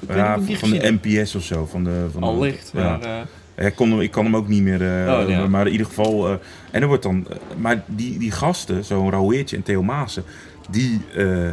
voor 0.07 0.16
Ja, 0.16 0.38
van 0.40 0.70
de. 0.70 0.98
NPS 1.02 1.34
of 1.34 1.42
zo. 1.42 1.66
Van 1.66 1.84
de, 1.84 2.07
van 2.12 2.20
de- 2.40 2.54
ja. 2.72 2.82
maar... 2.82 3.00
eh, 3.00 3.26
Ja, 3.57 3.62
ik, 3.66 3.74
kon, 3.74 3.90
hem- 3.90 4.00
ik 4.00 4.11
kan 4.11 4.24
hem 4.24 4.36
ook 4.36 4.48
niet 4.48 4.62
meer. 4.62 4.82
eh, 5.07 5.20
Oh, 5.22 5.28
ja. 5.28 5.46
Maar 5.46 5.66
in 5.66 5.72
ieder 5.72 5.86
geval. 5.86 6.28
eh, 6.28 6.34
en 6.70 6.82
er 6.82 6.88
wordt 6.88 7.02
dan. 7.02 7.26
maar 7.57 7.82
die, 7.86 8.18
die 8.18 8.30
gasten, 8.30 8.84
zo'n 8.84 9.11
Rauweertje 9.11 9.57
en 9.57 9.62
Theo 9.62 9.83
Maassen. 9.83 10.24
Die 10.70 11.00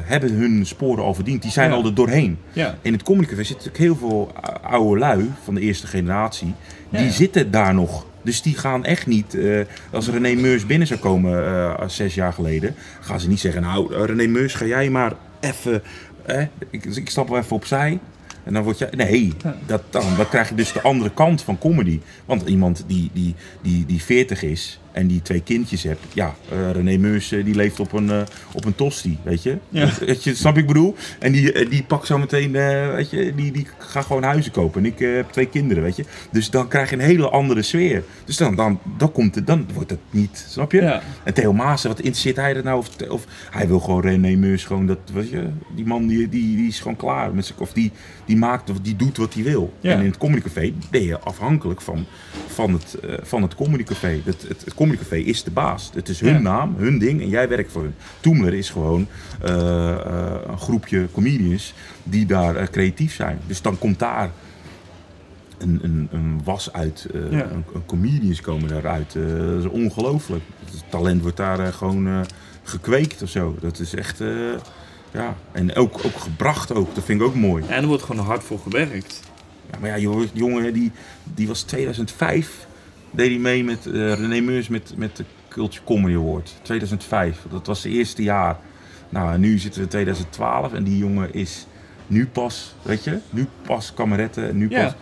hebben 0.03 0.33
hun 0.33 0.65
sporen 0.65 1.03
al 1.03 1.13
verdiend. 1.13 1.41
Die 1.41 1.51
zijn 1.51 1.69
Ja. 1.69 1.75
al 1.75 1.85
er 1.85 1.93
doorheen. 1.95 2.37
ja. 2.53 2.77
In 2.81 2.93
het 2.93 3.03
Communicafé 3.03 3.43
zitten 3.43 3.67
natuurlijk 3.67 3.99
heel 3.99 4.09
veel 4.09 4.31
ou- 4.41 4.73
oude 4.73 4.99
lui 4.99 5.31
van 5.43 5.55
de 5.55 5.61
eerste 5.61 5.87
generatie. 5.87 6.53
Die 6.89 7.11
zitten 7.11 7.51
daar 7.51 7.73
nog. 7.73 8.05
Dus 8.21 8.41
die 8.41 8.57
gaan 8.57 8.85
echt 8.85 9.07
niet, 9.07 9.37
als 9.91 10.09
René 10.09 10.33
Meurs 10.41 10.65
binnen 10.65 10.87
zou 10.87 10.99
komen 10.99 11.77
als 11.79 11.95
zes 11.95 12.15
jaar 12.15 12.33
geleden, 12.33 12.75
gaan 13.01 13.19
ze 13.19 13.27
niet 13.29 13.39
zeggen, 13.39 13.61
nou 13.61 14.05
René 14.05 14.27
Meurs, 14.27 14.53
ga 14.53 14.65
jij 14.65 14.89
maar 14.89 15.13
even, 15.39 15.81
ik, 16.69 16.85
ik 16.85 17.09
stap 17.09 17.29
wel 17.29 17.37
even 17.37 17.55
opzij. 17.55 17.99
En 18.43 18.53
dan 18.53 18.63
word 18.63 18.77
je, 18.77 18.87
nee, 18.95 19.33
dat, 19.65 19.81
dan, 19.89 20.03
dan 20.17 20.29
krijg 20.29 20.49
je 20.49 20.55
dus 20.55 20.71
de 20.71 20.81
andere 20.81 21.11
kant 21.13 21.41
van 21.41 21.57
comedy. 21.57 21.99
Want 22.25 22.47
iemand 22.47 22.83
die, 22.87 23.09
die, 23.13 23.35
die, 23.61 23.85
die 23.85 24.03
40 24.03 24.43
is, 24.43 24.79
en 24.93 25.07
die 25.07 25.21
twee 25.21 25.41
kindjes 25.41 25.83
hebt. 25.83 25.99
Ja, 26.13 26.35
eh, 26.49 26.71
René 26.71 26.97
Meurs 26.97 27.31
eh, 27.31 27.45
die 27.45 27.55
leeft 27.55 27.79
op 27.79 27.93
een, 27.93 28.09
eh, 28.09 28.21
op 28.53 28.65
een 28.65 28.75
tosti, 28.75 29.17
weet 29.23 29.43
je? 29.43 29.57
Ja. 29.69 29.89
Weet 29.99 30.23
je, 30.23 30.35
snap 30.35 30.57
ik 30.57 30.67
bedoel? 30.67 30.95
En 31.19 31.31
die, 31.31 31.69
die 31.69 31.83
pakt 31.83 32.07
zo 32.07 32.17
meteen, 32.17 32.51
weet 32.91 33.09
je, 33.09 33.35
die, 33.35 33.51
die 33.51 33.67
gaat 33.77 34.05
gewoon 34.05 34.23
huizen 34.23 34.51
kopen. 34.51 34.83
En 34.83 34.91
ik 34.91 34.99
heb 34.99 35.31
twee 35.31 35.45
kinderen, 35.45 35.83
weet 35.83 35.95
je? 35.95 36.05
Dus 36.31 36.49
dan 36.49 36.67
krijg 36.67 36.89
je 36.89 36.95
een 36.95 37.01
hele 37.01 37.29
andere 37.29 37.61
sfeer. 37.61 38.03
Dus 38.25 38.37
dan, 38.37 38.55
dan, 38.55 38.79
dan, 38.97 39.11
komt 39.11 39.35
het, 39.35 39.47
dan 39.47 39.67
wordt 39.73 39.89
het 39.89 39.99
niet, 40.09 40.45
snap 40.49 40.71
je? 40.71 40.81
Ja. 40.81 41.01
En 41.23 41.33
Theo 41.33 41.53
Maassen, 41.53 41.89
wat 41.89 41.99
interesseert 41.99 42.35
hij 42.35 42.55
er 42.55 42.63
nou? 42.63 42.77
Of, 42.77 42.89
of 43.09 43.25
hij 43.51 43.67
wil 43.67 43.79
gewoon 43.79 44.01
René 44.01 44.35
Meurs 44.35 44.65
gewoon, 44.65 44.85
dat, 44.85 44.99
weet 45.13 45.29
je, 45.29 45.49
die 45.75 45.85
man 45.85 46.07
die, 46.07 46.29
die, 46.29 46.55
die 46.55 46.67
is 46.67 46.79
gewoon 46.79 46.95
klaar. 46.95 47.33
Met 47.33 47.45
zijn, 47.45 47.59
of 47.59 47.73
die, 47.73 47.91
die 48.25 48.37
maakt, 48.37 48.69
of 48.69 48.79
die 48.79 48.95
doet 48.95 49.17
wat 49.17 49.33
hij 49.33 49.43
wil. 49.43 49.73
Ja. 49.79 49.91
En 49.91 49.99
in 49.99 50.05
het 50.05 50.17
comedycafé 50.17 50.73
ben 50.91 51.03
je 51.03 51.19
afhankelijk 51.19 51.81
van, 51.81 52.05
van 52.47 52.73
het, 52.73 52.93
eh, 52.99 53.13
van 53.21 53.41
het 53.41 53.55
comedycafé. 53.55 54.21
Het, 54.25 54.45
het, 54.47 54.63
het 54.65 54.73
comedycafé 54.73 55.15
is 55.15 55.43
de 55.43 55.51
baas. 55.51 55.91
Het 55.93 56.09
is 56.09 56.19
hun 56.19 56.33
Ja. 56.33 56.39
naam, 56.39 56.75
hun 56.77 56.97
ding 56.99 57.21
en 57.21 57.29
jij 57.29 57.47
werkt 57.47 57.71
voor 57.71 57.81
hun. 57.81 57.95
Toemler 58.19 58.53
is 58.53 58.69
gewoon 58.69 59.07
eh, 59.41 59.89
eh, 59.91 60.33
een 60.47 60.57
groepje 60.59 61.07
comedians 61.11 61.73
die 62.03 62.25
daar 62.25 62.69
creatief 62.69 63.13
zijn. 63.13 63.39
Dus 63.47 63.61
dan 63.61 63.77
komt 63.77 63.99
daar 63.99 64.31
een, 65.57 65.79
een, 65.83 66.07
een 66.11 66.41
was 66.43 66.73
uit. 66.73 67.07
Ja. 67.13 67.19
een, 67.29 67.63
een 67.73 67.85
comedians 67.85 68.41
komen 68.41 68.69
daaruit. 68.69 69.13
dat 69.13 69.59
is 69.63 69.69
ongelooflijk. 69.69 70.43
Het 70.71 70.83
talent 70.89 71.21
wordt 71.21 71.37
daar 71.37 71.73
gewoon 71.73 72.25
gekweekt 72.63 73.21
of 73.21 73.29
zo. 73.29 73.55
Dat 73.61 73.79
is 73.79 73.95
echt... 73.95 74.21
ja, 75.13 75.35
en 75.51 75.75
ook, 75.75 76.05
ook 76.05 76.17
gebracht 76.17 76.73
ook. 76.73 76.95
Dat 76.95 77.03
vind 77.03 77.21
ik 77.21 77.27
ook 77.27 77.35
mooi. 77.35 77.63
En 77.67 77.81
er 77.81 77.87
wordt 77.87 78.03
gewoon 78.03 78.25
hard 78.25 78.43
voor 78.43 78.59
gewerkt. 78.59 79.21
Ja, 79.71 79.77
maar 79.79 79.89
ja, 79.89 79.95
die 79.95 80.29
jongen 80.33 80.73
die, 80.73 80.91
die 81.23 81.47
was 81.47 81.61
2005, 81.61 82.67
deed 83.11 83.29
hij 83.29 83.39
mee 83.39 83.63
met 83.63 83.85
eh, 83.85 83.93
René 83.93 84.39
Meurs 84.39 84.67
met, 84.67 84.93
met 84.97 85.17
de 85.17 85.25
Culture 85.47 85.83
Comedy 85.85 86.15
Award. 86.15 86.53
2005, 86.61 87.45
dat 87.49 87.67
was 87.67 87.83
het 87.83 87.93
eerste 87.93 88.23
jaar. 88.23 88.59
Nou, 89.09 89.33
en 89.33 89.39
nu 89.39 89.57
zitten 89.57 89.79
we 89.79 89.85
in 89.85 89.91
2012 89.91 90.73
en 90.73 90.83
die 90.83 90.97
jongen 90.97 91.33
is 91.33 91.67
nu 92.07 92.27
pas, 92.27 92.75
weet 92.81 93.03
je, 93.03 93.17
nu 93.29 93.47
pas 93.61 93.93
kameretten, 93.93 94.57
nu 94.57 94.67
pas... 94.67 94.77
Ja, 94.77 94.95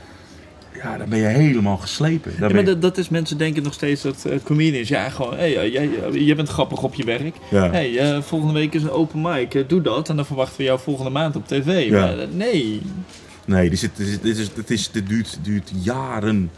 dan 0.98 1.10
ben 1.10 1.20
je 1.20 1.26
helemaal 1.26 1.78
geslepen. 1.78 2.32
Ja, 2.40 2.50
maar 2.50 2.66
dat, 2.66 2.82
dat 2.82 2.98
is 2.98 3.10
mensen 3.10 3.38
denken 3.38 3.64
nog 3.64 3.74
steeds 3.74 4.02
dat 4.02 4.26
eh, 4.26 4.38
comedians, 4.44 4.88
ja, 4.88 5.10
gewoon, 5.10 5.38
hey, 5.38 5.58
eh, 5.58 5.74
jij, 5.74 5.90
jij 6.12 6.36
bent 6.36 6.50
grappig 6.50 6.84
op 6.84 6.94
je 6.94 7.04
werk. 7.04 7.36
ja. 7.50 7.72
hey, 7.72 7.98
eh, 7.98 8.22
volgende 8.22 8.54
week 8.54 8.74
is 8.74 8.84
een 8.84 8.92
open 8.92 9.22
mic, 9.22 9.54
eh, 9.56 9.64
doe 9.68 9.82
dat 9.82 10.10
en 10.10 10.16
dan 10.16 10.26
verwachten 10.26 10.58
we 10.58 10.64
jou 10.64 10.80
volgende 10.80 11.12
maand 11.12 11.36
op 11.36 11.48
tv. 11.48 11.90
Ja. 11.90 12.00
Maar, 12.00 12.20
eh, 12.20 12.28
nee, 12.32 12.82
Nee, 13.46 13.70
dit, 13.70 13.80
zit, 13.80 13.98
dit, 13.98 14.08
is, 14.08 14.20
dit, 14.20 14.38
is, 14.38 14.54
dit, 14.54 14.70
is, 14.70 14.92
dit 14.92 15.08
duurt, 15.08 15.40
duurt 15.42 15.72
jaren. 15.82 16.52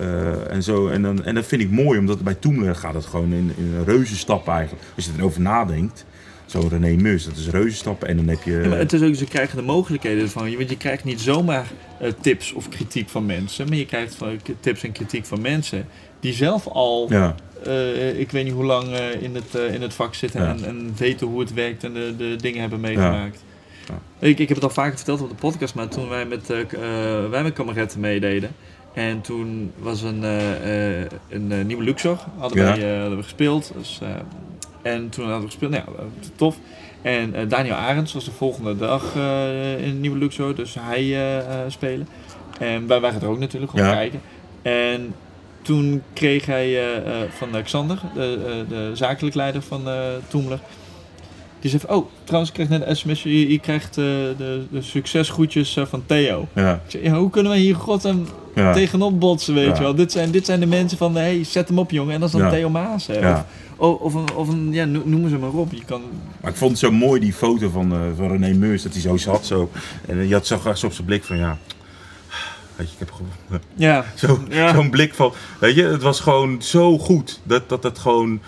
Eh, 0.00 0.52
en, 0.52 0.62
zo, 0.62 0.88
en, 0.88 1.02
dan, 1.02 1.24
en 1.24 1.34
dat 1.34 1.46
vind 1.46 1.62
ik 1.62 1.70
mooi, 1.70 1.98
omdat 1.98 2.22
bij 2.22 2.34
Toemler 2.34 2.74
gaat 2.74 2.94
het 2.94 3.06
gewoon 3.06 3.32
in, 3.32 3.52
in 3.56 3.74
een 3.78 3.84
reuzenstap 3.84 4.48
eigenlijk. 4.48 4.86
Als 4.96 5.04
je 5.04 5.10
erover 5.18 5.40
nadenkt, 5.40 6.04
zo'n 6.46 6.68
René 6.68 7.02
Mus, 7.02 7.24
dat 7.24 7.36
is 7.36 7.48
reuzenstappen. 7.48 8.08
En 8.08 8.16
dan 8.16 8.28
heb 8.28 8.42
je... 8.42 8.60
Ja, 8.62 8.68
maar 8.68 8.78
het 8.78 8.92
is 8.92 9.02
ook, 9.02 9.14
ze 9.14 9.24
krijgen 9.24 9.56
de 9.56 9.62
mogelijkheden 9.62 10.30
van 10.30 10.50
je. 10.50 10.56
Want 10.56 10.70
je 10.70 10.76
krijgt 10.76 11.04
niet 11.04 11.20
zomaar 11.20 11.66
eh, 11.98 12.10
tips 12.20 12.52
of 12.52 12.68
kritiek 12.68 13.08
van 13.08 13.26
mensen. 13.26 13.68
Maar 13.68 13.76
je 13.76 13.86
krijgt 13.86 14.16
tips 14.60 14.82
en 14.82 14.92
kritiek 14.92 15.26
van 15.26 15.40
mensen 15.40 15.86
die 16.20 16.32
zelf 16.32 16.66
al, 16.66 17.06
ja, 17.10 17.34
eh, 17.64 18.18
ik 18.18 18.30
weet 18.30 18.44
niet 18.44 18.52
hoe 18.52 18.64
lang 18.64 18.92
eh, 18.92 19.22
in, 19.22 19.34
het, 19.34 19.54
in 19.74 19.82
het 19.82 19.94
vak 19.94 20.14
zitten. 20.14 20.42
Ja. 20.42 20.48
En, 20.48 20.64
en 20.64 20.92
weten 20.96 21.26
hoe 21.26 21.40
het 21.40 21.54
werkt 21.54 21.84
en 21.84 21.92
de, 21.92 22.14
de 22.16 22.36
dingen 22.36 22.60
hebben 22.60 22.80
meegemaakt. 22.80 23.44
Ja. 23.88 23.98
Ik, 24.18 24.38
ik 24.38 24.48
heb 24.48 24.56
het 24.56 24.64
al 24.66 24.70
vaker 24.72 24.96
verteld 24.96 25.20
op 25.20 25.28
de 25.28 25.34
podcast. 25.34 25.74
Maar 25.74 25.88
toen 25.88 26.08
wij 26.08 26.26
met, 26.26 26.46
wij 27.30 27.42
met 27.42 27.52
kameretten 27.52 28.00
meededen. 28.00 28.50
En 28.94 29.20
toen 29.20 29.72
was 29.78 30.02
een, 30.02 30.22
een 31.28 31.66
nieuwe 31.66 31.82
Luxor. 31.82 32.18
Hadden, 32.38 32.64
Ja. 32.64 32.76
wij, 32.76 32.98
hadden 32.98 33.16
we 33.16 33.22
gespeeld. 33.22 33.72
Dus, 33.78 34.00
en 34.82 35.08
toen 35.08 35.24
hadden 35.24 35.40
we 35.42 35.46
gespeeld. 35.46 35.70
Nou, 35.70 35.84
ja, 35.98 36.02
tof. 36.36 36.56
En 37.02 37.34
eh, 37.34 37.48
Daniel 37.48 37.74
Arends 37.74 38.12
was 38.12 38.24
de 38.24 38.30
volgende 38.30 38.76
dag 38.76 39.04
eh, 39.16 39.86
in 39.86 40.00
Nieuwe 40.00 40.18
Luxor, 40.18 40.54
dus 40.54 40.76
hij 40.80 41.36
eh, 41.38 41.46
spelen. 41.68 42.08
En 42.58 42.86
wij 42.86 43.00
waren 43.00 43.20
er 43.22 43.28
ook 43.28 43.38
natuurlijk, 43.38 43.70
gewoon 43.70 43.86
Ja. 43.86 43.92
kijken. 43.94 44.20
En 44.62 45.14
toen 45.62 46.02
kreeg 46.12 46.46
hij 46.46 46.78
van 47.38 47.62
Xander, 47.62 47.98
de, 48.14 48.64
de 48.68 48.90
zakelijk 48.94 49.34
leider 49.34 49.62
van 49.62 49.82
Toemler, 50.28 50.58
die 51.60 51.70
zei 51.70 51.82
van, 51.86 51.96
oh, 51.96 52.06
trouwens, 52.24 52.50
ik 52.52 52.56
kreeg 52.56 52.78
net 52.78 52.86
een 52.88 52.96
sms, 52.96 53.22
je, 53.22 53.50
je 53.50 53.58
krijgt 53.58 53.94
de, 53.94 54.34
de 54.70 54.82
succesgroetjes 54.82 55.78
van 55.82 56.02
Theo. 56.06 56.48
ja, 56.54 56.74
Ik 56.74 56.90
zei, 56.90 57.04
ja, 57.04 57.12
hoe 57.18 57.30
kunnen 57.30 57.52
we 57.52 57.58
hier 57.58 57.74
god 57.74 58.04
en 58.04 58.26
ja. 58.54 58.72
tegenop 58.72 59.20
botsen, 59.20 59.54
weet 59.54 59.76
je 59.76 59.82
wel? 59.82 59.94
Dit 59.94 60.12
zijn, 60.12 60.30
dit 60.30 60.46
zijn 60.46 60.60
de 60.60 60.66
mensen 60.66 60.98
van, 60.98 61.14
hey, 61.14 61.44
zet 61.44 61.68
hem 61.68 61.78
op 61.78 61.90
jongen, 61.90 62.14
en 62.14 62.20
dat 62.20 62.34
is 62.34 62.40
dan. 62.40 62.50
Theo 62.50 62.68
Maas. 62.70 63.06
hè. 63.06 63.32
Of, 63.32 63.44
of, 63.90 64.14
een, 64.14 64.32
of 64.34 64.48
een, 64.48 64.72
ja, 64.72 64.84
no- 64.84 65.02
noemen 65.04 65.30
ze 65.30 65.38
maar 65.38 65.50
op. 65.52 65.72
Je 65.72 65.84
kan, 65.84 66.02
Maar 66.40 66.50
ik 66.50 66.56
vond 66.56 66.70
het 66.70 66.80
zo 66.80 66.90
mooi, 66.90 67.20
die 67.20 67.32
foto 67.32 67.68
van, 67.68 67.92
eh, 67.92 67.98
van 68.16 68.28
René 68.30 68.52
Meurs, 68.54 68.82
dat 68.82 68.92
hij 68.92 69.00
zo 69.00 69.16
zat. 69.16 69.46
Zo. 69.46 69.70
En 70.06 70.28
je 70.28 70.34
had 70.34 70.46
zo 70.46 70.58
graag 70.58 70.84
op 70.84 70.92
zijn 70.92 71.06
blik 71.06 71.24
van, 71.24 71.36
ja... 71.36 71.58
Weet 72.76 72.86
je, 72.86 72.92
ik 72.92 72.98
heb 72.98 73.10
gewoon... 73.12 73.60
ja, 73.74 74.04
Zo, 74.14 74.38
Ja. 74.48 74.74
Zo'n 74.74 74.90
blik 74.90 75.14
van, 75.14 75.32
weet 75.60 75.74
je, 75.74 75.82
het 75.84 76.02
was 76.02 76.20
gewoon 76.20 76.62
zo 76.62 76.98
goed 76.98 77.40
dat, 77.42 77.68
dat 77.68 77.82
het 77.82 77.98
gewoon, 77.98 78.40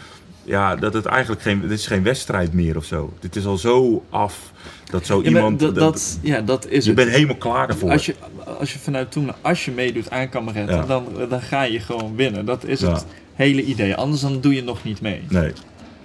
ja, 0.44 0.76
dat 0.76 0.94
het 0.94 1.06
eigenlijk 1.06 1.42
geen, 1.42 1.60
dit 1.60 1.70
is 1.70 1.86
geen 1.86 2.02
wedstrijd 2.02 2.52
meer 2.52 2.76
of 2.76 2.84
zo. 2.84 3.12
Dit 3.20 3.36
is 3.36 3.46
al 3.46 3.56
zo 3.56 4.04
af 4.10 4.52
dat 4.90 5.06
zo 5.06 5.18
Ja, 5.22 5.28
iemand, 5.28 5.60
dat, 5.60 5.74
dat- 5.74 6.18
ja, 6.22 6.40
dat 6.40 6.66
is 6.68 6.84
je 6.84 6.90
het. 6.90 6.98
bent 6.98 7.10
helemaal 7.10 7.36
klaar 7.36 7.68
ervoor. 7.68 7.90
Als 7.90 8.06
je, 8.06 8.14
als 8.58 8.72
je 8.72 8.78
vanuit 8.78 9.12
toen, 9.12 9.30
als 9.40 9.64
je 9.64 9.70
meedoet 9.70 10.10
aan 10.10 10.28
Ja. 10.54 10.82
dan, 10.86 11.06
dan 11.28 11.40
ga 11.40 11.62
je 11.62 11.80
gewoon 11.80 12.16
winnen. 12.16 12.44
Dat 12.44 12.64
is 12.64 12.80
het 12.80 13.06
hele 13.34 13.62
idee. 13.62 13.94
Anders 13.94 14.20
dan 14.20 14.40
doe 14.40 14.54
je 14.54 14.62
nog 14.62 14.84
niet 14.84 15.00
mee. 15.00 15.22
Nee, 15.28 15.52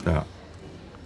ja. 0.05 0.25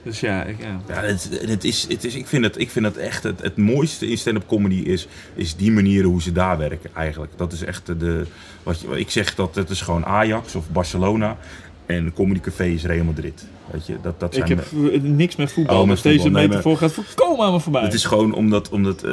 Dus 0.04 0.20
ja, 0.20 0.44
ik, 0.44 0.60
ja. 0.60 0.82
Ja, 0.88 1.02
het, 1.02 1.30
het 1.45 1.64
is, 1.64 1.86
het 1.90 2.04
is, 2.04 2.16
ik, 2.16 2.28
vind 2.28 2.44
het, 2.44 2.60
ik 2.60 2.70
vind 2.70 2.86
het 2.86 2.98
echt 2.98 3.24
het, 3.24 3.41
het 3.41 3.58
mooiste 3.58 4.08
in 4.08 4.18
stand-up 4.18 4.48
comedy 4.48 4.76
is, 4.76 5.08
is 5.36 5.56
die 5.56 5.72
manieren 5.72 6.10
hoe 6.10 6.22
ze 6.22 6.32
daar 6.32 6.58
werken 6.58 6.90
eigenlijk. 6.95 7.32
Dat 7.36 7.52
is 7.52 7.64
echt 7.64 7.86
de, 7.86 8.26
wat, 8.64 8.82
je, 8.82 8.88
wat 8.88 8.98
ik 8.98 9.10
zeg, 9.10 9.36
dat 9.36 9.56
het 9.56 9.70
is 9.70 9.82
gewoon 9.82 10.06
Ajax 10.06 10.56
of 10.56 10.70
Barcelona 10.70 11.38
en 11.86 12.14
Comedy 12.14 12.40
Café 12.40 12.66
is 12.66 12.84
Real 12.84 13.04
Madrid. 13.04 13.45
Weet 13.72 13.86
je, 13.86 13.98
dat, 14.02 14.20
dat 14.20 14.34
zijn 14.34 14.50
Ik 14.50 14.58
heb 14.58 14.72
niks 15.02 15.36
met 15.36 15.52
voetbal, 15.52 15.82
Oh, 15.82 15.88
met 15.88 16.02
dus 16.02 16.02
deze. 16.02 16.30
Nee, 16.30 16.48
metafoor 16.48 16.78
gaat 16.78 16.91
volkomen 16.91 17.45
aan 17.45 17.52
me 17.52 17.60
voorbij. 17.60 17.82
Het 17.82 17.94
is 17.94 18.06
gewoon 18.06 18.34
omdat, 18.34 18.70
omdat 18.70 19.04
eh, 19.04 19.12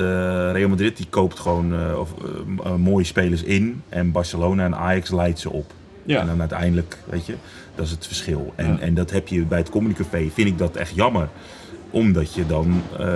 Real 0.52 0.68
Madrid 0.68 0.96
die 0.96 1.06
koopt 1.10 1.38
gewoon 1.38 1.74
eh, 1.74 1.98
of, 1.98 2.14
eh, 2.64 2.74
mooie 2.74 3.04
spelers 3.04 3.42
in. 3.42 3.82
En 3.88 4.12
Barcelona 4.12 4.64
en 4.64 4.76
Ajax 4.76 5.10
leidt 5.10 5.38
ze 5.38 5.50
op. 5.50 5.72
ja. 6.10 6.20
En 6.20 6.26
dan 6.26 6.40
uiteindelijk, 6.40 6.98
weet 7.10 7.26
je, 7.26 7.34
dat 7.74 7.84
is 7.86 7.90
het 7.90 8.06
verschil. 8.06 8.52
En, 8.56 8.66
Ja. 8.66 8.78
en 8.78 8.94
dat 8.94 9.10
heb 9.10 9.28
je 9.28 9.44
bij 9.44 9.58
het 9.58 9.70
Comedy 9.70 9.94
Café, 9.94 10.28
vind 10.34 10.48
ik 10.48 10.58
dat 10.58 10.76
echt 10.76 10.94
jammer. 10.94 11.28
Omdat 11.90 12.34
je 12.34 12.46
dan, 12.46 12.82
eh, 12.98 13.06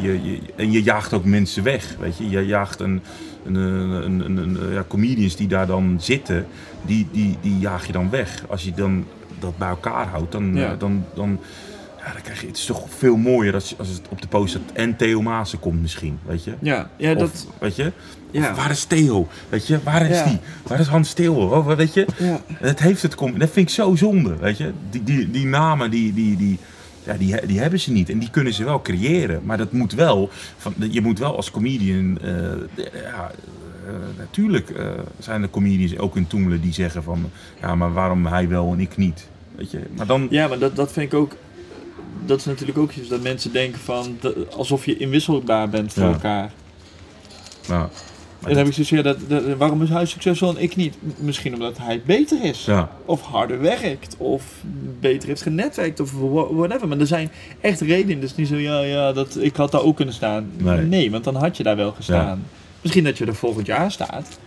je, 0.00 0.22
je, 0.22 0.38
en 0.56 0.72
je 0.72 0.82
jaagt 0.82 1.12
ook 1.12 1.24
mensen 1.24 1.62
weg, 1.62 1.96
weet 2.00 2.16
je. 2.18 2.28
Je 2.28 2.46
jaagt 2.46 2.80
een, 2.80 3.02
een, 3.46 3.54
een, 3.54 4.20
een, 4.24 4.36
een- 4.36 4.72
ja, 4.72 4.84
comedians 4.88 5.36
die 5.36 5.48
daar 5.48 5.66
dan 5.66 5.96
zitten, 6.00 6.46
die, 6.86 7.08
die, 7.12 7.36
die 7.40 7.58
jaag 7.58 7.86
je 7.86 7.92
dan 7.92 8.10
weg. 8.10 8.44
Als 8.48 8.62
je 8.64 8.72
dan 8.72 9.04
dat 9.38 9.58
bij 9.58 9.68
elkaar 9.68 10.06
houdt, 10.06 10.32
dan, 10.32 10.54
Ja. 10.54 10.72
eh, 10.72 10.78
dan, 10.78 11.04
dan, 11.14 11.40
ja, 12.08 12.12
dan 12.14 12.22
krijg 12.22 12.40
je, 12.40 12.46
het 12.46 12.56
is 12.56 12.64
toch 12.64 12.84
veel 12.98 13.16
mooier 13.16 13.54
als, 13.54 13.74
als 13.78 13.88
het 13.88 14.00
op 14.08 14.22
de 14.22 14.28
poster 14.28 14.60
en 14.72 14.96
Theo 14.96 15.22
Maassen 15.22 15.58
komt 15.58 15.80
misschien, 15.80 16.18
weet 16.26 16.44
je. 16.44 16.52
ja, 16.60 16.90
ja, 16.96 17.12
Of, 17.12 17.18
dat... 17.18 17.46
weet 17.60 17.76
je, 17.76 17.92
Ja. 18.30 18.50
Of 18.50 18.56
waar 18.56 18.70
is 18.70 18.84
Theo? 18.84 19.28
Weet 19.48 19.66
je, 19.66 19.78
waar 19.82 20.10
is 20.10 20.16
Ja. 20.18 20.24
die? 20.24 20.38
Waar 20.66 20.80
is 20.80 20.86
Hans 20.86 21.12
Theo? 21.12 21.34
Oh, 21.34 21.66
weet 21.76 21.94
je, 21.94 22.06
Ja. 22.18 22.40
het 22.54 22.78
heeft 22.78 23.02
het 23.02 23.14
kom. 23.14 23.38
Dat 23.38 23.50
vind 23.50 23.68
ik 23.68 23.74
zo 23.74 23.94
zonde, 23.96 24.36
weet 24.36 24.58
je. 24.58 24.72
Die, 24.90 25.02
die, 25.04 25.30
die 25.30 25.46
namen, 25.46 25.90
die, 25.90 26.14
die, 26.14 26.36
die, 26.36 26.58
ja, 27.04 27.12
die, 27.14 27.46
die 27.46 27.58
hebben 27.60 27.80
ze 27.80 27.92
niet. 27.92 28.10
En 28.10 28.18
die 28.18 28.30
kunnen 28.30 28.52
ze 28.52 28.64
wel 28.64 28.82
creëren. 28.82 29.40
Maar 29.44 29.56
dat 29.56 29.72
moet 29.72 29.92
wel, 29.92 30.30
van, 30.56 30.74
je 30.90 31.00
moet 31.00 31.18
wel 31.18 31.36
als 31.36 31.50
comedian, 31.50 32.18
eh, 32.22 32.32
ja, 33.02 33.30
eh, 33.86 33.92
natuurlijk 34.18 34.70
eh, 34.70 34.86
zijn 35.18 35.42
er 35.42 35.50
comedians, 35.50 35.98
ook 35.98 36.16
in 36.16 36.26
Toemelen, 36.26 36.60
die 36.60 36.72
zeggen 36.72 37.02
van, 37.02 37.30
ja, 37.60 37.74
maar 37.74 37.92
waarom 37.92 38.26
hij 38.26 38.48
wel 38.48 38.72
en 38.72 38.80
ik 38.80 38.96
niet? 38.96 39.28
Weet 39.56 39.70
je, 39.70 39.80
maar 39.96 40.06
dan, 40.06 40.26
Ja, 40.30 40.48
maar 40.48 40.58
dat, 40.58 40.76
dat 40.76 40.92
vind 40.92 41.12
ik 41.12 41.18
ook. 41.18 41.32
Dat 42.26 42.38
is 42.38 42.44
natuurlijk 42.44 42.78
ook 42.78 42.92
iets 42.92 43.08
dat 43.08 43.22
mensen 43.22 43.52
denken 43.52 43.80
van. 43.80 44.16
de- 44.20 44.46
alsof 44.56 44.84
je 44.86 44.96
inwisselbaar 44.96 45.68
bent 45.68 45.92
voor 45.92 46.02
Ja. 46.02 46.12
elkaar. 46.12 46.52
nou, 47.68 47.88
En 48.42 48.48
dan 48.48 48.56
heb 48.56 48.66
ik 48.66 48.72
zoiets 48.72 48.90
ja, 48.92 49.02
dat, 49.02 49.18
dat- 49.28 49.56
waarom 49.56 49.82
is 49.82 49.88
hij 49.88 50.06
succesvol 50.06 50.48
en 50.48 50.62
ik 50.62 50.76
niet? 50.76 50.94
Misschien 51.18 51.54
omdat 51.54 51.78
hij 51.78 52.02
beter 52.06 52.44
is. 52.44 52.64
ja, 52.64 52.90
Of 53.04 53.22
harder 53.22 53.60
werkt. 53.60 54.14
Of 54.18 54.44
beter 55.00 55.28
heeft 55.28 55.42
genetwerkt. 55.42 56.00
Of 56.00 56.12
wha- 56.12 56.54
whatever. 56.54 56.88
Maar 56.88 56.98
er 56.98 57.06
zijn 57.06 57.30
echt 57.60 57.80
redenen. 57.80 58.20
Dus 58.20 58.34
niet 58.34 58.48
zo, 58.48 58.56
ja, 58.56 58.80
ja, 58.80 59.12
dat, 59.12 59.36
ik 59.40 59.56
had 59.56 59.70
daar 59.72 59.82
ook 59.82 59.96
kunnen 59.96 60.14
staan. 60.14 60.50
Nee. 60.88 61.10
want 61.10 61.24
dan 61.24 61.34
had 61.34 61.56
je 61.56 61.62
daar 61.62 61.76
wel 61.76 61.92
gestaan. 61.92 62.42
Misschien 62.80 63.04
dat 63.04 63.18
je 63.18 63.24
er 63.26 63.34
volgend 63.34 63.66
jaar 63.66 63.92
staat. 63.92 64.38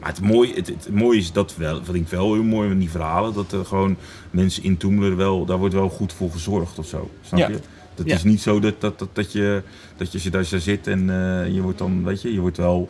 Maar 0.00 0.08
het 0.08 0.20
mooie, 0.20 0.54
het, 0.54 0.66
het 0.66 0.88
mooie 0.92 1.18
is 1.18 1.32
dat 1.32 1.56
wel, 1.56 1.80
wat 1.84 1.94
ik 1.94 2.08
wel 2.08 2.34
heel 2.34 2.42
mooi 2.42 2.68
van 2.68 2.78
die 2.78 2.90
verhalen, 2.90 3.34
dat 3.34 3.52
er 3.52 3.64
gewoon 3.64 3.96
mensen 4.30 4.62
in 4.62 4.76
Toemler 4.76 5.16
wel, 5.16 5.44
daar 5.44 5.58
wordt 5.58 5.74
wel 5.74 5.88
goed 5.88 6.12
voor 6.12 6.30
gezorgd 6.30 6.78
of 6.78 6.86
zo. 6.86 7.10
Snap 7.22 7.38
Ja. 7.40 7.48
je? 7.48 7.58
Dat 7.94 8.06
Ja. 8.08 8.14
is 8.14 8.22
niet 8.22 8.40
zo 8.40 8.60
dat, 8.60 8.80
dat, 8.80 8.98
dat, 8.98 9.08
dat 9.12 9.32
je, 9.32 9.62
dat 9.96 10.22
je 10.22 10.30
daar 10.30 10.44
zo 10.44 10.58
zit 10.58 10.86
en 10.86 11.00
eh, 11.10 11.54
je 11.54 11.60
wordt 11.62 11.78
dan, 11.78 12.04
weet 12.04 12.22
je, 12.22 12.32
je 12.32 12.40
wordt 12.40 12.56
wel 12.56 12.88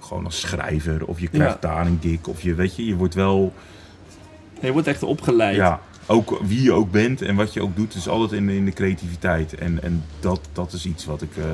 gewoon 0.00 0.24
als 0.24 0.40
schrijver 0.40 1.06
of 1.06 1.20
je 1.20 1.28
krijgt 1.28 1.62
Ja. 1.62 1.68
daar 1.68 1.86
een 1.86 1.98
gig 2.02 2.26
of 2.26 2.42
je, 2.42 2.54
weet 2.54 2.76
je, 2.76 2.86
je 2.86 2.96
wordt 2.96 3.14
wel, 3.14 3.52
Je 4.60 4.72
wordt 4.72 4.86
echt 4.86 5.02
opgeleid. 5.02 5.56
Ja, 5.56 5.80
ook 6.06 6.38
wie 6.44 6.62
je 6.62 6.72
ook 6.72 6.90
bent 6.90 7.22
en 7.22 7.34
wat 7.36 7.52
je 7.52 7.62
ook 7.62 7.76
doet, 7.76 7.94
is 7.94 8.08
altijd 8.08 8.32
in, 8.32 8.48
in 8.48 8.64
de 8.64 8.72
creativiteit. 8.72 9.54
En, 9.54 9.82
en 9.82 10.04
dat, 10.20 10.40
dat 10.52 10.72
is 10.72 10.86
iets 10.86 11.04
wat 11.04 11.22
ik. 11.22 11.36
eh, 11.36 11.44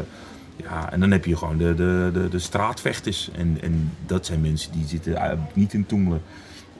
ja, 0.62 0.92
en 0.92 1.00
dan 1.00 1.10
heb 1.10 1.24
je 1.24 1.36
gewoon 1.36 1.56
de, 1.58 1.74
de, 1.74 2.10
de, 2.12 2.28
de 2.28 2.38
straatvechters. 2.38 3.30
En, 3.36 3.58
en 3.60 3.92
dat 4.06 4.26
zijn 4.26 4.40
mensen 4.40 4.72
die 4.72 4.86
zitten 4.86 5.16
eh, 5.16 5.38
niet 5.52 5.72
in 5.72 5.86
Toemelen. 5.86 6.22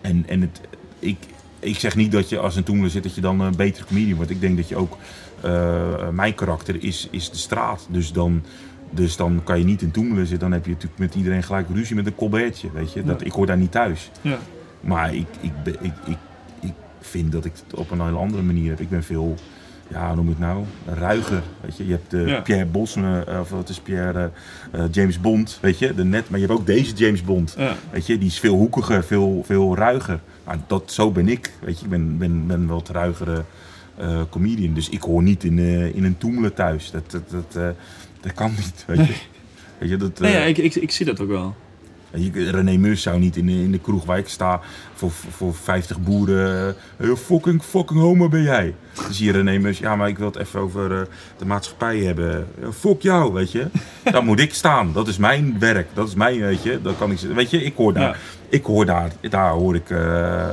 En, 0.00 0.24
en 0.28 0.40
het, 0.40 0.60
ik, 0.98 1.16
ik 1.59 1.78
zeg 1.78 1.96
niet 1.96 2.12
dat 2.12 2.28
je 2.28 2.38
als 2.38 2.56
een 2.56 2.62
Toemelen 2.64 2.90
zit, 2.90 3.02
dat 3.02 3.14
je 3.14 3.20
dan 3.20 3.40
een 3.40 3.56
betere 3.56 3.86
comedian 3.86 4.16
wordt. 4.16 4.30
Ik 4.30 4.40
denk 4.40 4.56
dat 4.56 4.68
je 4.68 4.76
ook. 4.76 4.96
eh, 5.40 6.09
mijn 6.09 6.34
karakter 6.34 6.82
is, 6.84 7.09
is 7.10 7.30
de 7.30 7.36
straat. 7.38 7.86
Dus 7.90 8.12
dan. 8.12 8.42
Dus 8.90 9.16
dan 9.16 9.40
kan 9.44 9.59
je 9.59 9.64
niet 9.64 9.82
in 9.82 9.90
Toemelen 9.90 10.26
zitten. 10.26 10.38
Dan 10.38 10.52
heb 10.52 10.64
je 10.64 10.70
natuurlijk 10.72 10.98
met 11.00 11.14
iedereen 11.14 11.42
gelijk 11.42 11.66
ruzie 11.74 11.96
met 11.96 12.06
een 12.06 12.14
colbertje. 12.14 12.70
Weet 12.72 12.92
je? 12.92 13.05
Dat, 13.05 13.20
Ja. 13.20 13.26
Ik 13.26 13.32
hoor 13.32 13.46
daar 13.46 13.56
niet 13.56 13.70
thuis. 13.72 14.10
Ja. 14.20 14.38
Maar 14.80 15.14
ik, 15.14 15.26
ik, 15.40 15.52
ik, 15.80 15.92
ik, 16.06 16.16
ik 16.60 16.72
vind 17.00 17.32
dat 17.32 17.44
ik 17.44 17.52
het 17.66 17.78
op 17.78 17.90
een 17.90 18.00
hele 18.00 18.16
andere 18.18 18.42
manier 18.42 18.70
heb. 18.70 18.80
Ik 18.80 18.88
ben 18.88 19.02
veel, 19.05 19.34
ja, 19.89 20.06
hoe 20.06 20.16
noem 20.16 20.24
ik 20.24 20.31
het 20.39 20.47
nou? 20.47 20.65
Ruiger. 20.86 21.43
Weet 21.60 21.77
je, 21.77 21.86
je 21.86 21.90
hebt 21.93 22.10
de 22.10 22.19
Ja. 22.27 22.40
Pierre 22.40 22.66
Bosme, 22.66 23.24
eh, 23.24 23.40
of 23.40 23.51
wat 23.51 23.69
is 23.69 23.81
Pierre, 23.81 24.31
eh, 24.73 24.85
eh, 24.85 24.89
James 24.93 25.20
Bond, 25.20 25.59
weet 25.60 25.78
je, 25.78 25.94
de 25.94 26.05
net. 26.05 26.31
Maar 26.31 26.39
je 26.40 26.47
hebt 26.47 26.59
ook 26.59 26.66
deze 26.66 26.94
James 26.94 27.23
Bond. 27.23 27.55
Ja. 27.59 27.74
Weet 27.90 28.06
je, 28.06 28.19
die 28.19 28.28
is 28.28 28.39
veel 28.40 28.55
hoekiger, 28.55 29.05
veel, 29.05 29.43
veel 29.47 29.77
ruiger. 29.77 30.20
Maar 30.44 30.59
dat, 30.66 30.93
zo 30.93 31.10
ben 31.10 31.28
ik. 31.28 31.52
Weet 31.60 31.78
je, 31.78 31.85
ik 31.85 31.90
ben, 31.90 32.19
ben, 32.19 32.47
ben 32.47 32.66
wel 32.66 32.77
wat 32.77 32.89
ruigere 32.89 33.44
eh, 33.97 34.20
comedian. 34.31 34.74
Dus 34.74 34.89
ik 34.89 35.02
hoor 35.02 35.23
niet 35.23 35.44
in, 35.44 35.59
eh, 35.59 35.94
in 35.94 36.05
een 36.05 36.19
Toemelen 36.19 36.55
thuis. 36.55 36.90
Dat, 36.90 37.10
dat, 37.10 37.31
dat, 37.31 37.56
eh, 37.62 37.69
dat 38.20 38.32
kan 38.32 38.51
niet, 38.56 38.85
weet 38.86 39.06
je. 39.06 39.15
Weet 39.78 39.90
je, 39.90 39.97
dat, 39.97 40.19
Nee, 40.19 40.32
eh, 40.32 40.39
ja, 40.39 40.44
ik, 40.44 40.59
ik, 40.59 40.74
ik 40.74 40.90
zie 40.90 41.06
dat 41.06 41.20
ook 41.20 41.28
wel. 41.28 41.55
René 42.51 42.76
Mus 42.76 43.02
zou 43.02 43.18
niet 43.18 43.36
in 43.36 43.47
de, 43.47 43.52
in 43.52 43.72
de 43.72 43.78
kroeg 43.78 44.05
waar 44.05 44.18
ik 44.18 44.28
sta 44.28 44.60
voor, 44.94 45.10
voor 45.10 45.55
50 45.55 46.01
boeren. 46.01 46.76
eh, 46.97 47.14
fucking, 47.14 47.62
fucking 47.62 48.01
homo 48.01 48.28
ben 48.28 48.43
jij. 48.43 48.74
Dan 48.94 49.12
zie 49.12 49.26
je 49.26 49.32
René 49.32 49.59
Mus, 49.59 49.78
ja, 49.78 49.97
maar 49.97 50.09
ik 50.09 50.18
wil 50.18 50.26
het 50.26 50.36
even 50.36 50.60
over 50.60 50.93
eh, 50.93 51.06
de 51.39 51.44
maatschappij 51.44 51.98
hebben. 51.98 52.47
Fuck 52.78 53.02
jou, 53.02 53.32
weet 53.32 53.52
je. 53.52 53.66
Dan 54.12 54.24
moet 54.24 54.40
ik 54.40 54.55
staan. 54.55 54.93
Dat 54.93 55.09
is 55.09 55.18
mijn 55.18 55.56
werk. 55.59 55.89
Dat 55.94 56.09
is 56.09 56.14
mijn, 56.14 56.40
weet 56.40 56.62
je. 56.62 56.82
Dat 56.82 56.98
kan 56.98 57.10
ik, 57.10 57.18
weet 57.20 57.51
je, 57.51 57.62
ik 57.62 57.76
hoor 57.76 57.93
daar. 57.93 58.02
Ja. 58.02 58.16
Ik 58.48 58.64
hoor 58.64 58.86
daar, 58.86 59.12
daar 59.20 59.51
hoor 59.51 59.74
ik, 59.74 59.90
eh, 59.90 59.98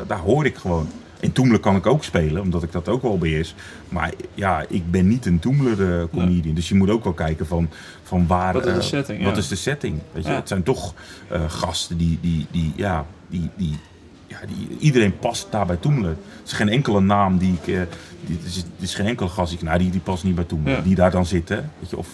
daar 0.07 0.19
hoor 0.23 0.45
ik 0.45 0.55
gewoon. 0.55 0.87
In 1.19 1.31
Toemelen 1.31 1.59
kan 1.59 1.75
ik 1.75 1.85
ook 1.85 2.03
spelen, 2.03 2.41
omdat 2.41 2.63
ik 2.63 2.71
dat 2.71 2.89
ook 2.89 3.01
wel 3.01 3.17
beheers. 3.17 3.55
Maar 3.89 4.13
ja, 4.33 4.65
ik 4.69 4.91
ben 4.91 5.07
niet 5.07 5.25
een 5.25 5.39
Toemler 5.39 6.09
comedian. 6.09 6.55
Dus 6.55 6.69
je 6.69 6.75
moet 6.75 6.89
ook 6.89 7.03
wel 7.03 7.13
kijken 7.13 7.47
van, 7.47 7.69
van 8.03 8.27
waar... 8.27 8.53
Wat 8.53 8.65
is 8.65 8.73
de 8.73 8.79
eh, 8.79 8.85
setting, 8.85 9.23
Wat 9.23 9.33
ja. 9.33 9.39
is 9.39 9.47
de 9.47 9.55
setting? 9.55 9.99
Weet 10.11 10.23
je? 10.23 10.29
Ja. 10.29 10.35
Het 10.35 10.47
zijn 10.47 10.63
toch 10.63 10.93
eh, 11.29 11.49
gasten 11.49 11.97
die, 11.97 12.17
die, 12.21 12.47
die, 12.51 12.73
ja, 12.75 13.05
die, 13.29 13.49
die, 13.55 13.79
ja, 14.27 14.37
die... 14.47 14.77
Iedereen 14.79 15.17
past 15.19 15.47
daar 15.49 15.65
bij 15.65 15.75
Toemelen. 15.75 16.09
Het 16.09 16.47
is 16.47 16.53
geen 16.53 16.69
enkele 16.69 17.01
naam 17.01 17.37
die 17.37 17.53
ik... 17.53 17.67
eh, 17.67 17.81
die, 18.25 18.37
het, 18.37 18.45
is, 18.45 18.55
het 18.55 18.65
is 18.79 18.95
geen 18.95 19.05
enkele 19.05 19.29
gast 19.29 19.49
die 19.49 19.59
ik... 19.59 19.65
Nou, 19.65 19.79
die, 19.79 19.89
die 19.89 20.01
past 20.01 20.23
niet 20.23 20.35
bij 20.35 20.43
Toemelen. 20.43 20.77
Ja. 20.77 20.83
Die 20.83 20.95
daar 20.95 21.11
dan 21.11 21.25
zitten. 21.25 21.71
Weet 21.79 21.89
je, 21.89 21.97
of 21.97 22.07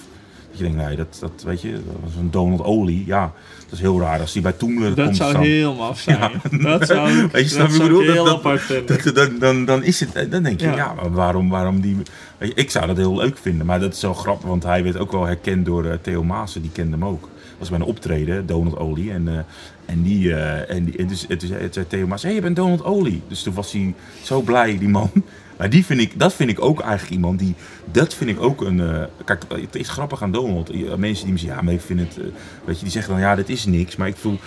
dat 0.51 0.59
je 0.59 0.63
denkt, 0.63 0.77
nee, 0.87 0.95
dat, 0.95 1.17
dat 1.19 1.43
weet 1.45 1.61
je... 1.61 1.71
Dat 1.71 1.95
was 2.03 2.15
een 2.19 2.31
Donald 2.31 2.63
Olie. 2.63 3.03
Ja, 3.05 3.33
dat 3.63 3.71
is 3.73 3.79
heel 3.79 3.99
raar 3.99 4.19
als 4.19 4.31
die 4.33 4.41
bij 4.41 4.51
Toemelen 4.51 4.95
Dat 4.95 5.05
komt 5.05 5.17
zou 5.17 5.29
staan. 5.29 5.43
heel 5.43 5.73
maf 5.75 5.99
zijn. 5.99 6.31
Dat 6.61 6.87
zou 6.87 7.09
ik, 7.09 7.31
Weet 7.31 7.51
je, 7.51 7.57
dat 7.57 7.67
ik 7.69 7.73
zou 7.75 8.03
ik 8.03 8.09
heel 8.13 8.25
Dat- 8.25 8.33
apart 8.33 8.61
vinden. 8.61 9.03
Dat, 9.03 9.15
dan, 9.15 9.39
dan, 9.39 9.65
dan 9.65 9.83
is 9.83 9.99
het, 9.99 10.31
dan 10.31 10.43
denk 10.43 10.59
je, 10.59 10.65
Ja. 10.67 10.95
waarom, 11.11 11.49
waarom 11.49 11.81
die... 11.81 11.97
Weet 12.37 12.49
je, 12.49 12.55
ik 12.55 12.71
zou 12.71 12.87
dat 12.87 12.97
heel 12.97 13.15
leuk 13.15 13.37
vinden, 13.37 13.65
maar 13.65 13.79
dat 13.79 13.93
is 13.93 13.99
zo 13.99 14.13
grappig, 14.13 14.47
want 14.47 14.63
hij 14.63 14.83
werd 14.83 14.97
ook 14.97 15.11
wel 15.11 15.25
herkend 15.25 15.65
door 15.65 15.85
eh, 15.85 15.97
Theo 16.01 16.23
Maassen, 16.23 16.61
die 16.61 16.71
kende 16.71 16.91
hem 16.91 17.05
ook. 17.05 17.29
Was 17.61 17.69
bij 17.69 17.79
een 17.79 17.93
optreden, 17.93 18.45
Donald 18.45 18.77
Olie, 18.77 19.11
en, 19.11 19.27
eh, 19.27 19.37
en 19.85 20.01
die, 20.03 20.33
eh, 20.35 20.75
en 20.75 20.85
die 20.85 20.97
en 20.97 21.07
dus, 21.07 21.25
het, 21.27 21.41
het 21.41 21.73
zei 21.73 21.87
Theo 21.87 22.07
Maassen, 22.07 22.29
hé, 22.29 22.35
hey, 22.35 22.43
je 22.43 22.53
bent 22.53 22.55
Donald 22.55 22.83
Olie. 22.83 23.21
Dus 23.27 23.43
toen 23.43 23.53
was 23.53 23.71
hij 23.71 23.93
zo 24.23 24.41
blij, 24.41 24.77
die 24.77 24.89
man. 24.89 25.11
Maar 25.57 25.69
die 25.69 25.85
vind 25.85 26.01
ik, 26.01 26.19
dat 26.19 26.33
vind 26.33 26.49
ik 26.49 26.61
ook 26.61 26.79
eigenlijk 26.79 27.11
iemand 27.11 27.39
die, 27.39 27.55
dat 27.91 28.13
vind 28.13 28.29
ik 28.29 28.41
ook 28.41 28.61
een, 28.61 28.79
eh, 28.79 29.03
kijk, 29.25 29.43
het 29.49 29.75
is 29.75 29.89
grappig 29.89 30.23
aan 30.23 30.31
Donald. 30.31 30.97
Mensen 30.97 31.23
die 31.23 31.33
me 31.33 31.39
zeggen, 31.39 31.57
ja, 31.57 31.61
maar 31.61 31.73
ik 31.73 31.81
vind 31.81 31.99
het, 31.99 32.17
weet 32.65 32.75
je, 32.77 32.83
die 32.83 32.91
zeggen 32.91 33.13
dan, 33.13 33.21
ja, 33.21 33.35
dit 33.35 33.49
is 33.49 33.65
niks, 33.65 33.95
maar 33.95 34.07
ik 34.07 34.15
voel, 34.15 34.39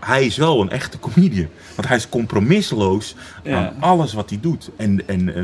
hij 0.00 0.26
is 0.26 0.36
wel 0.36 0.60
een 0.60 0.70
echte 0.70 0.98
comedian. 0.98 1.48
Want 1.74 1.88
hij 1.88 1.96
is 1.96 2.08
compromisloos 2.08 3.16
Ja. 3.42 3.56
aan 3.56 3.74
alles 3.80 4.12
wat 4.12 4.30
hij 4.30 4.38
doet. 4.42 4.70
En, 4.76 5.08
en, 5.08 5.34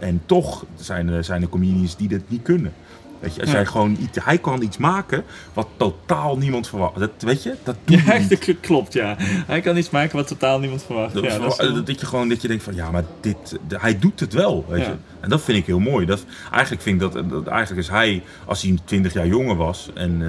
en 0.00 0.22
toch 0.26 0.64
zijn 0.74 1.24
zijn 1.24 1.42
er 1.42 1.48
comedians 1.48 1.96
die 1.96 2.08
dat 2.08 2.20
niet 2.28 2.42
kunnen. 2.42 2.72
Weet 3.20 3.34
je, 3.34 3.40
als 3.40 3.50
Ja. 3.50 3.56
jij 3.56 3.66
gewoon 3.66 3.96
iets, 4.00 4.18
hij 4.24 4.38
kan 4.38 4.62
iets 4.62 4.76
maken 4.76 5.24
wat 5.52 5.68
totaal 5.76 6.36
niemand 6.38 6.68
verwacht. 6.68 6.98
Dat, 6.98 7.10
weet 7.18 7.42
je, 7.42 7.54
dat 7.62 7.76
doet 7.84 8.00
Ja, 8.04 8.18
dat 8.28 8.60
klopt, 8.60 8.92
ja. 8.92 9.14
Hij 9.46 9.60
kan 9.60 9.76
iets 9.76 9.90
maken 9.90 10.16
wat 10.16 10.26
totaal 10.28 10.58
niemand 10.58 10.82
verwacht. 10.84 11.14
Dat, 11.14 11.24
Ja, 11.24 11.38
dat 11.38 11.56
wel- 11.56 11.84
dat 11.84 12.00
je 12.00 12.06
gewoon 12.06 12.28
dat 12.28 12.42
je 12.42 12.48
denkt 12.48 12.62
van 12.62 12.74
ja, 12.74 12.90
maar 12.90 13.04
dit, 13.20 13.58
hij 13.68 13.98
doet 13.98 14.20
het 14.20 14.32
wel. 14.32 14.64
Weet 14.68 14.80
Ja. 14.80 14.86
je? 14.88 14.94
En 15.20 15.28
dat 15.28 15.42
vind 15.42 15.58
ik 15.58 15.66
heel 15.66 15.78
mooi. 15.80 16.06
Dat, 16.06 16.24
eigenlijk 16.52 16.82
vind 16.82 17.02
ik 17.02 17.12
dat, 17.12 17.30
dat 17.30 17.46
eigenlijk 17.46 17.80
is 17.82 17.88
hij, 17.88 18.22
als 18.44 18.62
hij 18.62 18.78
20 18.84 19.12
jaar 19.12 19.26
jonger 19.26 19.56
was, 19.56 19.90
en, 19.94 20.22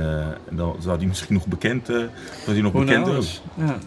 en 0.49 0.55
dan 0.55 0.75
zou 0.79 0.97
hij 0.97 1.07
misschien 1.07 1.33
nog 1.33 1.45
bekend, 1.47 1.87
was 1.87 1.97
hij 2.45 2.61
nog 2.61 2.71
Who 2.71 2.83
bekend. 2.83 3.03
knows? 3.05 3.41
Ja. 3.53 3.77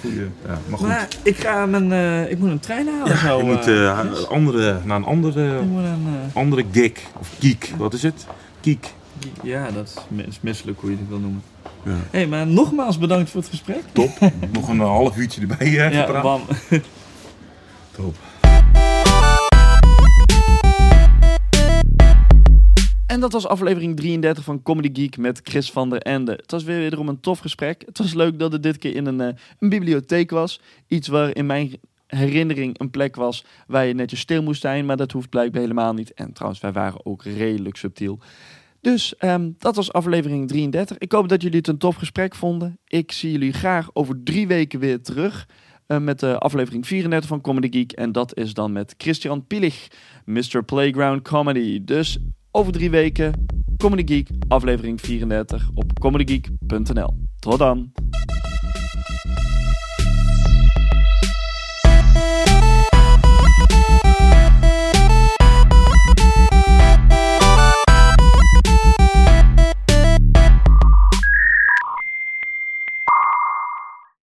Goeie, 0.00 0.20
ja, 0.46 0.58
maar 0.68 0.78
goed. 0.78 0.88
Maar 0.88 1.08
ik 1.22 1.36
ga 1.36 1.66
mijn, 1.66 1.92
eh, 1.92 2.30
ik 2.30 2.38
moet 2.38 2.50
een 2.50 2.60
trein 2.60 2.88
halen 2.88 3.08
ja, 3.12 3.16
zo. 3.28 3.36
je 3.38 3.44
moet 3.44 3.66
eh, 3.66 3.88
eh, 3.90 4.10
dus 4.10 4.28
andere, 4.28 4.78
naar 4.84 4.96
een 4.96 5.04
andere, 5.04 5.40
een, 5.42 5.76
andere 6.32 6.64
gig 6.72 6.92
of 7.18 7.30
geek. 7.40 7.72
Wat 7.76 7.94
is 7.94 8.02
het? 8.02 8.26
Geek. 8.60 8.86
ja, 9.42 9.70
dat 9.70 9.86
is 9.86 9.94
mis- 10.08 10.38
misselijk 10.40 10.80
hoe 10.80 10.90
je 10.90 10.96
het 10.96 11.08
wil 11.08 11.18
noemen. 11.18 11.42
Ja. 11.82 11.90
Hé, 11.92 11.98
hey, 12.10 12.26
maar 12.26 12.46
nogmaals 12.46 12.98
bedankt 12.98 13.30
voor 13.30 13.40
het 13.40 13.50
gesprek. 13.50 13.80
Top. 13.92 14.10
nog 14.52 14.68
een 14.68 14.80
half 14.80 15.16
uurtje 15.16 15.40
erbij 15.40 15.58
eh, 15.66 15.92
Ja, 15.92 16.04
gepraat. 16.04 16.22
bam. 16.22 16.40
Top. 17.96 18.14
En 23.06 23.20
dat 23.20 23.32
was 23.32 23.46
aflevering 23.46 23.96
33 23.96 24.44
van 24.44 24.62
Comedy 24.62 25.00
Geek 25.00 25.16
met 25.16 25.40
Chris 25.42 25.70
van 25.70 25.90
der 25.90 26.00
Ende. 26.02 26.32
Het 26.32 26.50
was 26.50 26.64
weer 26.64 26.78
wederom 26.78 27.08
een 27.08 27.20
tof 27.20 27.38
gesprek. 27.38 27.82
Het 27.86 27.98
was 27.98 28.14
leuk 28.14 28.38
dat 28.38 28.52
het 28.52 28.62
dit 28.62 28.78
keer 28.78 28.94
in 28.94 29.06
een, 29.06 29.20
eh, 29.20 29.34
een 29.58 29.68
bibliotheek 29.68 30.30
was. 30.30 30.60
Iets 30.86 31.08
waar 31.08 31.34
in 31.36 31.46
mijn 31.46 31.72
herinnering 32.06 32.80
een 32.80 32.90
plek 32.90 33.16
was 33.16 33.44
waar 33.66 33.86
je 33.86 33.94
netjes 33.94 34.20
stil 34.20 34.42
moest 34.42 34.60
zijn. 34.60 34.86
Maar 34.86 34.96
dat 34.96 35.12
hoeft 35.12 35.28
blijkbaar 35.28 35.60
helemaal 35.60 35.94
niet. 35.94 36.14
En 36.14 36.32
trouwens, 36.32 36.60
wij 36.62 36.72
waren 36.72 37.06
ook 37.06 37.22
redelijk 37.24 37.76
subtiel. 37.76 38.18
Dus 38.80 39.16
ehm, 39.16 39.50
dat 39.58 39.76
was 39.76 39.92
aflevering 39.92 40.48
33. 40.48 40.98
Ik 40.98 41.12
hoop 41.12 41.28
dat 41.28 41.42
jullie 41.42 41.58
het 41.58 41.68
een 41.68 41.78
tof 41.78 41.96
gesprek 41.96 42.34
vonden. 42.34 42.78
Ik 42.86 43.12
zie 43.12 43.32
jullie 43.32 43.52
graag 43.52 43.90
over 43.92 44.22
drie 44.22 44.46
weken 44.46 44.80
weer 44.80 45.02
terug. 45.02 45.48
eh, 45.86 45.98
met 45.98 46.20
de 46.20 46.38
aflevering 46.38 46.86
34 46.86 47.28
van 47.28 47.40
Comedy 47.40 47.70
Geek. 47.78 47.92
En 47.92 48.12
dat 48.12 48.36
is 48.36 48.54
dan 48.54 48.72
met 48.72 48.94
Christian 48.98 49.46
Pielig, 49.46 49.88
Mr. 50.24 50.64
Playground 50.64 51.22
Comedy. 51.22 51.84
Dus 51.84 52.18
over 52.56 52.72
drie 52.72 52.90
weken 52.90 53.46
Comedy 53.76 54.14
Geek, 54.14 54.28
aflevering 54.48 55.00
34 55.00 55.70
op 55.74 55.98
comedygeek.nl. 56.00 57.14
Tot 57.38 57.58
dan! 57.58 57.92